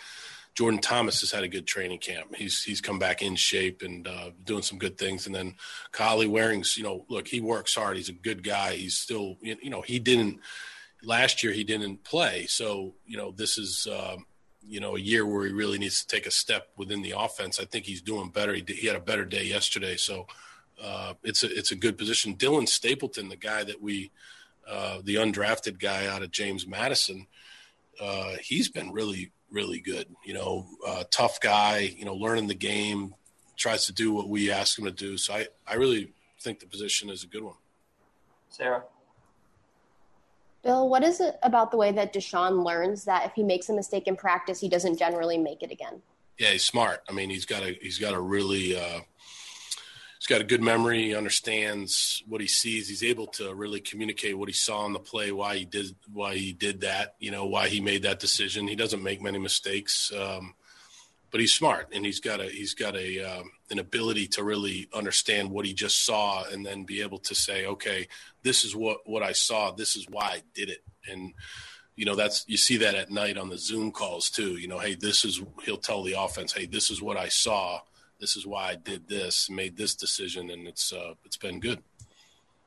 Jordan 0.54 0.80
Thomas 0.80 1.20
has 1.20 1.32
had 1.32 1.44
a 1.44 1.50
good 1.50 1.68
training 1.68 2.00
camp. 2.00 2.34
He's 2.36 2.64
he's 2.64 2.80
come 2.80 2.98
back 2.98 3.22
in 3.22 3.36
shape 3.36 3.82
and 3.82 4.08
uh, 4.08 4.30
doing 4.46 4.64
some 4.64 4.80
good 4.80 4.98
things. 4.98 5.26
And 5.26 5.36
then 5.36 5.56
Kahale 5.92 6.30
Warring's, 6.30 6.78
you 6.78 6.84
know, 6.84 7.06
look, 7.10 7.28
he 7.28 7.42
works 7.42 7.76
hard. 7.76 7.98
He's 7.98 8.08
a 8.08 8.14
good 8.14 8.42
guy. 8.42 8.76
He's 8.76 8.96
still, 8.96 9.36
you 9.42 9.70
know, 9.70 9.82
he 9.82 10.00
didn't 10.00 10.40
last 11.06 11.44
year. 11.44 11.54
He 11.54 11.64
didn't 11.64 12.04
play, 12.04 12.46
so 12.48 12.96
you 13.06 13.18
know, 13.18 13.32
this 13.32 13.58
is. 13.58 13.88
Um, 13.88 14.26
you 14.68 14.80
know, 14.80 14.96
a 14.96 15.00
year 15.00 15.26
where 15.26 15.46
he 15.46 15.54
really 15.54 15.78
needs 15.78 16.04
to 16.04 16.08
take 16.08 16.26
a 16.26 16.32
step 16.32 16.70
within 16.76 17.04
the 17.04 17.14
offense. 17.16 17.60
I 17.60 17.66
think 17.66 17.86
he's 17.86 18.02
doing 18.02 18.30
better. 18.30 18.52
He, 18.52 18.62
did, 18.62 18.78
he 18.78 18.88
had 18.88 18.96
a 18.96 19.00
better 19.00 19.24
day 19.24 19.44
yesterday, 19.44 19.96
so 19.96 20.26
uh, 20.82 21.14
it's 21.24 21.44
a 21.44 21.56
it's 21.56 21.72
a 21.72 21.76
good 21.76 21.98
position. 21.98 22.36
Dylan 22.36 22.68
Stapleton, 22.68 23.30
the 23.30 23.36
guy 23.36 23.64
that 23.64 23.82
we, 23.82 24.12
uh, 24.68 25.00
the 25.04 25.16
undrafted 25.16 25.80
guy 25.80 26.08
out 26.08 26.24
of 26.24 26.32
James 26.32 26.66
Madison, 26.66 27.28
uh, 28.02 28.34
he's 28.42 28.70
been 28.70 28.92
really 28.92 29.32
really 29.52 29.80
good. 29.80 30.08
You 30.26 30.34
know, 30.34 30.68
uh, 30.86 31.04
tough 31.12 31.40
guy. 31.40 31.94
You 31.96 32.06
know, 32.06 32.16
learning 32.16 32.48
the 32.48 32.56
game, 32.56 33.14
tries 33.56 33.86
to 33.86 33.94
do 33.94 34.12
what 34.14 34.30
we 34.30 34.52
ask 34.52 34.78
him 34.78 34.86
to 34.86 34.92
do. 34.92 35.18
So 35.18 35.34
I 35.34 35.48
I 35.68 35.76
really 35.76 36.14
think 36.42 36.60
the 36.60 36.68
position 36.68 37.10
is 37.10 37.24
a 37.24 37.28
good 37.28 37.44
one. 37.44 37.56
Sarah. 38.50 38.84
Bill, 40.66 40.90
what 40.90 41.04
is 41.04 41.22
it 41.22 41.38
about 41.44 41.70
the 41.70 41.78
way 41.78 41.92
that 41.92 42.12
Deshaun 42.12 42.66
learns 42.66 43.06
that 43.06 43.24
if 43.28 43.34
he 43.34 43.44
makes 43.44 43.70
a 43.70 43.74
mistake 43.74 44.08
in 44.08 44.16
practice, 44.16 44.60
he 44.60 44.68
doesn't 44.68 44.98
generally 44.98 45.38
make 45.38 45.62
it 45.62 45.70
again? 45.70 46.02
Yeah, 46.40 46.50
he's 46.50 46.66
smart. 46.66 47.04
I 47.08 47.12
mean, 47.14 47.30
he's 47.30 47.46
got 47.46 47.62
a 47.62 47.78
he's 47.80 48.00
got 48.00 48.16
a 48.16 48.20
really 48.20 48.76
uh, 48.76 49.02
he's 50.18 50.28
got 50.28 50.42
a 50.42 50.44
good 50.44 50.64
memory. 50.64 51.04
He 51.04 51.16
understands 51.16 52.24
what 52.28 52.42
he 52.42 52.48
sees. 52.48 52.90
He's 52.90 53.04
able 53.04 53.28
to 53.28 53.54
really 53.54 53.80
communicate 53.80 54.40
what 54.40 54.50
he 54.50 54.54
saw 54.54 54.80
on 54.80 54.94
the 54.94 55.00
play, 55.00 55.32
why 55.32 55.56
he 55.58 55.66
did 55.66 55.96
why 56.12 56.36
he 56.36 56.52
did 56.52 56.82
that. 56.82 57.14
You 57.20 57.30
know, 57.30 57.46
why 57.46 57.70
he 57.70 57.80
made 57.80 58.02
that 58.02 58.20
decision. 58.20 58.68
He 58.68 58.76
doesn't 58.76 59.04
make 59.04 59.22
many 59.22 59.38
mistakes, 59.38 60.12
um, 60.18 60.56
but 61.30 61.42
he's 61.42 61.54
smart 61.54 61.90
and 61.94 62.04
he's 62.04 62.20
got 62.20 62.42
a 62.42 62.46
he's 62.46 62.74
got 62.74 62.96
a 62.96 63.22
um, 63.22 63.52
an 63.72 63.80
ability 63.80 64.28
to 64.28 64.44
really 64.44 64.88
understand 64.94 65.50
what 65.50 65.66
he 65.66 65.74
just 65.74 66.06
saw 66.06 66.44
and 66.52 66.66
then 66.66 66.84
be 66.84 67.02
able 67.02 67.18
to 67.20 67.34
say, 67.34 67.66
okay, 67.66 68.08
this 68.44 68.64
is 68.64 68.76
what 68.76 69.08
what 69.08 69.24
I 69.24 69.32
saw. 69.32 69.72
This 69.72 69.96
is 69.96 70.08
why 70.10 70.26
I 70.26 70.42
did 70.54 70.70
it. 70.70 70.84
And 71.10 71.34
you 71.96 72.06
know 72.06 72.16
that's 72.16 72.44
you 72.48 72.58
see 72.58 72.78
that 72.78 72.96
at 72.96 73.10
night 73.10 73.38
on 73.38 73.50
the 73.50 73.58
Zoom 73.58 73.92
calls 73.92 74.30
too. 74.30 74.58
You 74.58 74.68
know, 74.68 74.80
hey, 74.80 74.96
this 74.96 75.26
is 75.26 75.42
he'll 75.64 75.78
tell 75.78 76.04
the 76.04 76.20
offense, 76.20 76.54
hey, 76.54 76.66
this 76.66 76.90
is 76.90 77.02
what 77.02 77.18
I 77.18 77.28
saw 77.30 77.82
this 78.20 78.36
is 78.36 78.46
why 78.46 78.70
I 78.70 78.76
did 78.76 79.08
this, 79.08 79.50
made 79.50 79.76
this 79.78 79.96
decision, 79.96 80.50
and 80.50 80.68
it's 80.68 80.94
uh, 80.94 81.14
it's 81.26 81.38
been 81.38 81.60
good. 81.60 81.82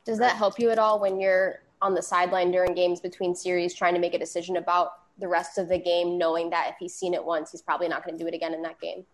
Does 0.04 0.18
that 0.18 0.36
help 0.36 0.58
you 0.58 0.70
at 0.70 0.78
all 0.78 1.00
when 1.00 1.20
you're 1.20 1.60
on 1.80 1.94
the 1.94 2.02
sideline 2.02 2.50
during 2.50 2.74
games 2.74 3.00
between 3.00 3.34
series, 3.34 3.74
trying 3.74 3.94
to 3.94 4.00
make 4.00 4.14
a 4.14 4.18
decision 4.18 4.56
about 4.56 4.92
the 5.18 5.28
rest 5.28 5.58
of 5.58 5.68
the 5.68 5.78
game, 5.78 6.18
knowing 6.18 6.50
that 6.50 6.68
if 6.70 6.76
he's 6.78 6.94
seen 6.94 7.14
it 7.14 7.24
once, 7.24 7.50
he's 7.50 7.62
probably 7.62 7.88
not 7.88 8.04
going 8.04 8.16
to 8.16 8.22
do 8.22 8.28
it 8.28 8.34
again 8.34 8.54
in 8.54 8.62
that 8.62 8.80
game? 8.80 9.04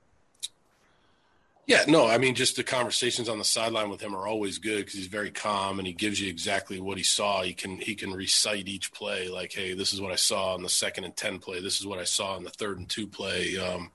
Yeah, 1.67 1.85
no, 1.89 2.07
I 2.07 2.19
mean, 2.19 2.35
just 2.35 2.57
the 2.57 2.63
conversations 2.63 3.29
on 3.29 3.39
the 3.39 3.45
sideline 3.45 3.89
with 3.89 4.03
him 4.03 4.15
are 4.15 4.27
always 4.27 4.59
good 4.59 4.79
because 4.79 4.95
he's 4.95 5.07
very 5.07 5.31
calm 5.31 5.79
and 5.79 5.87
he 5.87 5.95
gives 5.95 6.21
you 6.21 6.29
exactly 6.29 6.79
what 6.79 6.99
he 6.99 7.03
saw. 7.03 7.43
He 7.43 7.55
can 7.55 7.79
he 7.79 7.95
can 7.95 8.13
recite 8.13 8.69
each 8.69 8.93
play 8.93 9.29
like, 9.29 9.53
hey, 9.53 9.73
this 9.73 9.95
is 9.95 10.01
what 10.01 10.13
I 10.13 10.17
saw 10.17 10.55
in 10.57 10.63
the 10.63 10.69
second 10.69 11.05
and 11.05 11.17
ten 11.17 11.39
play. 11.39 11.61
This 11.61 11.81
is 11.81 11.87
what 11.87 11.99
I 11.99 12.05
saw 12.05 12.37
in 12.37 12.45
the 12.45 12.51
third 12.51 12.79
and 12.79 12.89
two 12.89 13.07
play. 13.07 13.57
Um, 13.57 13.91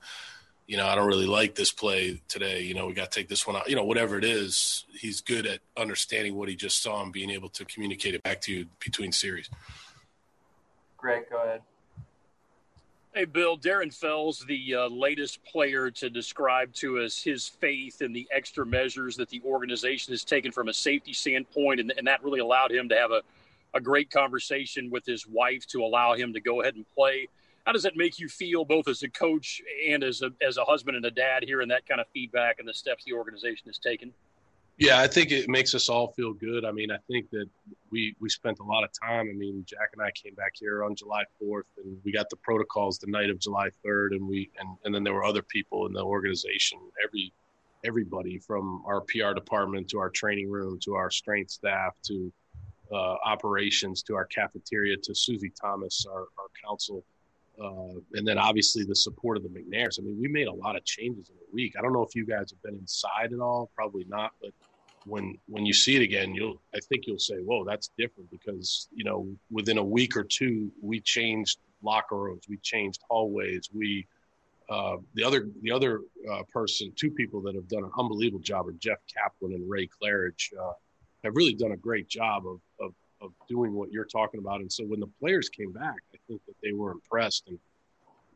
you 0.66 0.76
know, 0.76 0.86
I 0.86 0.96
don't 0.96 1.06
really 1.06 1.26
like 1.26 1.54
this 1.54 1.72
play 1.72 2.20
today. 2.28 2.62
You 2.62 2.74
know, 2.74 2.86
we 2.86 2.92
got 2.92 3.10
to 3.10 3.18
take 3.18 3.28
this 3.28 3.46
one 3.46 3.56
out. 3.56 3.68
You 3.68 3.76
know, 3.76 3.84
whatever 3.84 4.18
it 4.18 4.24
is, 4.24 4.84
he's 4.92 5.20
good 5.20 5.46
at 5.46 5.60
understanding 5.76 6.34
what 6.36 6.48
he 6.48 6.56
just 6.56 6.82
saw 6.82 7.02
and 7.02 7.12
being 7.12 7.30
able 7.30 7.48
to 7.50 7.64
communicate 7.64 8.14
it 8.14 8.22
back 8.22 8.40
to 8.42 8.52
you 8.52 8.66
between 8.78 9.12
series. 9.12 9.48
Greg, 10.96 11.24
go 11.30 11.42
ahead. 11.42 11.62
Hey, 13.12 13.24
Bill, 13.24 13.58
Darren 13.58 13.92
Fells, 13.92 14.44
the 14.46 14.76
uh, 14.76 14.88
latest 14.88 15.44
player 15.44 15.90
to 15.90 16.08
describe 16.08 16.72
to 16.74 17.00
us 17.00 17.20
his 17.20 17.48
faith 17.48 18.02
in 18.02 18.12
the 18.12 18.28
extra 18.30 18.64
measures 18.64 19.16
that 19.16 19.28
the 19.28 19.42
organization 19.44 20.12
has 20.12 20.22
taken 20.22 20.52
from 20.52 20.68
a 20.68 20.72
safety 20.72 21.12
standpoint, 21.12 21.80
and, 21.80 21.92
and 21.98 22.06
that 22.06 22.22
really 22.22 22.38
allowed 22.38 22.70
him 22.70 22.88
to 22.88 22.94
have 22.94 23.10
a, 23.10 23.22
a 23.74 23.80
great 23.80 24.12
conversation 24.12 24.90
with 24.90 25.04
his 25.04 25.26
wife 25.26 25.66
to 25.66 25.82
allow 25.82 26.14
him 26.14 26.32
to 26.32 26.40
go 26.40 26.60
ahead 26.60 26.76
and 26.76 26.88
play. 26.94 27.26
How 27.66 27.72
does 27.72 27.82
that 27.82 27.96
make 27.96 28.20
you 28.20 28.28
feel, 28.28 28.64
both 28.64 28.86
as 28.86 29.02
a 29.02 29.08
coach 29.08 29.60
and 29.88 30.04
as 30.04 30.22
a, 30.22 30.30
as 30.40 30.56
a 30.56 30.64
husband 30.64 30.96
and 30.96 31.04
a 31.04 31.10
dad, 31.10 31.42
hearing 31.42 31.66
that 31.68 31.88
kind 31.88 32.00
of 32.00 32.06
feedback 32.14 32.60
and 32.60 32.68
the 32.68 32.72
steps 32.72 33.04
the 33.04 33.12
organization 33.14 33.66
has 33.66 33.78
taken? 33.78 34.12
Yeah, 34.80 34.98
I 34.98 35.08
think 35.08 35.30
it 35.30 35.46
makes 35.46 35.74
us 35.74 35.90
all 35.90 36.08
feel 36.12 36.32
good. 36.32 36.64
I 36.64 36.72
mean, 36.72 36.90
I 36.90 36.96
think 37.06 37.28
that 37.32 37.46
we 37.90 38.16
we 38.18 38.30
spent 38.30 38.60
a 38.60 38.62
lot 38.62 38.82
of 38.82 38.88
time. 38.98 39.28
I 39.28 39.34
mean, 39.34 39.62
Jack 39.66 39.90
and 39.92 40.00
I 40.00 40.10
came 40.10 40.34
back 40.34 40.52
here 40.58 40.82
on 40.84 40.96
July 40.96 41.22
4th, 41.40 41.64
and 41.84 41.98
we 42.02 42.10
got 42.10 42.30
the 42.30 42.36
protocols 42.36 42.98
the 42.98 43.10
night 43.10 43.28
of 43.28 43.38
July 43.38 43.68
3rd, 43.84 44.12
and 44.12 44.26
we 44.26 44.50
and, 44.58 44.78
and 44.86 44.94
then 44.94 45.04
there 45.04 45.12
were 45.12 45.24
other 45.24 45.42
people 45.42 45.86
in 45.86 45.92
the 45.92 46.02
organization. 46.02 46.78
Every 47.04 47.30
everybody 47.84 48.38
from 48.38 48.82
our 48.86 49.02
PR 49.02 49.34
department 49.34 49.88
to 49.90 49.98
our 49.98 50.08
training 50.08 50.50
room 50.50 50.78
to 50.84 50.94
our 50.94 51.10
strength 51.10 51.50
staff 51.50 51.94
to 52.06 52.32
uh, 52.90 53.16
operations 53.24 54.02
to 54.04 54.14
our 54.14 54.24
cafeteria 54.24 54.96
to 54.96 55.14
Susie 55.14 55.52
Thomas, 55.60 56.06
our, 56.10 56.20
our 56.20 56.48
counsel, 56.64 57.04
uh, 57.62 58.00
and 58.14 58.26
then 58.26 58.38
obviously 58.38 58.84
the 58.84 58.96
support 58.96 59.36
of 59.36 59.42
the 59.42 59.50
McNairs. 59.50 60.00
I 60.00 60.02
mean, 60.02 60.18
we 60.18 60.28
made 60.28 60.48
a 60.48 60.52
lot 60.52 60.74
of 60.74 60.84
changes 60.86 61.28
in 61.28 61.36
a 61.36 61.54
week. 61.54 61.74
I 61.78 61.82
don't 61.82 61.92
know 61.92 62.02
if 62.02 62.14
you 62.14 62.24
guys 62.24 62.50
have 62.50 62.62
been 62.62 62.80
inside 62.80 63.32
at 63.32 63.40
all, 63.40 63.70
probably 63.76 64.04
not, 64.08 64.32
but 64.40 64.52
when 65.06 65.38
when 65.46 65.66
you 65.66 65.72
see 65.72 65.96
it 65.96 66.02
again, 66.02 66.34
you'll 66.34 66.60
I 66.74 66.80
think 66.80 67.06
you'll 67.06 67.18
say, 67.18 67.36
"Whoa, 67.36 67.64
that's 67.64 67.90
different." 67.98 68.30
Because 68.30 68.88
you 68.92 69.04
know, 69.04 69.28
within 69.50 69.78
a 69.78 69.84
week 69.84 70.16
or 70.16 70.24
two, 70.24 70.70
we 70.80 71.00
changed 71.00 71.58
locker 71.82 72.16
rooms, 72.16 72.44
we 72.48 72.58
changed 72.58 73.00
hallways, 73.08 73.68
we 73.72 74.06
uh, 74.70 74.98
the 75.14 75.24
other 75.24 75.48
the 75.62 75.72
other 75.72 76.02
uh, 76.30 76.42
person, 76.52 76.92
two 76.94 77.10
people 77.10 77.40
that 77.42 77.54
have 77.54 77.68
done 77.68 77.82
an 77.82 77.90
unbelievable 77.98 78.40
job 78.40 78.68
are 78.68 78.72
Jeff 78.72 78.98
Kaplan 79.12 79.52
and 79.52 79.68
Ray 79.68 79.88
Claridge. 79.88 80.52
Uh, 80.58 80.72
have 81.24 81.36
really 81.36 81.52
done 81.52 81.72
a 81.72 81.76
great 81.76 82.08
job 82.08 82.46
of, 82.46 82.60
of 82.80 82.94
of 83.20 83.32
doing 83.48 83.74
what 83.74 83.90
you're 83.92 84.06
talking 84.06 84.40
about. 84.40 84.60
And 84.60 84.72
so 84.72 84.84
when 84.84 85.00
the 85.00 85.10
players 85.20 85.48
came 85.48 85.72
back, 85.72 85.96
I 86.14 86.18
think 86.26 86.40
that 86.46 86.54
they 86.62 86.72
were 86.72 86.92
impressed 86.92 87.48
and 87.48 87.58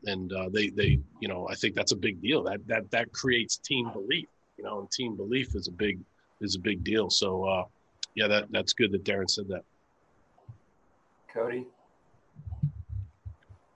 and 0.05 0.31
uh, 0.33 0.49
they 0.51 0.69
they 0.69 0.99
you 1.19 1.27
know 1.27 1.47
I 1.49 1.55
think 1.55 1.73
that's 1.73 1.93
a 1.93 1.97
big 1.97 2.21
deal. 2.21 2.43
That 2.43 2.67
that 2.67 2.91
that 2.91 3.11
creates 3.13 3.57
team 3.57 3.89
belief. 3.91 4.27
You 4.57 4.63
know, 4.63 4.79
and 4.79 4.91
team 4.91 5.15
belief 5.15 5.55
is 5.55 5.67
a 5.67 5.71
big 5.71 5.99
is 6.41 6.55
a 6.55 6.59
big 6.59 6.83
deal. 6.83 7.09
So, 7.09 7.43
uh, 7.45 7.63
yeah, 8.15 8.27
that 8.27 8.51
that's 8.51 8.73
good 8.73 8.91
that 8.91 9.03
Darren 9.03 9.29
said 9.29 9.47
that. 9.49 9.63
Cody. 11.33 11.67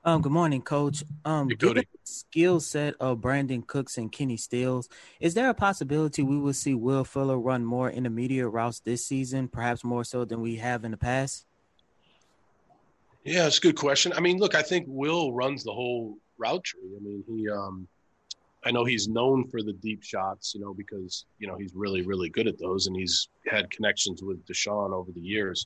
Um, 0.05 0.21
good 0.21 0.31
morning, 0.31 0.61
Coach. 0.61 1.03
Um, 1.25 1.49
Hey, 1.49 1.55
given 1.55 1.83
the 1.91 1.99
skill 2.05 2.61
set 2.61 2.95
of 3.01 3.17
Brandin 3.19 3.67
Cooks 3.67 3.97
and 3.97 4.09
Kenny 4.09 4.37
Stills, 4.37 4.87
is 5.19 5.33
there 5.33 5.49
a 5.49 5.53
possibility 5.53 6.23
we 6.23 6.37
will 6.37 6.53
see 6.53 6.73
Will 6.73 7.03
Fuller 7.03 7.37
run 7.37 7.65
more 7.65 7.91
intermediate 7.91 8.49
routes 8.49 8.79
this 8.79 9.05
season, 9.05 9.49
perhaps 9.49 9.83
more 9.83 10.05
so 10.05 10.23
than 10.23 10.41
we 10.41 10.55
have 10.55 10.85
in 10.85 10.91
the 10.91 10.97
past? 10.97 11.45
Yeah, 13.25 13.45
it's 13.45 13.57
a 13.57 13.61
good 13.61 13.75
question. 13.75 14.13
I 14.13 14.21
mean, 14.21 14.37
look, 14.37 14.55
I 14.55 14.61
think 14.61 14.85
Will 14.87 15.33
runs 15.33 15.65
the 15.65 15.73
whole 15.73 16.17
route 16.37 16.63
tree. 16.63 16.95
I 16.95 17.03
mean, 17.03 17.23
he, 17.27 17.49
um, 17.49 17.87
I 18.69 18.71
know 18.71 18.85
he's 18.85 19.07
known 19.07 19.47
for 19.47 19.63
the 19.63 19.73
deep 19.73 20.03
shots, 20.03 20.53
you 20.53 20.61
know, 20.61 20.75
because 20.75 21.25
you 21.39 21.47
know 21.47 21.57
he's 21.57 21.73
really, 21.73 22.03
really 22.03 22.29
good 22.29 22.47
at 22.47 22.59
those, 22.59 22.85
and 22.85 22.95
he's 22.95 23.27
had 23.47 23.71
connections 23.71 24.21
with 24.21 24.45
Deshaun 24.45 24.93
over 24.93 25.11
the 25.11 25.19
years. 25.19 25.65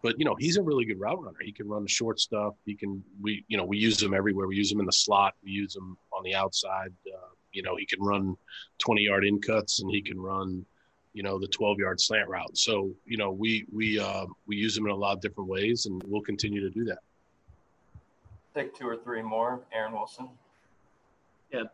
But 0.00 0.16
you 0.20 0.24
know, 0.24 0.36
he's 0.38 0.56
a 0.56 0.62
really 0.62 0.84
good 0.84 1.00
route 1.00 1.20
runner. 1.20 1.38
He 1.42 1.50
can 1.50 1.68
run 1.68 1.82
the 1.82 1.88
short 1.88 2.20
stuff. 2.20 2.54
He 2.64 2.76
can, 2.76 3.02
we, 3.20 3.44
you 3.48 3.56
know, 3.56 3.64
we 3.64 3.78
use 3.78 4.00
him 4.00 4.14
everywhere. 4.14 4.46
We 4.46 4.54
use 4.54 4.70
him 4.70 4.78
in 4.78 4.86
the 4.86 4.92
slot. 4.92 5.34
We 5.42 5.50
use 5.50 5.74
him 5.74 5.96
on 6.12 6.22
the 6.22 6.36
outside. 6.36 6.92
Uh, 7.04 7.30
you 7.52 7.62
know, 7.62 7.74
he 7.74 7.84
can 7.84 8.00
run 8.00 8.36
twenty 8.78 9.02
yard 9.02 9.24
in 9.24 9.40
cuts, 9.40 9.80
and 9.80 9.90
he 9.90 10.00
can 10.00 10.20
run, 10.20 10.64
you 11.14 11.24
know, 11.24 11.40
the 11.40 11.48
twelve 11.48 11.80
yard 11.80 12.00
slant 12.00 12.28
route. 12.28 12.56
So 12.56 12.92
you 13.06 13.16
know, 13.16 13.32
we 13.32 13.66
we 13.72 13.98
uh, 13.98 14.26
we 14.46 14.54
use 14.54 14.78
him 14.78 14.86
in 14.86 14.92
a 14.92 14.96
lot 14.96 15.14
of 15.14 15.20
different 15.20 15.50
ways, 15.50 15.86
and 15.86 16.00
we'll 16.06 16.22
continue 16.22 16.60
to 16.60 16.70
do 16.70 16.84
that. 16.84 16.98
Take 18.54 18.72
two 18.72 18.86
or 18.86 18.96
three 18.96 19.20
more. 19.20 19.62
Aaron 19.72 19.94
Wilson. 19.94 20.28
Yeah. 21.52 21.64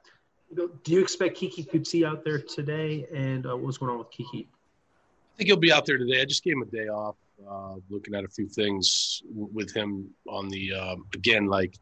Do 0.55 0.93
you 0.93 1.01
expect 1.01 1.41
Keke 1.41 1.69
Coutee 1.71 2.07
out 2.07 2.25
there 2.25 2.39
today? 2.39 3.07
And 3.15 3.47
uh, 3.47 3.57
what's 3.57 3.79
going 3.79 3.91
on 3.91 3.99
with 3.99 4.11
Keke? 4.11 4.47
I 4.47 5.37
think 5.37 5.49
he'll 5.49 5.57
be 5.57 5.73
out 5.73 5.87
there 5.87 5.99
today. 5.99 6.21
I 6.21 6.25
just 6.25 6.45
gave 6.45 6.55
him 6.55 6.63
a 6.63 6.67
day 6.67 6.89
off, 6.89 7.17
uh, 7.49 7.77
looking 7.89 8.15
at 8.15 8.25
a 8.25 8.29
few 8.29 8.49
things 8.49 9.23
w- 9.29 9.49
with 9.53 9.73
him 9.73 10.11
on 10.29 10.49
the 10.49 10.75
um, 10.75 11.07
again. 11.15 11.47
Like 11.47 11.75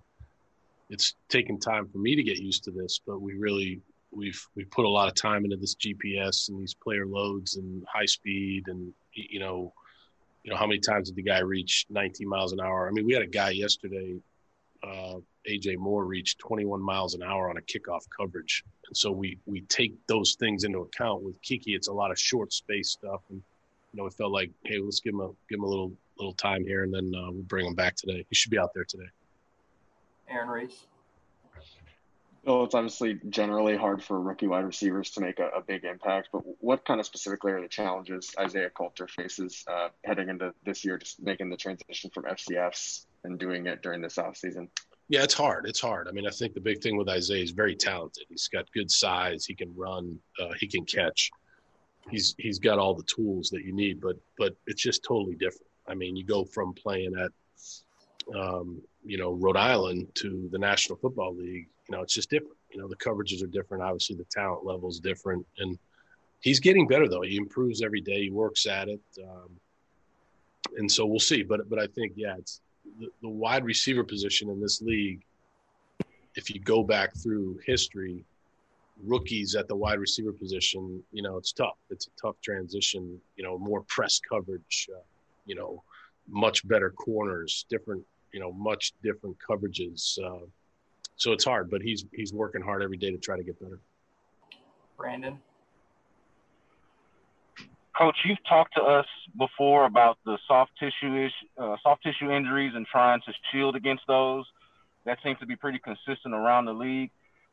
it's 0.88 1.14
taken 1.28 1.59
time 1.59 1.88
for 1.88 1.98
me 1.98 2.14
to 2.14 2.22
get 2.22 2.38
used 2.38 2.64
to 2.64 2.70
this, 2.70 3.01
but 3.05 3.20
we 3.20 3.34
really 3.34 3.80
we've 4.12 4.40
we 4.55 4.64
put 4.64 4.84
a 4.84 4.88
lot 4.88 5.09
of 5.09 5.14
time 5.14 5.44
into 5.44 5.56
this 5.56 5.74
GPS 5.74 6.48
and 6.48 6.60
these 6.60 6.74
player 6.74 7.06
loads 7.06 7.56
and 7.56 7.84
high 7.92 8.06
speed 8.06 8.64
and 8.68 8.92
you 9.14 9.40
know, 9.40 9.72
you 10.44 10.52
know 10.52 10.56
how 10.56 10.66
many 10.66 10.78
times 10.78 11.09
did 11.09 11.16
the 11.16 11.22
guy 11.22 11.40
reach 11.40 11.86
19 11.90 12.28
miles 12.28 12.52
an 12.52 12.60
hour? 12.60 12.88
I 12.88 12.92
mean, 12.92 13.05
we 13.05 13.14
had 13.14 13.22
a 13.22 13.26
guy 13.26 13.51
yesterday, 13.51 14.16
uh, 14.82 15.16
AJ 15.48 15.78
Moore 15.78 16.05
reached 16.05 16.39
21 16.39 16.81
miles 16.81 17.15
an 17.15 17.23
hour 17.23 17.51
on 17.51 17.57
a 17.57 17.61
kickoff 17.62 18.05
coverage, 18.16 18.65
and 18.86 18.97
so 18.97 19.11
we 19.11 19.39
we 19.47 19.62
take 19.62 19.94
those 20.07 20.36
things 20.39 20.65
into 20.65 20.81
account. 20.81 21.23
With 21.23 21.40
Keke, 21.43 21.74
it's 21.74 21.89
a 21.89 21.93
lot 21.93 22.11
of 22.11 22.19
short 22.19 22.52
space 22.52 22.90
stuff, 22.90 23.20
and 23.31 23.43
you 23.93 24.01
know, 24.01 24.07
it 24.07 24.15
felt 24.15 24.32
like, 24.32 24.51
hey, 24.65 24.78
let's 24.78 25.01
give 25.01 25.15
him 25.15 25.20
a 25.20 25.28
give 25.48 25.59
him 25.59 25.65
a 25.65 25.69
little 25.69 25.93
little 26.19 26.35
time 26.35 26.65
here, 26.65 26.85
and 26.85 26.93
then 26.93 27.12
uh, 27.15 27.31
we'll 27.31 27.43
bring 27.43 27.66
him 27.66 27.74
back 27.74 27.97
today. 27.97 28.24
He 28.28 28.35
should 28.35 28.51
be 28.51 28.59
out 28.59 28.70
there 28.74 28.85
today. 28.85 29.09
Aaron 30.28 30.48
Reese. 30.48 30.86
Well, 32.44 32.65
it's 32.65 32.74
obviously 32.74 33.20
generally 33.28 33.77
hard 33.77 34.02
for 34.02 34.19
rookie 34.19 34.47
wide 34.47 34.65
receivers 34.65 35.11
to 35.11 35.20
make 35.20 35.39
a, 35.40 35.48
a 35.48 35.61
big 35.61 35.85
impact, 35.85 36.31
but 36.32 36.40
what 36.61 36.86
kind 36.86 36.98
of 36.98 37.05
specifically 37.05 37.52
are 37.52 37.61
the 37.61 37.69
challenges 37.69 38.35
Isaiah 38.39 38.70
Coulter 38.70 39.07
faces 39.07 39.62
uh, 39.70 39.89
heading 40.05 40.31
into 40.31 40.55
this 40.65 40.82
year, 40.82 40.97
just 40.97 41.20
making 41.20 41.51
the 41.51 41.57
transition 41.59 42.11
from 42.11 42.24
FCFs 42.24 43.05
and 43.24 43.38
doing 43.38 43.66
it 43.66 43.82
during 43.82 44.01
this 44.01 44.16
offseason? 44.16 44.68
Yeah, 45.09 45.24
it's 45.24 45.34
hard. 45.34 45.66
It's 45.68 45.80
hard. 45.80 46.06
I 46.06 46.12
mean, 46.12 46.26
I 46.26 46.30
think 46.30 46.55
the 46.55 46.60
big 46.60 46.80
thing 46.80 46.97
with 46.97 47.09
Isaiah 47.09 47.42
is 47.42 47.51
very 47.51 47.74
talented. 47.74 48.24
He's 48.28 48.47
got 48.47 48.70
good 48.72 48.90
size. 48.90 49.44
He 49.44 49.55
can 49.55 49.74
run. 49.74 50.18
Uh, 50.40 50.52
he 50.59 50.68
can 50.68 50.84
catch. 50.84 51.30
He's 52.09 52.36
he's 52.38 52.60
got 52.60 52.78
all 52.78 52.94
the 52.94 53.02
tools 53.02 53.51
that 53.51 53.64
you 53.64 53.72
need. 53.72 54.01
But 54.01 54.16
but 54.38 54.55
it's 54.68 54.82
just 54.82 55.02
totally 55.02 55.34
different. 55.34 55.66
I 55.88 55.94
mean, 55.94 56.14
you 56.14 56.24
go 56.24 56.44
from 56.44 56.74
playing 56.74 57.14
at 57.18 57.32
um, 58.38 58.80
you 59.05 59.18
know 59.18 59.32
Rhode 59.32 59.56
Island 59.56 60.06
to 60.16 60.48
the 60.52 60.59
National 60.59 60.97
Football 60.97 61.34
League. 61.34 61.66
You 61.88 61.97
know, 61.97 62.02
it's 62.02 62.14
just 62.14 62.30
different. 62.30 62.56
You 62.70 62.80
know, 62.80 62.86
the 62.86 62.97
coverages 62.97 63.42
are 63.42 63.48
different. 63.48 63.82
Obviously, 63.82 64.14
the 64.14 64.26
talent 64.30 64.64
level 64.64 64.88
is 64.88 65.01
different, 65.01 65.44
and 65.59 65.76
he's 66.40 66.60
getting 66.60 66.86
better 66.86 67.09
though. 67.09 67.22
He 67.22 67.36
improves 67.36 67.82
every 67.82 68.01
day. 68.01 68.22
He 68.22 68.30
works 68.30 68.66
at 68.66 68.88
it, 68.88 69.01
um, 69.24 69.51
and 70.76 70.90
so 70.90 71.05
we'll 71.05 71.18
see. 71.18 71.42
But 71.42 71.68
but 71.68 71.80
I 71.80 71.88
think 71.88 72.12
yeah, 72.14 72.36
it's 72.38 72.60
the, 73.23 73.28
wide 73.28 73.65
receiver 73.65 74.05
position 74.05 74.51
in 74.51 74.61
this 74.61 74.82
league. 74.82 75.23
If 76.36 76.51
you 76.51 76.61
go 76.61 76.82
back 76.82 77.15
through 77.16 77.59
history, 77.65 78.24
rookies 79.02 79.55
at 79.55 79.69
the 79.69 79.74
wide 79.74 79.98
receiver 79.98 80.32
position, 80.32 81.02
you 81.12 81.23
know, 81.23 81.36
it's 81.36 81.52
tough. 81.52 81.77
It's 81.90 82.07
a 82.07 82.11
tough 82.20 82.36
transition. 82.43 83.20
You 83.36 83.44
know, 83.44 83.59
more 83.59 83.82
press 83.82 84.20
coverage. 84.20 84.89
Uh, 84.94 85.01
you 85.47 85.55
know, 85.55 85.82
much 86.28 86.66
better 86.69 86.90
corners, 86.90 87.66
different. 87.69 88.05
You 88.32 88.40
know, 88.40 88.52
much 88.52 88.93
different 89.02 89.36
coverages. 89.39 90.19
Uh, 90.24 90.47
so 91.16 91.32
it's 91.32 91.44
hard, 91.44 91.69
but 91.70 91.82
he's 91.82 92.05
he's 92.12 92.32
working 92.32 92.62
hard 92.62 92.82
every 92.82 92.97
day 92.97 93.11
to 93.11 93.19
try 93.19 93.36
to 93.36 93.43
get 93.43 93.61
better. 93.61 93.81
Brandon. 94.97 95.39
Coach, 98.01 98.16
you've 98.24 98.43
talked 98.48 98.74
to 98.77 98.82
us 98.82 99.05
before 99.36 99.85
about 99.85 100.16
the 100.24 100.39
soft 100.48 100.70
tissue 100.81 101.27
ish, 101.27 101.32
uh, 101.59 101.77
soft 101.82 102.02
tissue 102.02 102.31
injuries 102.31 102.72
and 102.74 102.86
trying 102.86 103.20
to 103.27 103.32
shield 103.52 103.77
against 103.77 104.05
those. 104.09 104.47
That 105.05 105.18
seems 105.22 105.39
to 105.40 105.47
be 105.47 105.55
pretty 105.55 105.81
consistent 105.81 106.32
around 106.32 106.64
the 106.64 106.72
league. 106.72 107.10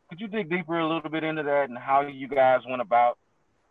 Could 0.09 0.21
you 0.21 0.27
dig 0.29 0.49
deeper 0.49 0.79
a 0.79 0.87
little 0.87 1.09
bit 1.09 1.25
into 1.25 1.43
that 1.43 1.67
and 1.67 1.77
how 1.77 2.07
you 2.07 2.29
guys 2.29 2.61
went 2.65 2.81
about 2.81 3.17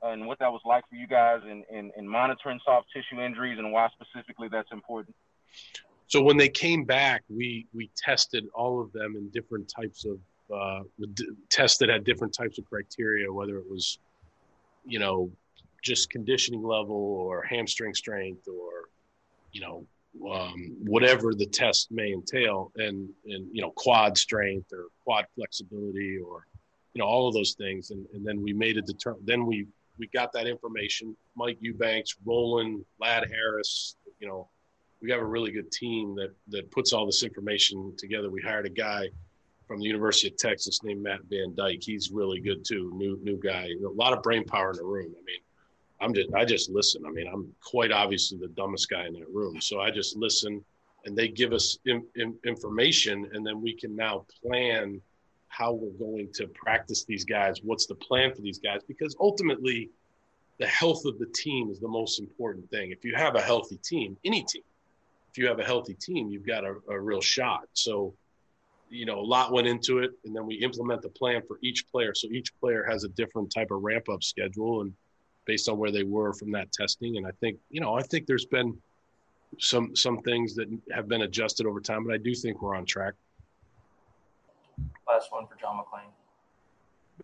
uh, 0.02 0.08
and 0.08 0.26
what 0.26 0.38
that 0.40 0.52
was 0.52 0.60
like 0.66 0.86
for 0.90 0.96
you 0.96 1.06
guys 1.06 1.40
in, 1.50 1.64
in, 1.74 1.92
in 1.96 2.06
monitoring 2.06 2.60
soft 2.62 2.88
tissue 2.92 3.22
injuries 3.22 3.58
and 3.58 3.72
why 3.72 3.88
specifically 3.98 4.48
that's 4.52 4.70
important? 4.70 5.16
So 6.08 6.22
when 6.22 6.36
they 6.36 6.50
came 6.50 6.84
back, 6.84 7.22
we 7.30 7.66
we 7.72 7.90
tested 7.96 8.48
all 8.54 8.82
of 8.82 8.92
them 8.92 9.16
in 9.16 9.30
different 9.30 9.72
types 9.74 10.04
of 10.04 10.18
uh, 10.54 10.82
tests 11.48 11.78
that 11.78 11.88
had 11.88 12.04
different 12.04 12.34
types 12.34 12.58
of 12.58 12.66
criteria, 12.68 13.32
whether 13.32 13.56
it 13.56 13.64
was 13.68 13.98
you 14.86 14.98
know, 14.98 15.30
just 15.86 16.10
conditioning 16.10 16.62
level 16.62 16.96
or 16.96 17.42
hamstring 17.42 17.94
strength 17.94 18.48
or, 18.48 18.88
you 19.52 19.60
know, 19.60 19.86
um, 20.30 20.76
whatever 20.84 21.34
the 21.34 21.46
test 21.46 21.92
may 21.92 22.12
entail, 22.12 22.72
and 22.76 23.08
and 23.26 23.48
you 23.52 23.60
know, 23.62 23.70
quad 23.76 24.16
strength 24.16 24.72
or 24.72 24.86
quad 25.04 25.26
flexibility 25.34 26.18
or, 26.18 26.46
you 26.94 27.00
know, 27.00 27.06
all 27.06 27.28
of 27.28 27.34
those 27.34 27.54
things, 27.54 27.90
and 27.90 28.06
and 28.14 28.26
then 28.26 28.42
we 28.42 28.52
made 28.52 28.76
a 28.78 28.82
deter. 28.82 29.14
Then 29.24 29.46
we 29.46 29.66
we 29.98 30.08
got 30.08 30.32
that 30.32 30.46
information. 30.46 31.16
Mike 31.36 31.58
Eubanks, 31.60 32.16
Roland, 32.24 32.84
Lad 32.98 33.28
Harris, 33.30 33.96
you 34.20 34.26
know, 34.26 34.48
we 35.02 35.10
have 35.10 35.20
a 35.20 35.24
really 35.24 35.52
good 35.52 35.70
team 35.70 36.14
that 36.16 36.32
that 36.48 36.70
puts 36.70 36.92
all 36.92 37.06
this 37.06 37.22
information 37.22 37.94
together. 37.98 38.30
We 38.30 38.40
hired 38.40 38.66
a 38.66 38.70
guy 38.70 39.08
from 39.66 39.80
the 39.80 39.86
University 39.86 40.28
of 40.28 40.36
Texas 40.36 40.82
named 40.82 41.02
Matt 41.02 41.20
Van 41.28 41.54
Dyke. 41.54 41.82
He's 41.82 42.10
really 42.10 42.40
good 42.40 42.64
too. 42.64 42.90
New 42.94 43.18
new 43.22 43.38
guy. 43.38 43.68
A 43.84 43.88
lot 43.88 44.12
of 44.12 44.22
brain 44.22 44.44
power 44.44 44.70
in 44.70 44.76
the 44.76 44.84
room. 44.84 45.12
I 45.12 45.22
mean, 45.24 45.40
I'm 46.00 46.12
just 46.14 46.32
I 46.34 46.44
just 46.44 46.70
listen. 46.70 47.04
I 47.06 47.10
mean, 47.10 47.26
I'm 47.32 47.54
quite 47.62 47.92
obviously 47.92 48.38
the 48.38 48.48
dumbest 48.48 48.88
guy 48.88 49.06
in 49.06 49.14
that 49.14 49.28
room. 49.32 49.60
So 49.60 49.80
I 49.80 49.90
just 49.90 50.16
listen, 50.16 50.64
and 51.04 51.16
they 51.16 51.28
give 51.28 51.52
us 51.52 51.78
in, 51.86 52.04
in, 52.16 52.34
information, 52.44 53.28
and 53.32 53.46
then 53.46 53.62
we 53.62 53.74
can 53.74 53.96
now 53.96 54.26
plan 54.42 55.00
how 55.48 55.72
we're 55.72 55.98
going 55.98 56.30
to 56.34 56.46
practice 56.48 57.04
these 57.04 57.24
guys. 57.24 57.60
What's 57.62 57.86
the 57.86 57.94
plan 57.94 58.34
for 58.34 58.42
these 58.42 58.58
guys? 58.58 58.80
Because 58.86 59.16
ultimately, 59.20 59.90
the 60.58 60.66
health 60.66 61.04
of 61.06 61.18
the 61.18 61.26
team 61.26 61.70
is 61.70 61.80
the 61.80 61.88
most 61.88 62.18
important 62.18 62.68
thing. 62.70 62.90
If 62.90 63.04
you 63.04 63.14
have 63.14 63.34
a 63.36 63.40
healthy 63.40 63.76
team, 63.78 64.16
any 64.24 64.42
team, 64.42 64.62
if 65.30 65.38
you 65.38 65.46
have 65.46 65.60
a 65.60 65.64
healthy 65.64 65.94
team, 65.94 66.28
you've 66.28 66.46
got 66.46 66.64
a, 66.64 66.76
a 66.90 67.00
real 67.00 67.20
shot. 67.22 67.68
So 67.72 68.14
you 68.88 69.06
know, 69.06 69.18
a 69.18 69.22
lot 69.22 69.52
went 69.52 69.66
into 69.66 69.98
it, 69.98 70.12
and 70.24 70.34
then 70.34 70.46
we 70.46 70.56
implement 70.56 71.02
the 71.02 71.08
plan 71.08 71.42
for 71.46 71.58
each 71.62 71.88
player. 71.90 72.14
So 72.14 72.28
each 72.30 72.56
player 72.60 72.84
has 72.88 73.04
a 73.04 73.08
different 73.08 73.50
type 73.52 73.70
of 73.70 73.82
ramp 73.82 74.08
up 74.08 74.22
schedule, 74.22 74.82
and 74.82 74.92
based 75.46 75.68
on 75.68 75.78
where 75.78 75.90
they 75.90 76.02
were 76.02 76.32
from 76.32 76.50
that 76.52 76.72
testing. 76.72 77.16
And 77.16 77.26
I 77.26 77.30
think, 77.40 77.58
you 77.70 77.80
know, 77.80 77.94
I 77.94 78.02
think 78.02 78.26
there's 78.26 78.46
been 78.46 78.76
some 79.58 79.94
some 79.94 80.18
things 80.18 80.54
that 80.56 80.68
have 80.92 81.08
been 81.08 81.22
adjusted 81.22 81.66
over 81.66 81.80
time, 81.80 82.04
but 82.04 82.12
I 82.12 82.18
do 82.18 82.34
think 82.34 82.60
we're 82.60 82.74
on 82.74 82.84
track. 82.84 83.14
Last 85.08 85.32
one 85.32 85.46
for 85.46 85.54
John 85.54 85.76
McClain. 85.76 86.10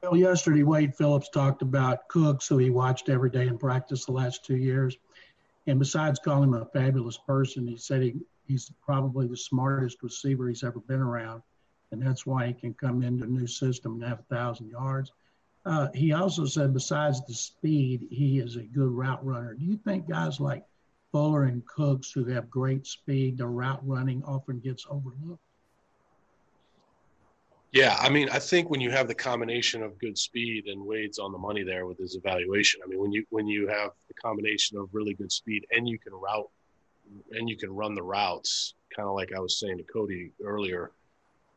Bill, 0.01 0.17
yesterday 0.17 0.63
Wade 0.63 0.95
Phillips 0.95 1.29
talked 1.29 1.61
about 1.61 2.09
Cooks, 2.09 2.47
who 2.49 2.59
he 2.59 2.71
watched 2.71 3.09
every 3.09 3.29
day 3.29 3.47
in 3.47 3.59
practice 3.59 4.07
the 4.07 4.13
last 4.13 4.45
two 4.45 4.57
years. 4.57 4.97
And 5.67 5.79
besides 5.79 6.19
calling 6.19 6.49
him 6.49 6.55
a 6.55 6.65
fabulous 6.65 7.19
person, 7.19 7.67
he 7.67 7.77
said 7.77 8.03
he, 8.03 8.15
he's 8.47 8.73
probably 8.85 9.27
the 9.27 9.37
smartest 9.37 10.03
receiver 10.03 10.49
he's 10.49 10.65
ever 10.65 10.81
been 10.81 11.01
around 11.01 11.43
and 11.93 12.03
that's 12.03 12.27
why 12.27 12.47
he 12.47 12.55
can 12.55 12.75
come 12.75 13.03
into 13.03 13.25
a 13.25 13.29
new 13.29 13.47
system 13.47 13.93
and 13.95 14.03
have 14.03 14.21
a 14.21 14.35
thousand 14.35 14.71
yards. 14.71 15.13
Uh, 15.65 15.89
he 15.95 16.13
also 16.13 16.45
said, 16.45 16.75
besides 16.75 17.25
the 17.27 17.35
speed, 17.35 18.09
he 18.11 18.41
is 18.41 18.57
a 18.57 18.63
good 18.63 18.91
route 18.91 19.25
runner. 19.25 19.55
Do 19.55 19.65
you 19.65 19.77
think 19.77 20.09
guys 20.09 20.41
like 20.41 20.65
Fuller 21.13 21.45
and 21.45 21.65
Cooks, 21.67 22.11
who 22.11 22.25
have 22.27 22.51
great 22.51 22.87
speed, 22.87 23.39
their 23.39 23.47
route 23.47 23.87
running 23.87 24.25
often 24.25 24.59
gets 24.59 24.87
overlooked? 24.91 25.43
Yeah, 27.71 27.97
I 27.99 28.11
mean, 28.11 28.29
I 28.29 28.39
think 28.39 28.69
when 28.69 28.83
you 28.83 28.91
have 28.91 29.09
the 29.09 29.15
combination 29.15 29.83
of 29.83 29.99
good 29.99 30.19
speed 30.19 30.67
and 30.67 30.85
Wade's 30.85 31.19
on 31.19 31.33
the 31.33 31.39
money 31.39 31.63
there 31.63 31.87
with 31.87 31.97
his 31.97 32.17
evaluation. 32.17 32.81
I 32.85 32.89
mean, 32.89 33.01
when 33.01 33.13
you 33.13 33.25
when 33.31 33.47
you 33.47 33.67
have 33.67 33.93
the 34.09 34.15
combination 34.15 34.77
of 34.77 34.91
really 34.93 35.15
good 35.15 35.33
speed 35.33 35.65
and 35.71 35.89
you 35.89 35.99
can 35.99 36.13
route 36.13 36.51
and 37.31 37.49
you 37.49 37.57
can 37.57 37.75
run 37.75 37.95
the 37.95 38.03
routes, 38.03 38.75
kind 38.95 39.09
of 39.09 39.15
like 39.15 39.33
I 39.35 39.41
was 39.41 39.59
saying 39.59 39.79
to 39.79 39.85
Cody 39.85 40.33
earlier, 40.45 40.93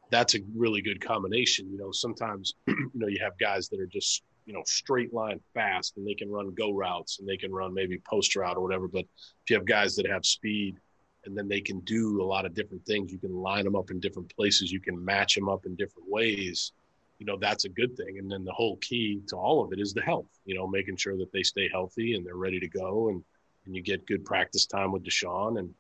that's 0.10 0.36
a 0.36 0.40
really 0.56 0.82
good 0.82 1.06
combination. 1.06 1.70
You 1.72 1.78
know, 1.78 1.92
sometimes 1.92 2.54
you 2.68 2.90
know 2.94 3.08
you 3.08 3.20
have 3.22 3.38
guys 3.38 3.70
that 3.70 3.80
are 3.80 3.88
just 3.88 4.24
you 4.46 4.54
know 4.54 4.62
straight 4.66 5.14
line 5.14 5.40
fast 5.54 5.98
and 5.98 6.08
they 6.08 6.14
can 6.14 6.30
run 6.30 6.54
go 6.54 6.72
routes 6.72 7.20
and 7.20 7.28
they 7.28 7.38
can 7.38 7.52
run 7.52 7.74
maybe 7.74 8.00
post 8.10 8.36
route 8.36 8.58
or 8.58 8.62
whatever. 8.62 8.88
But 8.88 9.06
if 9.44 9.50
you 9.50 9.56
have 9.56 9.66
guys 9.66 9.96
that 9.96 10.08
have 10.08 10.26
speed 10.26 10.78
and 11.26 11.36
then 11.36 11.48
they 11.48 11.62
can 11.62 11.80
do 11.82 12.22
a 12.22 12.26
lot 12.26 12.46
of 12.46 12.54
different 12.54 12.86
things, 12.86 13.12
you 13.12 13.18
can 13.18 13.34
line 13.34 13.64
them 13.64 13.76
up 13.76 13.90
in 13.90 14.00
different 14.00 14.34
places, 14.36 14.72
you 14.72 14.80
can 14.80 15.04
match 15.04 15.36
them 15.36 15.50
up 15.50 15.66
in 15.66 15.76
different 15.76 16.10
ways. 16.10 16.72
You 17.18 17.26
know, 17.26 17.38
that's 17.40 17.66
a 17.66 17.70
good 17.70 17.96
thing. 17.96 18.20
And 18.20 18.30
then 18.30 18.44
the 18.44 18.52
whole 18.52 18.76
key 18.78 19.22
to 19.30 19.38
all 19.38 19.64
of 19.64 19.72
it 19.72 19.80
is 19.80 19.94
the 19.94 20.02
health. 20.02 20.28
You 20.46 20.56
know, 20.56 20.68
making 20.68 20.98
sure 20.98 21.18
that 21.18 21.32
they 21.32 21.44
stay 21.44 21.70
healthy 21.72 22.14
and 22.14 22.26
they're 22.26 22.36
ready 22.36 22.60
to 22.60 22.68
go 22.68 23.10
and 23.10 23.24
and 23.66 23.76
you 23.76 23.82
get 23.82 24.06
good 24.06 24.24
practice 24.26 24.66
time 24.66 24.92
with 24.92 25.04
Deshaun 25.04 25.60
and 25.60 25.74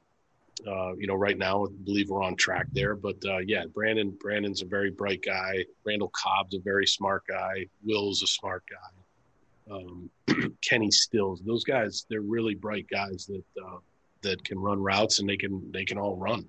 uh, 0.65 0.95
you 0.95 1.07
know, 1.07 1.15
right 1.15 1.37
now, 1.37 1.65
I 1.65 1.67
believe 1.83 2.09
we're 2.09 2.23
on 2.23 2.35
track 2.35 2.67
there. 2.71 2.95
But 2.95 3.17
uh, 3.25 3.39
yeah, 3.39 3.65
Brandin 3.65 4.17
Brandin's 4.17 4.61
a 4.61 4.65
very 4.65 4.91
bright 4.91 5.21
guy. 5.23 5.65
Randall 5.83 6.11
Cobb's 6.13 6.55
a 6.55 6.59
very 6.59 6.87
smart 6.87 7.23
guy. 7.27 7.67
Will's 7.83 8.23
a 8.23 8.27
smart 8.27 8.63
guy. 8.69 9.75
Um, 9.75 10.09
Kenny 10.61 10.91
Stills, 10.91 11.41
those 11.45 11.63
guys, 11.63 12.05
they're 12.09 12.21
really 12.21 12.55
bright 12.55 12.87
guys 12.89 13.25
that 13.27 13.63
uh, 13.63 13.77
that 14.21 14.43
can 14.43 14.59
run 14.59 14.81
routes 14.81 15.19
and 15.19 15.29
they 15.29 15.37
can 15.37 15.71
they 15.71 15.85
can 15.85 15.97
all 15.97 16.15
run. 16.15 16.47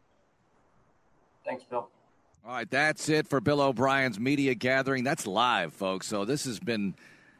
Thanks, 1.44 1.64
Bill. 1.64 1.88
All 2.44 2.52
right, 2.52 2.70
that's 2.70 3.08
it 3.08 3.26
for 3.26 3.40
Bill 3.40 3.60
O'Brien's 3.60 4.20
media 4.20 4.54
gathering. 4.54 5.02
That's 5.02 5.26
live, 5.26 5.72
folks. 5.72 6.06
So 6.06 6.24
this 6.24 6.44
has 6.44 6.60
been 6.60 6.94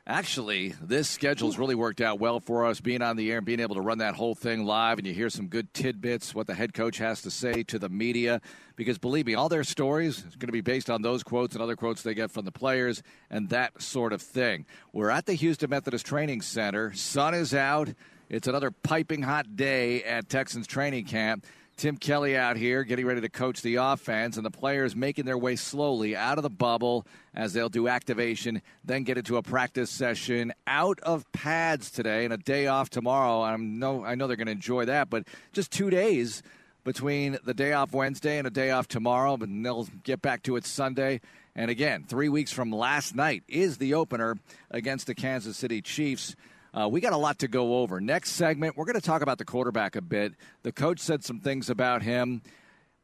Actually, 0.09 0.73
this 0.81 1.09
schedule's 1.09 1.59
really 1.59 1.75
worked 1.75 2.01
out 2.01 2.21
well 2.21 2.39
for 2.39 2.65
us, 2.65 2.81
being 2.81 3.03
on 3.03 3.17
the 3.17 3.29
air 3.29 3.39
and 3.39 3.47
being 3.47 3.59
able 3.59 3.75
to 3.75 3.81
run 3.81 3.99
that 3.99 4.15
whole 4.15 4.37
thing 4.37 4.65
live, 4.65 4.99
and 4.99 5.07
you 5.07 5.13
hear 5.13 5.29
some 5.29 5.49
good 5.49 5.75
tidbits, 5.75 6.33
what 6.33 6.47
the 6.47 6.55
head 6.55 6.73
coach 6.73 6.99
has 6.99 7.23
to 7.23 7.31
say 7.31 7.65
to 7.65 7.77
the 7.77 7.89
media. 7.89 8.41
Because 8.77 8.99
believe 8.99 9.27
me, 9.27 9.35
all 9.35 9.49
their 9.49 9.65
stories 9.65 10.19
is 10.19 10.37
going 10.37 10.47
to 10.47 10.53
be 10.53 10.61
based 10.61 10.91
on 10.91 11.03
those 11.03 11.25
quotes 11.25 11.57
and 11.57 11.63
other 11.63 11.75
quotes 11.75 12.03
they 12.03 12.15
get 12.15 12.31
from 12.31 12.45
the 12.45 12.53
players 12.53 13.03
and 13.31 13.49
that 13.49 13.83
sort 13.83 14.13
of 14.13 14.23
thing. 14.23 14.65
We're 14.93 15.11
at 15.11 15.27
the 15.27 15.35
Houston 15.35 15.71
Methodist 15.71 16.07
Training 16.07 16.43
Center. 16.43 16.93
Sun 16.93 17.35
is 17.35 17.53
out. 17.53 17.89
It's 18.29 18.47
another 18.47 18.71
piping 18.71 19.23
hot 19.23 19.57
day 19.57 20.05
at 20.05 20.29
Texans 20.29 20.69
training 20.69 21.07
camp. 21.07 21.45
Tim 21.77 21.99
Kelly 21.99 22.35
out 22.35 22.57
here 22.57 22.85
getting 22.85 23.05
ready 23.05 23.21
to 23.21 23.29
coach 23.29 23.61
the 23.61 23.75
offense, 23.75 24.39
and 24.39 24.47
the 24.47 24.51
players 24.51 24.97
making 24.97 25.27
their 25.27 25.37
way 25.37 25.57
slowly 25.57 26.17
out 26.17 26.39
of 26.39 26.43
the 26.43 26.49
bubble 26.49 27.07
as 27.35 27.53
they'll 27.53 27.69
do 27.69 27.87
activation, 27.87 28.63
then 28.83 29.03
get 29.03 29.19
into 29.19 29.37
a 29.37 29.43
practice 29.43 29.91
session 29.91 30.55
out 30.67 30.99
of 31.01 31.31
pads 31.33 31.91
today 31.91 32.25
and 32.25 32.33
a 32.33 32.39
day 32.39 32.67
off 32.67 32.89
tomorrow. 32.89 33.43
I 33.43 33.55
know, 33.57 34.07
I 34.07 34.15
know 34.15 34.27
they're 34.27 34.39
going 34.39 34.47
to 34.47 34.53
enjoy 34.53 34.87
that, 34.87 35.11
but 35.11 35.25
just 35.53 35.71
two 35.71 35.91
days 35.91 36.43
between 36.83 37.37
the 37.45 37.53
day 37.53 37.75
off 37.75 37.93
Wednesday 37.93 38.39
and 38.39 38.47
a 38.47 38.51
day 38.51 38.71
off 38.71 38.89
tomorrow, 38.89 39.37
but 39.37 39.51
they'll 39.51 39.87
get 40.03 40.23
back 40.23 40.45
to 40.45 40.57
it 40.57 40.65
Sunday. 40.65 41.21
And 41.55 41.71
again, 41.71 42.05
three 42.09 42.31
weeks 42.31 42.53
from 42.53 42.71
last 42.71 43.15
night 43.15 43.43
is 43.49 43.77
the 43.77 43.93
opener 43.93 44.39
against 44.71 45.07
the 45.07 45.15
Kansas 45.15 45.59
City 45.59 45.83
Chiefs. 45.83 46.37
Uh, 46.75 46.89
we 46.89 47.01
got 47.01 47.13
a 47.13 47.17
lot 47.17 47.39
to 47.41 47.49
go 47.49 47.79
over. 47.79 48.01
Next 48.01 48.33
segment, 48.33 48.77
we're 48.77 48.85
going 48.85 48.95
to 48.95 49.01
talk 49.01 49.23
about 49.23 49.39
the 49.39 49.45
quarterback 49.45 49.97
a 49.97 50.03
bit. 50.03 50.35
The 50.63 50.73
coach 50.73 51.01
said 51.01 51.25
some 51.25 51.41
things 51.41 51.71
about 51.71 52.03
him, 52.03 52.43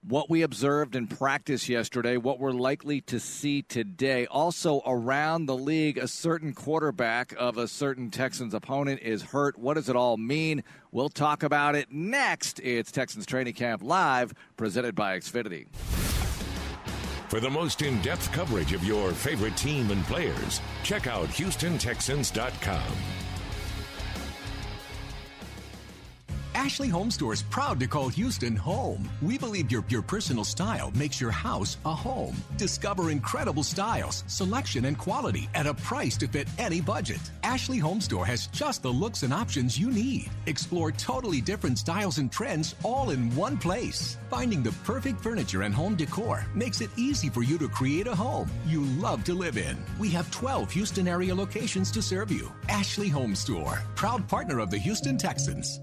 what 0.06 0.28
we 0.28 0.42
observed 0.42 0.96
in 0.96 1.06
practice 1.06 1.68
yesterday, 1.68 2.16
what 2.16 2.40
we're 2.40 2.50
likely 2.50 3.00
to 3.02 3.20
see 3.20 3.62
today. 3.62 4.26
Also, 4.26 4.82
around 4.84 5.46
the 5.46 5.56
league, 5.56 5.96
a 5.96 6.08
certain 6.08 6.52
quarterback 6.52 7.34
of 7.38 7.56
a 7.56 7.68
certain 7.68 8.10
Texans 8.10 8.52
opponent 8.52 9.00
is 9.00 9.22
hurt. 9.22 9.56
What 9.56 9.74
does 9.74 9.88
it 9.88 9.96
all 9.96 10.16
mean? 10.16 10.64
We'll 10.90 11.08
talk 11.08 11.42
about 11.42 11.76
it 11.76 11.92
next. 11.92 12.58
It's 12.60 12.90
Texans 12.90 13.26
Training 13.26 13.54
Camp 13.54 13.82
Live, 13.82 14.34
presented 14.56 14.94
by 14.94 15.18
Xfinity. 15.18 15.66
For 17.28 17.40
the 17.40 17.48
most 17.48 17.80
in 17.80 17.98
depth 18.02 18.30
coverage 18.32 18.74
of 18.74 18.84
your 18.84 19.12
favorite 19.12 19.56
team 19.56 19.90
and 19.90 20.04
players, 20.04 20.60
check 20.82 21.06
out 21.06 21.28
HoustonTexans.com. 21.28 23.21
Ashley 26.54 26.88
Home 26.88 27.10
Store 27.10 27.32
is 27.32 27.42
proud 27.42 27.80
to 27.80 27.86
call 27.86 28.08
Houston 28.10 28.54
home. 28.54 29.08
We 29.22 29.38
believe 29.38 29.72
your, 29.72 29.84
your 29.88 30.02
personal 30.02 30.44
style 30.44 30.90
makes 30.94 31.20
your 31.20 31.30
house 31.30 31.78
a 31.84 31.94
home. 31.94 32.36
Discover 32.58 33.10
incredible 33.10 33.62
styles, 33.62 34.22
selection, 34.26 34.84
and 34.84 34.98
quality 34.98 35.48
at 35.54 35.66
a 35.66 35.72
price 35.74 36.16
to 36.18 36.28
fit 36.28 36.48
any 36.58 36.80
budget. 36.80 37.20
Ashley 37.42 37.78
Home 37.78 38.00
Store 38.00 38.26
has 38.26 38.48
just 38.48 38.82
the 38.82 38.92
looks 38.92 39.22
and 39.22 39.32
options 39.32 39.78
you 39.78 39.90
need. 39.90 40.30
Explore 40.46 40.92
totally 40.92 41.40
different 41.40 41.78
styles 41.78 42.18
and 42.18 42.30
trends 42.30 42.74
all 42.82 43.10
in 43.10 43.34
one 43.34 43.56
place. 43.56 44.18
Finding 44.28 44.62
the 44.62 44.72
perfect 44.84 45.22
furniture 45.22 45.62
and 45.62 45.74
home 45.74 45.96
decor 45.96 46.46
makes 46.54 46.82
it 46.82 46.90
easy 46.96 47.30
for 47.30 47.42
you 47.42 47.56
to 47.58 47.68
create 47.68 48.06
a 48.06 48.14
home 48.14 48.50
you 48.66 48.82
love 49.00 49.24
to 49.24 49.34
live 49.34 49.56
in. 49.56 49.76
We 49.98 50.10
have 50.10 50.30
12 50.30 50.70
Houston 50.72 51.08
area 51.08 51.34
locations 51.34 51.90
to 51.92 52.02
serve 52.02 52.30
you. 52.30 52.52
Ashley 52.68 53.08
Home 53.08 53.34
Store, 53.34 53.82
proud 53.94 54.28
partner 54.28 54.58
of 54.58 54.70
the 54.70 54.78
Houston 54.78 55.16
Texans. 55.16 55.80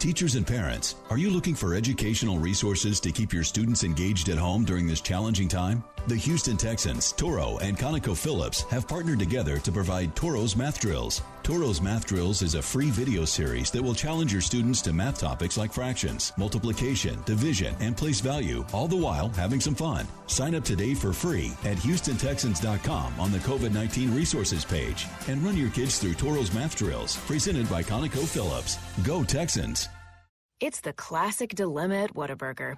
Teachers 0.00 0.34
and 0.34 0.46
parents, 0.46 0.94
are 1.10 1.18
you 1.18 1.28
looking 1.28 1.54
for 1.54 1.74
educational 1.74 2.38
resources 2.38 3.00
to 3.00 3.12
keep 3.12 3.34
your 3.34 3.44
students 3.44 3.84
engaged 3.84 4.30
at 4.30 4.38
home 4.38 4.64
during 4.64 4.86
this 4.86 5.02
challenging 5.02 5.46
time? 5.46 5.84
The 6.06 6.16
Houston 6.16 6.56
Texans, 6.56 7.12
Toro, 7.12 7.58
and 7.58 7.78
ConocoPhillips 7.78 8.68
have 8.70 8.88
partnered 8.88 9.18
together 9.18 9.58
to 9.58 9.70
provide 9.70 10.16
Toro's 10.16 10.56
Math 10.56 10.80
Drills. 10.80 11.22
Toro's 11.42 11.80
Math 11.80 12.06
Drills 12.06 12.42
is 12.42 12.54
a 12.54 12.62
free 12.62 12.90
video 12.90 13.24
series 13.24 13.70
that 13.70 13.82
will 13.82 13.94
challenge 13.94 14.32
your 14.32 14.40
students 14.40 14.80
to 14.82 14.92
math 14.92 15.20
topics 15.20 15.58
like 15.58 15.72
fractions, 15.72 16.32
multiplication, 16.36 17.22
division, 17.26 17.74
and 17.80 17.96
place 17.96 18.20
value, 18.20 18.64
all 18.72 18.88
the 18.88 18.96
while 18.96 19.28
having 19.30 19.60
some 19.60 19.74
fun. 19.74 20.06
Sign 20.26 20.54
up 20.54 20.64
today 20.64 20.94
for 20.94 21.12
free 21.12 21.52
at 21.64 21.76
HoustonTexans.com 21.76 23.20
on 23.20 23.30
the 23.30 23.38
COVID 23.38 23.72
19 23.72 24.14
resources 24.14 24.64
page 24.64 25.06
and 25.28 25.42
run 25.42 25.56
your 25.56 25.70
kids 25.70 25.98
through 25.98 26.14
Toro's 26.14 26.52
Math 26.54 26.76
Drills, 26.76 27.16
presented 27.26 27.68
by 27.68 27.82
ConocoPhillips. 27.82 29.04
Go 29.04 29.22
Texans! 29.22 29.88
It's 30.60 30.80
the 30.80 30.92
classic 30.92 31.54
dilemma 31.54 31.96
at 31.96 32.14
Whataburger. 32.14 32.76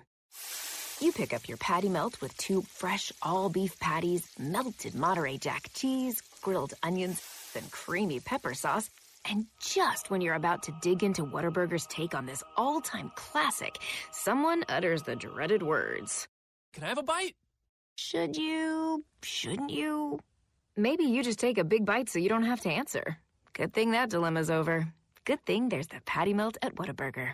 You 1.03 1.11
pick 1.11 1.35
up 1.35 1.49
your 1.49 1.57
patty 1.57 1.89
melt 1.89 2.21
with 2.21 2.37
two 2.37 2.63
fresh 2.63 3.11
all 3.23 3.49
beef 3.49 3.77
patties, 3.81 4.25
melted 4.39 4.95
Monterey 4.95 5.37
Jack 5.37 5.69
cheese, 5.75 6.23
grilled 6.43 6.75
onions, 6.85 7.21
then 7.55 7.65
creamy 7.73 8.21
pepper 8.21 8.55
sauce. 8.55 8.89
And 9.29 9.47
just 9.59 10.11
when 10.11 10.21
you're 10.21 10.37
about 10.37 10.63
to 10.63 10.75
dig 10.81 11.03
into 11.03 11.27
Whataburger's 11.27 11.89
take 11.89 12.15
on 12.15 12.25
this 12.25 12.45
all 12.57 12.81
time 12.81 13.11
classic, 13.17 13.79
someone 14.13 14.63
utters 14.69 15.03
the 15.03 15.17
dreaded 15.17 15.65
words 15.65 16.29
Can 16.73 16.85
I 16.85 16.91
have 16.91 16.99
a 16.99 17.03
bite? 17.03 17.35
Should 17.97 18.37
you? 18.37 19.05
Shouldn't 19.25 19.71
you? 19.71 20.21
Maybe 20.77 21.03
you 21.03 21.25
just 21.25 21.41
take 21.41 21.59
a 21.59 21.65
big 21.65 21.85
bite 21.85 22.11
so 22.11 22.21
you 22.21 22.29
don't 22.29 22.45
have 22.45 22.61
to 22.61 22.71
answer. 22.71 23.19
Good 23.55 23.75
thing 23.75 23.91
that 23.91 24.11
dilemma's 24.11 24.51
over. 24.51 24.87
Good 25.25 25.45
thing 25.47 25.69
there's 25.69 25.89
the 25.89 26.01
patty 26.07 26.33
melt 26.33 26.59
at 26.63 26.77
Whataburger. 26.77 27.33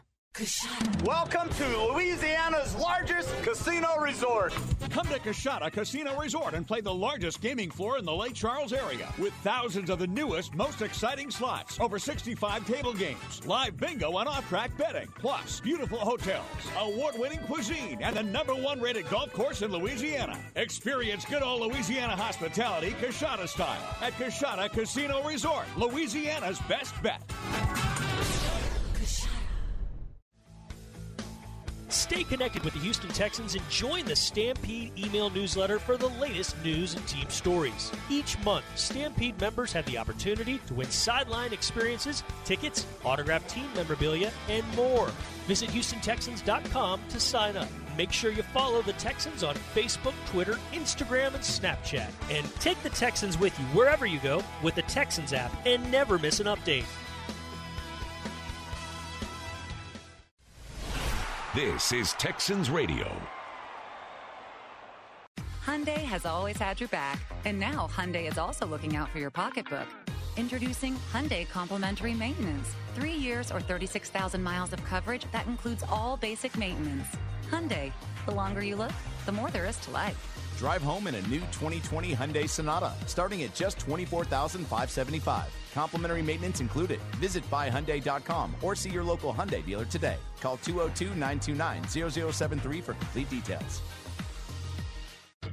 Welcome 1.03 1.49
to 1.55 1.93
Louisiana's 1.93 2.77
largest 2.77 3.29
casino 3.43 3.99
resort. 3.99 4.55
Come 4.89 5.09
to 5.09 5.19
Coushatta 5.19 5.73
Casino 5.73 6.17
Resort 6.17 6.55
and 6.55 6.65
play 6.65 6.81
the 6.81 6.95
largest 6.95 7.41
gaming 7.41 7.73
floor 7.73 7.99
in 7.99 8.05
the 8.05 8.15
Lake 8.15 8.35
Charles 8.35 8.73
area 8.73 9.13
with 9.19 9.33
thousands 9.43 9.91
of 9.91 9.99
the 9.99 10.07
newest, 10.07 10.55
most 10.55 10.81
exciting 10.81 11.33
slots, 11.33 11.81
over 11.81 11.99
65 11.99 12.65
table 12.69 12.93
games, 12.93 13.45
live 13.47 13.77
bingo 13.79 14.17
and 14.19 14.29
off-track 14.29 14.77
betting, 14.79 15.09
plus 15.19 15.59
beautiful 15.59 15.99
hotels, 15.99 16.45
award-winning 16.79 17.41
cuisine, 17.41 17.99
and 18.01 18.15
the 18.17 18.23
number 18.23 18.55
one 18.55 18.81
rated 18.81 19.11
golf 19.11 19.33
course 19.33 19.63
in 19.63 19.73
Louisiana. 19.73 20.39
Experience 20.55 21.25
good 21.25 21.43
old 21.43 21.63
Louisiana 21.63 22.15
hospitality 22.15 22.91
Coushatta 23.01 23.49
style 23.49 23.97
at 24.01 24.13
Coushatta 24.13 24.71
Casino 24.71 25.21
Resort, 25.25 25.67
Louisiana's 25.77 26.61
best 26.69 26.95
bet. 27.03 27.29
Stay 31.89 32.23
connected 32.23 32.63
with 32.65 32.75
the 32.75 32.81
Houston 32.81 33.09
Texans 33.11 33.55
and 33.55 33.69
join 33.71 34.05
the 34.05 34.15
Stampede 34.15 34.93
email 34.99 35.31
newsletter 35.31 35.79
for 35.79 35.97
the 35.97 36.09
latest 36.09 36.55
news 36.63 36.95
and 36.95 37.07
team 37.09 37.29
stories. 37.31 37.91
Each 38.11 38.39
month, 38.45 38.65
Stampede 38.75 39.41
members 39.41 39.73
have 39.73 39.87
the 39.87 39.97
opportunity 39.97 40.61
to 40.67 40.75
win 40.75 40.91
sideline 40.91 41.53
experiences, 41.53 42.23
tickets, 42.45 42.87
autographed 43.05 43.49
team 43.49 43.67
memorabilia, 43.75 44.31
and 44.49 44.65
more. 44.77 45.11
Visit 45.47 45.71
HoustonTexans.com 45.71 47.01
to 47.09 47.21
sign 47.21 47.57
up. 47.57 47.69
Make 47.97 48.13
sure 48.13 48.31
you 48.31 48.43
follow 48.43 48.83
the 48.83 48.93
Texans 48.95 49.43
on 49.43 49.55
Facebook, 49.75 50.15
Twitter, 50.27 50.59
Instagram, 50.73 51.35
and 51.35 51.43
Snapchat. 51.43 52.11
And 52.31 52.47
take 52.57 52.81
the 52.83 52.91
Texans 52.91 53.39
with 53.39 53.59
you 53.59 53.65
wherever 53.67 54.05
you 54.05 54.21
go 54.21 54.45
with 54.63 54.75
the 54.75 54.83
Texans 54.83 55.33
app 55.33 55.53
and 55.67 55.91
never 55.91 56.19
miss 56.19 56.39
an 56.39 56.47
update. 56.47 56.85
This 61.59 61.91
is 61.91 62.13
Texans 62.13 62.71
Radio. 62.71 63.11
Hyundai 65.67 66.05
has 66.05 66.25
always 66.25 66.57
had 66.57 66.79
your 66.79 66.89
back, 66.91 67.19
and 67.47 67.59
now 67.59 67.91
Hyundai 67.93 68.31
is 68.31 68.39
also 68.39 68.65
looking 68.65 68.95
out 68.95 69.09
for 69.09 69.19
your 69.19 69.31
pocketbook. 69.31 69.89
Introducing 70.37 70.95
Hyundai 71.13 71.49
Complimentary 71.51 72.15
Maintenance. 72.15 72.73
Three 72.95 73.13
years 73.13 73.51
or 73.51 73.59
36,000 73.61 74.41
miles 74.41 74.73
of 74.73 74.85
coverage 74.85 75.27
that 75.33 75.49
includes 75.49 75.83
all 75.91 76.17
basic 76.17 76.57
maintenance. 76.57 77.09
Hyundai, 77.51 77.91
the 78.25 78.35
longer 78.37 78.63
you 78.63 78.77
look, 78.77 78.93
the 79.27 79.33
more 79.33 79.51
there 79.51 79.67
is 79.67 79.79
to 79.79 79.91
life. 79.91 80.38
Drive 80.59 80.83
home 80.83 81.07
in 81.07 81.15
a 81.15 81.23
new 81.29 81.39
2020 81.53 82.17
Hyundai 82.17 82.49
Sonata, 82.49 82.93
starting 83.07 83.45
at 83.45 83.55
just 83.55 83.79
$24,575. 83.79 85.45
Complimentary 85.73 86.23
maintenance 86.23 86.61
included. 86.61 87.01
Visit 87.21 87.49
buyhyundai.com 87.49 88.57
or 88.61 88.75
see 88.75 88.91
your 88.91 89.05
local 89.05 89.33
Hyundai 89.33 89.65
dealer 89.65 89.85
today. 89.85 90.17
Call 90.41 90.57
202-929-0073 90.59 92.83
for 92.83 92.95
complete 92.95 93.31
details. 93.31 93.83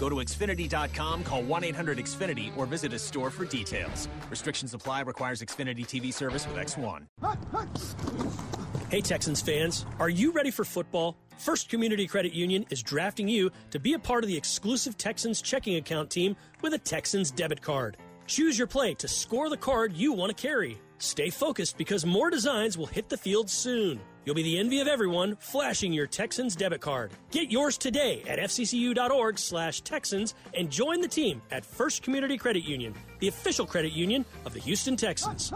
Go 0.00 0.08
to 0.08 0.16
Xfinity.com, 0.16 1.24
call 1.24 1.42
1 1.42 1.62
800 1.62 1.98
Xfinity, 1.98 2.56
or 2.56 2.64
visit 2.64 2.94
a 2.94 2.98
store 2.98 3.30
for 3.30 3.44
details. 3.44 4.08
Restrictions 4.30 4.72
apply, 4.72 5.02
requires 5.02 5.42
Xfinity 5.42 5.84
TV 5.86 6.10
service 6.10 6.46
with 6.46 6.56
X1. 6.56 7.02
Hey, 8.88 9.02
Texans 9.02 9.42
fans, 9.42 9.84
are 9.98 10.08
you 10.08 10.32
ready 10.32 10.50
for 10.50 10.64
football? 10.64 11.18
First 11.36 11.68
Community 11.68 12.06
Credit 12.06 12.32
Union 12.32 12.64
is 12.70 12.82
drafting 12.82 13.28
you 13.28 13.50
to 13.72 13.78
be 13.78 13.92
a 13.92 13.98
part 13.98 14.24
of 14.24 14.28
the 14.28 14.36
exclusive 14.38 14.96
Texans 14.96 15.42
checking 15.42 15.76
account 15.76 16.08
team 16.08 16.34
with 16.62 16.72
a 16.72 16.78
Texans 16.78 17.30
debit 17.30 17.60
card. 17.60 17.98
Choose 18.26 18.56
your 18.56 18.68
play 18.68 18.94
to 18.94 19.06
score 19.06 19.50
the 19.50 19.56
card 19.58 19.92
you 19.92 20.14
want 20.14 20.34
to 20.34 20.42
carry. 20.42 20.80
Stay 20.96 21.28
focused 21.28 21.76
because 21.76 22.06
more 22.06 22.30
designs 22.30 22.78
will 22.78 22.86
hit 22.86 23.10
the 23.10 23.18
field 23.18 23.50
soon. 23.50 24.00
You'll 24.30 24.36
be 24.36 24.44
the 24.44 24.60
envy 24.60 24.78
of 24.78 24.86
everyone 24.86 25.34
flashing 25.40 25.92
your 25.92 26.06
Texans 26.06 26.54
debit 26.54 26.80
card. 26.80 27.10
Get 27.32 27.50
yours 27.50 27.76
today 27.76 28.22
at 28.28 28.38
fccu.org 28.38 29.40
slash 29.40 29.80
Texans 29.80 30.36
and 30.54 30.70
join 30.70 31.00
the 31.00 31.08
team 31.08 31.42
at 31.50 31.64
First 31.64 32.04
Community 32.04 32.38
Credit 32.38 32.62
Union, 32.62 32.94
the 33.18 33.26
official 33.26 33.66
credit 33.66 33.92
union 33.92 34.24
of 34.44 34.54
the 34.54 34.60
Houston 34.60 34.96
Texans. 34.96 35.52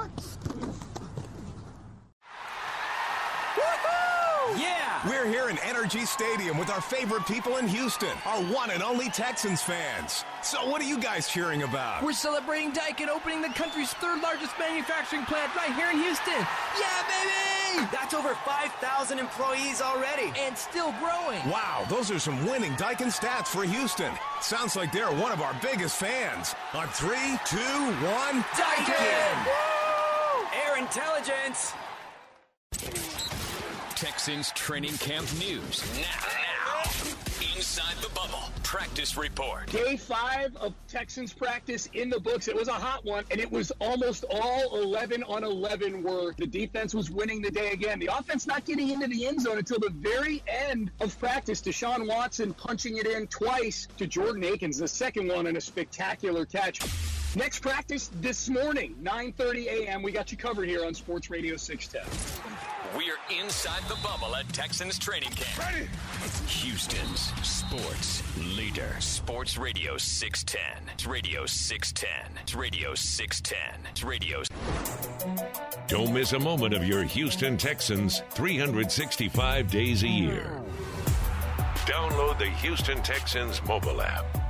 Yeah! 4.57 5.01
We're 5.09 5.27
here 5.27 5.49
in 5.49 5.59
Energy 5.59 6.05
Stadium 6.05 6.59
with 6.59 6.71
our 6.71 6.81
favorite 6.81 7.27
people 7.27 7.57
in 7.57 7.67
Houston, 7.67 8.17
our 8.27 8.43
one 8.45 8.71
and 8.71 8.83
only 8.83 9.09
Texans 9.11 9.63
fans. 9.63 10.25
So, 10.43 10.69
what 10.69 10.81
are 10.81 10.85
you 10.85 10.99
guys 10.99 11.29
cheering 11.29 11.63
about? 11.63 12.03
We're 12.03 12.13
celebrating 12.13 12.73
Daikin 12.73 13.09
opening 13.09 13.41
the 13.41 13.49
country's 13.49 13.93
third 13.95 14.23
largest 14.23 14.53
manufacturing 14.59 15.25
plant 15.25 15.55
right 15.57 15.75
here 15.75 15.91
in 15.91 15.99
Houston. 15.99 16.35
Yeah, 16.35 17.03
baby! 17.09 17.89
That's 17.91 18.15
over 18.15 18.35
5,000 18.35 19.19
employees 19.19 19.81
already. 19.81 20.33
And 20.39 20.57
still 20.57 20.95
growing. 21.01 21.41
Wow, 21.49 21.87
those 21.89 22.11
are 22.11 22.19
some 22.19 22.45
winning 22.47 22.73
Daikin 22.73 23.13
stats 23.13 23.49
for 23.49 23.65
Houston. 23.65 24.13
Sounds 24.41 24.77
like 24.77 24.93
they're 24.93 25.13
one 25.13 25.33
of 25.33 25.41
our 25.41 25.55
biggest 25.63 25.97
fans. 25.97 26.55
On 26.75 26.87
three, 26.89 27.39
two, 27.47 27.59
one, 28.07 28.45
Daikin! 28.55 29.47
Air 30.67 30.79
intelligence! 30.79 31.73
Texans 34.05 34.53
training 34.53 34.93
camp 34.99 35.27
news 35.39 35.83
now. 35.97 36.03
now. 36.03 37.57
Inside 37.57 37.97
the 38.03 38.11
bubble, 38.11 38.51
practice 38.63 39.17
report. 39.17 39.71
Day 39.71 39.97
five 39.97 40.55
of 40.57 40.75
Texans 40.89 41.33
practice 41.33 41.89
in 41.95 42.11
the 42.11 42.21
books. 42.21 42.47
It 42.47 42.55
was 42.55 42.69
a 42.69 42.75
hot 42.75 43.03
one, 43.07 43.25
and 43.31 43.41
it 43.41 43.51
was 43.51 43.73
almost 43.81 44.27
all 44.29 44.83
11 44.83 45.23
on 45.23 45.43
11 45.43 46.03
work. 46.03 46.37
The 46.37 46.47
defense 46.47 46.93
was 46.93 47.11
winning 47.11 47.41
the 47.41 47.51
day 47.51 47.71
again. 47.71 47.99
The 47.99 48.11
offense 48.15 48.47
not 48.47 48.67
getting 48.67 48.91
into 48.91 49.07
the 49.07 49.27
end 49.27 49.41
zone 49.41 49.57
until 49.57 49.79
the 49.79 49.89
very 49.89 50.43
end 50.47 50.91
of 51.01 51.19
practice. 51.19 51.63
Deshaun 51.63 52.07
Watson 52.07 52.53
punching 52.53 52.99
it 52.99 53.07
in 53.07 53.27
twice 53.29 53.89
to 53.97 54.07
Jordan 54.07 54.45
Akins, 54.45 54.77
the 54.77 54.87
second 54.87 55.29
one 55.29 55.47
in 55.47 55.57
a 55.57 55.63
spectacular 55.63 56.45
catch. 56.45 56.79
Next 57.37 57.61
practice 57.61 58.11
this 58.21 58.49
morning, 58.49 58.95
9:30 59.03 59.67
a.m. 59.67 60.03
We 60.03 60.13
got 60.13 60.31
you 60.31 60.39
covered 60.39 60.69
here 60.69 60.85
on 60.85 60.95
Sports 60.95 61.31
Radio 61.31 61.57
610. 61.57 62.09
We're 62.97 63.19
inside 63.43 63.83
the 63.89 63.97
bubble 64.05 64.37
at 64.37 64.49
Texans 64.53 65.01
training 65.01 65.31
camp. 65.31 65.59
Ready. 65.59 65.89
Houston's 66.47 67.33
sports 67.43 68.23
leader. 68.57 68.95
Sports 69.01 69.59
Radio 69.59 69.97
610. 69.97 70.95
It's 70.95 71.07
Radio 71.07 71.45
610. 71.45 72.39
It's 72.41 72.55
Radio 72.55 72.95
610. 72.95 73.91
It's 73.91 74.05
Radio. 74.05 74.43
Don't 75.89 76.15
miss 76.15 76.35
a 76.35 76.39
moment 76.39 76.73
of 76.73 76.85
your 76.85 77.03
Houston 77.03 77.57
Texans 77.57 78.23
365 78.31 79.69
days 79.73 80.05
a 80.05 80.09
year. 80.09 80.63
Download 81.85 82.39
the 82.39 82.47
Houston 82.47 83.03
Texans 83.03 83.61
mobile 83.65 84.01
app. 84.01 84.44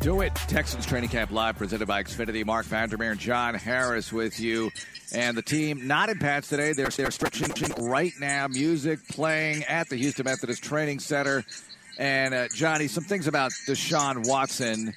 Do 0.00 0.22
it. 0.22 0.34
Texans 0.34 0.86
Training 0.86 1.10
Camp 1.10 1.30
Live 1.30 1.58
presented 1.58 1.86
by 1.86 2.02
Xfinity. 2.02 2.42
Mark 2.42 2.64
Vandermeer 2.64 3.10
and 3.10 3.20
John 3.20 3.54
Harris 3.54 4.10
with 4.10 4.40
you. 4.40 4.70
And 5.14 5.36
the 5.36 5.42
team 5.42 5.86
not 5.86 6.08
in 6.08 6.18
pads 6.18 6.48
today. 6.48 6.72
They're, 6.72 6.88
they're 6.88 7.10
stretching 7.10 7.50
right 7.84 8.14
now. 8.18 8.48
Music 8.48 9.06
playing 9.08 9.64
at 9.64 9.90
the 9.90 9.96
Houston 9.96 10.24
Methodist 10.24 10.64
Training 10.64 11.00
Center. 11.00 11.44
And 11.98 12.32
uh, 12.32 12.48
Johnny, 12.54 12.88
some 12.88 13.04
things 13.04 13.26
about 13.26 13.52
Deshaun 13.68 14.26
Watson. 14.26 14.94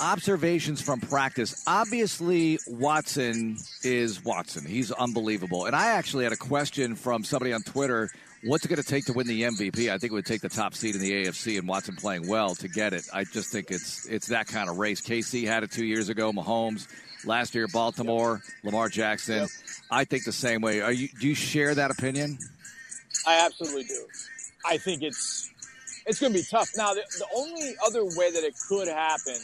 Observations 0.00 0.82
from 0.82 0.98
practice. 0.98 1.62
Obviously, 1.68 2.58
Watson 2.66 3.56
is 3.84 4.24
Watson. 4.24 4.66
He's 4.66 4.90
unbelievable. 4.90 5.66
And 5.66 5.76
I 5.76 5.92
actually 5.92 6.24
had 6.24 6.32
a 6.32 6.36
question 6.36 6.96
from 6.96 7.22
somebody 7.22 7.52
on 7.52 7.62
Twitter 7.62 8.10
What's 8.44 8.64
it 8.64 8.68
going 8.68 8.82
to 8.82 8.88
take 8.88 9.04
to 9.06 9.12
win 9.12 9.28
the 9.28 9.42
MVP? 9.42 9.88
I 9.88 9.98
think 9.98 10.10
it 10.10 10.12
would 10.12 10.26
take 10.26 10.40
the 10.40 10.48
top 10.48 10.74
seed 10.74 10.96
in 10.96 11.00
the 11.00 11.26
AFC 11.26 11.58
and 11.58 11.68
Watson 11.68 11.94
playing 11.94 12.26
well 12.26 12.56
to 12.56 12.68
get 12.68 12.92
it. 12.92 13.04
I 13.12 13.22
just 13.22 13.52
think 13.52 13.70
it's 13.70 14.06
it's 14.08 14.26
that 14.28 14.48
kind 14.48 14.68
of 14.68 14.78
race. 14.78 15.00
KC 15.00 15.46
had 15.46 15.62
it 15.62 15.70
two 15.70 15.84
years 15.84 16.08
ago. 16.08 16.32
Mahomes 16.32 16.88
last 17.24 17.54
year, 17.54 17.68
Baltimore, 17.68 18.42
yep. 18.44 18.64
Lamar 18.64 18.88
Jackson. 18.88 19.42
Yep. 19.42 19.48
I 19.92 20.04
think 20.04 20.24
the 20.24 20.32
same 20.32 20.60
way. 20.60 20.80
Are 20.80 20.92
you? 20.92 21.08
Do 21.20 21.28
you 21.28 21.36
share 21.36 21.74
that 21.74 21.92
opinion? 21.92 22.36
I 23.26 23.44
absolutely 23.46 23.84
do. 23.84 24.06
I 24.66 24.76
think 24.76 25.02
it's 25.02 25.48
it's 26.06 26.18
going 26.18 26.32
to 26.32 26.38
be 26.38 26.44
tough. 26.44 26.70
Now, 26.76 26.94
the, 26.94 27.02
the 27.18 27.26
only 27.36 27.74
other 27.86 28.04
way 28.04 28.32
that 28.32 28.42
it 28.42 28.54
could 28.68 28.88
happen 28.88 29.36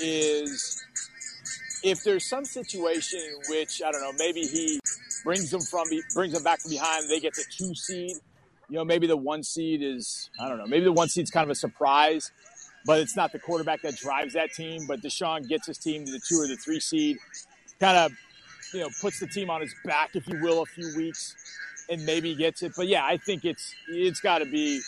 is 0.00 0.79
if 1.82 2.02
there's 2.04 2.28
some 2.28 2.44
situation 2.44 3.20
in 3.20 3.40
which 3.48 3.82
I 3.84 3.90
don't 3.90 4.00
know, 4.00 4.12
maybe 4.18 4.42
he 4.42 4.80
brings 5.24 5.50
them 5.50 5.60
from 5.60 5.84
brings 6.14 6.32
them 6.34 6.42
back 6.42 6.60
from 6.60 6.70
behind. 6.70 7.08
They 7.08 7.20
get 7.20 7.34
the 7.34 7.44
two 7.50 7.74
seed. 7.74 8.16
You 8.68 8.76
know, 8.76 8.84
maybe 8.84 9.06
the 9.06 9.16
one 9.16 9.42
seed 9.42 9.82
is 9.82 10.30
I 10.40 10.48
don't 10.48 10.58
know. 10.58 10.66
Maybe 10.66 10.84
the 10.84 10.92
one 10.92 11.08
seed's 11.08 11.30
kind 11.30 11.44
of 11.44 11.50
a 11.50 11.54
surprise, 11.54 12.30
but 12.86 13.00
it's 13.00 13.16
not 13.16 13.32
the 13.32 13.38
quarterback 13.38 13.82
that 13.82 13.96
drives 13.96 14.34
that 14.34 14.52
team. 14.52 14.86
But 14.86 15.00
Deshaun 15.00 15.48
gets 15.48 15.66
his 15.66 15.78
team 15.78 16.04
to 16.04 16.12
the 16.12 16.20
two 16.20 16.36
or 16.36 16.46
the 16.46 16.56
three 16.56 16.80
seed, 16.80 17.18
kind 17.78 17.96
of 17.96 18.12
you 18.72 18.80
know 18.80 18.88
puts 19.00 19.18
the 19.20 19.26
team 19.26 19.50
on 19.50 19.60
his 19.60 19.74
back, 19.84 20.10
if 20.14 20.26
you 20.28 20.40
will, 20.40 20.62
a 20.62 20.66
few 20.66 20.94
weeks, 20.96 21.34
and 21.88 22.04
maybe 22.04 22.34
gets 22.34 22.62
it. 22.62 22.72
But 22.76 22.86
yeah, 22.86 23.04
I 23.04 23.16
think 23.16 23.44
it's 23.44 23.74
it's 23.88 24.20
got 24.20 24.38
to 24.38 24.46
be 24.46 24.80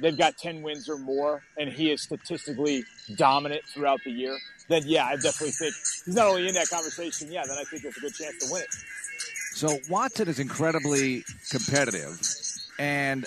they've 0.00 0.16
got 0.16 0.38
ten 0.38 0.62
wins 0.62 0.88
or 0.88 0.98
more, 0.98 1.42
and 1.58 1.68
he 1.68 1.90
is 1.90 2.02
statistically 2.02 2.84
dominant 3.16 3.62
throughout 3.66 4.00
the 4.04 4.12
year. 4.12 4.38
Then 4.70 4.84
yeah, 4.86 5.06
I 5.06 5.16
definitely 5.16 5.50
think 5.50 5.74
he's 6.04 6.14
not 6.14 6.28
only 6.28 6.46
in 6.46 6.54
that 6.54 6.68
conversation. 6.68 7.30
Yeah, 7.30 7.42
then 7.44 7.58
I 7.58 7.64
think 7.64 7.82
there's 7.82 7.96
a 7.96 8.00
good 8.00 8.14
chance 8.14 8.38
to 8.38 8.52
win 8.52 8.62
it. 8.62 8.68
So 9.52 9.78
Watson 9.90 10.28
is 10.28 10.38
incredibly 10.38 11.24
competitive, 11.50 12.20
and 12.78 13.26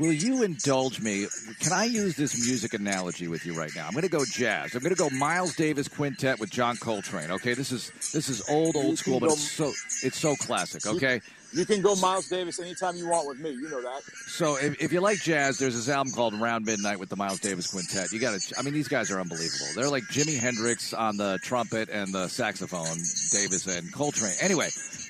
will 0.00 0.12
you 0.12 0.42
indulge 0.42 1.00
me? 1.00 1.28
Can 1.60 1.72
I 1.72 1.84
use 1.84 2.16
this 2.16 2.44
music 2.44 2.74
analogy 2.74 3.28
with 3.28 3.46
you 3.46 3.54
right 3.54 3.70
now? 3.76 3.86
I'm 3.86 3.92
going 3.92 4.02
to 4.02 4.08
go 4.08 4.24
jazz. 4.24 4.74
I'm 4.74 4.82
going 4.82 4.94
to 4.94 4.98
go 4.98 5.10
Miles 5.10 5.54
Davis 5.54 5.86
quintet 5.86 6.40
with 6.40 6.50
John 6.50 6.76
Coltrane. 6.76 7.30
Okay, 7.30 7.54
this 7.54 7.70
is 7.70 7.92
this 8.12 8.28
is 8.28 8.42
old 8.50 8.74
old 8.74 8.98
school, 8.98 9.20
but 9.20 9.30
it's 9.30 9.52
so 9.52 9.68
it's 10.02 10.18
so 10.18 10.34
classic. 10.34 10.84
Okay. 10.86 11.20
You 11.52 11.64
can 11.64 11.80
go 11.80 11.94
Miles 11.96 12.28
Davis 12.28 12.58
anytime 12.58 12.96
you 12.96 13.08
want 13.08 13.28
with 13.28 13.38
me. 13.38 13.50
You 13.50 13.68
know 13.68 13.80
that. 13.82 14.02
So 14.26 14.56
if, 14.56 14.80
if 14.82 14.92
you 14.92 15.00
like 15.00 15.18
jazz, 15.18 15.58
there's 15.58 15.74
this 15.74 15.88
album 15.88 16.12
called 16.12 16.34
Round 16.34 16.64
Midnight 16.64 16.98
with 16.98 17.08
the 17.08 17.16
Miles 17.16 17.40
Davis 17.40 17.70
Quintet. 17.70 18.12
You 18.12 18.18
got 18.18 18.38
to. 18.38 18.58
I 18.58 18.62
mean, 18.62 18.74
these 18.74 18.88
guys 18.88 19.10
are 19.10 19.20
unbelievable. 19.20 19.66
They're 19.74 19.88
like 19.88 20.04
Jimi 20.04 20.38
Hendrix 20.38 20.92
on 20.92 21.16
the 21.16 21.38
trumpet 21.42 21.88
and 21.88 22.12
the 22.12 22.28
saxophone, 22.28 22.96
Davis 23.32 23.66
and 23.66 23.92
Coltrane. 23.92 24.34
Anyway, 24.40 24.68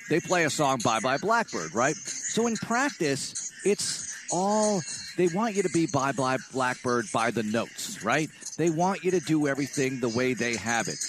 they 0.09 0.19
play 0.19 0.45
a 0.45 0.49
song 0.49 0.79
"Bye 0.83 0.99
Bye 0.99 1.17
Blackbird," 1.17 1.73
right? 1.73 1.95
So 1.95 2.47
in 2.47 2.55
practice, 2.55 3.51
it's 3.65 4.15
all 4.31 4.81
they 5.17 5.27
want 5.27 5.55
you 5.55 5.63
to 5.63 5.69
be 5.69 5.87
bye 5.87 6.11
bye 6.11 6.37
blackbird 6.51 7.05
by 7.11 7.31
the 7.31 7.43
notes, 7.43 8.03
right? 8.03 8.29
They 8.57 8.69
want 8.69 9.03
you 9.03 9.11
to 9.11 9.19
do 9.19 9.47
everything 9.47 9.99
the 9.99 10.09
way 10.09 10.33
they 10.33 10.55
have 10.55 10.87
it. 10.87 10.99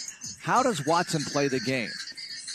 How 0.41 0.63
does 0.63 0.85
Watson 0.87 1.23
play 1.23 1.49
the 1.49 1.61
game? 1.61 1.91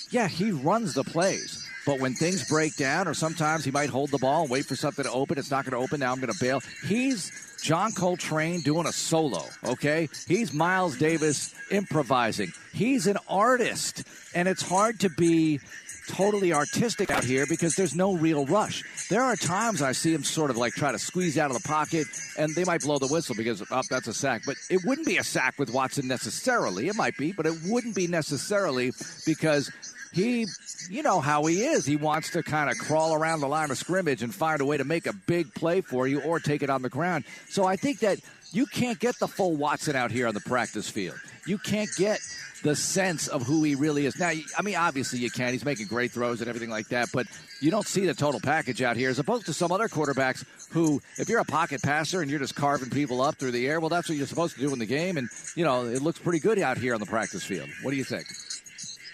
Yeah, 0.09 0.27
he 0.27 0.51
runs 0.51 0.93
the 0.93 1.03
plays. 1.03 1.62
But 1.85 1.99
when 1.99 2.13
things 2.13 2.47
break 2.47 2.75
down, 2.75 3.07
or 3.07 3.13
sometimes 3.13 3.65
he 3.65 3.71
might 3.71 3.89
hold 3.89 4.11
the 4.11 4.17
ball 4.17 4.43
and 4.43 4.49
wait 4.49 4.65
for 4.65 4.75
something 4.75 5.03
to 5.03 5.11
open, 5.11 5.37
it's 5.37 5.51
not 5.51 5.65
going 5.65 5.71
to 5.71 5.77
open. 5.77 5.99
Now 5.99 6.11
I'm 6.11 6.19
going 6.19 6.31
to 6.31 6.39
bail. 6.39 6.61
He's 6.87 7.31
John 7.61 7.91
Coltrane 7.91 8.61
doing 8.61 8.85
a 8.85 8.91
solo, 8.91 9.45
okay? 9.65 10.09
He's 10.27 10.53
Miles 10.53 10.97
Davis 10.97 11.53
improvising. 11.71 12.51
He's 12.73 13.07
an 13.07 13.17
artist, 13.27 14.03
and 14.35 14.47
it's 14.47 14.61
hard 14.61 14.99
to 15.01 15.09
be 15.09 15.59
totally 16.07 16.51
artistic 16.51 17.09
out 17.09 17.23
here 17.23 17.45
because 17.47 17.75
there's 17.75 17.95
no 17.95 18.13
real 18.13 18.45
rush. 18.45 18.83
There 19.09 19.21
are 19.21 19.35
times 19.35 19.81
I 19.81 19.93
see 19.93 20.13
him 20.13 20.23
sort 20.23 20.49
of 20.49 20.57
like 20.57 20.73
try 20.73 20.91
to 20.91 20.99
squeeze 20.99 21.37
out 21.37 21.51
of 21.51 21.61
the 21.61 21.67
pocket, 21.67 22.07
and 22.37 22.53
they 22.55 22.65
might 22.65 22.81
blow 22.81 22.99
the 22.99 23.07
whistle 23.07 23.35
because, 23.35 23.63
oh, 23.71 23.81
that's 23.89 24.07
a 24.07 24.13
sack. 24.13 24.43
But 24.45 24.55
it 24.69 24.81
wouldn't 24.85 25.07
be 25.07 25.17
a 25.17 25.23
sack 25.23 25.57
with 25.57 25.73
Watson 25.73 26.07
necessarily. 26.07 26.87
It 26.87 26.95
might 26.95 27.17
be, 27.17 27.31
but 27.31 27.45
it 27.45 27.53
wouldn't 27.65 27.95
be 27.95 28.07
necessarily 28.07 28.91
because 29.25 29.71
he, 30.13 30.45
you 30.89 31.03
know 31.03 31.19
how 31.19 31.45
he 31.45 31.63
is. 31.63 31.85
He 31.85 31.95
wants 31.95 32.29
to 32.31 32.43
kind 32.43 32.69
of 32.69 32.77
crawl 32.77 33.13
around 33.13 33.41
the 33.41 33.47
line 33.47 33.71
of 33.71 33.77
scrimmage 33.77 34.21
and 34.21 34.33
find 34.33 34.61
a 34.61 34.65
way 34.65 34.77
to 34.77 34.83
make 34.83 35.07
a 35.07 35.13
big 35.13 35.53
play 35.53 35.81
for 35.81 36.07
you 36.07 36.21
or 36.21 36.39
take 36.39 36.61
it 36.61 36.69
on 36.69 36.81
the 36.81 36.89
ground. 36.89 37.25
So 37.49 37.65
I 37.65 37.75
think 37.75 37.99
that 37.99 38.19
you 38.51 38.67
can't 38.67 38.99
get 38.99 39.17
the 39.19 39.27
full 39.27 39.55
Watson 39.55 39.95
out 39.95 40.11
here 40.11 40.27
on 40.27 40.33
the 40.35 40.41
practice 40.41 40.89
field. 40.89 41.19
You 41.47 41.57
can't 41.57 41.89
get 41.97 42.19
the 42.63 42.75
sense 42.75 43.27
of 43.27 43.43
who 43.43 43.63
he 43.63 43.75
really 43.75 44.05
is. 44.05 44.17
Now, 44.17 44.31
I 44.57 44.61
mean, 44.61 44.75
obviously 44.75 45.19
you 45.19 45.29
can. 45.29 45.51
He's 45.51 45.65
making 45.65 45.87
great 45.87 46.11
throws 46.11 46.39
and 46.39 46.47
everything 46.47 46.69
like 46.69 46.87
that, 46.89 47.09
but 47.11 47.27
you 47.59 47.71
don't 47.71 47.87
see 47.87 48.05
the 48.05 48.13
total 48.13 48.39
package 48.39 48.81
out 48.81 48.95
here 48.95 49.09
as 49.09 49.19
opposed 49.19 49.47
to 49.47 49.53
some 49.53 49.71
other 49.71 49.87
quarterbacks 49.87 50.45
who, 50.69 51.01
if 51.17 51.27
you're 51.27 51.39
a 51.39 51.45
pocket 51.45 51.81
passer 51.81 52.21
and 52.21 52.31
you're 52.31 52.39
just 52.39 52.55
carving 52.55 52.89
people 52.89 53.21
up 53.21 53.35
through 53.35 53.51
the 53.51 53.67
air, 53.67 53.79
well, 53.79 53.89
that's 53.89 54.07
what 54.07 54.17
you're 54.17 54.27
supposed 54.27 54.55
to 54.55 54.61
do 54.61 54.71
in 54.71 54.79
the 54.79 54.85
game. 54.85 55.17
And, 55.17 55.29
you 55.55 55.63
know, 55.65 55.85
it 55.85 56.01
looks 56.01 56.19
pretty 56.19 56.39
good 56.39 56.59
out 56.59 56.77
here 56.77 56.93
on 56.93 56.99
the 56.99 57.05
practice 57.05 57.43
field. 57.43 57.69
What 57.81 57.91
do 57.91 57.97
you 57.97 58.03
think? 58.03 58.27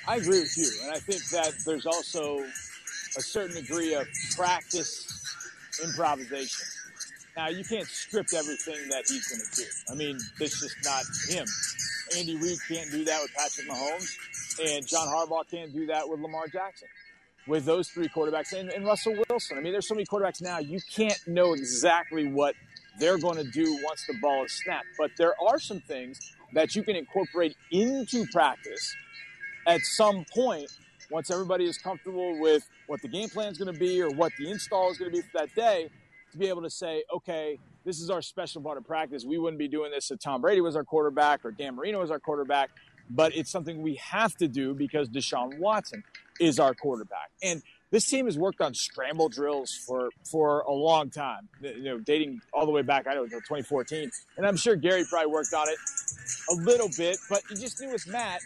I 0.09 0.15
agree 0.15 0.39
with 0.39 0.57
you. 0.57 0.67
And 0.83 0.91
I 0.91 0.97
think 0.97 1.23
that 1.29 1.53
there's 1.67 1.85
also 1.85 2.39
a 2.39 3.21
certain 3.21 3.61
degree 3.61 3.93
of 3.93 4.07
practice 4.35 5.05
improvisation. 5.83 6.65
Now, 7.37 7.49
you 7.49 7.63
can't 7.63 7.85
script 7.85 8.33
everything 8.33 8.89
that 8.89 9.03
he's 9.07 9.27
going 9.27 9.39
to 9.39 9.55
do. 9.55 9.67
I 9.91 9.95
mean, 9.95 10.17
it's 10.39 10.61
just 10.61 10.75
not 10.83 11.03
him. 11.29 11.45
Andy 12.17 12.37
Reid 12.37 12.57
can't 12.67 12.89
do 12.89 13.05
that 13.05 13.21
with 13.21 13.31
Patrick 13.35 13.69
Mahomes, 13.69 14.17
and 14.59 14.87
John 14.87 15.07
Harbaugh 15.09 15.47
can't 15.47 15.71
do 15.71 15.85
that 15.85 16.09
with 16.09 16.19
Lamar 16.21 16.47
Jackson. 16.47 16.87
With 17.47 17.65
those 17.65 17.89
three 17.89 18.09
quarterbacks 18.09 18.51
and, 18.53 18.69
and 18.71 18.85
Russell 18.85 19.15
Wilson. 19.29 19.59
I 19.59 19.61
mean, 19.61 19.73
there's 19.73 19.87
so 19.87 19.93
many 19.93 20.07
quarterbacks 20.07 20.41
now, 20.41 20.57
you 20.57 20.79
can't 20.91 21.19
know 21.27 21.53
exactly 21.53 22.25
what 22.25 22.55
they're 22.99 23.19
going 23.19 23.37
to 23.37 23.49
do 23.51 23.79
once 23.83 24.05
the 24.07 24.15
ball 24.19 24.43
is 24.45 24.53
snapped. 24.53 24.87
But 24.97 25.11
there 25.19 25.35
are 25.39 25.59
some 25.59 25.81
things 25.81 26.17
that 26.53 26.75
you 26.75 26.81
can 26.81 26.95
incorporate 26.95 27.55
into 27.71 28.25
practice 28.33 28.95
at 29.67 29.81
some 29.81 30.25
point 30.33 30.69
once 31.11 31.31
everybody 31.31 31.65
is 31.65 31.77
comfortable 31.77 32.39
with 32.39 32.67
what 32.87 33.01
the 33.01 33.07
game 33.07 33.29
plan 33.29 33.51
is 33.51 33.57
going 33.57 33.71
to 33.73 33.79
be 33.79 34.01
or 34.01 34.09
what 34.11 34.31
the 34.37 34.49
install 34.49 34.91
is 34.91 34.97
going 34.97 35.11
to 35.11 35.17
be 35.17 35.21
for 35.21 35.39
that 35.39 35.53
day 35.55 35.89
to 36.31 36.37
be 36.37 36.47
able 36.47 36.61
to 36.61 36.69
say, 36.69 37.03
okay, 37.13 37.57
this 37.85 37.99
is 37.99 38.09
our 38.09 38.21
special 38.21 38.61
part 38.61 38.77
of 38.77 38.85
practice. 38.85 39.25
We 39.25 39.37
wouldn't 39.37 39.57
be 39.57 39.67
doing 39.67 39.91
this 39.91 40.11
if 40.11 40.19
Tom 40.19 40.41
Brady 40.41 40.61
was 40.61 40.75
our 40.75 40.83
quarterback 40.83 41.43
or 41.43 41.51
Dan 41.51 41.75
Marino 41.75 41.99
was 41.99 42.11
our 42.11 42.19
quarterback, 42.19 42.69
but 43.09 43.35
it's 43.35 43.49
something 43.49 43.81
we 43.81 43.95
have 43.95 44.35
to 44.35 44.47
do 44.47 44.73
because 44.73 45.09
Deshaun 45.09 45.57
Watson 45.57 46.03
is 46.39 46.59
our 46.59 46.75
quarterback. 46.75 47.31
And 47.41 47.63
this 47.91 48.05
team 48.05 48.25
has 48.25 48.37
worked 48.37 48.61
on 48.61 48.75
scramble 48.75 49.29
drills 49.29 49.75
for 49.87 50.09
for 50.29 50.59
a 50.61 50.71
long 50.71 51.09
time, 51.09 51.49
you 51.61 51.83
know, 51.83 51.99
dating 51.99 52.41
all 52.53 52.65
the 52.67 52.71
way 52.71 52.83
back, 52.83 53.07
I 53.07 53.15
don't 53.15 53.21
know, 53.21 53.37
until 53.37 53.39
2014. 53.39 54.11
And 54.37 54.45
I'm 54.45 54.57
sure 54.57 54.75
Gary 54.75 55.03
probably 55.09 55.31
worked 55.31 55.53
on 55.53 55.67
it 55.67 55.77
a 56.51 56.55
little 56.63 56.89
bit, 56.95 57.17
but 57.29 57.41
you 57.49 57.55
just 57.55 57.81
knew 57.81 57.91
with 57.91 58.07
Matt, 58.07 58.41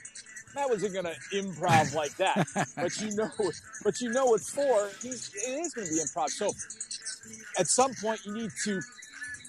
Matt 0.56 0.70
wasn't 0.70 0.94
going 0.94 1.06
to 1.06 1.16
improv 1.36 1.94
like 1.96 2.16
that. 2.18 2.48
but 2.76 3.00
you 3.02 3.16
know, 3.16 3.30
but 3.84 4.00
you 4.02 4.10
know, 4.10 4.32
with 4.32 4.44
four, 4.44 4.90
he's, 5.02 5.32
it 5.34 5.60
is 5.60 5.74
going 5.74 5.88
to 5.88 5.94
be 5.94 6.00
improv. 6.00 6.30
So 6.30 6.52
at 7.60 7.68
some 7.68 7.94
point, 7.96 8.26
you 8.26 8.34
need 8.34 8.52
to 8.66 8.82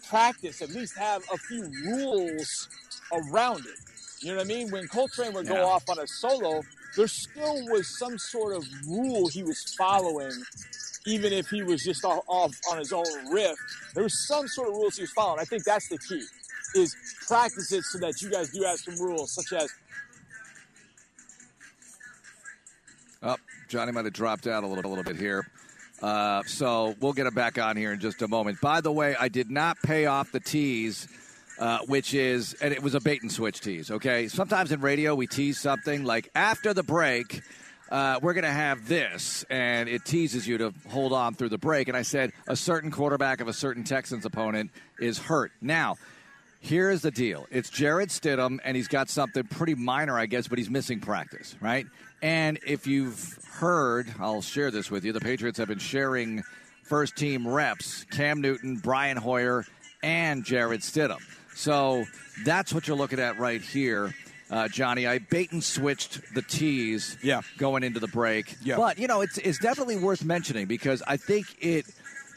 practice, 0.09 0.63
at 0.63 0.71
least 0.71 0.97
have 0.97 1.23
a 1.33 1.37
few 1.37 1.71
rules 1.85 2.69
around 3.13 3.61
it. 3.61 3.79
You 4.21 4.31
know 4.31 4.37
what 4.37 4.45
I 4.45 4.49
mean? 4.49 4.71
When 4.71 4.89
Coltrane 4.89 5.35
would 5.35 5.47
go 5.47 5.67
off 5.67 5.89
on 5.89 5.99
a 5.99 6.07
solo, 6.07 6.63
there 6.97 7.09
still 7.09 7.67
was 7.67 7.99
some 7.99 8.17
sort 8.19 8.57
of 8.57 8.65
rule 8.87 9.29
he 9.29 9.43
was 9.43 9.75
following, 9.77 10.33
even 11.07 11.33
if 11.33 11.49
he 11.49 11.63
was 11.63 11.83
just 11.83 12.05
off, 12.05 12.25
off 12.29 12.55
on 12.71 12.79
his 12.79 12.93
own 12.93 13.05
riff. 13.31 13.57
There 13.95 14.03
was 14.03 14.27
some 14.27 14.47
sort 14.49 14.69
of 14.69 14.75
rules 14.75 14.97
he 14.97 15.03
was 15.03 15.13
following. 15.13 15.41
I 15.41 15.45
think 15.45 15.65
that's 15.65 15.89
the 15.89 15.99
key, 15.99 16.23
is 16.77 16.97
practice 17.27 17.73
it 17.73 17.83
so 17.85 17.99
that 17.99 18.23
you 18.23 18.31
guys 18.31 18.51
do 18.51 18.63
have 18.63 18.79
some 18.79 18.95
rules, 18.97 19.35
such 19.35 19.53
as 19.61 19.69
Oh, 23.27 23.37
Johnny 23.69 23.91
might 23.91 24.05
have 24.05 24.13
dropped 24.13 24.47
out 24.47 24.65
a 24.65 24.67
little, 24.67 24.85
a 24.85 24.91
little 24.91 25.03
bit 25.03 25.17
here. 25.17 25.49
Uh, 26.03 26.43
so 26.43 26.95
we'll 27.01 27.15
get 27.15 27.27
him 27.27 27.33
back 27.33 27.59
on 27.59 27.75
here 27.75 27.93
in 27.93 27.99
just 27.99 28.21
a 28.21 28.29
moment. 28.29 28.61
By 28.61 28.83
the 28.83 28.93
way, 28.93 29.17
I 29.19 29.29
did 29.29 29.51
not 29.51 29.79
pay 29.83 30.05
off 30.05 30.31
the 30.31 30.41
tease, 30.41 31.09
uh, 31.59 31.79
which 31.87 32.13
is, 32.13 32.53
and 32.61 32.75
it 32.75 32.83
was 32.83 32.95
a 32.95 33.01
bait 33.01 33.23
and 33.23 33.33
switch 33.33 33.63
tease, 33.63 33.91
okay? 33.91 34.29
Sometimes 34.29 34.73
in 34.73 34.83
radio, 34.83 35.15
we 35.15 35.27
tease 35.27 35.59
something 35.59 36.05
like 36.05 36.29
after 36.35 36.75
the 36.75 36.83
break, 36.83 37.41
uh, 37.91 38.19
we're 38.21 38.35
going 38.35 38.45
to 38.45 38.51
have 38.51 38.87
this, 38.89 39.47
and 39.49 39.89
it 39.89 40.05
teases 40.05 40.47
you 40.47 40.59
to 40.59 40.75
hold 40.91 41.15
on 41.15 41.35
through 41.35 41.49
the 41.49 41.59
break. 41.59 41.89
And 41.89 41.97
I 41.97 42.03
said, 42.03 42.33
a 42.47 42.57
certain 42.57 42.91
quarterback 42.91 43.41
of 43.41 43.49
a 43.49 43.55
certain 43.55 43.85
Texans 43.85 44.27
opponent 44.27 44.71
is 44.99 45.19
hurt. 45.19 45.53
Now, 45.63 45.97
Here's 46.65 47.03
the 47.03 47.11
deal. 47.11 47.47
It's 47.51 47.69
Jarrett 47.69 48.09
Stidham, 48.09 48.59
and 48.65 48.75
he's 48.75 48.89
got 48.89 49.11
something 49.11 49.45
pretty 49.45 49.75
minor, 49.75 50.19
I 50.19 50.25
guess, 50.25 50.49
but 50.49 50.57
he's 50.57 50.71
missing 50.71 50.99
practice, 50.99 51.55
right? 51.61 51.85
And 52.23 52.59
if 52.67 52.87
you've 52.87 53.39
heard, 53.47 54.11
I'll 54.19 54.41
share 54.41 54.71
this 54.71 54.91
with 54.91 55.05
you. 55.05 55.13
The 55.13 55.21
Patriots 55.21 55.59
have 55.59 55.69
been 55.69 55.79
sharing 55.79 56.43
first 56.83 57.17
team 57.17 57.47
reps 57.47 58.05
Cam 58.05 58.41
Newton, 58.41 58.77
Brian 58.79 59.19
Hoyer, 59.19 59.67
and 60.03 60.43
Jarrett 60.43 60.81
Stidham. 60.81 61.21
So 61.55 62.07
that's 62.47 62.73
what 62.73 62.89
you're 62.89 62.97
looking 62.97 63.21
at 63.21 63.39
right 63.39 63.61
here. 63.61 64.15
Uh, 64.51 64.67
Johnny, 64.67 65.07
I 65.07 65.19
bait 65.19 65.53
and 65.53 65.63
switched 65.63 66.35
the 66.35 66.41
tees 66.41 67.19
yeah. 67.23 67.43
going 67.59 67.83
into 67.83 68.01
the 68.01 68.09
break. 68.09 68.57
Yeah. 68.63 68.79
But, 68.79 68.99
you 68.99 69.07
know, 69.07 69.21
it's, 69.21 69.37
it's 69.37 69.59
definitely 69.59 69.99
worth 69.99 70.25
mentioning 70.25 70.65
because 70.65 71.03
I 71.07 71.19
think 71.19 71.45
it, 71.61 71.85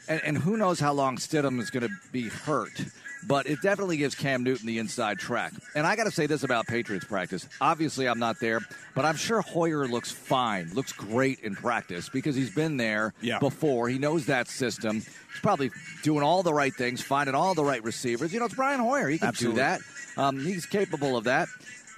and, 0.06 0.20
and 0.22 0.36
who 0.36 0.58
knows 0.58 0.80
how 0.80 0.92
long 0.92 1.16
Stidham 1.16 1.58
is 1.60 1.70
going 1.70 1.88
to 1.88 1.94
be 2.12 2.28
hurt 2.28 2.78
but 3.26 3.46
it 3.46 3.60
definitely 3.62 3.96
gives 3.96 4.14
Cam 4.14 4.42
Newton 4.44 4.66
the 4.66 4.78
inside 4.78 5.18
track. 5.18 5.52
And 5.74 5.86
I 5.86 5.96
got 5.96 6.04
to 6.04 6.10
say 6.10 6.26
this 6.26 6.42
about 6.42 6.66
Patriots 6.66 7.04
practice. 7.04 7.48
Obviously, 7.60 8.08
I'm 8.08 8.18
not 8.18 8.40
there, 8.40 8.60
but 8.94 9.04
I'm 9.04 9.16
sure 9.16 9.40
Hoyer 9.40 9.86
looks 9.86 10.10
fine, 10.10 10.70
looks 10.74 10.92
great 10.92 11.40
in 11.40 11.54
practice 11.54 12.08
because 12.08 12.36
he's 12.36 12.54
been 12.54 12.76
there 12.76 13.14
yeah. 13.20 13.38
before. 13.38 13.88
He 13.88 13.98
knows 13.98 14.26
that 14.26 14.48
system. 14.48 14.96
He's 14.96 15.40
probably 15.42 15.70
doing 16.02 16.22
all 16.22 16.42
the 16.42 16.54
right 16.54 16.74
things, 16.74 17.02
finding 17.02 17.34
all 17.34 17.54
the 17.54 17.64
right 17.64 17.82
receivers. 17.82 18.32
You 18.32 18.40
know, 18.40 18.46
it's 18.46 18.54
Brian 18.54 18.80
Hoyer. 18.80 19.08
He 19.08 19.18
can 19.18 19.28
Absolutely. 19.28 19.56
do 19.56 19.62
that. 19.62 19.80
Um, 20.16 20.40
he's 20.40 20.66
capable 20.66 21.16
of 21.16 21.24
that. 21.24 21.48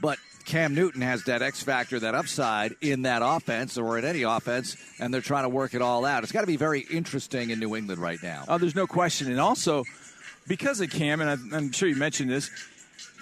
But 0.01 0.19
Cam 0.45 0.75
Newton 0.75 1.03
has 1.03 1.25
that 1.25 1.43
X 1.43 1.63
factor, 1.63 2.01
that 2.01 2.15
upside 2.15 2.75
in 2.81 3.03
that 3.03 3.23
offense 3.25 3.79
or 3.79 3.99
in 3.99 4.05
any 4.05 4.23
offense, 4.23 4.77
and 4.99 5.13
they're 5.13 5.21
trying 5.21 5.45
to 5.45 5.49
work 5.49 5.75
it 5.75 5.83
all 5.83 6.05
out. 6.05 6.23
It's 6.23 6.33
got 6.33 6.41
to 6.41 6.47
be 6.47 6.57
very 6.57 6.81
interesting 6.81 7.51
in 7.51 7.61
New 7.61 7.77
England 7.77 8.01
right 8.01 8.19
now. 8.23 8.45
Oh, 8.49 8.59
there's 8.59 8.75
no 8.75 8.87
question. 8.87 9.31
And 9.31 9.41
also, 9.41 9.85
because 10.51 10.81
of 10.81 10.91
Cam, 10.91 11.21
and 11.21 11.31
I'm, 11.31 11.55
I'm 11.55 11.73
sure 11.73 11.89
you 11.89 11.95
mentioned 11.95 12.29
this, 12.29 12.51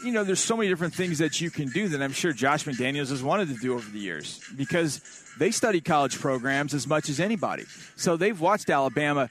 you 0.02 0.12
know, 0.12 0.24
there's 0.24 0.40
so 0.40 0.56
many 0.56 0.68
different 0.68 0.94
things 0.94 1.18
that 1.18 1.40
you 1.40 1.50
can 1.50 1.68
do 1.68 1.88
that 1.88 2.00
I'm 2.02 2.12
sure 2.12 2.32
Josh 2.32 2.64
McDaniels 2.64 3.10
has 3.10 3.22
wanted 3.22 3.48
to 3.48 3.54
do 3.54 3.74
over 3.74 3.88
the 3.90 3.98
years 3.98 4.40
because 4.56 5.00
they 5.38 5.50
study 5.50 5.80
college 5.80 6.18
programs 6.18 6.72
as 6.72 6.86
much 6.86 7.08
as 7.10 7.20
anybody. 7.20 7.64
So 7.96 8.16
they've 8.16 8.40
watched 8.40 8.70
Alabama 8.70 9.28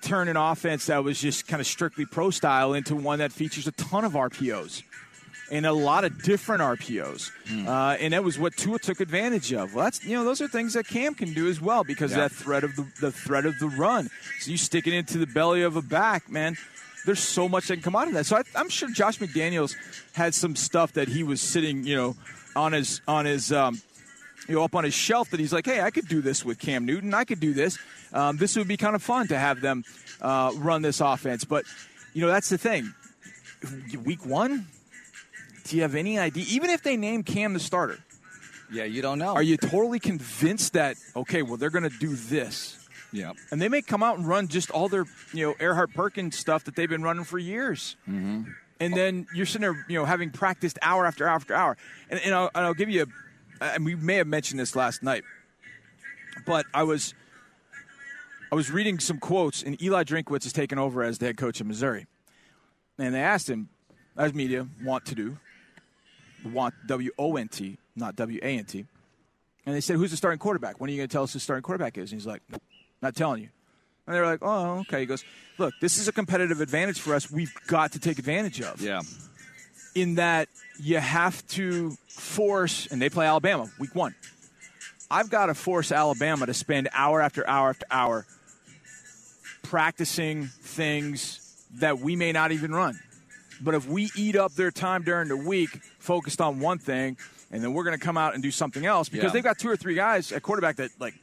turn 0.00 0.28
an 0.28 0.36
offense 0.36 0.86
that 0.86 1.04
was 1.04 1.20
just 1.20 1.46
kind 1.46 1.60
of 1.60 1.66
strictly 1.66 2.06
pro 2.06 2.30
style 2.30 2.72
into 2.74 2.96
one 2.96 3.18
that 3.18 3.32
features 3.32 3.66
a 3.66 3.72
ton 3.72 4.04
of 4.04 4.12
RPOs 4.12 4.82
and 5.50 5.66
a 5.66 5.72
lot 5.72 6.04
of 6.04 6.22
different 6.22 6.62
RPOs. 6.62 7.30
Hmm. 7.48 7.68
Uh, 7.68 7.94
and 8.00 8.12
that 8.14 8.24
was 8.24 8.38
what 8.38 8.56
Tua 8.56 8.78
took 8.78 9.00
advantage 9.00 9.52
of. 9.52 9.74
Well, 9.74 9.84
that's 9.84 10.04
you 10.04 10.16
know 10.16 10.24
those 10.24 10.40
are 10.40 10.48
things 10.48 10.72
that 10.74 10.86
Cam 10.86 11.14
can 11.14 11.32
do 11.34 11.48
as 11.48 11.60
well 11.60 11.84
because 11.84 12.12
Yeah. 12.12 12.24
of 12.24 12.30
that 12.30 12.36
threat 12.36 12.64
of 12.64 12.76
the, 12.76 12.86
the 13.00 13.12
threat 13.12 13.44
of 13.46 13.58
the 13.58 13.68
run. 13.68 14.08
So 14.40 14.50
you 14.50 14.56
stick 14.56 14.86
it 14.86 14.94
into 14.94 15.18
the 15.18 15.26
belly 15.26 15.62
of 15.62 15.76
a 15.76 15.82
back, 15.82 16.30
man. 16.30 16.56
There's 17.06 17.20
so 17.20 17.48
much 17.48 17.68
that 17.68 17.74
can 17.76 17.82
come 17.82 17.96
out 17.96 18.08
of 18.08 18.14
that. 18.14 18.26
So 18.26 18.36
I, 18.36 18.42
I'm 18.56 18.68
sure 18.68 18.88
Josh 18.90 19.18
McDaniels 19.18 19.74
had 20.12 20.34
some 20.34 20.56
stuff 20.56 20.92
that 20.94 21.08
he 21.08 21.22
was 21.22 21.40
sitting, 21.40 21.84
you 21.84 21.96
know, 21.96 22.16
on 22.56 22.72
his 22.72 23.00
on 23.06 23.26
his. 23.26 23.52
Um, 23.52 23.80
you 24.46 24.56
know, 24.56 24.62
up 24.64 24.74
on 24.74 24.84
his 24.84 24.92
shelf 24.92 25.30
that 25.30 25.40
he's 25.40 25.54
like, 25.54 25.64
hey, 25.64 25.80
I 25.80 25.90
could 25.90 26.06
do 26.06 26.20
this 26.20 26.44
with 26.44 26.58
Cam 26.58 26.84
Newton. 26.84 27.14
I 27.14 27.24
could 27.24 27.40
do 27.40 27.54
this. 27.54 27.78
Um, 28.12 28.36
this 28.36 28.56
would 28.56 28.68
be 28.68 28.76
kind 28.76 28.94
of 28.94 29.02
fun 29.02 29.26
to 29.28 29.38
have 29.38 29.62
them 29.62 29.84
uh, 30.20 30.52
run 30.56 30.82
this 30.82 31.00
offense. 31.00 31.44
But, 31.46 31.64
you 32.12 32.20
know, 32.20 32.28
that's 32.28 32.50
the 32.50 32.58
thing. 32.58 32.92
Week 34.04 34.26
one, 34.26 34.66
do 35.64 35.76
you 35.76 35.80
have 35.80 35.94
any 35.94 36.18
idea? 36.18 36.44
Even 36.48 36.68
if 36.68 36.82
they 36.82 36.94
name 36.98 37.22
Cam 37.22 37.54
the 37.54 37.58
starter, 37.58 37.98
Yeah, 38.70 38.84
you 38.84 39.00
don't 39.00 39.18
know. 39.18 39.32
are 39.32 39.42
you 39.42 39.56
totally 39.56 39.98
convinced 39.98 40.74
that, 40.74 40.98
okay, 41.16 41.40
well, 41.40 41.56
they're 41.56 41.70
going 41.70 41.88
to 41.88 41.98
do 41.98 42.14
this? 42.14 42.83
Yeah. 43.14 43.32
And 43.52 43.62
they 43.62 43.68
may 43.68 43.80
come 43.80 44.02
out 44.02 44.18
and 44.18 44.26
run 44.26 44.48
just 44.48 44.72
all 44.72 44.88
their, 44.88 45.04
you 45.32 45.46
know, 45.46 45.54
Erhardt 45.54 45.94
Perkins 45.94 46.36
stuff 46.36 46.64
that 46.64 46.74
they've 46.74 46.88
been 46.88 47.04
running 47.04 47.22
for 47.22 47.38
years. 47.38 47.96
Mm-hmm. 48.08 48.50
And 48.80 48.94
then 48.94 49.28
you're 49.32 49.46
sitting 49.46 49.60
there, 49.62 49.86
you 49.88 49.96
know, 49.96 50.04
having 50.04 50.30
practiced 50.30 50.80
hour 50.82 51.06
after 51.06 51.28
hour 51.28 51.36
after 51.36 51.54
hour. 51.54 51.76
And, 52.10 52.20
and, 52.24 52.34
I'll, 52.34 52.50
and 52.54 52.66
I'll 52.66 52.74
give 52.74 52.90
you 52.90 53.06
a, 53.60 53.64
and 53.64 53.84
we 53.84 53.94
may 53.94 54.16
have 54.16 54.26
mentioned 54.26 54.58
this 54.58 54.74
last 54.74 55.04
night, 55.04 55.22
but 56.44 56.66
I 56.74 56.82
was, 56.82 57.14
I 58.50 58.56
was 58.56 58.72
reading 58.72 58.98
some 58.98 59.18
quotes, 59.18 59.62
and 59.62 59.80
Eli 59.80 60.02
Drinkwitz 60.02 60.44
is 60.44 60.52
taking 60.52 60.78
over 60.78 61.04
as 61.04 61.18
the 61.18 61.26
head 61.26 61.36
coach 61.36 61.60
of 61.60 61.68
Missouri. 61.68 62.06
And 62.98 63.14
they 63.14 63.22
asked 63.22 63.48
him, 63.48 63.68
as 64.16 64.34
media 64.34 64.66
want 64.82 65.06
to 65.06 65.14
do, 65.14 65.38
want 66.44 66.74
W 66.88 67.12
O 67.16 67.36
N 67.36 67.46
T, 67.46 67.78
not 67.94 68.16
W 68.16 68.40
A 68.42 68.58
N 68.58 68.64
T. 68.64 68.84
And 69.66 69.74
they 69.74 69.80
said, 69.80 69.96
Who's 69.96 70.10
the 70.10 70.16
starting 70.16 70.38
quarterback? 70.38 70.80
When 70.80 70.90
are 70.90 70.92
you 70.92 70.98
going 70.98 71.08
to 71.08 71.12
tell 71.12 71.22
us 71.22 71.32
who 71.32 71.38
the 71.38 71.42
starting 71.42 71.62
quarterback 71.62 71.96
is? 71.96 72.12
And 72.12 72.20
he's 72.20 72.26
like, 72.26 72.42
"Nope, 72.50 72.62
Not 73.04 73.14
telling 73.14 73.42
you. 73.42 73.48
And 74.06 74.16
they're 74.16 74.24
like, 74.24 74.40
Oh, 74.42 74.78
okay. 74.80 75.00
He 75.00 75.06
goes, 75.06 75.22
Look, 75.58 75.74
this 75.80 75.98
is 75.98 76.08
a 76.08 76.12
competitive 76.12 76.60
advantage 76.62 76.98
for 77.00 77.14
us. 77.14 77.30
We've 77.30 77.52
got 77.66 77.92
to 77.92 77.98
take 78.00 78.18
advantage 78.18 78.60
of. 78.62 78.80
Yeah. 78.80 79.02
In 79.94 80.14
that 80.16 80.48
you 80.80 80.98
have 80.98 81.46
to 81.48 81.90
force, 82.08 82.88
and 82.90 83.00
they 83.00 83.10
play 83.10 83.26
Alabama 83.26 83.70
week 83.78 83.94
one. 83.94 84.14
I've 85.10 85.28
got 85.30 85.46
to 85.46 85.54
force 85.54 85.92
Alabama 85.92 86.46
to 86.46 86.54
spend 86.54 86.88
hour 86.94 87.20
after 87.20 87.46
hour 87.48 87.68
after 87.68 87.86
hour 87.90 88.26
practicing 89.62 90.46
things 90.46 91.40
that 91.74 91.98
we 91.98 92.16
may 92.16 92.32
not 92.32 92.52
even 92.52 92.74
run. 92.74 92.98
But 93.60 93.74
if 93.74 93.86
we 93.86 94.10
eat 94.16 94.34
up 94.34 94.54
their 94.54 94.70
time 94.70 95.02
during 95.02 95.28
the 95.28 95.36
week 95.36 95.70
focused 95.98 96.40
on 96.40 96.58
one 96.58 96.78
thing, 96.78 97.16
and 97.52 97.62
then 97.62 97.74
we're 97.74 97.84
going 97.84 97.96
to 97.98 98.04
come 98.04 98.16
out 98.16 98.32
and 98.34 98.42
do 98.42 98.50
something 98.50 98.84
else 98.86 99.08
because 99.08 99.26
Yeah. 99.26 99.30
they've 99.34 99.44
got 99.44 99.58
two 99.58 99.68
or 99.68 99.76
three 99.76 99.94
guys 99.94 100.32
at 100.32 100.42
quarterback 100.42 100.76
that, 100.76 100.90
like, 100.98 101.14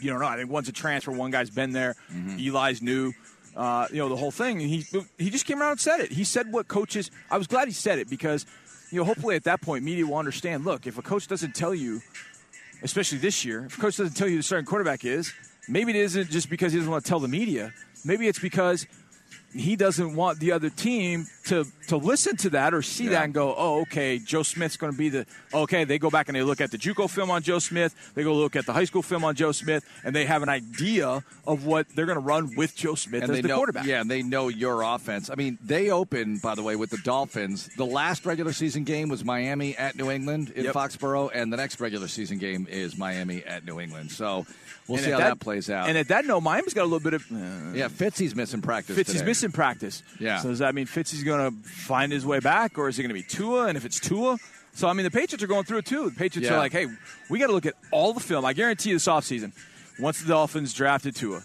you 0.00 0.10
don't 0.10 0.20
know. 0.20 0.26
I 0.26 0.36
think 0.36 0.50
one's 0.50 0.68
a 0.68 0.72
transfer, 0.72 1.12
one 1.12 1.30
guy's 1.30 1.50
been 1.50 1.72
there. 1.72 1.94
Eli's 2.38 2.82
new. 2.82 3.12
Uh, 3.56 3.86
you 3.90 3.98
know 3.98 4.08
the 4.08 4.16
whole 4.16 4.30
thing. 4.30 4.60
And 4.62 4.70
he 4.70 4.86
he 5.18 5.28
just 5.30 5.44
came 5.44 5.60
around 5.60 5.72
and 5.72 5.80
said 5.80 6.00
it. 6.00 6.12
He 6.12 6.24
said 6.24 6.52
what 6.52 6.68
coaches. 6.68 7.10
I 7.30 7.36
was 7.36 7.46
glad 7.46 7.66
he 7.68 7.74
said 7.74 7.98
it 7.98 8.08
because 8.08 8.46
you 8.90 8.98
know 8.98 9.04
hopefully 9.04 9.34
at 9.36 9.44
that 9.44 9.60
point 9.60 9.84
media 9.84 10.06
will 10.06 10.16
understand. 10.16 10.64
Look, 10.64 10.86
if 10.86 10.98
a 10.98 11.02
coach 11.02 11.26
doesn't 11.26 11.54
tell 11.54 11.74
you, 11.74 12.00
especially 12.82 13.18
this 13.18 13.44
year, 13.44 13.64
if 13.66 13.76
a 13.76 13.80
coach 13.80 13.96
doesn't 13.96 14.14
tell 14.14 14.28
you 14.28 14.36
the 14.36 14.42
starting 14.42 14.66
quarterback 14.66 15.04
is, 15.04 15.32
maybe 15.68 15.90
it 15.90 15.96
isn't 15.96 16.30
just 16.30 16.48
because 16.48 16.72
he 16.72 16.78
doesn't 16.78 16.90
want 16.90 17.04
to 17.04 17.08
tell 17.08 17.20
the 17.20 17.28
media. 17.28 17.72
Maybe 18.04 18.28
it's 18.28 18.38
because 18.38 18.86
he 19.52 19.74
doesn't 19.74 20.14
want 20.14 20.38
the 20.38 20.52
other 20.52 20.70
team 20.70 21.26
to 21.44 21.66
to 21.88 21.96
listen 21.96 22.36
to 22.36 22.50
that 22.50 22.74
or 22.74 22.82
see 22.82 23.08
that 23.08 23.24
and 23.24 23.34
go, 23.34 23.54
oh, 23.56 23.80
okay, 23.82 24.18
Joe 24.18 24.42
Smith's 24.42 24.76
going 24.76 24.92
to 24.92 24.98
be 24.98 25.08
the 25.08 25.26
okay. 25.52 25.84
They 25.84 25.98
go 25.98 26.10
back 26.10 26.28
and 26.28 26.36
they 26.36 26.42
look 26.42 26.60
at 26.60 26.70
the 26.70 26.78
JUCO 26.78 27.08
film 27.08 27.30
on 27.30 27.42
Joe 27.42 27.58
Smith. 27.58 27.94
They 28.14 28.22
go 28.22 28.34
look 28.34 28.56
at 28.56 28.66
the 28.66 28.72
high 28.72 28.84
school 28.84 29.02
film 29.02 29.24
on 29.24 29.34
Joe 29.34 29.52
Smith, 29.52 29.84
and 30.04 30.14
they 30.14 30.26
have 30.26 30.42
an 30.42 30.48
idea 30.48 31.24
of 31.46 31.64
what 31.64 31.86
they're 31.94 32.06
going 32.06 32.16
to 32.16 32.24
run 32.24 32.54
with 32.56 32.76
Joe 32.76 32.94
Smith 32.94 33.22
and 33.22 33.32
as 33.32 33.42
the 33.42 33.48
know, 33.48 33.56
quarterback. 33.56 33.86
Yeah, 33.86 34.00
and 34.00 34.10
they 34.10 34.22
know 34.22 34.48
your 34.48 34.82
offense. 34.82 35.30
I 35.30 35.34
mean, 35.34 35.58
they 35.64 35.90
open, 35.90 36.38
by 36.38 36.54
the 36.54 36.62
way, 36.62 36.76
with 36.76 36.90
the 36.90 36.98
Dolphins. 36.98 37.70
The 37.76 37.86
last 37.86 38.26
regular 38.26 38.52
season 38.52 38.84
game 38.84 39.08
was 39.08 39.24
Miami 39.24 39.76
at 39.76 39.96
New 39.96 40.10
England 40.10 40.50
in 40.54 40.64
Yep. 40.64 40.74
Foxborough, 40.74 41.30
and 41.34 41.52
the 41.52 41.56
next 41.56 41.80
regular 41.80 42.08
season 42.08 42.38
game 42.38 42.66
is 42.70 42.96
Miami 42.98 43.42
at 43.44 43.64
New 43.64 43.80
England. 43.80 44.12
So 44.12 44.46
we'll 44.86 44.98
And 44.98 45.04
see 45.06 45.10
how 45.10 45.18
that, 45.18 45.40
plays 45.40 45.70
out. 45.70 45.88
And 45.88 45.96
at 45.96 46.08
that 46.08 46.24
note, 46.26 46.42
Miami's 46.42 46.74
got 46.74 46.82
a 46.82 46.90
little 46.90 47.00
bit 47.00 47.14
of 47.14 47.22
uh, 47.32 47.72
yeah, 47.74 47.88
Fitzy's 47.88 48.36
missing 48.36 48.60
practice. 48.60 48.96
Fitzy's 48.96 49.14
today. 49.14 49.26
missing 49.26 49.52
practice. 49.52 50.02
Yeah. 50.18 50.38
So 50.40 50.48
does 50.50 50.58
that 50.60 50.74
mean 50.74 50.86
Fitzy's 50.86 51.24
going 51.24 51.39
to 51.40 51.68
find 51.68 52.12
his 52.12 52.24
way 52.26 52.40
back, 52.40 52.78
or 52.78 52.88
is 52.88 52.98
it 52.98 53.02
going 53.02 53.08
to 53.10 53.14
be 53.14 53.22
Tua? 53.22 53.66
And 53.66 53.76
if 53.76 53.84
it's 53.84 53.98
Tua, 54.00 54.38
so 54.74 54.88
I 54.88 54.92
mean 54.92 55.04
the 55.04 55.10
Patriots 55.10 55.42
are 55.42 55.46
going 55.48 55.64
through 55.64 55.78
it 55.78 55.86
too. 55.86 56.10
The 56.10 56.16
Patriots 56.16 56.48
Yeah. 56.48 56.56
are 56.56 56.58
like, 56.58 56.72
hey, 56.72 56.86
we 57.28 57.38
got 57.38 57.48
to 57.48 57.52
look 57.52 57.66
at 57.66 57.74
all 57.90 58.12
the 58.12 58.20
film. 58.20 58.44
I 58.44 58.52
guarantee 58.52 58.90
you 58.90 58.96
this 58.96 59.06
offseason, 59.06 59.52
once 59.98 60.20
the 60.20 60.28
Dolphins 60.28 60.72
drafted 60.72 61.16
Tua, 61.16 61.42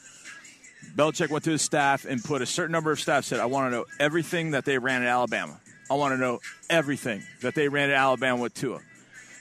Belichick 0.95 1.29
went 1.29 1.43
to 1.45 1.51
his 1.51 1.61
staff 1.61 2.05
and 2.05 2.23
put 2.23 2.41
a 2.41 2.45
certain 2.45 2.71
number 2.71 2.91
of 2.91 2.99
staff 2.99 3.25
said, 3.25 3.39
I 3.39 3.45
want 3.45 3.71
to 3.71 3.77
know 3.77 3.85
everything 3.99 4.51
that 4.51 4.65
they 4.65 4.77
ran 4.77 5.01
at 5.01 5.07
Alabama. 5.09 5.59
I 5.89 5.95
want 5.95 6.13
to 6.13 6.17
know 6.17 6.39
everything 6.69 7.23
that 7.41 7.53
they 7.55 7.67
ran 7.67 7.89
at 7.89 7.95
Alabama 7.95 8.41
with 8.41 8.53
Tua. 8.53 8.79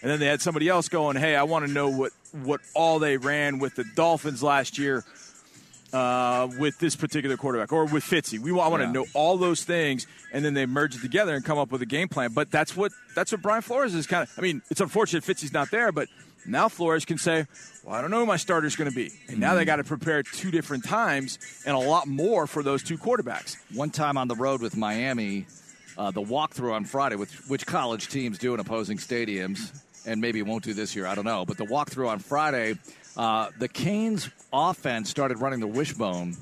And 0.03 0.11
then 0.11 0.21
they 0.21 0.27
had 0.27 0.43
somebody 0.43 0.69
else 0.69 0.89
going, 0.89 1.17
hey, 1.17 1.35
I 1.37 1.45
want 1.45 1.65
to 1.67 1.71
know 1.71 1.89
what, 1.89 2.13
what 2.33 2.61
all 2.75 2.99
they 2.99 3.17
ran 3.17 3.59
with 3.59 3.75
the 3.77 3.85
Dolphins 3.95 4.43
last 4.43 4.77
year 4.79 5.05
uh, 5.95 6.49
with 6.59 6.79
this 6.79 6.97
particular 6.97 7.37
quarterback 7.37 7.73
or 7.73 7.85
with 7.87 8.03
Fitzy. 8.05 8.39
We 8.39 8.51
want, 8.53 8.67
I 8.67 8.69
want 8.71 8.81
Yeah. 8.83 8.87
to 8.89 8.93
know 8.93 9.07
all 9.15 9.37
those 9.39 9.63
things, 9.63 10.07
and 10.33 10.45
then 10.45 10.53
they 10.55 10.67
merge 10.67 10.97
it 10.97 11.01
together 11.03 11.35
and 11.35 11.45
come 11.45 11.57
up 11.59 11.71
with 11.71 11.81
a 11.83 11.87
game 11.87 12.09
plan. 12.09 12.33
But 12.33 12.51
that's 12.51 12.77
what 12.77 12.93
that's 13.15 13.31
what 13.33 13.41
Brian 13.43 13.63
Flores 13.63 13.95
is 13.95 14.07
kind 14.07 14.25
of. 14.25 14.31
I 14.37 14.43
mean, 14.43 14.61
it's 14.71 14.81
unfortunate 14.81 15.23
Fitzy's 15.25 15.53
not 15.53 15.71
there, 15.71 15.93
but 15.93 16.09
now 16.47 16.69
Flores 16.69 17.05
can 17.05 17.17
say, 17.17 17.47
"Well, 17.85 17.95
I 17.95 18.01
don't 18.03 18.11
know 18.11 18.19
who 18.21 18.27
my 18.27 18.37
starter's 18.37 18.75
going 18.77 18.91
to 18.91 18.95
be," 18.97 19.13
and 19.29 19.39
now 19.39 19.55
they 19.55 19.65
got 19.65 19.77
to 19.77 19.85
prepare 19.85 20.23
two 20.25 20.51
different 20.51 20.85
times 20.85 21.39
and 21.65 21.77
a 21.77 21.79
lot 21.79 22.07
more 22.09 22.47
for 22.47 22.63
those 22.63 22.83
two 22.83 22.99
quarterbacks. 22.99 23.57
One 23.73 23.91
time 23.91 24.19
on 24.19 24.27
the 24.29 24.35
road 24.37 24.61
with 24.61 24.77
Miami, 24.77 25.47
uh, 25.97 26.11
the 26.11 26.23
walkthrough 26.23 26.73
on 26.75 26.85
Friday, 26.87 27.15
with 27.17 27.31
which 27.49 27.67
college 27.67 28.09
teams 28.09 28.37
do 28.39 28.53
in 28.53 28.59
opposing 28.61 28.99
stadiums, 28.99 29.71
and 30.07 30.21
maybe 30.21 30.43
won't 30.43 30.65
do 30.65 30.75
this 30.75 30.95
year, 30.97 31.07
I 31.07 31.15
don't 31.15 31.25
know. 31.25 31.45
But 31.47 31.57
the 31.57 31.65
walkthrough 31.67 32.09
on 32.09 32.19
Friday, 32.19 32.75
uh, 33.17 33.51
the 33.59 33.69
Canes 33.69 34.29
offense 34.53 35.11
started 35.11 35.39
running 35.41 35.61
the 35.61 35.67
wishbone 35.67 36.37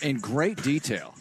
in 0.00 0.18
great 0.18 0.62
detail. 0.62 1.14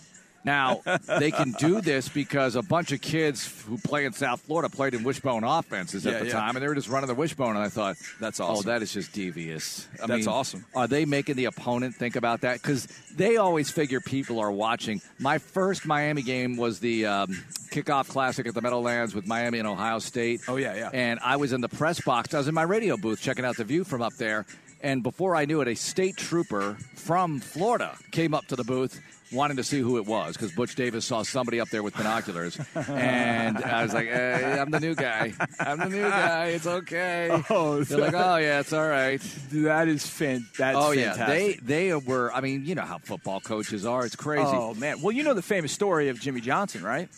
Now 0.46 0.82
they 1.20 1.32
can 1.32 1.52
do 1.54 1.82
this 1.82 2.10
because 2.10 2.56
a 2.56 2.62
bunch 2.62 2.92
of 2.92 3.02
kids 3.02 3.64
who 3.68 3.78
play 3.78 4.06
in 4.06 4.14
South 4.14 4.42
Florida 4.42 4.70
played 4.70 4.94
in 4.94 5.04
wishbone 5.04 5.44
offenses 5.44 6.06
at 6.06 6.14
Yeah, 6.14 6.20
the 6.20 6.26
yeah. 6.28 6.32
time, 6.34 6.56
and 6.56 6.64
they 6.64 6.68
were 6.68 6.76
just 6.76 6.90
running 6.90 7.08
the 7.08 7.16
wishbone. 7.16 7.56
And 7.56 7.66
I 7.66 7.70
thought, 7.70 7.96
That's 8.20 8.40
awesome. 8.40 8.68
Oh, 8.68 8.72
that 8.72 8.82
is 8.82 8.92
just 8.94 9.14
devious. 9.14 9.88
I 10.02 10.08
That's 10.08 10.26
mean, 10.26 10.28
awesome. 10.28 10.66
Are 10.76 10.88
they 10.88 11.06
making 11.06 11.36
the 11.36 11.46
opponent 11.46 11.96
think 11.96 12.16
about 12.16 12.42
that? 12.42 12.62
Because 12.62 12.88
they 13.16 13.38
always 13.38 13.70
figure 13.72 14.00
people 14.02 14.40
are 14.40 14.52
watching. 14.52 15.02
My 15.20 15.38
first 15.38 15.86
Miami 15.86 16.22
game 16.24 16.58
was 16.58 16.80
the 16.80 17.06
um, 17.06 17.28
kickoff 17.72 18.08
classic 18.10 18.48
at 18.48 18.54
the 18.54 18.62
Meadowlands 18.62 19.16
with 19.16 19.28
Miami 19.28 19.60
and 19.60 19.68
Ohio 19.68 20.00
State. 20.00 20.42
Oh, 20.48 20.58
yeah, 20.58 20.76
yeah. 20.76 20.90
And 20.94 21.20
I 21.24 21.38
was 21.38 21.54
in 21.54 21.62
the 21.62 21.70
press 21.70 22.02
box. 22.02 22.34
I 22.34 22.38
was 22.38 22.48
in 22.48 22.54
my 22.54 22.64
radio 22.64 22.98
booth 22.98 23.22
checking 23.22 23.46
out 23.46 23.58
the 23.58 23.64
view 23.64 23.84
from 23.84 24.02
up 24.02 24.14
there. 24.14 24.46
And 24.82 25.02
before 25.02 25.36
I 25.36 25.46
knew 25.46 25.62
it, 25.62 25.68
a 25.70 25.76
state 25.76 26.18
trooper 26.18 26.76
from 26.96 27.40
Florida 27.40 27.96
came 28.12 28.34
up 28.34 28.48
to 28.48 28.58
the 28.58 28.66
booth 28.66 29.00
wanting 29.34 29.58
to 29.58 29.64
see 29.64 29.80
who 29.80 29.98
it 29.98 30.06
was 30.06 30.36
because 30.36 30.52
Butch 30.52 30.76
Davis 30.76 31.06
saw 31.06 31.24
somebody 31.24 31.60
up 31.60 31.70
there 31.70 31.84
with 31.84 31.96
binoculars. 31.96 32.60
and 32.76 33.58
I 33.58 33.84
was 33.84 33.94
like, 33.94 34.08
hey, 34.08 34.58
I'm 34.60 34.72
the 34.72 34.80
new 34.80 34.96
guy. 34.96 35.34
I'm 35.60 35.80
the 35.80 35.90
new 35.90 36.02
guy. 36.02 36.48
It's 36.48 36.68
okay. 36.68 37.42
Oh, 37.50 37.84
They're 37.84 38.00
like, 38.00 38.14
oh, 38.14 38.38
yeah, 38.38 38.62
it's 38.62 38.74
all 38.74 38.88
right. 38.88 39.22
That 39.52 39.88
is 39.88 40.08
fan. 40.08 40.48
That's 40.58 40.78
oh, 40.78 40.92
yeah. 40.92 41.14
fantastic. 41.14 41.62
They, 41.62 41.90
they 41.90 41.94
were, 41.94 42.34
I 42.34 42.42
mean, 42.42 42.66
you 42.66 42.74
know 42.74 42.84
how 42.84 42.98
football 42.98 43.40
coaches 43.40 43.86
are. 43.86 44.06
It's 44.06 44.16
crazy. 44.16 44.46
Oh 44.46 44.74
man. 44.74 45.02
Well, 45.02 45.12
you 45.12 45.24
know 45.24 45.34
the 45.34 45.42
famous 45.42 45.72
story 45.72 46.10
of 46.10 46.20
Jimmy 46.20 46.42
Johnson, 46.42 46.84
right? 46.84 47.10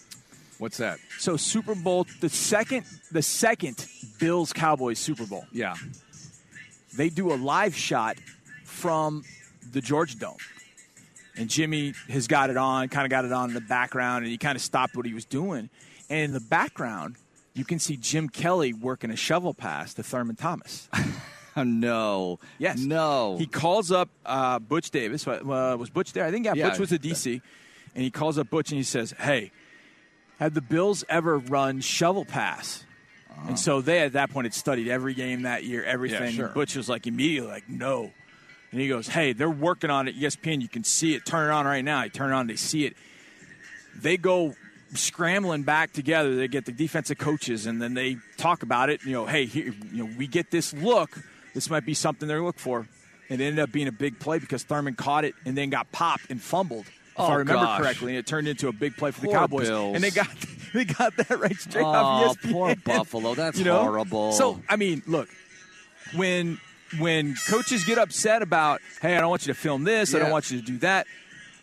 What's 0.58 0.78
that? 0.78 1.00
So 1.20 1.38
Super 1.38 1.76
Bowl 1.76 2.08
the 2.22 2.30
second 2.30 2.86
the 3.12 3.22
second 3.22 3.86
Bills 4.20 4.54
Cowboys 4.54 5.00
Super 5.00 5.26
Bowl. 5.26 5.46
Yeah. 5.52 5.76
They 6.96 7.10
do 7.10 7.34
a 7.34 7.36
live 7.36 7.76
shot 7.76 8.18
from 8.64 9.24
the 9.72 9.82
Georgia 9.82 10.18
Dome. 10.18 10.38
And 11.38 11.50
Jimmy 11.50 11.94
has 12.10 12.28
got 12.28 12.50
it 12.50 12.58
on, 12.58 12.88
kind 12.90 13.06
of 13.06 13.10
got 13.10 13.26
it 13.26 13.32
on 13.32 13.50
in 13.50 13.54
the 13.56 13.62
background, 13.62 14.24
and 14.24 14.32
he 14.32 14.38
kind 14.38 14.56
of 14.56 14.62
stopped 14.62 14.96
what 14.96 15.06
he 15.06 15.14
was 15.14 15.26
doing. 15.26 15.70
And 16.10 16.20
in 16.20 16.34
the 16.34 16.40
background, 16.40 17.16
you 17.54 17.66
can 17.66 17.80
see 17.80 17.98
Jim 17.98 18.30
Kelly 18.30 18.74
working 18.74 19.12
a 19.12 19.16
shovel 19.16 19.54
pass 19.54 19.94
to 19.96 20.04
Thurman 20.04 20.36
Thomas. 20.36 20.90
no. 21.58 22.40
Yes. 22.58 22.80
No. 22.80 23.38
He 23.38 23.48
calls 23.48 23.92
up 23.92 24.10
uh, 24.26 24.60
Butch 24.60 24.92
Davis. 24.92 25.28
Uh, 25.28 25.40
was 25.80 25.90
Butch 25.90 26.14
there? 26.14 26.26
I 26.26 26.32
think, 26.32 26.46
yeah, 26.46 26.54
Yeah. 26.56 26.70
Butch 26.70 26.80
was 26.80 26.90
the 26.90 27.00
DC. 27.00 27.42
And 27.96 28.04
he 28.04 28.12
calls 28.12 28.38
up 28.38 28.50
Butch 28.50 28.72
and 28.72 28.78
he 28.78 28.84
says, 28.84 29.14
Hey, 29.18 29.52
have 30.40 30.54
the 30.54 30.62
Bills 30.62 31.04
ever 31.08 31.38
run 31.38 31.80
shovel 31.82 32.26
pass? 32.26 32.84
And 33.48 33.60
so 33.60 33.82
they, 33.82 34.00
at 34.00 34.14
that 34.14 34.32
point, 34.32 34.46
had 34.46 34.54
studied 34.54 34.88
every 34.88 35.14
game 35.14 35.42
that 35.42 35.66
year, 35.66 35.84
everything. 35.84 36.36
sure. 36.36 36.48
Butch 36.50 36.76
was 36.76 36.88
like, 36.88 37.06
immediately, 37.06 37.50
like, 37.50 37.70
no. 37.70 38.12
And 38.76 38.82
he 38.82 38.90
goes, 38.90 39.08
Hey, 39.08 39.32
they're 39.32 39.50
working 39.50 39.90
on 39.90 40.10
it. 40.10 40.20
ESPN, 40.20 40.62
you 40.62 40.68
can 40.68 40.84
see 40.84 41.16
it. 41.16 41.26
Turn 41.26 41.50
it 41.50 41.54
on 41.54 41.66
right 41.66 41.84
now. 41.84 41.98
I 42.00 42.10
turn 42.10 42.32
it 42.34 42.36
on, 42.36 42.48
they 42.48 42.58
see 42.58 42.86
it. 42.86 42.98
They 43.98 44.18
go 44.18 44.54
scrambling 44.94 45.64
back 45.64 45.94
together. 45.94 46.36
They 46.36 46.50
get 46.50 46.66
the 46.66 46.74
defensive 46.74 47.18
coaches, 47.18 47.68
and 47.68 47.82
then 47.82 47.94
they 47.94 48.18
talk 48.36 48.64
about 48.64 48.90
it. 48.90 49.02
You 49.06 49.14
know, 49.14 49.26
hey, 49.26 49.46
here, 49.46 49.74
you 49.94 50.04
know, 50.06 50.10
we 50.18 50.28
get 50.28 50.52
this 50.52 50.74
look. 50.74 51.18
This 51.54 51.70
might 51.70 51.86
be 51.86 51.94
something 51.94 52.28
they're 52.28 52.42
looking 52.44 52.60
for. 52.60 52.86
And 53.30 53.40
it 53.40 53.46
ended 53.46 53.60
up 53.64 53.72
being 53.72 53.88
a 53.88 53.94
big 53.94 54.20
play 54.20 54.40
because 54.40 54.64
Thurman 54.64 54.96
caught 54.96 55.24
it 55.24 55.36
and 55.46 55.58
then 55.58 55.70
got 55.70 55.90
popped 55.94 56.30
and 56.30 56.42
fumbled. 56.42 56.86
If 56.88 56.94
Oh, 57.22 57.28
I 57.28 57.36
remember 57.36 57.64
gosh. 57.64 57.80
correctly, 57.80 58.12
and 58.12 58.20
it 58.20 58.28
turned 58.28 58.50
into 58.50 58.68
a 58.68 58.74
big 58.74 58.98
play 58.98 59.12
for 59.12 59.22
the 59.22 59.30
Cowboys, 59.30 59.70
Bills. 59.70 59.96
and 59.96 60.04
they 60.04 60.12
got 60.12 60.28
they 60.74 60.84
got 60.84 61.16
that 61.16 61.40
right 61.40 61.56
straight 61.56 61.86
Oh, 61.86 61.88
off 61.88 62.38
ESPN. 62.42 62.52
poor 62.52 62.76
Buffalo. 62.76 63.36
That's 63.36 63.58
You 63.58 63.64
know? 63.64 63.80
horrible. 63.82 64.34
So 64.34 64.62
I 64.68 64.76
mean, 64.76 65.02
look, 65.08 65.30
when 66.14 66.60
when 67.00 67.36
coaches 67.48 67.84
get 67.84 67.98
upset 67.98 68.42
about, 68.42 68.82
hey, 69.02 69.16
I 69.16 69.20
don't 69.20 69.30
want 69.30 69.46
you 69.48 69.54
to 69.54 69.60
film 69.60 69.84
this, 69.84 70.14
I 70.16 70.20
don't 70.20 70.32
want 70.32 70.52
you 70.52 70.60
to 70.60 70.66
do 70.66 70.78
that. 70.80 71.08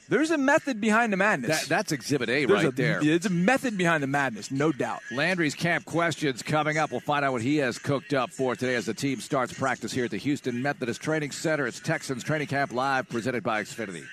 There's 0.08 0.30
a 0.30 0.36
method 0.36 0.78
behind 0.78 1.10
the 1.10 1.16
madness. 1.16 1.62
That, 1.62 1.68
that's 1.68 1.92
Exhibit 1.92 2.28
A 2.28 2.44
There's 2.44 2.64
right 2.64 2.66
a, 2.66 2.70
there. 2.70 3.00
It's 3.02 3.24
a 3.24 3.30
method 3.30 3.78
behind 3.78 4.02
the 4.02 4.06
madness, 4.06 4.50
no 4.50 4.70
doubt. 4.70 5.00
Landry's 5.10 5.54
camp 5.54 5.86
questions 5.86 6.42
coming 6.42 6.76
up. 6.76 6.90
We'll 6.90 7.00
find 7.00 7.24
out 7.24 7.32
what 7.32 7.40
he 7.40 7.56
has 7.58 7.78
cooked 7.78 8.12
up 8.12 8.30
for 8.30 8.54
today 8.54 8.74
as 8.74 8.84
the 8.84 8.92
team 8.92 9.20
starts 9.20 9.54
practice 9.54 9.90
here 9.90 10.04
at 10.04 10.10
the 10.10 10.18
Houston 10.18 10.60
Methodist 10.60 11.00
Training 11.00 11.30
Center. 11.30 11.66
It's 11.66 11.80
Texans 11.80 12.24
Training 12.24 12.48
Camp 12.48 12.72
Live, 12.72 13.08
presented 13.08 13.42
by 13.42 13.62
Xfinity. 13.62 14.04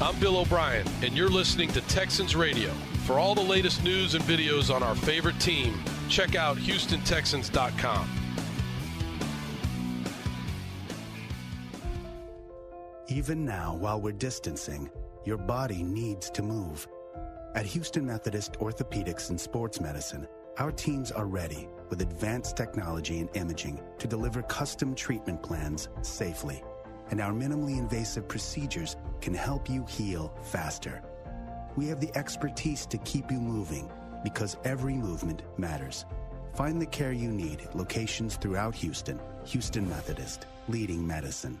I'm 0.00 0.18
Bill 0.20 0.36
O'Brien, 0.36 0.86
and 1.02 1.16
you're 1.16 1.28
listening 1.28 1.70
to 1.72 1.80
Texans 1.82 2.36
Radio. 2.36 2.70
For 3.04 3.18
all 3.18 3.34
the 3.34 3.42
latest 3.42 3.82
news 3.82 4.14
and 4.14 4.22
videos 4.24 4.72
on 4.72 4.82
our 4.82 4.94
favorite 4.94 5.40
team, 5.40 5.82
check 6.08 6.36
out 6.36 6.56
HoustonTexans.com. 6.56 8.19
Even 13.10 13.44
now, 13.44 13.74
while 13.74 14.00
we're 14.00 14.12
distancing, 14.12 14.88
your 15.24 15.36
body 15.36 15.82
needs 15.82 16.30
to 16.30 16.42
move. 16.42 16.86
At 17.56 17.66
Houston 17.66 18.06
Methodist 18.06 18.52
Orthopedics 18.60 19.30
and 19.30 19.40
Sports 19.40 19.80
Medicine, 19.80 20.28
our 20.58 20.70
teams 20.70 21.10
are 21.10 21.26
ready 21.26 21.66
with 21.88 22.02
advanced 22.02 22.56
technology 22.56 23.18
and 23.18 23.28
imaging 23.34 23.80
to 23.98 24.06
deliver 24.06 24.42
custom 24.42 24.94
treatment 24.94 25.42
plans 25.42 25.88
safely. 26.02 26.62
And 27.10 27.20
our 27.20 27.32
minimally 27.32 27.78
invasive 27.78 28.28
procedures 28.28 28.94
can 29.20 29.34
help 29.34 29.68
you 29.68 29.84
heal 29.86 30.32
faster. 30.44 31.02
We 31.74 31.88
have 31.88 31.98
the 31.98 32.16
expertise 32.16 32.86
to 32.86 32.98
keep 32.98 33.28
you 33.32 33.40
moving 33.40 33.90
because 34.22 34.56
every 34.62 34.94
movement 34.94 35.42
matters. 35.58 36.04
Find 36.54 36.80
the 36.80 36.86
care 36.86 37.12
you 37.12 37.32
need 37.32 37.62
at 37.62 37.74
locations 37.74 38.36
throughout 38.36 38.76
Houston. 38.76 39.18
Houston 39.46 39.88
Methodist, 39.88 40.46
leading 40.68 41.04
medicine. 41.04 41.60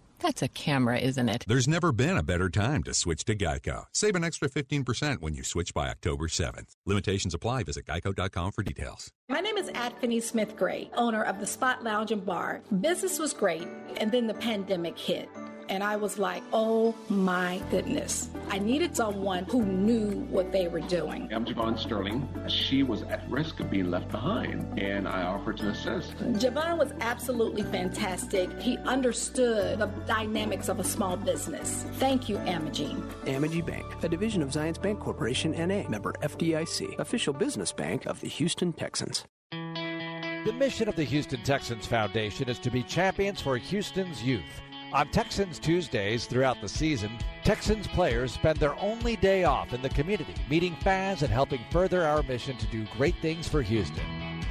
That's 0.21 0.43
a 0.43 0.47
camera, 0.47 0.99
isn't 0.99 1.29
it? 1.29 1.45
There's 1.47 1.67
never 1.67 1.91
been 1.91 2.15
a 2.15 2.21
better 2.23 2.49
time 2.49 2.83
to 2.83 2.93
switch 2.93 3.25
to 3.25 3.35
Geico. 3.35 3.85
Save 3.91 4.15
an 4.15 4.23
extra 4.23 4.47
15% 4.49 5.19
when 5.19 5.33
you 5.33 5.43
switch 5.43 5.73
by 5.73 5.89
October 5.89 6.27
7th. 6.27 6.75
Limitations 6.85 7.33
apply. 7.33 7.63
Visit 7.63 7.85
geico.com 7.87 8.51
for 8.51 8.61
details. 8.61 9.11
My 9.29 9.39
name 9.39 9.57
is 9.57 9.69
Adfini 9.69 10.21
Smith 10.21 10.55
Gray, 10.55 10.91
owner 10.93 11.23
of 11.23 11.39
the 11.39 11.47
Spot 11.47 11.83
Lounge 11.83 12.11
and 12.11 12.23
Bar. 12.23 12.61
Business 12.81 13.17
was 13.17 13.33
great, 13.33 13.67
and 13.97 14.11
then 14.11 14.27
the 14.27 14.35
pandemic 14.35 14.97
hit. 14.97 15.27
And 15.71 15.85
I 15.85 15.95
was 15.95 16.19
like, 16.19 16.43
oh 16.51 16.93
my 17.07 17.61
goodness. 17.71 18.29
I 18.49 18.59
needed 18.59 18.93
someone 18.93 19.45
who 19.45 19.63
knew 19.63 20.09
what 20.29 20.51
they 20.51 20.67
were 20.67 20.81
doing. 20.81 21.29
I'm 21.33 21.45
Javon 21.45 21.79
Sterling. 21.79 22.27
She 22.49 22.83
was 22.83 23.03
at 23.03 23.23
risk 23.29 23.61
of 23.61 23.71
being 23.71 23.89
left 23.89 24.09
behind, 24.09 24.77
and 24.77 25.07
I 25.07 25.23
offered 25.23 25.55
to 25.59 25.69
assist. 25.69 26.17
Javon 26.17 26.77
was 26.77 26.91
absolutely 26.99 27.63
fantastic. 27.63 28.51
He 28.59 28.79
understood 28.79 29.79
the 29.79 29.85
dynamics 30.05 30.67
of 30.67 30.81
a 30.81 30.83
small 30.83 31.15
business. 31.15 31.85
Thank 31.93 32.27
you, 32.27 32.35
Amegy. 32.39 33.01
Amegy 33.23 33.65
Bank, 33.65 33.85
a 34.03 34.09
division 34.09 34.41
of 34.41 34.49
Zions 34.49 34.77
Bancorporation 34.77 35.57
NA, 35.57 35.87
member 35.87 36.11
FDIC, 36.21 36.99
official 36.99 37.31
business 37.31 37.71
bank 37.71 38.07
of 38.07 38.19
the 38.19 38.27
Houston 38.27 38.73
Texans. 38.73 39.23
The 39.51 40.53
mission 40.53 40.89
of 40.89 40.97
the 40.97 41.05
Houston 41.05 41.41
Texans 41.43 41.87
Foundation 41.87 42.49
is 42.49 42.59
to 42.59 42.69
be 42.69 42.83
champions 42.83 43.39
for 43.39 43.55
Houston's 43.55 44.21
youth. 44.21 44.61
On 44.93 45.07
Texans 45.07 45.57
Tuesdays 45.57 46.25
throughout 46.25 46.59
the 46.59 46.67
season, 46.67 47.17
Texans 47.45 47.87
players 47.87 48.33
spend 48.33 48.57
their 48.57 48.77
only 48.77 49.15
day 49.15 49.45
off 49.45 49.71
in 49.71 49.81
the 49.81 49.87
community, 49.87 50.35
meeting 50.49 50.75
fans 50.81 51.21
and 51.21 51.31
helping 51.31 51.61
further 51.71 52.03
our 52.03 52.21
mission 52.23 52.57
to 52.57 52.67
do 52.67 52.85
great 52.97 53.15
things 53.21 53.47
for 53.47 53.61
Houston. 53.61 54.03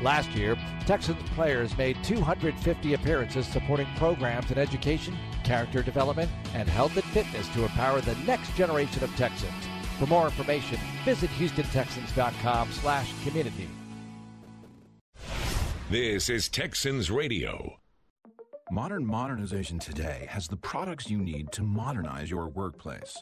Last 0.03 0.31
year, 0.31 0.57
Texans 0.87 1.29
players 1.31 1.77
made 1.77 2.03
250 2.03 2.95
appearances 2.95 3.47
supporting 3.47 3.87
programs 3.97 4.51
in 4.51 4.57
education, 4.57 5.15
character 5.45 5.83
development, 5.83 6.31
and 6.55 6.71
health 6.71 6.97
and 6.97 7.05
fitness 7.07 7.47
to 7.49 7.65
empower 7.65 8.01
the 8.01 8.15
next 8.25 8.55
generation 8.57 9.05
of 9.05 9.15
Texans. 9.17 9.53
For 9.99 10.07
more 10.07 10.25
information, 10.25 10.79
visit 11.05 11.29
HoustonTexans.com 11.31 12.73
slash 12.73 13.13
community. 13.25 13.69
This 15.91 16.31
is 16.31 16.49
Texans 16.49 17.11
Radio. 17.11 17.80
Modern 18.73 19.05
modernization 19.05 19.81
today 19.81 20.29
has 20.31 20.47
the 20.47 20.57
products 20.57 21.11
you 21.11 21.19
need 21.19 21.51
to 21.51 21.63
modernize 21.65 22.31
your 22.31 22.49
workplace, 22.51 23.21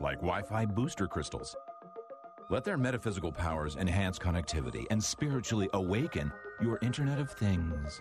like 0.00 0.16
Wi 0.16 0.42
Fi 0.42 0.64
booster 0.66 1.06
crystals. 1.06 1.54
Let 2.50 2.64
their 2.64 2.76
metaphysical 2.76 3.30
powers 3.30 3.76
enhance 3.76 4.18
connectivity 4.18 4.86
and 4.90 5.00
spiritually 5.00 5.68
awaken 5.72 6.32
your 6.60 6.80
Internet 6.82 7.20
of 7.20 7.30
Things. 7.30 8.00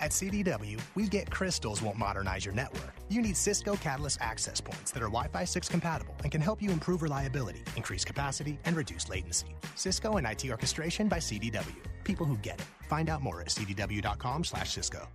At 0.00 0.10
CDW, 0.10 0.78
we 0.94 1.08
get 1.08 1.30
crystals 1.30 1.80
won't 1.80 1.96
modernize 1.96 2.44
your 2.44 2.54
network. 2.54 2.92
You 3.08 3.22
need 3.22 3.38
Cisco 3.38 3.74
Catalyst 3.76 4.18
access 4.20 4.60
points 4.60 4.90
that 4.90 5.02
are 5.02 5.08
Wi 5.08 5.28
Fi 5.28 5.44
6 5.44 5.66
compatible 5.70 6.14
and 6.22 6.30
can 6.30 6.42
help 6.42 6.60
you 6.60 6.72
improve 6.72 7.00
reliability, 7.00 7.62
increase 7.74 8.04
capacity, 8.04 8.58
and 8.66 8.76
reduce 8.76 9.08
latency. 9.08 9.56
Cisco 9.76 10.18
and 10.18 10.26
IT 10.26 10.44
orchestration 10.50 11.08
by 11.08 11.18
CDW. 11.20 11.82
People 12.04 12.26
who 12.26 12.36
get 12.36 12.60
it. 12.60 12.66
Find 12.86 13.08
out 13.08 13.22
more 13.22 13.40
at 13.40 13.46
cdw.com/slash 13.46 14.72
Cisco. 14.72 15.08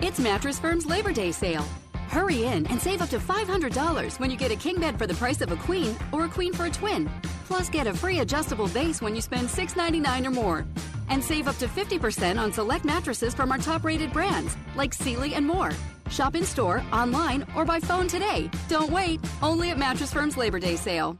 It's 0.00 0.20
Mattress 0.20 0.58
Firm's 0.60 0.86
Labor 0.86 1.12
Day 1.12 1.32
sale. 1.32 1.64
Hurry 2.08 2.44
in 2.44 2.66
and 2.68 2.80
save 2.80 3.02
up 3.02 3.08
to 3.10 3.18
$500 3.18 4.18
when 4.20 4.30
you 4.30 4.36
get 4.36 4.52
a 4.52 4.56
king 4.56 4.78
bed 4.80 4.96
for 4.96 5.06
the 5.06 5.14
price 5.14 5.40
of 5.40 5.52
a 5.52 5.56
queen 5.56 5.94
or 6.12 6.24
a 6.24 6.28
queen 6.28 6.52
for 6.52 6.66
a 6.66 6.70
twin. 6.70 7.10
Plus, 7.46 7.68
get 7.68 7.86
a 7.86 7.92
free 7.92 8.20
adjustable 8.20 8.68
base 8.68 9.02
when 9.02 9.14
you 9.14 9.20
spend 9.20 9.48
$6.99 9.48 10.26
or 10.26 10.30
more. 10.30 10.66
And 11.10 11.22
save 11.22 11.48
up 11.48 11.56
to 11.56 11.66
50% 11.66 12.38
on 12.38 12.52
select 12.52 12.84
mattresses 12.84 13.34
from 13.34 13.50
our 13.50 13.58
top 13.58 13.84
rated 13.84 14.12
brands 14.12 14.56
like 14.76 14.94
Sealy 14.94 15.34
and 15.34 15.46
more. 15.46 15.72
Shop 16.10 16.36
in 16.36 16.44
store, 16.44 16.82
online, 16.92 17.44
or 17.56 17.64
by 17.64 17.80
phone 17.80 18.08
today. 18.08 18.50
Don't 18.68 18.90
wait. 18.90 19.20
Only 19.42 19.70
at 19.70 19.78
Mattress 19.78 20.12
Firm's 20.12 20.36
Labor 20.36 20.60
Day 20.60 20.76
sale. 20.76 21.18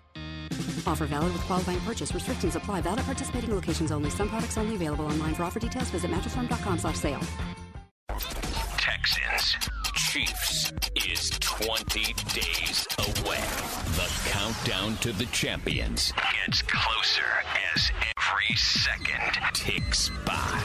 Offer 0.86 1.06
valid 1.06 1.32
with 1.32 1.42
qualifying 1.42 1.80
purchase. 1.80 2.14
Restrictions 2.14 2.56
apply. 2.56 2.80
Valid 2.82 3.00
at 3.00 3.06
participating 3.06 3.54
locations 3.54 3.92
only. 3.92 4.08
Some 4.10 4.28
products 4.28 4.56
only 4.56 4.76
available 4.76 5.06
online. 5.06 5.34
For 5.34 5.42
offer 5.42 5.60
details, 5.60 5.90
visit 5.90 6.10
mattressfirm.com 6.10 6.78
slash 6.78 6.96
sale. 6.96 7.20
Texans 8.78 9.56
Chiefs 9.94 10.72
is 11.08 11.30
20 11.40 12.14
days 12.34 12.86
away. 12.98 13.40
The 13.96 14.30
countdown 14.30 14.96
to 14.98 15.12
the 15.12 15.26
champions 15.26 16.12
gets 16.46 16.62
closer 16.62 17.22
as 17.74 17.90
every 18.16 18.56
second 18.56 19.54
ticks 19.54 20.10
by. 20.24 20.62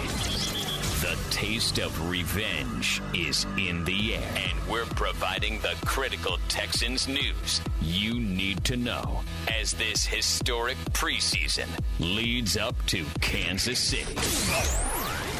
The 1.02 1.18
taste 1.32 1.80
of 1.80 2.10
revenge 2.10 3.02
is 3.14 3.46
in 3.58 3.84
the 3.84 4.16
air, 4.16 4.34
and 4.36 4.72
we're 4.72 4.86
providing 4.86 5.60
the 5.60 5.76
critical 5.86 6.38
Texans 6.48 7.08
news 7.08 7.62
you 7.82 8.20
need 8.20 8.64
to 8.66 8.78
know 8.78 9.22
as 9.60 9.74
this 9.74 10.06
historic 10.06 10.78
preseason 10.94 11.68
leads 12.00 12.56
up 12.56 12.76
to 12.88 13.06
Kansas 13.20 13.80
City. 13.80 14.16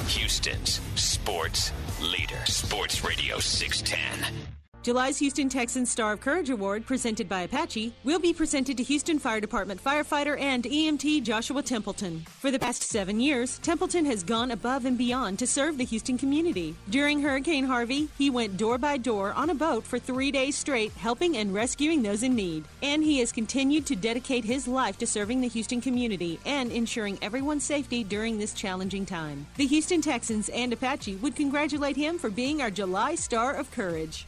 Houston's 0.08 0.82
sports 0.96 1.72
leader, 2.04 2.46
Sports 2.46 3.04
Radio 3.04 3.40
610. 3.40 4.63
July's 4.84 5.18
Houston 5.20 5.48
Texans 5.48 5.90
Star 5.90 6.12
of 6.12 6.20
Courage 6.20 6.50
Award, 6.50 6.86
presented 6.86 7.30
by 7.30 7.44
Apache, 7.44 7.94
will 8.04 8.20
be 8.20 8.34
presented 8.34 8.76
to 8.76 8.84
Houston 8.84 9.18
Fire 9.18 9.40
Department 9.40 9.82
firefighter 9.82 10.38
and 10.38 10.66
EMT 10.66 11.24
Joshua 11.24 11.64
Templeton. 11.64 12.26
For 12.42 12.52
the 12.52 12.60
past 12.60 12.84
seven 12.84 13.22
years, 13.22 13.60
Templeton 13.60 14.04
has 14.04 14.26
gone 14.26 14.52
above 14.52 14.84
and 14.84 14.98
beyond 14.98 15.40
to 15.40 15.48
serve 15.48 15.78
the 15.78 15.86
Houston 15.86 16.18
community. 16.18 16.76
During 16.90 17.22
Hurricane 17.22 17.64
Harvey, 17.64 18.10
he 18.18 18.30
went 18.30 18.58
door 18.58 18.78
by 18.78 18.98
door 18.98 19.32
on 19.32 19.50
a 19.50 19.56
boat 19.56 19.86
for 19.86 20.00
three 20.00 20.32
days 20.32 20.58
straight, 20.58 20.92
helping 20.96 21.38
and 21.38 21.54
rescuing 21.54 22.02
those 22.04 22.22
in 22.22 22.36
need. 22.36 22.66
And 22.82 23.02
he 23.02 23.20
has 23.20 23.32
continued 23.32 23.86
to 23.86 23.96
dedicate 23.96 24.44
his 24.44 24.68
life 24.68 24.98
to 24.98 25.08
serving 25.08 25.40
the 25.40 25.48
Houston 25.48 25.80
community 25.80 26.42
and 26.46 26.74
ensuring 26.74 27.18
everyone's 27.22 27.64
safety 27.64 28.04
during 28.04 28.38
this 28.38 28.54
challenging 28.54 29.06
time. 29.06 29.48
The 29.56 29.68
Houston 29.68 30.02
Texans 30.02 30.50
and 30.50 30.74
Apache 30.74 31.16
would 31.16 31.38
congratulate 31.38 31.96
him 31.96 32.20
for 32.20 32.30
being 32.30 32.62
our 32.62 32.70
July 32.70 33.16
Star 33.16 33.54
of 33.54 33.72
Courage. 33.72 34.28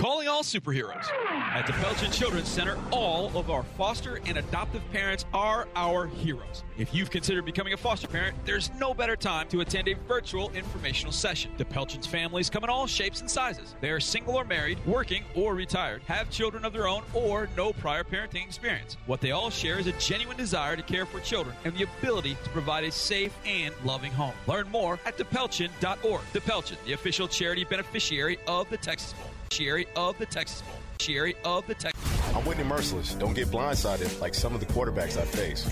Calling 0.00 0.28
all 0.28 0.42
superheroes. 0.42 1.04
At 1.28 1.66
the 1.66 1.74
Pelchin 1.74 2.10
Children's 2.10 2.48
Center, 2.48 2.78
all 2.90 3.36
of 3.36 3.50
our 3.50 3.62
foster 3.62 4.18
and 4.24 4.38
adoptive 4.38 4.80
parents 4.92 5.26
are 5.34 5.68
our 5.76 6.06
heroes. 6.06 6.64
If 6.78 6.94
you've 6.94 7.10
considered 7.10 7.44
becoming 7.44 7.74
a 7.74 7.76
foster 7.76 8.08
parent, 8.08 8.34
there's 8.46 8.70
no 8.80 8.94
better 8.94 9.14
time 9.14 9.46
to 9.48 9.60
attend 9.60 9.88
a 9.88 9.94
virtual 10.08 10.50
informational 10.52 11.12
session. 11.12 11.52
The 11.58 11.66
Pelchin's 11.66 12.06
families 12.06 12.48
come 12.48 12.64
in 12.64 12.70
all 12.70 12.86
shapes 12.86 13.20
and 13.20 13.30
sizes. 13.30 13.74
They 13.82 13.90
are 13.90 14.00
single 14.00 14.36
or 14.36 14.44
married, 14.46 14.78
working 14.86 15.22
or 15.34 15.54
retired, 15.54 16.00
have 16.06 16.30
children 16.30 16.64
of 16.64 16.72
their 16.72 16.88
own, 16.88 17.02
or 17.12 17.50
no 17.54 17.74
prior 17.74 18.02
parenting 18.02 18.46
experience. 18.46 18.96
What 19.04 19.20
they 19.20 19.32
all 19.32 19.50
share 19.50 19.78
is 19.78 19.86
a 19.86 19.92
genuine 19.92 20.38
desire 20.38 20.76
to 20.76 20.82
care 20.82 21.04
for 21.04 21.20
children 21.20 21.54
and 21.66 21.76
the 21.76 21.86
ability 21.98 22.38
to 22.42 22.50
provide 22.50 22.84
a 22.84 22.90
safe 22.90 23.36
and 23.44 23.74
loving 23.84 24.12
home. 24.12 24.32
Learn 24.46 24.66
more 24.70 24.98
at 25.04 25.18
thepelchin.org. 25.18 26.22
The 26.32 26.40
Pelchin, 26.40 26.78
the 26.86 26.94
official 26.94 27.28
charity 27.28 27.64
beneficiary 27.64 28.38
of 28.46 28.70
the 28.70 28.78
Texas 28.78 29.12
Bowl. 29.12 29.29
Beneficiary 29.50 29.86
of 29.96 30.16
the 30.18 30.26
Texas 30.26 30.62
Bowl. 30.62 30.76
Beneficiary 30.98 31.34
of 31.44 31.66
the 31.66 31.74
Texas 31.74 32.36
I'm 32.36 32.44
Whitney 32.44 32.62
Mercilus. 32.62 33.18
Don't 33.18 33.34
get 33.34 33.48
blindsided 33.48 34.20
like 34.20 34.32
some 34.32 34.54
of 34.54 34.60
the 34.60 34.66
quarterbacks 34.66 35.16
I 35.16 35.24
face. 35.24 35.64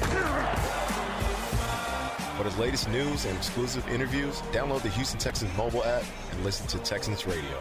For 2.36 2.42
the 2.42 2.60
latest 2.60 2.90
news 2.90 3.24
and 3.24 3.36
exclusive 3.36 3.86
interviews, 3.86 4.40
download 4.52 4.82
the 4.82 4.88
Houston 4.88 5.20
Texans 5.20 5.56
mobile 5.56 5.84
app 5.84 6.02
and 6.32 6.44
listen 6.44 6.66
to 6.66 6.78
Texans 6.78 7.24
Radio. 7.24 7.56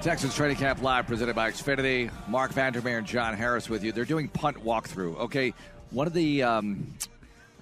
Texans 0.00 0.36
Training 0.36 0.58
Camp 0.58 0.80
Live 0.80 1.08
presented 1.08 1.34
by 1.34 1.50
Xfinity. 1.50 2.08
Marc 2.28 2.52
Vandermeer 2.52 2.98
and 2.98 3.06
John 3.06 3.34
Harris 3.34 3.68
with 3.68 3.82
you. 3.82 3.90
They're 3.90 4.04
doing 4.04 4.28
punt 4.28 4.58
walkthrough. 4.64 5.18
Okay, 5.18 5.52
one 5.90 6.06
of 6.06 6.12
the. 6.12 6.44
Um, 6.44 6.94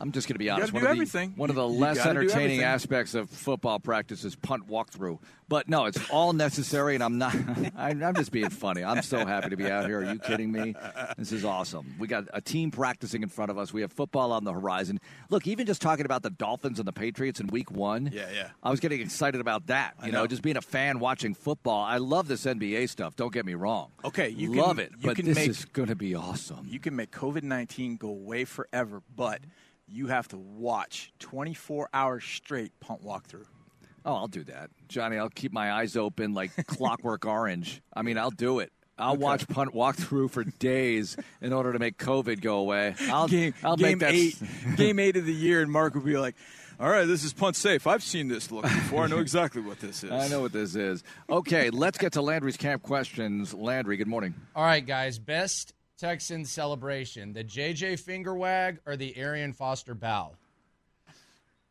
I'm 0.03 0.11
just 0.11 0.27
going 0.27 0.35
to 0.35 0.39
be 0.41 0.51
honest. 0.51 0.73
One 0.73 0.85
of, 0.85 0.99
the, 0.99 1.33
one 1.37 1.49
of 1.49 1.55
the 1.55 1.69
You- 1.69 1.79
less 1.79 2.05
entertaining 2.05 2.63
aspects 2.63 3.15
of 3.15 3.31
football 3.31 3.79
practice 3.79 4.25
is 4.25 4.35
punt 4.35 4.69
walkthrough. 4.69 5.21
But 5.49 5.69
no, 5.69 5.85
it's 5.85 6.01
all 6.11 6.33
necessary, 6.33 6.95
and 6.95 7.05
I'm 7.05 7.19
not. 7.19 7.35
I'm 7.77 8.03
I'm 8.03 8.15
just 8.15 8.33
being 8.33 8.49
funny. 8.49 8.83
I'm 8.83 9.03
so 9.03 9.27
happy 9.27 9.51
to 9.51 9.57
be 9.57 9.71
out 9.71 9.85
here. 9.85 10.01
Are 10.01 10.13
you 10.13 10.19
kidding 10.19 10.51
me? 10.51 10.75
This 11.19 11.31
is 11.31 11.45
awesome. 11.45 11.95
We 11.99 12.09
got 12.09 12.25
a 12.33 12.41
team 12.41 12.71
practicing 12.71 13.23
in 13.23 13.29
front 13.29 13.51
of 13.51 13.59
us. 13.59 13.71
We 13.71 13.83
have 13.83 13.93
football 13.93 14.33
on 14.33 14.45
the 14.45 14.53
horizon. 14.53 14.99
Look, 15.29 15.47
even 15.47 15.67
just 15.67 15.83
talking 15.83 16.07
about 16.07 16.23
the 16.23 16.31
Dolphins 16.31 16.79
and 16.79 16.89
the 16.89 16.93
Patriots 16.93 17.39
in 17.39 17.49
Week 17.49 17.71
One. 17.71 18.11
Yeah, 18.13 18.29
yeah. 18.35 18.49
I 18.63 18.71
was 18.71 18.81
getting 18.81 19.03
excited 19.03 19.43
about 19.43 19.67
that. 19.67 19.95
You 20.03 20.11
know. 20.11 20.23
know. 20.23 20.27
just 20.27 20.41
being 20.41 20.57
a 20.57 20.63
fan 20.63 20.99
watching 21.01 21.35
football. 21.35 21.85
I 21.85 21.99
love 21.99 22.29
this 22.29 22.47
NBA 22.47 22.89
stuff. 22.89 23.15
Don't 23.15 23.33
get 23.33 23.45
me 23.45 23.55
wrong. 23.55 23.91
Okay, 24.07 24.31
you 24.31 24.53
can, 24.53 24.59
love 24.59 24.79
it, 24.79 24.93
You 24.93 25.09
but 25.09 25.17
can 25.17 25.27
this 25.27 25.37
make, 25.37 25.51
is 25.51 25.67
going 25.67 25.89
to 25.89 25.97
be 25.97 26.15
awesome. 26.15 26.67
You 26.67 26.81
can 26.81 26.97
make 26.97 27.11
COVID 27.11 27.43
nineteen 27.43 27.97
go 27.97 28.09
away 28.09 28.47
forever, 28.47 29.03
but 29.15 29.41
you 29.93 30.07
have 30.09 30.29
to 30.29 30.39
watch 30.39 31.13
twenty 31.19 31.55
four 31.55 31.89
hours 31.93 32.25
straight 32.25 32.73
punt 32.81 33.05
walkthrough. 33.05 33.45
Oh, 34.05 34.15
I'll 34.15 34.29
do 34.29 34.43
that, 34.45 34.71
Johnny. 34.89 35.17
I'll 35.17 35.29
keep 35.31 35.53
my 35.53 35.73
eyes 35.73 35.97
open 35.97 36.35
like 36.35 36.51
Clockwork 36.67 37.25
Orange. 37.27 37.81
I 37.95 38.03
mean, 38.03 38.19
I'll 38.19 38.31
do 38.31 38.59
it. 38.59 38.73
I'll 38.99 39.13
Okay. 39.15 39.23
watch 39.23 39.49
punt 39.49 39.75
walkthrough 39.75 40.31
for 40.31 40.45
days 40.45 41.17
in 41.41 41.53
order 41.53 41.73
to 41.73 41.79
make 41.79 41.97
COVID 41.99 42.41
go 42.41 42.59
away. 42.59 42.95
I'll, 43.09 43.27
game 43.29 43.55
I'll 43.65 43.77
game 43.77 43.99
make 43.99 44.01
that. 44.01 44.13
eight, 44.15 44.37
game 44.77 44.99
eight 44.99 45.17
of 45.17 45.25
the 45.25 45.33
year, 45.33 45.63
and 45.63 45.71
Mark 45.73 45.95
will 45.95 46.03
be 46.03 46.17
like, 46.19 46.35
"All 46.81 46.91
right, 46.91 47.05
this 47.07 47.25
is 47.25 47.33
punt 47.33 47.57
safe. 47.57 47.87
I've 47.87 48.03
seen 48.03 48.29
this 48.29 48.51
look 48.51 48.65
before. 48.65 49.05
I 49.05 49.07
know 49.07 49.19
exactly 49.19 49.63
what 49.63 49.81
this 49.81 50.03
is." 50.05 50.11
I 50.11 50.29
know 50.29 50.41
what 50.41 50.53
this 50.53 50.75
is. 50.75 51.03
Okay, 51.31 51.71
let's 51.71 51.97
get 51.99 52.13
to 52.15 52.23
Landry's 52.23 52.57
camp 52.57 52.83
questions. 52.83 53.55
Landry, 53.55 53.97
good 53.97 54.09
morning. 54.09 54.35
All 54.55 54.65
right, 54.65 54.85
guys. 54.85 55.19
Best 55.19 55.73
Texan 56.03 56.45
celebration: 56.45 57.33
the 57.33 57.45
JJ 57.45 58.01
finger 58.01 58.35
wag 58.35 58.81
or 58.87 58.97
the 58.97 59.17
Arian 59.17 59.53
Foster 59.53 59.95
bow? 59.95 60.33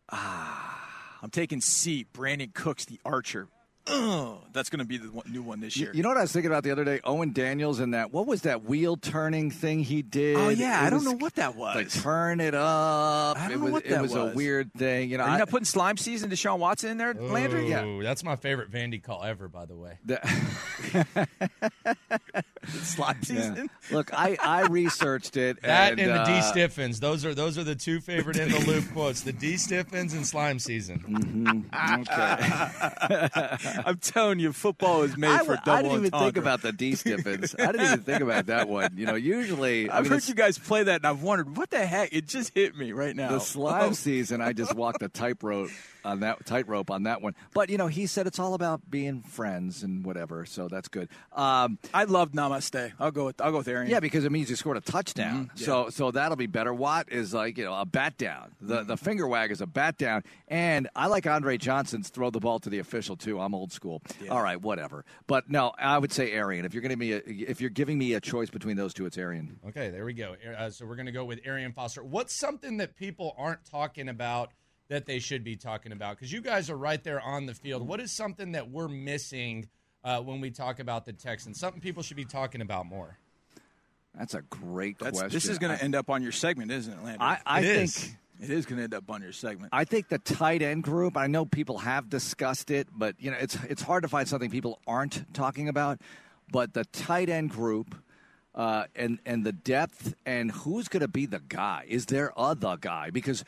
Ah, 0.09 0.87
I'm 1.21 1.29
taking 1.29 1.59
C. 1.59 2.05
Brandin 2.13 2.53
Cooks, 2.53 2.85
the 2.85 2.97
archer. 3.03 3.49
Ugh, 3.87 4.37
that's 4.53 4.69
going 4.69 4.79
to 4.79 4.85
be 4.85 4.97
the 4.97 5.07
one, 5.09 5.25
new 5.29 5.41
one 5.41 5.59
this 5.59 5.75
year. 5.75 5.91
you 5.93 6.01
know 6.03 6.09
what 6.09 6.17
I 6.17 6.21
was 6.21 6.31
thinking 6.31 6.49
about 6.51 6.63
the 6.63 6.71
other 6.71 6.85
day? 6.85 7.01
Owen 7.03 7.33
Daniels 7.33 7.79
and 7.81 7.93
that. 7.93 8.13
What 8.13 8.25
was 8.27 8.43
that 8.43 8.63
wheel 8.63 8.95
turning 8.95 9.49
thing 9.51 9.79
he 9.83 10.01
did? 10.01 10.37
Oh, 10.37 10.49
yeah, 10.49 10.83
It 10.83 10.87
I 10.87 10.89
don't 10.91 11.03
know 11.03 11.13
what 11.13 11.35
that 11.35 11.55
was. 11.55 11.75
Like 11.75 11.89
turn 11.89 12.39
it 12.39 12.53
up. 12.53 13.37
I 13.37 13.49
don't 13.49 13.51
it 13.51 13.57
know 13.57 13.63
was, 13.65 13.71
what 13.73 13.85
it 13.85 13.89
that 13.89 14.01
was, 14.03 14.13
a 14.13 14.25
was. 14.25 14.35
weird 14.35 14.71
thing. 14.73 15.09
You 15.09 15.17
know, 15.17 15.23
Are 15.23 15.29
you 15.29 15.35
I- 15.35 15.39
not 15.39 15.49
putting 15.49 15.65
slime 15.65 15.97
season 15.97 16.29
Deshaun 16.29 16.59
Watson 16.59 16.91
in 16.91 16.97
there, 16.97 17.13
Landry? 17.15 17.69
Yeah, 17.69 17.99
that's 18.03 18.23
my 18.23 18.35
favorite 18.37 18.71
Vandy 18.71 19.01
call 19.03 19.23
ever, 19.23 19.49
by 19.49 19.65
the 19.65 19.75
way. 19.75 19.97
slime 20.05 21.05
Yeah. 23.01 23.13
season. 23.21 23.69
Look, 23.89 24.13
I, 24.13 24.37
I 24.41 24.61
researched 24.69 25.37
it. 25.37 25.61
That 25.61 25.93
and, 25.93 25.99
and, 26.01 26.09
the 26.11 26.23
D 26.23 26.31
uh, 26.33 26.41
Stiffens. 26.41 26.99
Those 26.99 27.25
are 27.25 27.33
those 27.33 27.57
are 27.57 27.63
the 27.63 27.75
two 27.75 27.99
favorite 27.99 28.37
in 28.37 28.49
the 28.49 28.59
loop 28.67 28.91
quotes. 28.93 29.21
The 29.21 29.33
D 29.33 29.57
Stiffens 29.57 30.13
and 30.13 30.25
slime 30.25 30.59
season. 30.59 31.65
Okay, 31.73 33.27
I'm 33.85 33.97
telling 33.97 34.39
you, 34.39 34.53
football 34.53 35.01
is 35.03 35.17
made 35.17 35.29
I, 35.29 35.43
for 35.43 35.55
double 35.65 35.71
I 35.71 35.81
didn't 35.81 36.05
even 36.05 36.19
think 36.19 36.37
about 36.37 36.61
the 36.61 36.71
D 36.71 36.95
Stiffens. 36.95 37.55
I 37.57 37.71
didn't 37.71 37.87
even 37.87 37.99
think 38.01 38.21
about 38.21 38.45
that 38.47 38.69
one. 38.69 38.91
You 38.95 39.05
know, 39.07 39.15
usually 39.15 39.89
I 39.89 39.97
I've 39.97 40.03
mean, 40.03 40.13
heard 40.13 40.27
you 40.27 40.35
guys 40.35 40.57
play 40.57 40.83
that, 40.83 40.97
and 40.97 41.05
I've 41.05 41.23
wondered 41.23 41.57
what 41.57 41.69
the 41.69 41.85
heck. 41.85 42.13
It 42.13 42.27
just 42.27 42.53
hit 42.53 42.75
me 42.75 42.91
right 42.91 43.15
now. 43.15 43.29
the 43.31 43.39
slime 43.39 43.93
season, 43.93 44.41
I 44.41 44.53
just 44.53 44.75
walked 44.75 45.01
a 45.01 45.09
tightrope. 45.09 45.69
On 46.03 46.21
that 46.21 46.45
tightrope 46.45 46.89
on 46.91 47.03
that 47.03 47.21
one. 47.21 47.35
But 47.53 47.69
you 47.69 47.77
know, 47.77 47.87
he 47.87 48.05
said 48.07 48.27
it's 48.27 48.39
all 48.39 48.53
about 48.53 48.89
being 48.89 49.21
friends 49.23 49.83
and 49.83 50.05
whatever, 50.05 50.45
so 50.45 50.67
that's 50.67 50.87
good. 50.87 51.09
Um, 51.33 51.77
I 51.93 52.03
love 52.05 52.31
Namaste. 52.31 52.93
I'll 52.99 53.11
go 53.11 53.25
with 53.25 53.39
I'll 53.41 53.51
go 53.51 53.59
with 53.59 53.67
Arian. 53.67 53.89
yeah, 53.91 53.99
because 53.99 54.25
it 54.25 54.31
means 54.31 54.49
you 54.49 54.55
scored 54.55 54.77
a 54.77 54.81
touchdown. 54.81 55.45
Mhm, 55.53 55.59
yeah. 55.59 55.65
So 55.65 55.89
so 55.89 56.11
that'll 56.11 56.35
be 56.37 56.47
better. 56.47 56.73
Watt 56.73 57.11
is 57.11 57.33
like 57.33 57.57
you 57.57 57.65
know 57.65 57.73
a 57.75 57.85
bat 57.85 58.17
down. 58.17 58.51
The 58.61 58.79
Mm-hmm. 58.79 58.87
the 58.87 58.97
finger 58.97 59.27
wag 59.27 59.51
is 59.51 59.61
a 59.61 59.67
bat 59.67 59.97
down, 59.97 60.23
and 60.47 60.89
I 60.95 61.07
like 61.07 61.27
Andre 61.27 61.57
Johnson's 61.57 62.09
throw 62.09 62.29
the 62.29 62.39
ball 62.39 62.59
to 62.59 62.69
the 62.69 62.79
official 62.79 63.15
too. 63.15 63.39
I'm 63.39 63.53
old 63.53 63.71
school. 63.71 64.01
All 64.29 64.41
right, 64.41 64.59
whatever. 64.61 65.05
But 65.27 65.49
no, 65.49 65.71
I 65.77 65.97
would 65.97 66.11
say 66.11 66.31
Arian. 66.31 66.65
If 66.65 66.73
you're 66.73 66.81
going 66.81 66.91
to 66.91 66.97
be 66.97 67.13
a, 67.13 67.21
if 67.25 67.61
you're 67.61 67.69
giving 67.69 67.97
me 67.97 68.13
a 68.13 68.21
choice 68.21 68.49
between 68.49 68.77
those 68.77 68.93
two, 68.93 69.05
it's 69.05 69.17
Arian. 69.17 69.59
Okay, 69.69 69.89
there 69.89 70.05
we 70.05 70.13
go. 70.13 70.35
Uh, 70.57 70.69
so 70.69 70.85
we're 70.85 70.95
going 70.95 71.05
to 71.05 71.11
go 71.11 71.25
with 71.25 71.39
Arian 71.45 71.73
Foster. 71.73 72.03
What's 72.03 72.33
something 72.33 72.77
that 72.77 72.95
people 72.95 73.35
aren't 73.37 73.63
talking 73.65 74.09
about 74.09 74.51
that 74.91 75.05
they 75.05 75.19
should 75.19 75.43
be 75.43 75.55
talking 75.55 75.93
about? 75.93 76.17
Because 76.17 76.31
you 76.33 76.41
guys 76.41 76.69
are 76.69 76.75
right 76.75 77.01
there 77.01 77.21
on 77.21 77.45
the 77.45 77.53
field. 77.53 77.87
What 77.87 78.01
is 78.01 78.11
something 78.11 78.51
that 78.51 78.69
we're 78.69 78.89
missing 78.89 79.69
uh, 80.03 80.19
when 80.19 80.41
we 80.41 80.51
talk 80.51 80.79
about 80.79 81.05
the 81.05 81.13
Texans? 81.13 81.57
Something 81.59 81.79
people 81.81 82.03
should 82.03 82.17
be 82.17 82.25
talking 82.25 82.59
about 82.61 82.85
more. 82.85 83.17
That's 84.17 84.33
a 84.33 84.41
great 84.41 84.99
That's, 84.99 85.11
question. 85.19 85.33
this 85.33 85.47
is 85.47 85.57
going 85.57 85.75
to 85.77 85.81
end 85.81 85.95
up 85.95 86.09
on 86.09 86.21
your 86.21 86.33
segment, 86.33 86.71
isn't 86.71 86.91
it, 86.91 87.03
Landry? 87.03 87.25
I- 87.25 87.39
I 87.45 87.59
It 87.61 87.63
think- 87.63 87.83
is. 87.83 88.15
it 88.41 88.49
is 88.49 88.65
going 88.65 88.77
to 88.79 88.83
end 88.83 88.93
up 88.93 89.09
on 89.09 89.21
your 89.21 89.31
segment. 89.31 89.69
I 89.71 89.85
think 89.85 90.09
the 90.09 90.17
tight 90.19 90.61
end 90.61 90.83
group. 90.83 91.15
I 91.15 91.27
know 91.27 91.45
people 91.45 91.77
have 91.77 92.09
discussed 92.09 92.69
it, 92.69 92.89
but 92.93 93.15
you 93.17 93.31
know 93.31 93.37
it's 93.39 93.55
it's 93.69 93.81
hard 93.81 94.03
to 94.03 94.09
find 94.09 94.27
something 94.27 94.49
people 94.51 94.79
aren't 94.85 95.33
talking 95.33 95.69
about. 95.69 96.01
But 96.51 96.73
the 96.73 96.83
tight 96.85 97.29
end 97.29 97.49
group. 97.51 97.95
Uh, 98.53 98.83
and 98.97 99.17
and 99.25 99.45
the 99.45 99.53
depth 99.53 100.13
and 100.25 100.51
who's 100.51 100.89
going 100.89 100.99
to 100.99 101.07
be 101.07 101.25
the 101.25 101.39
guy? 101.39 101.85
Is 101.87 102.07
there 102.07 102.37
other 102.37 102.75
guy? 102.75 103.09
Because 103.09 103.45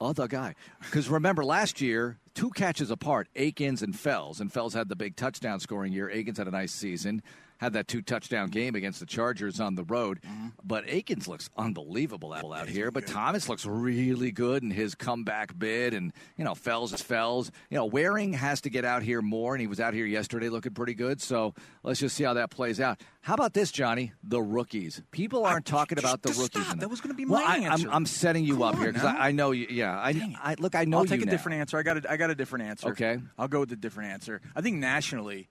other 0.00 0.28
guy. 0.28 0.54
Because 0.80 1.08
remember 1.08 1.44
last 1.44 1.80
year, 1.80 2.18
two 2.34 2.50
catches 2.50 2.90
apart, 2.90 3.28
Akins 3.36 3.82
and 3.82 3.98
Fells, 3.98 4.40
and 4.40 4.52
Fells 4.52 4.74
had 4.74 4.88
the 4.88 4.96
big 4.96 5.16
touchdown 5.16 5.60
scoring 5.60 5.92
year. 5.92 6.10
Akins 6.10 6.38
had 6.38 6.48
a 6.48 6.52
nice 6.52 6.72
season, 6.72 7.22
had 7.64 7.72
that 7.72 7.88
two 7.88 8.02
touchdown 8.02 8.48
game 8.50 8.74
against 8.74 9.00
the 9.00 9.06
Chargers 9.06 9.58
on 9.60 9.74
the 9.74 9.84
road. 9.84 10.20
Mm-hmm. 10.22 10.48
But 10.62 10.84
Akins 10.88 11.26
looks 11.26 11.50
unbelievable 11.56 12.32
out, 12.32 12.44
out 12.44 12.68
here. 12.68 12.90
But 12.90 13.06
Thomas 13.06 13.48
looks 13.48 13.66
really 13.66 14.30
good 14.30 14.62
in 14.62 14.70
his 14.70 14.94
comeback 14.94 15.58
bid, 15.58 15.94
and 15.94 16.12
you 16.36 16.44
know 16.44 16.54
Fells 16.54 16.92
is 16.92 17.02
Fells. 17.02 17.50
You 17.70 17.76
know 17.78 17.86
Warring 17.86 18.34
has 18.34 18.60
to 18.62 18.70
get 18.70 18.84
out 18.84 19.02
here 19.02 19.20
more, 19.22 19.54
and 19.54 19.60
he 19.60 19.66
was 19.66 19.80
out 19.80 19.94
here 19.94 20.06
yesterday 20.06 20.48
looking 20.48 20.72
pretty 20.74 20.94
good. 20.94 21.20
So 21.20 21.54
let's 21.82 21.98
just 22.00 22.14
see 22.16 22.24
how 22.24 22.34
that 22.34 22.50
plays 22.50 22.80
out. 22.80 23.00
How 23.22 23.34
about 23.34 23.54
this, 23.54 23.72
Johnny? 23.72 24.12
The 24.22 24.40
rookies. 24.42 25.02
People 25.10 25.44
aren't 25.46 25.64
talking 25.66 25.98
about 25.98 26.22
the 26.22 26.30
rookies. 26.32 26.56
enough. 26.66 26.78
That 26.80 26.90
was 26.90 27.00
going 27.00 27.12
to 27.12 27.16
be 27.16 27.24
Well, 27.24 27.40
my 27.42 27.46
I- 27.46 27.52
I'm- 27.60 27.72
answer. 27.72 27.88
I'm 27.90 28.04
setting 28.06 28.44
you 28.44 28.54
Come 28.54 28.62
up 28.62 28.74
on 28.76 28.80
here 28.82 28.92
because. 28.92 29.06
I, 29.08 29.28
I 29.28 29.32
know 29.32 29.50
you. 29.52 29.66
Yeah, 29.70 29.96
I, 29.98 30.36
I 30.42 30.54
look. 30.58 30.74
I 30.74 30.84
know 30.84 30.98
I'll 30.98 31.04
take 31.06 31.22
a 31.22 31.24
now. 31.24 31.30
different 31.32 31.58
answer. 31.60 31.78
I 31.78 31.82
got 31.82 32.04
a, 32.04 32.10
I 32.12 32.16
got 32.18 32.30
a 32.30 32.34
different 32.34 32.66
answer. 32.66 32.88
Okay. 32.90 33.18
I'll 33.38 33.48
go 33.48 33.60
with 33.60 33.72
a 33.72 33.76
different 33.76 34.12
answer. 34.12 34.42
I 34.54 34.60
think 34.60 34.76
nationally, 34.76 35.48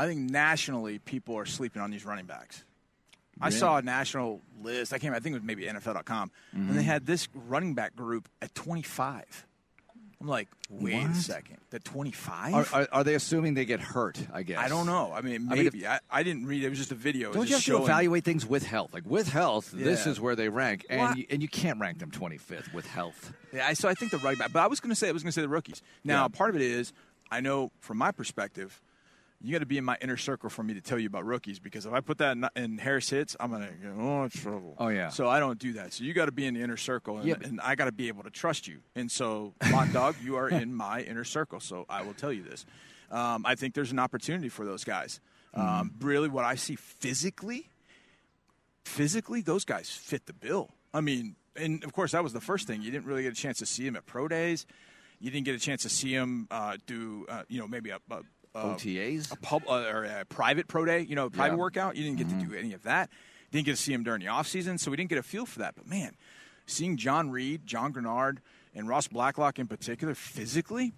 I 0.00 0.06
think 0.06 0.30
nationally 0.30 0.98
people 0.98 1.36
are 1.36 1.44
sleeping 1.46 1.82
on 1.82 1.90
these 1.90 2.04
running 2.04 2.24
backs. 2.26 2.64
I 3.42 3.50
saw 3.50 3.78
a 3.78 3.82
national 3.82 4.40
list. 4.62 4.92
I 4.92 4.98
came. 4.98 5.12
I 5.14 5.20
think 5.20 5.34
it 5.34 5.38
was 5.40 5.42
maybe 5.46 5.66
NFL.com, 5.66 6.30
and 6.52 6.70
they 6.70 6.82
Mhm. 6.82 6.84
had 6.84 7.06
this 7.06 7.28
running 7.34 7.74
back 7.74 7.96
group 7.96 8.28
at 8.42 8.54
25. 8.54 9.46
I'm 10.20 10.26
like, 10.28 10.48
wait 10.68 11.06
a 11.06 11.14
second, 11.14 11.56
the 11.70 11.78
25. 11.78 12.52
Are, 12.54 12.66
are, 12.74 12.88
are 12.92 13.04
they 13.04 13.14
assuming 13.14 13.54
they 13.54 13.64
get 13.64 13.80
hurt? 13.80 14.18
I 14.30 14.42
guess. 14.42 14.58
I 14.58 14.68
don't 14.68 14.84
know. 14.84 15.12
I 15.14 15.22
mean, 15.22 15.48
I 15.50 15.54
mean, 15.54 15.64
maybe. 15.64 15.86
I, 15.86 16.00
I 16.10 16.22
didn't 16.22 16.44
read. 16.44 16.62
It 16.62 16.68
was 16.68 16.76
just 16.78 16.92
a 16.92 16.94
video. 16.94 17.32
Don't 17.32 17.48
you 17.48 17.54
have 17.54 17.62
just 17.62 17.66
to 17.68 17.82
evaluate 17.82 18.24
things 18.24 18.44
with 18.44 18.64
health? 18.66 18.92
Like 18.92 19.04
with 19.06 19.28
health, 19.30 19.70
this 19.72 20.06
is 20.06 20.20
where 20.20 20.36
they 20.36 20.50
rank, 20.50 20.84
and 20.90 21.00
Well, 21.00 21.16
you, 21.16 21.26
and 21.30 21.40
you 21.40 21.48
can't 21.48 21.80
rank 21.80 21.98
them 22.00 22.10
25th 22.10 22.72
with 22.74 22.86
health. 22.86 23.32
Yeah, 23.54 23.72
so 23.72 23.88
I 23.88 23.94
think 23.94 24.10
the 24.12 24.18
running 24.18 24.38
back. 24.38 24.52
But 24.52 24.60
I 24.62 24.66
was 24.66 24.80
going 24.80 24.90
to 24.90 24.96
say 24.96 25.08
I 25.08 25.12
was 25.12 25.22
going 25.22 25.30
to 25.30 25.34
say 25.34 25.40
the 25.42 25.48
rookies. 25.48 25.80
Now, 26.04 26.24
Yeah. 26.24 26.28
part 26.28 26.50
of 26.50 26.56
it 26.56 26.62
is 26.62 26.92
I 27.30 27.40
know 27.40 27.70
from 27.80 27.96
my 27.96 28.12
perspective, 28.12 28.82
you 29.42 29.52
got 29.52 29.60
to 29.60 29.66
be 29.66 29.78
in 29.78 29.84
my 29.84 29.96
inner 30.02 30.18
circle 30.18 30.50
for 30.50 30.62
me 30.62 30.74
to 30.74 30.80
tell 30.80 30.98
you 30.98 31.06
about 31.06 31.24
rookies 31.24 31.58
because 31.58 31.86
if 31.86 31.92
I 31.92 32.00
put 32.00 32.18
that 32.18 32.36
in, 32.36 32.48
in 32.56 32.78
Harris 32.78 33.08
hits, 33.08 33.36
I'm 33.40 33.50
going 33.50 33.62
to 33.62 33.72
get 33.72 33.92
oh 33.98 34.24
in 34.24 34.30
trouble. 34.30 34.74
Oh, 34.78 34.88
yeah. 34.88 35.08
So 35.08 35.28
I 35.28 35.40
don't 35.40 35.58
do 35.58 35.72
that. 35.74 35.94
So 35.94 36.04
you 36.04 36.12
got 36.12 36.26
to 36.26 36.32
be 36.32 36.46
in 36.46 36.54
the 36.54 36.62
inner 36.62 36.76
circle, 36.76 37.18
and, 37.18 37.26
Yeah, 37.26 37.34
but- 37.38 37.46
and 37.46 37.60
I 37.60 37.74
got 37.74 37.86
to 37.86 37.92
be 37.92 38.08
able 38.08 38.22
to 38.24 38.30
trust 38.30 38.68
you. 38.68 38.80
And 38.94 39.10
so, 39.10 39.54
Hot 39.62 39.92
Dog, 39.92 40.16
you 40.22 40.36
are 40.36 40.48
in 40.48 40.74
my 40.74 41.00
inner 41.08 41.24
circle. 41.24 41.60
So 41.60 41.86
I 41.88 42.02
will 42.02 42.14
tell 42.14 42.32
you 42.32 42.42
this. 42.42 42.66
Um, 43.10 43.44
I 43.46 43.54
think 43.54 43.74
there's 43.74 43.92
an 43.92 43.98
opportunity 43.98 44.48
for 44.48 44.64
those 44.64 44.84
guys. 44.84 45.20
Mm-hmm. 45.56 45.68
Um, 45.80 45.90
really, 46.00 46.28
what 46.28 46.44
I 46.44 46.54
see 46.54 46.76
physically, 46.76 47.70
physically, 48.84 49.40
those 49.40 49.64
guys 49.64 49.90
fit 49.90 50.26
the 50.26 50.32
bill. 50.32 50.70
I 50.92 51.00
mean, 51.00 51.36
and 51.56 51.82
of 51.84 51.92
course, 51.92 52.12
that 52.12 52.22
was 52.22 52.32
the 52.32 52.40
first 52.40 52.66
thing. 52.66 52.82
You 52.82 52.90
didn't 52.90 53.06
really 53.06 53.22
get 53.22 53.32
a 53.32 53.36
chance 53.36 53.58
to 53.58 53.66
see 53.66 53.86
him 53.86 53.96
at 53.96 54.06
pro 54.06 54.28
days. 54.28 54.66
You 55.18 55.30
didn't 55.30 55.44
get 55.44 55.54
a 55.54 55.58
chance 55.58 55.82
to 55.82 55.88
see 55.88 56.12
him 56.12 56.46
uh, 56.50 56.76
do, 56.86 57.26
uh, 57.28 57.42
you 57.48 57.58
know, 57.58 57.66
maybe 57.68 57.90
a, 57.90 57.98
a, 58.10 58.20
a 58.54 58.58
OTAs? 58.64 59.32
a 59.32 59.36
pub 59.36 59.62
uh, 59.68 59.84
or 59.92 60.04
a 60.04 60.24
private 60.26 60.68
pro 60.68 60.84
day. 60.84 61.00
You 61.00 61.14
know, 61.16 61.26
a 61.26 61.30
private 61.30 61.54
Yeah. 61.56 61.60
workout. 61.60 61.96
You 61.96 62.04
didn't 62.04 62.18
get 62.18 62.28
to 62.30 62.46
do 62.46 62.54
any 62.54 62.72
of 62.72 62.82
that. 62.84 63.10
Didn't 63.50 63.66
get 63.66 63.72
to 63.72 63.76
see 63.82 63.92
him 63.92 64.02
during 64.04 64.20
the 64.20 64.28
off 64.28 64.46
season, 64.46 64.78
so 64.78 64.90
we 64.90 64.96
didn't 64.96 65.10
get 65.10 65.18
a 65.18 65.22
feel 65.22 65.44
for 65.46 65.58
that. 65.60 65.74
But 65.76 65.86
man, 65.88 66.12
seeing 66.66 66.96
John 66.96 67.30
Reid, 67.30 67.66
John 67.66 67.92
Greenard, 67.92 68.38
and 68.74 68.88
Ross 68.88 69.08
Blacklock 69.08 69.58
in 69.58 69.66
particular 69.66 70.14
physically, 70.14 70.92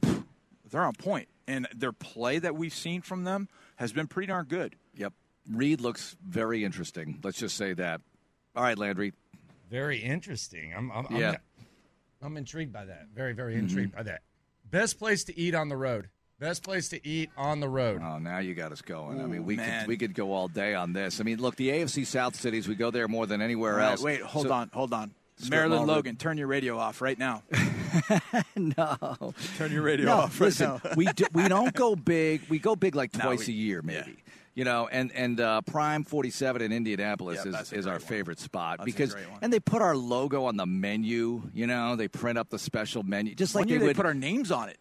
they're 0.70 0.84
on 0.84 0.92
point, 0.94 1.28
and 1.48 1.66
their 1.74 1.92
play 1.92 2.38
that 2.38 2.54
we've 2.54 2.74
seen 2.74 3.00
from 3.00 3.24
them 3.24 3.48
has 3.76 3.92
been 3.92 4.06
pretty 4.06 4.26
darn 4.26 4.44
good. 4.46 4.76
Yep. 4.96 5.14
Reid 5.50 5.80
looks 5.80 6.16
very 6.22 6.62
interesting. 6.64 7.18
Let's 7.22 7.38
just 7.38 7.56
say 7.56 7.72
that. 7.74 8.00
All 8.54 8.62
right, 8.62 8.76
Landry. 8.78 9.12
Very 9.70 9.98
interesting. 9.98 10.74
I'm, 10.76 10.92
I'm, 10.92 11.06
Yeah. 11.16 11.30
I'm, 11.30 11.36
I'm 12.22 12.36
intrigued 12.36 12.72
by 12.72 12.84
that. 12.84 13.08
Very, 13.14 13.32
very 13.32 13.54
Mm-hmm. 13.54 13.64
intrigued 13.66 13.94
by 13.94 14.02
that. 14.02 14.20
Best 14.70 14.98
place 14.98 15.24
to 15.24 15.38
eat 15.38 15.54
on 15.54 15.68
the 15.70 15.76
road. 15.76 16.08
Best 16.42 16.64
place 16.64 16.88
to 16.88 17.06
eat 17.06 17.30
on 17.36 17.60
the 17.60 17.68
road. 17.68 18.00
Oh, 18.04 18.18
now 18.18 18.38
you 18.38 18.54
got 18.54 18.72
us 18.72 18.82
going. 18.82 19.20
I 19.20 19.26
mean, 19.26 19.44
we 19.44 19.54
man. 19.54 19.82
could 19.82 19.88
we 19.88 19.96
could 19.96 20.12
go 20.12 20.32
all 20.32 20.48
day 20.48 20.74
on 20.74 20.92
this. 20.92 21.20
I 21.20 21.22
mean, 21.22 21.38
look, 21.40 21.54
the 21.54 21.68
AFC 21.68 22.04
South 22.04 22.34
cities, 22.34 22.66
we 22.66 22.74
go 22.74 22.90
there 22.90 23.06
more 23.06 23.26
than 23.28 23.40
anywhere 23.40 23.74
All 23.74 23.78
right, 23.78 23.90
else. 23.92 24.02
wait, 24.02 24.22
hold 24.22 24.48
So- 24.48 24.52
on, 24.52 24.68
hold 24.74 24.92
on. 24.92 25.14
Strip 25.36 25.50
Marilyn 25.52 25.78
mall 25.78 25.86
Logan, 25.86 26.16
turn 26.16 26.38
your 26.38 26.48
radio 26.48 26.76
off 26.78 27.00
right 27.00 27.16
now. 27.18 27.42
no. 28.56 29.32
Turn 29.56 29.70
your 29.70 29.82
radio 29.82 30.06
no, 30.06 30.12
off 30.16 30.40
right 30.40 30.46
listen, 30.46 30.80
now. 30.84 30.90
we 30.96 31.06
do, 31.06 31.24
we 31.32 31.46
don't 31.48 31.72
go 31.74 31.94
big. 31.94 32.42
We 32.48 32.58
go 32.58 32.74
big 32.76 32.96
like 32.96 33.14
No, 33.18 33.24
twice 33.26 33.46
we- 33.46 33.52
a 33.52 33.56
year, 33.56 33.80
maybe. 33.82 34.16
You 34.54 34.64
know, 34.64 34.88
and 34.90 35.12
and 35.14 35.40
uh, 35.40 35.60
Prime 35.62 36.02
Forty 36.02 36.30
Seven 36.30 36.60
in 36.60 36.72
Indianapolis 36.72 37.40
Yeah, 37.46 37.60
is, 37.60 37.72
is 37.72 37.86
our 37.86 37.94
one. 37.94 38.00
favorite 38.02 38.40
spot 38.40 38.78
That's 38.78 38.82
a 38.82 38.92
because 38.92 39.14
great 39.14 39.30
one. 39.30 39.38
and 39.42 39.52
they 39.52 39.60
put 39.60 39.80
our 39.80 39.96
logo 39.96 40.44
on 40.46 40.56
the 40.56 40.66
menu. 40.66 41.42
You 41.54 41.68
know, 41.68 41.94
they 41.94 42.08
print 42.08 42.36
up 42.36 42.50
the 42.50 42.58
special 42.58 43.04
menu 43.04 43.34
just 43.36 43.54
like 43.54 43.62
One 43.66 43.68
they 43.74 43.78
they 43.78 43.86
would. 43.86 43.96
put 43.96 44.06
our 44.06 44.12
names 44.14 44.50
on 44.50 44.68
it. 44.68 44.76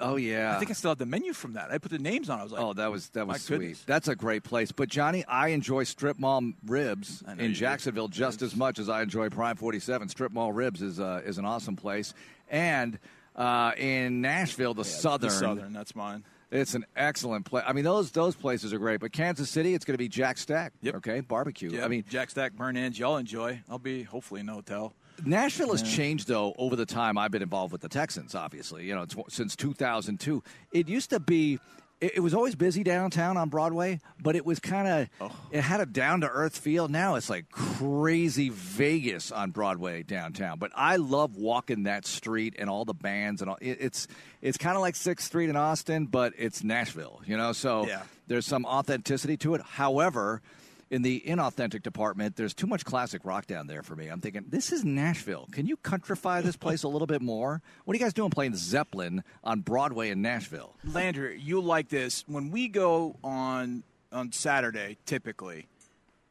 Oh 0.00 0.16
yeah. 0.16 0.54
I 0.54 0.58
think 0.58 0.70
I 0.70 0.74
still 0.74 0.90
have 0.90 0.98
the 0.98 1.06
menu 1.06 1.32
from 1.32 1.54
that. 1.54 1.70
I 1.70 1.78
put 1.78 1.90
the 1.90 1.98
names 1.98 2.28
on. 2.30 2.38
it. 2.38 2.40
I 2.40 2.44
was 2.44 2.52
like, 2.52 2.62
Oh, 2.62 2.72
that 2.74 2.90
was 2.90 3.08
that 3.10 3.26
was 3.26 3.42
sweet. 3.42 3.58
goodness. 3.58 3.84
That's 3.86 4.08
a 4.08 4.16
great 4.16 4.42
place. 4.44 4.72
But 4.72 4.88
Johnny, 4.88 5.24
I 5.26 5.48
enjoy 5.48 5.84
Strip 5.84 6.18
Mall 6.18 6.42
ribs 6.66 7.22
in 7.26 7.38
you 7.38 7.48
do. 7.48 7.54
Jacksonville 7.54 8.08
just 8.08 8.42
as 8.42 8.56
much 8.56 8.78
as 8.78 8.88
I 8.88 9.02
enjoy 9.02 9.28
Prime 9.30 9.56
Forty 9.56 9.80
Seven. 9.80 10.08
Strip 10.08 10.32
Mall 10.32 10.52
ribs 10.52 10.82
is 10.82 11.00
uh, 11.00 11.22
is 11.24 11.38
an 11.38 11.44
awesome 11.44 11.76
place, 11.76 12.14
and 12.50 12.98
uh, 13.36 13.72
in 13.76 14.20
Nashville, 14.20 14.74
the 14.74 14.84
Southern. 14.84 15.28
The 15.30 15.34
Southern, 15.34 15.72
that's 15.72 15.94
mine. 15.94 16.24
It's 16.50 16.74
an 16.74 16.86
excellent 16.96 17.44
place. 17.44 17.64
I 17.66 17.74
mean, 17.74 17.84
those 17.84 18.10
those 18.10 18.34
places 18.34 18.72
are 18.72 18.78
great. 18.78 19.00
But 19.00 19.12
Kansas 19.12 19.50
City, 19.50 19.74
it's 19.74 19.84
going 19.84 19.94
to 19.94 19.98
be 19.98 20.08
Jack 20.08 20.38
Stack. 20.38 20.72
Yep. 20.80 20.94
Okay, 20.96 21.20
barbecue. 21.20 21.70
Yeah, 21.70 21.84
I 21.84 21.88
mean, 21.88 22.04
Jack 22.08 22.30
Stack 22.30 22.54
burn 22.54 22.76
ends. 22.76 22.98
Y'all 22.98 23.18
enjoy. 23.18 23.60
I'll 23.68 23.78
be 23.78 24.02
hopefully 24.02 24.40
in 24.40 24.46
the 24.46 24.54
hotel. 24.54 24.94
Nashville 25.24 25.70
has 25.72 25.82
changed 25.82 26.28
though 26.28 26.54
over 26.58 26.76
the 26.76 26.86
time 26.86 27.18
I've 27.18 27.30
been 27.30 27.42
involved 27.42 27.72
with 27.72 27.80
the 27.80 27.88
Texans. 27.88 28.34
Obviously, 28.34 28.84
you 28.86 28.94
know, 28.94 29.06
since 29.28 29.56
2002, 29.56 30.42
it 30.72 30.88
used 30.88 31.10
to 31.10 31.20
be. 31.20 31.58
It, 32.00 32.18
it 32.18 32.20
was 32.20 32.32
always 32.32 32.54
busy 32.54 32.84
downtown 32.84 33.36
on 33.36 33.48
Broadway, 33.48 33.98
but 34.22 34.36
it 34.36 34.46
was 34.46 34.60
kind 34.60 34.86
of 34.86 35.08
Oh. 35.20 35.34
it 35.50 35.62
had 35.62 35.80
a 35.80 35.86
down 35.86 36.20
to 36.20 36.28
earth 36.28 36.56
feel. 36.56 36.86
Now 36.86 37.16
it's 37.16 37.28
like 37.28 37.50
crazy 37.50 38.50
Vegas 38.50 39.32
on 39.32 39.50
Broadway 39.50 40.04
downtown. 40.04 40.58
But 40.60 40.70
I 40.76 40.94
love 40.94 41.36
walking 41.36 41.82
that 41.84 42.06
street 42.06 42.54
and 42.56 42.70
all 42.70 42.84
the 42.84 42.94
bands 42.94 43.40
and 43.42 43.50
all. 43.50 43.58
It, 43.60 43.78
it's 43.80 44.06
it's 44.40 44.56
kind 44.58 44.76
of 44.76 44.80
like 44.82 44.94
Sixth 44.94 45.26
Street 45.26 45.50
in 45.50 45.56
Austin, 45.56 46.06
but 46.06 46.34
it's 46.38 46.62
Nashville. 46.62 47.20
You 47.26 47.36
know, 47.36 47.52
so 47.52 47.84
Yeah. 47.88 48.02
there's 48.28 48.46
some 48.46 48.64
authenticity 48.64 49.36
to 49.38 49.54
it. 49.54 49.62
However, 49.62 50.40
in 50.90 51.02
the 51.02 51.22
inauthentic 51.26 51.82
department, 51.82 52.36
there's 52.36 52.54
too 52.54 52.66
much 52.66 52.84
classic 52.84 53.24
rock 53.24 53.46
down 53.46 53.66
there 53.66 53.82
for 53.82 53.94
me. 53.96 54.08
I'm 54.08 54.20
thinking, 54.20 54.44
this 54.48 54.72
is 54.72 54.84
Nashville. 54.84 55.48
Can 55.52 55.66
you 55.66 55.76
countrify 55.76 56.42
this 56.42 56.56
place 56.56 56.82
a 56.82 56.88
little 56.88 57.06
bit 57.06 57.22
more? 57.22 57.60
What 57.84 57.94
are 57.94 57.98
you 57.98 58.04
guys 58.04 58.14
doing 58.14 58.30
playing 58.30 58.56
Zeppelin 58.56 59.22
on 59.44 59.60
Broadway 59.60 60.10
in 60.10 60.22
Nashville? 60.22 60.74
Landry, 60.84 61.40
you'll 61.40 61.62
like 61.62 61.88
this. 61.88 62.24
When 62.26 62.50
we 62.50 62.68
go 62.68 63.16
on 63.22 63.82
on 64.10 64.32
Saturday, 64.32 64.96
typically, 65.04 65.66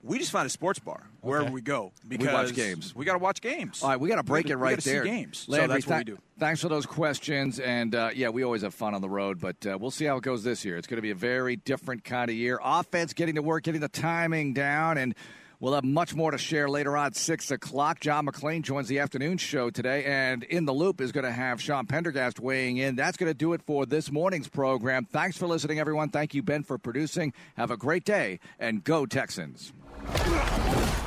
we 0.08 0.18
just 0.20 0.32
find 0.32 0.46
a 0.46 0.50
sports 0.50 0.80
bar 0.80 1.04
wherever 1.22 1.46
Okay. 1.46 1.54
we 1.54 1.62
go 1.62 1.92
We 2.10 2.18
because 2.18 2.34
watch 2.34 2.56
games. 2.56 2.96
We 2.96 3.06
got 3.06 3.14
to 3.14 3.20
watch 3.20 3.42
games. 3.42 3.84
All 3.84 3.90
right, 3.90 4.00
we 4.00 4.10
got 4.10 4.16
to 4.16 4.24
break 4.24 4.46
it 4.46 4.50
gotta- 4.50 4.58
we 4.60 4.64
right 4.64 4.82
see 4.82 4.92
there. 4.92 5.04
games. 5.04 5.40
so 5.40 5.52
Landry, 5.52 5.68
that's 5.76 5.88
what 5.88 5.98
we 6.00 6.04
do. 6.06 6.18
Thanks 6.40 6.62
for 6.62 6.70
those 6.70 6.86
questions, 6.86 7.60
and 7.60 7.94
uh, 7.94 8.10
yeah, 8.16 8.30
we 8.30 8.44
always 8.44 8.62
have 8.62 8.74
fun 8.74 8.94
on 8.96 9.02
the 9.02 9.10
road, 9.10 9.40
but 9.40 9.58
uh, 9.66 9.78
we'll 9.80 9.92
see 9.92 10.06
how 10.06 10.18
it 10.18 10.24
goes 10.24 10.44
this 10.44 10.64
year. 10.64 10.78
It's 10.78 10.88
going 10.88 10.98
to 10.98 11.02
be 11.02 11.12
a 11.12 11.16
very 11.16 11.56
different 11.56 12.04
kind 12.04 12.30
of 12.30 12.36
year. 12.36 12.60
Offense 12.64 13.14
getting 13.14 13.36
to 13.36 13.42
work, 13.42 13.64
getting 13.64 13.82
the 13.82 13.90
timing 13.90 14.54
down, 14.54 14.98
and 14.98 15.14
We'll 15.60 15.74
have 15.74 15.84
much 15.84 16.14
more 16.14 16.30
to 16.30 16.38
share 16.38 16.70
later 16.70 16.96
on 16.96 17.14
6 17.14 17.50
o'clock. 17.50 18.00
John 18.00 18.28
McClain 18.28 18.62
joins 18.62 18.88
the 18.88 19.00
afternoon 19.00 19.40
show 19.40 19.72
today, 19.72 20.04
and 20.06 20.44
In 20.44 20.66
the 20.66 20.72
Loop 20.72 21.02
is 21.02 21.12
going 21.12 21.24
to 21.24 21.32
have 21.32 21.60
Sean 21.60 21.88
Pendergast 21.88 22.40
weighing 22.40 22.78
in. 22.78 22.96
That's 22.96 23.18
going 23.18 23.32
to 23.32 23.34
do 23.34 23.54
it 23.54 23.64
for 23.64 23.88
this 23.88 24.12
morning's 24.12 24.48
program. 24.48 25.06
Thanks 25.06 25.36
for 25.36 25.48
listening, 25.48 25.80
everyone. 25.80 26.10
Thank 26.10 26.36
you, 26.36 26.44
Ben, 26.44 26.62
for 26.62 26.78
producing. 26.78 27.34
Have 27.56 27.72
a 27.72 27.76
great 27.78 28.06
day, 28.06 28.40
and 28.60 28.84
go 28.84 29.08
Texans. 29.08 29.74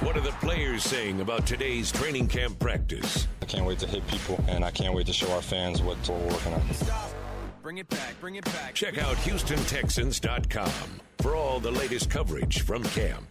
What 0.01 0.17
are 0.17 0.21
the 0.21 0.33
players 0.41 0.83
saying 0.83 1.21
about 1.21 1.47
today's 1.47 1.91
training 1.91 2.29
camp 2.29 2.59
practice? 2.59 3.27
I 3.43 3.47
can't 3.47 3.65
wait 3.65 3.79
to 3.81 3.87
hit 3.87 4.07
people, 4.09 4.43
and 4.49 4.65
I 4.65 4.71
can't 4.71 4.95
wait 4.95 5.07
to 5.07 5.13
show 5.13 5.31
our 5.33 5.43
fans 5.43 5.83
what 5.83 5.97
we're 6.09 6.19
working 6.29 6.53
on. 6.53 6.63
Bring 7.63 7.79
it 7.79 7.89
back, 7.89 8.21
bring 8.21 8.37
it 8.37 8.45
back. 8.47 8.75
Check 8.75 8.99
out 8.99 9.17
HoustonTexans.com 9.17 11.01
for 11.19 11.37
all 11.37 11.61
the 11.61 11.71
latest 11.71 12.11
coverage 12.11 12.63
from 12.63 12.83
camp. 12.83 13.27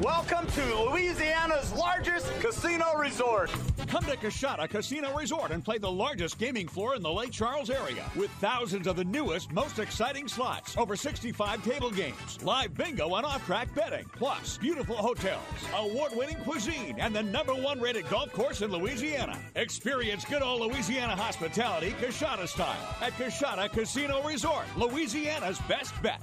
Welcome 0.00 0.46
to 0.46 0.74
Louisiana's 0.88 1.70
largest 1.74 2.26
casino 2.40 2.96
resort. 2.96 3.50
Come 3.86 4.02
to 4.04 4.16
Coushatta 4.16 4.66
Casino 4.66 5.14
Resort 5.14 5.50
and 5.50 5.62
play 5.62 5.76
the 5.76 5.92
largest 5.92 6.38
gaming 6.38 6.66
floor 6.66 6.96
in 6.96 7.02
the 7.02 7.12
Lake 7.12 7.32
Charles 7.32 7.68
area 7.68 8.10
with 8.16 8.30
thousands 8.40 8.86
of 8.86 8.96
the 8.96 9.04
newest, 9.04 9.52
most 9.52 9.78
exciting 9.78 10.26
slots, 10.26 10.74
over 10.78 10.96
65 10.96 11.62
table 11.62 11.90
games, 11.90 12.42
live 12.42 12.72
bingo 12.72 13.14
and 13.14 13.26
off-track 13.26 13.74
betting, 13.74 14.06
plus 14.14 14.56
beautiful 14.56 14.96
hotels, 14.96 15.42
award-winning 15.74 16.38
cuisine, 16.38 16.96
and 16.98 17.14
the 17.14 17.22
number 17.22 17.54
one 17.54 17.78
rated 17.78 18.08
golf 18.08 18.32
course 18.32 18.62
in 18.62 18.70
Louisiana. 18.70 19.38
Experience 19.54 20.24
good 20.24 20.40
old 20.40 20.62
Louisiana 20.62 21.14
hospitality 21.14 21.90
Coushatta 22.00 22.48
style 22.48 22.96
at 23.02 23.12
Coushatta 23.18 23.70
Casino 23.70 24.22
Resort, 24.22 24.64
Louisiana's 24.78 25.58
best 25.68 25.92
bet. 26.02 26.22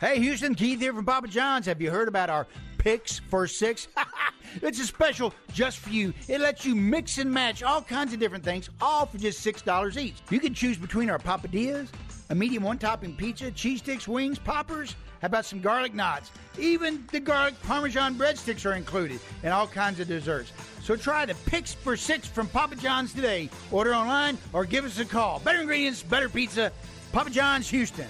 Hey, 0.00 0.20
Houston, 0.20 0.54
Keith 0.54 0.78
here 0.78 0.94
from 0.94 1.04
Papa 1.04 1.26
John's. 1.26 1.66
Have 1.66 1.82
you 1.82 1.90
heard 1.90 2.06
about 2.06 2.30
our 2.30 2.46
Picks 2.78 3.18
for 3.18 3.48
Six? 3.48 3.88
it's 4.62 4.78
a 4.78 4.86
special 4.86 5.34
just 5.52 5.78
for 5.78 5.90
you. 5.90 6.14
It 6.28 6.40
lets 6.40 6.64
you 6.64 6.76
mix 6.76 7.18
and 7.18 7.28
match 7.28 7.64
all 7.64 7.82
kinds 7.82 8.12
of 8.12 8.20
different 8.20 8.44
things, 8.44 8.70
all 8.80 9.06
for 9.06 9.18
just 9.18 9.44
$6 9.44 9.96
each. 10.00 10.14
You 10.30 10.38
can 10.38 10.54
choose 10.54 10.76
between 10.76 11.10
our 11.10 11.18
papadias, 11.18 11.88
a 12.30 12.34
medium 12.36 12.62
one 12.62 12.78
topping 12.78 13.16
pizza, 13.16 13.50
cheese 13.50 13.80
sticks, 13.80 14.06
wings, 14.06 14.38
poppers. 14.38 14.94
How 15.20 15.26
about 15.26 15.44
some 15.44 15.60
garlic 15.60 15.94
knots? 15.94 16.30
Even 16.60 17.04
the 17.10 17.18
garlic 17.18 17.60
parmesan 17.64 18.14
breadsticks 18.14 18.64
are 18.64 18.74
included, 18.74 19.18
and 19.42 19.52
all 19.52 19.66
kinds 19.66 19.98
of 19.98 20.06
desserts. 20.06 20.52
So 20.80 20.94
try 20.94 21.26
the 21.26 21.34
Picks 21.46 21.74
for 21.74 21.96
Six 21.96 22.28
from 22.28 22.46
Papa 22.46 22.76
John's 22.76 23.12
today. 23.12 23.50
Order 23.72 23.96
online 23.96 24.38
or 24.52 24.64
give 24.64 24.84
us 24.84 25.00
a 25.00 25.04
call. 25.04 25.40
Better 25.40 25.60
ingredients, 25.60 26.04
better 26.04 26.28
pizza. 26.28 26.70
Papa 27.10 27.30
John's, 27.30 27.68
Houston. 27.70 28.06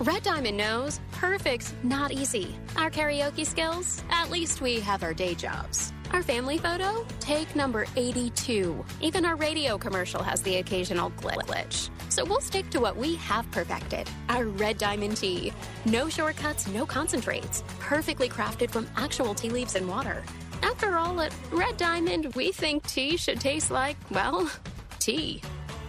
Red 0.00 0.22
Diamond 0.22 0.56
knows 0.56 0.98
perfect's 1.12 1.74
not 1.82 2.10
easy. 2.10 2.56
Our 2.74 2.90
karaoke 2.90 3.44
skills? 3.44 4.02
At 4.08 4.30
least 4.30 4.62
we 4.62 4.80
have 4.80 5.02
our 5.02 5.12
day 5.12 5.34
jobs. 5.34 5.92
Our 6.14 6.22
family 6.22 6.56
photo? 6.56 7.04
Take 7.20 7.54
number 7.54 7.84
82. 7.96 8.82
Even 9.02 9.26
our 9.26 9.36
radio 9.36 9.76
commercial 9.76 10.22
has 10.22 10.40
the 10.40 10.56
occasional 10.56 11.10
glitch. 11.10 11.90
So 12.08 12.24
we'll 12.24 12.40
stick 12.40 12.70
to 12.70 12.80
what 12.80 12.96
we 12.96 13.16
have 13.16 13.50
perfected 13.50 14.08
our 14.30 14.46
Red 14.46 14.78
Diamond 14.78 15.18
tea. 15.18 15.52
No 15.84 16.08
shortcuts, 16.08 16.66
no 16.68 16.86
concentrates. 16.86 17.62
Perfectly 17.78 18.30
crafted 18.30 18.70
from 18.70 18.88
actual 18.96 19.34
tea 19.34 19.50
leaves 19.50 19.74
and 19.74 19.86
water. 19.86 20.24
After 20.62 20.96
all, 20.96 21.20
at 21.20 21.34
Red 21.52 21.76
Diamond, 21.76 22.34
we 22.34 22.52
think 22.52 22.86
tea 22.86 23.18
should 23.18 23.38
taste 23.38 23.70
like, 23.70 23.98
well, 24.10 24.50
tea. 24.98 25.42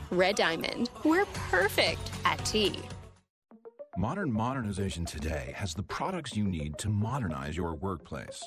Red 0.10 0.36
Diamond, 0.36 0.90
we're 1.06 1.26
perfect 1.50 2.12
at 2.26 2.44
tea. 2.44 2.78
Modern 3.98 4.32
modernization 4.32 5.04
today 5.04 5.52
has 5.54 5.74
the 5.74 5.84
products 5.84 6.38
you 6.38 6.46
need 6.46 6.78
to 6.78 6.88
modernize 6.88 7.58
your 7.58 7.76
workplace, 7.76 8.42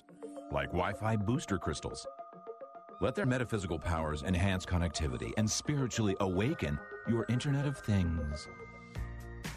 like 0.51 0.69
Wi 0.69 0.95
Fi 0.95 1.17
booster 1.17 1.59
crystals. 1.59 2.07
Let 3.03 3.15
their 3.15 3.27
metaphysical 3.27 3.79
powers 3.79 4.23
enhance 4.23 4.65
connectivity 4.65 5.33
and 5.37 5.49
spiritually 5.49 6.17
awaken 6.21 6.79
your 7.07 7.27
Internet 7.29 7.67
of 7.67 7.77
Things. 7.77 8.49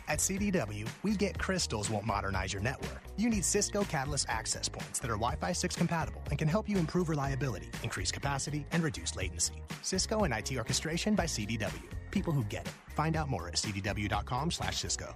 At 0.09 0.19
CDW, 0.19 0.85
we 1.03 1.15
get 1.15 1.39
crystals 1.39 1.89
won't 1.89 2.05
modernize 2.05 2.51
your 2.51 2.61
network. 2.61 3.01
You 3.15 3.29
need 3.29 3.45
Cisco 3.45 3.85
Catalyst 3.85 4.25
access 4.27 4.67
points 4.67 4.99
that 4.99 5.09
are 5.09 5.15
Wi 5.17 5.35
Fi 5.35 5.53
6 5.53 5.77
compatible 5.77 6.21
and 6.29 6.37
can 6.37 6.49
help 6.49 6.67
you 6.67 6.77
improve 6.79 7.07
reliability, 7.07 7.69
increase 7.81 8.11
capacity, 8.11 8.65
and 8.73 8.83
reduce 8.83 9.15
latency. 9.15 9.63
Cisco 9.83 10.25
and 10.25 10.33
IT 10.33 10.51
orchestration 10.57 11.15
by 11.15 11.25
CDW. 11.25 11.89
People 12.11 12.33
who 12.33 12.43
get 12.43 12.67
it. 12.67 12.73
Find 12.89 13.15
out 13.15 13.29
more 13.29 13.47
at 13.47 13.53
cdw.com/slash 13.53 14.75
Cisco. 14.75 15.15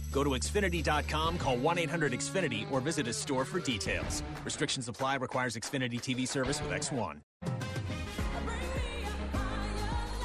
Go 0.11 0.23
to 0.23 0.31
Xfinity.com, 0.31 1.37
call 1.37 1.57
1 1.57 1.77
800 1.79 2.11
Xfinity, 2.11 2.69
or 2.71 2.81
visit 2.81 3.07
a 3.07 3.13
store 3.13 3.45
for 3.45 3.59
details. 3.59 4.23
Restrictions 4.43 4.87
apply, 4.87 5.15
requires 5.15 5.55
Xfinity 5.55 5.99
TV 5.99 6.27
service 6.27 6.61
with 6.61 6.71
X1. 6.71 7.21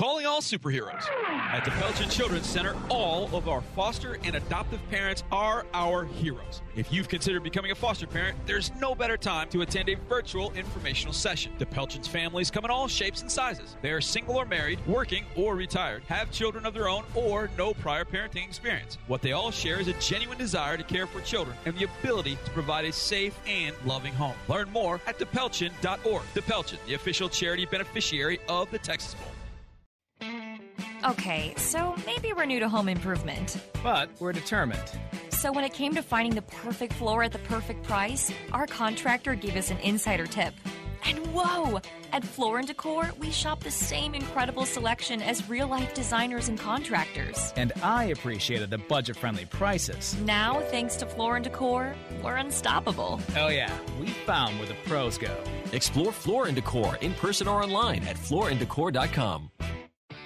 Calling 0.00 0.24
all 0.24 0.40
superheroes. 0.40 1.04
At 1.28 1.62
the 1.62 1.70
Pelchin 1.72 2.08
Children's 2.08 2.46
Center, 2.46 2.74
all 2.88 3.28
of 3.36 3.50
our 3.50 3.60
foster 3.60 4.16
and 4.24 4.34
adoptive 4.34 4.80
parents 4.90 5.24
are 5.30 5.66
our 5.74 6.06
heroes. 6.06 6.62
If 6.74 6.90
you've 6.90 7.10
considered 7.10 7.42
becoming 7.42 7.70
a 7.70 7.74
foster 7.74 8.06
parent, 8.06 8.38
there's 8.46 8.72
no 8.80 8.94
better 8.94 9.18
time 9.18 9.50
to 9.50 9.60
attend 9.60 9.90
a 9.90 9.96
virtual 10.08 10.52
informational 10.52 11.12
session. 11.12 11.52
The 11.58 11.66
Pelchin's 11.66 12.08
families 12.08 12.50
come 12.50 12.64
in 12.64 12.70
all 12.70 12.88
shapes 12.88 13.20
and 13.20 13.30
sizes. 13.30 13.76
They 13.82 13.90
are 13.90 14.00
single 14.00 14.36
or 14.36 14.46
married, 14.46 14.78
working 14.86 15.26
or 15.36 15.54
retired, 15.54 16.02
have 16.08 16.30
children 16.30 16.64
of 16.64 16.72
their 16.72 16.88
own, 16.88 17.04
or 17.14 17.50
no 17.58 17.74
prior 17.74 18.06
parenting 18.06 18.46
experience. 18.46 18.96
What 19.06 19.20
they 19.20 19.32
all 19.32 19.50
share 19.50 19.80
is 19.80 19.88
a 19.88 19.92
genuine 20.00 20.38
desire 20.38 20.78
to 20.78 20.82
care 20.82 21.06
for 21.06 21.20
children 21.20 21.58
and 21.66 21.76
the 21.76 21.84
ability 22.00 22.38
to 22.42 22.50
provide 22.52 22.86
a 22.86 22.92
safe 22.92 23.38
and 23.46 23.76
loving 23.84 24.14
home. 24.14 24.34
Learn 24.48 24.70
more 24.70 24.98
at 25.06 25.18
thepelchin.org. 25.18 26.22
The 26.32 26.40
Pelchin, 26.40 26.78
the 26.86 26.94
official 26.94 27.28
charity 27.28 27.66
beneficiary 27.66 28.38
of 28.48 28.70
the 28.70 28.78
Texas 28.78 29.12
Bowl. 29.12 29.26
Okay, 31.04 31.54
so 31.56 31.94
maybe 32.06 32.32
we're 32.32 32.44
new 32.44 32.60
to 32.60 32.68
home 32.68 32.88
improvement. 32.88 33.56
But 33.82 34.10
we're 34.18 34.32
determined. 34.32 34.82
So 35.30 35.52
when 35.52 35.64
it 35.64 35.72
came 35.72 35.94
to 35.94 36.02
finding 36.02 36.34
the 36.34 36.42
perfect 36.42 36.92
floor 36.94 37.22
at 37.22 37.32
the 37.32 37.38
perfect 37.38 37.82
price, 37.84 38.32
our 38.52 38.66
contractor 38.66 39.34
gave 39.34 39.56
us 39.56 39.70
an 39.70 39.78
insider 39.78 40.26
tip. 40.26 40.54
And 41.04 41.18
whoa! 41.28 41.80
At 42.12 42.24
Floor 42.24 42.58
and 42.58 42.66
Decor, 42.66 43.10
we 43.18 43.30
shop 43.30 43.60
the 43.62 43.70
same 43.70 44.14
incredible 44.14 44.66
selection 44.66 45.22
as 45.22 45.48
real 45.48 45.68
life 45.68 45.94
designers 45.94 46.48
and 46.48 46.58
contractors. 46.58 47.52
And 47.56 47.72
I 47.82 48.06
appreciated 48.06 48.68
the 48.68 48.78
budget 48.78 49.16
friendly 49.16 49.46
prices. 49.46 50.16
Now, 50.24 50.60
thanks 50.70 50.96
to 50.96 51.06
Floor 51.06 51.36
and 51.36 51.44
Decor, 51.44 51.94
we're 52.22 52.36
unstoppable. 52.36 53.20
Oh, 53.36 53.48
yeah, 53.48 53.72
we 53.98 54.08
found 54.08 54.58
where 54.58 54.68
the 54.68 54.76
pros 54.86 55.16
go. 55.16 55.34
Explore 55.72 56.12
Floor 56.12 56.46
and 56.46 56.54
Decor 56.54 56.96
in 56.96 57.14
person 57.14 57.48
or 57.48 57.62
online 57.62 58.02
at 58.04 58.16
flooranddecor.com. 58.16 59.50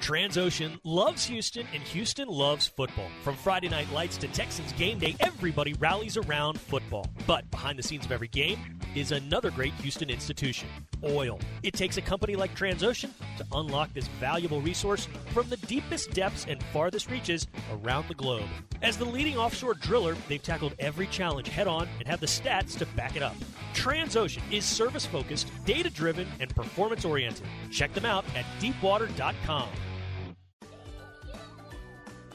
Transocean 0.01 0.79
loves 0.85 1.25
Houston 1.27 1.67
and 1.73 1.83
Houston 1.85 2.29
loves 2.29 2.67
football. 2.67 3.09
From 3.23 3.37
Friday 3.37 3.69
night 3.69 3.91
lights 3.93 4.17
to 4.19 4.29
Texans 4.29 4.73
game 4.75 4.99
day, 4.99 5.17
everybody 5.21 5.73
rallies 5.75 6.17
around 6.17 6.61
football. 6.61 7.07
But 7.27 7.51
behind 7.51 7.79
the 7.79 7.83
scenes 7.83 8.05
of 8.05 8.13
every 8.13 8.29
game 8.29 8.59
is 8.95 9.13
another 9.13 9.51
great 9.51 9.73
Houston 9.75 10.11
institution 10.11 10.69
oil. 11.05 11.39
It 11.63 11.75
takes 11.75 11.97
a 11.97 12.03
company 12.03 12.37
like 12.37 12.57
Transocean 12.57 13.11
to 13.37 13.47
unlock 13.53 13.93
this 13.93 14.09
valuable 14.21 14.61
resource 14.61 15.07
from 15.33 15.49
the 15.49 15.57
deepest 15.59 16.13
depths 16.13 16.47
and 16.49 16.63
farthest 16.65 17.11
reaches 17.11 17.47
around 17.73 18.09
the 18.09 18.15
globe. 18.15 18.49
As 18.83 18.97
the 18.97 19.05
leading 19.05 19.37
offshore 19.37 19.75
driller, 19.75 20.17
they've 20.29 20.43
tackled 20.43 20.75
every 20.79 21.07
challenge 21.07 21.49
head 21.49 21.67
on 21.67 21.89
and 21.99 22.09
have 22.09 22.21
the 22.21 22.27
stats 22.27 22.77
to 22.79 22.87
back 22.87 23.17
it 23.17 23.23
up. 23.23 23.37
Transocean 23.75 24.43
is 24.51 24.65
service 24.65 25.07
focused, 25.07 25.51
data 25.65 25.91
driven, 25.91 26.27
and 26.41 26.55
performance 26.55 27.05
oriented. 27.05 27.47
Check 27.71 27.93
them 27.95 28.05
out 28.05 28.25
at 28.37 28.45
deepwater.com. 28.61 29.69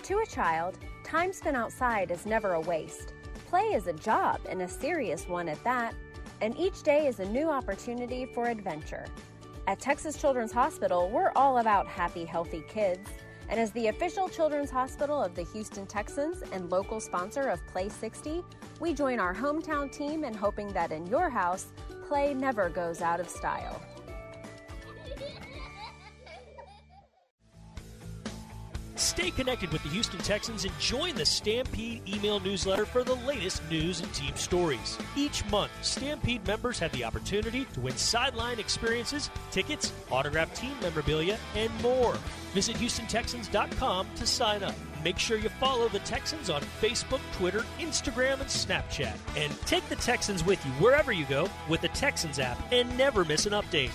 To 0.10 0.18
a 0.18 0.26
child, 0.26 0.76
time 1.04 1.32
spent 1.32 1.56
outside 1.56 2.10
is 2.10 2.26
never 2.26 2.54
a 2.54 2.60
waste. 2.62 3.14
Play 3.48 3.62
is 3.76 3.86
a 3.86 3.94
job, 3.94 4.40
and 4.50 4.64
a 4.64 4.68
serious 4.68 5.28
one 5.28 5.48
at 5.48 5.64
that, 5.64 5.94
and 6.42 6.58
each 6.58 6.82
day 6.82 7.06
is 7.06 7.20
a 7.20 7.30
new 7.30 7.48
opportunity 7.48 8.26
for 8.26 8.48
adventure. 8.48 9.06
At 9.68 9.80
Texas 9.80 10.20
Children's 10.20 10.52
Hospital, 10.52 11.12
we're 11.12 11.32
all 11.36 11.60
about 11.60 11.86
happy, 11.86 12.26
healthy 12.26 12.64
kids. 12.68 13.08
And 13.50 13.60
as 13.60 13.72
the 13.74 13.90
official 13.90 14.28
children's 14.28 14.72
hospital 14.72 15.22
of 15.22 15.36
the 15.36 15.44
Houston 15.44 15.86
Texans 15.86 16.42
and 16.54 16.72
local 16.72 17.00
sponsor 17.00 17.48
of 17.48 17.64
Play 17.68 17.90
60, 17.90 18.44
we 18.80 18.96
join 18.96 19.20
our 19.20 19.36
hometown 19.36 19.92
team 19.92 20.24
in 20.24 20.34
hoping 20.34 20.70
that 20.70 20.92
in 20.92 21.06
your 21.06 21.30
house, 21.30 21.68
play 22.08 22.34
never 22.34 22.68
goes 22.68 23.04
out 23.04 23.20
of 23.20 23.30
style. 23.30 23.80
Stay 29.00 29.32
connected 29.32 29.72
with 29.72 29.82
the 29.84 29.90
Houston 29.90 30.20
Texans 30.20 30.66
and 30.66 30.78
join 30.78 31.16
the 31.16 31.26
Stampede 31.26 32.02
email 32.06 32.42
newsletter 32.42 32.86
for 32.86 33.06
the 33.06 33.16
latest 33.16 33.62
news 33.70 34.02
and 34.02 34.14
team 34.14 34.36
stories. 34.36 34.98
Each 35.16 35.46
month, 35.50 35.72
Stampede 35.82 36.46
members 36.46 36.80
have 36.80 36.92
the 36.92 37.06
opportunity 37.06 37.64
to 37.74 37.80
win 37.80 37.96
sideline 37.96 38.60
experiences, 38.60 39.30
tickets, 39.52 39.94
autographed 40.12 40.58
team 40.58 40.74
memorabilia, 40.82 41.38
and 41.56 41.72
more. 41.82 42.18
Visit 42.54 42.76
HoustonTexans.com 42.76 44.08
to 44.16 44.28
sign 44.28 44.64
up. 44.64 44.76
Make 45.02 45.18
sure 45.18 45.38
you 45.38 45.48
follow 45.48 45.88
the 45.88 46.00
Texans 46.00 46.50
on 46.50 46.62
Facebook, 46.82 47.22
Twitter, 47.32 47.64
Instagram, 47.80 48.42
and 48.42 48.50
Snapchat. 48.50 49.16
And 49.38 49.62
take 49.62 49.88
the 49.88 49.96
Texans 49.96 50.44
with 50.44 50.64
you 50.66 50.72
wherever 50.74 51.14
you 51.14 51.24
go 51.26 51.50
with 51.70 51.80
the 51.80 51.88
Texans 51.90 52.38
app 52.38 52.60
and 52.74 52.98
never 52.98 53.24
miss 53.24 53.46
an 53.46 53.54
update. 53.54 53.92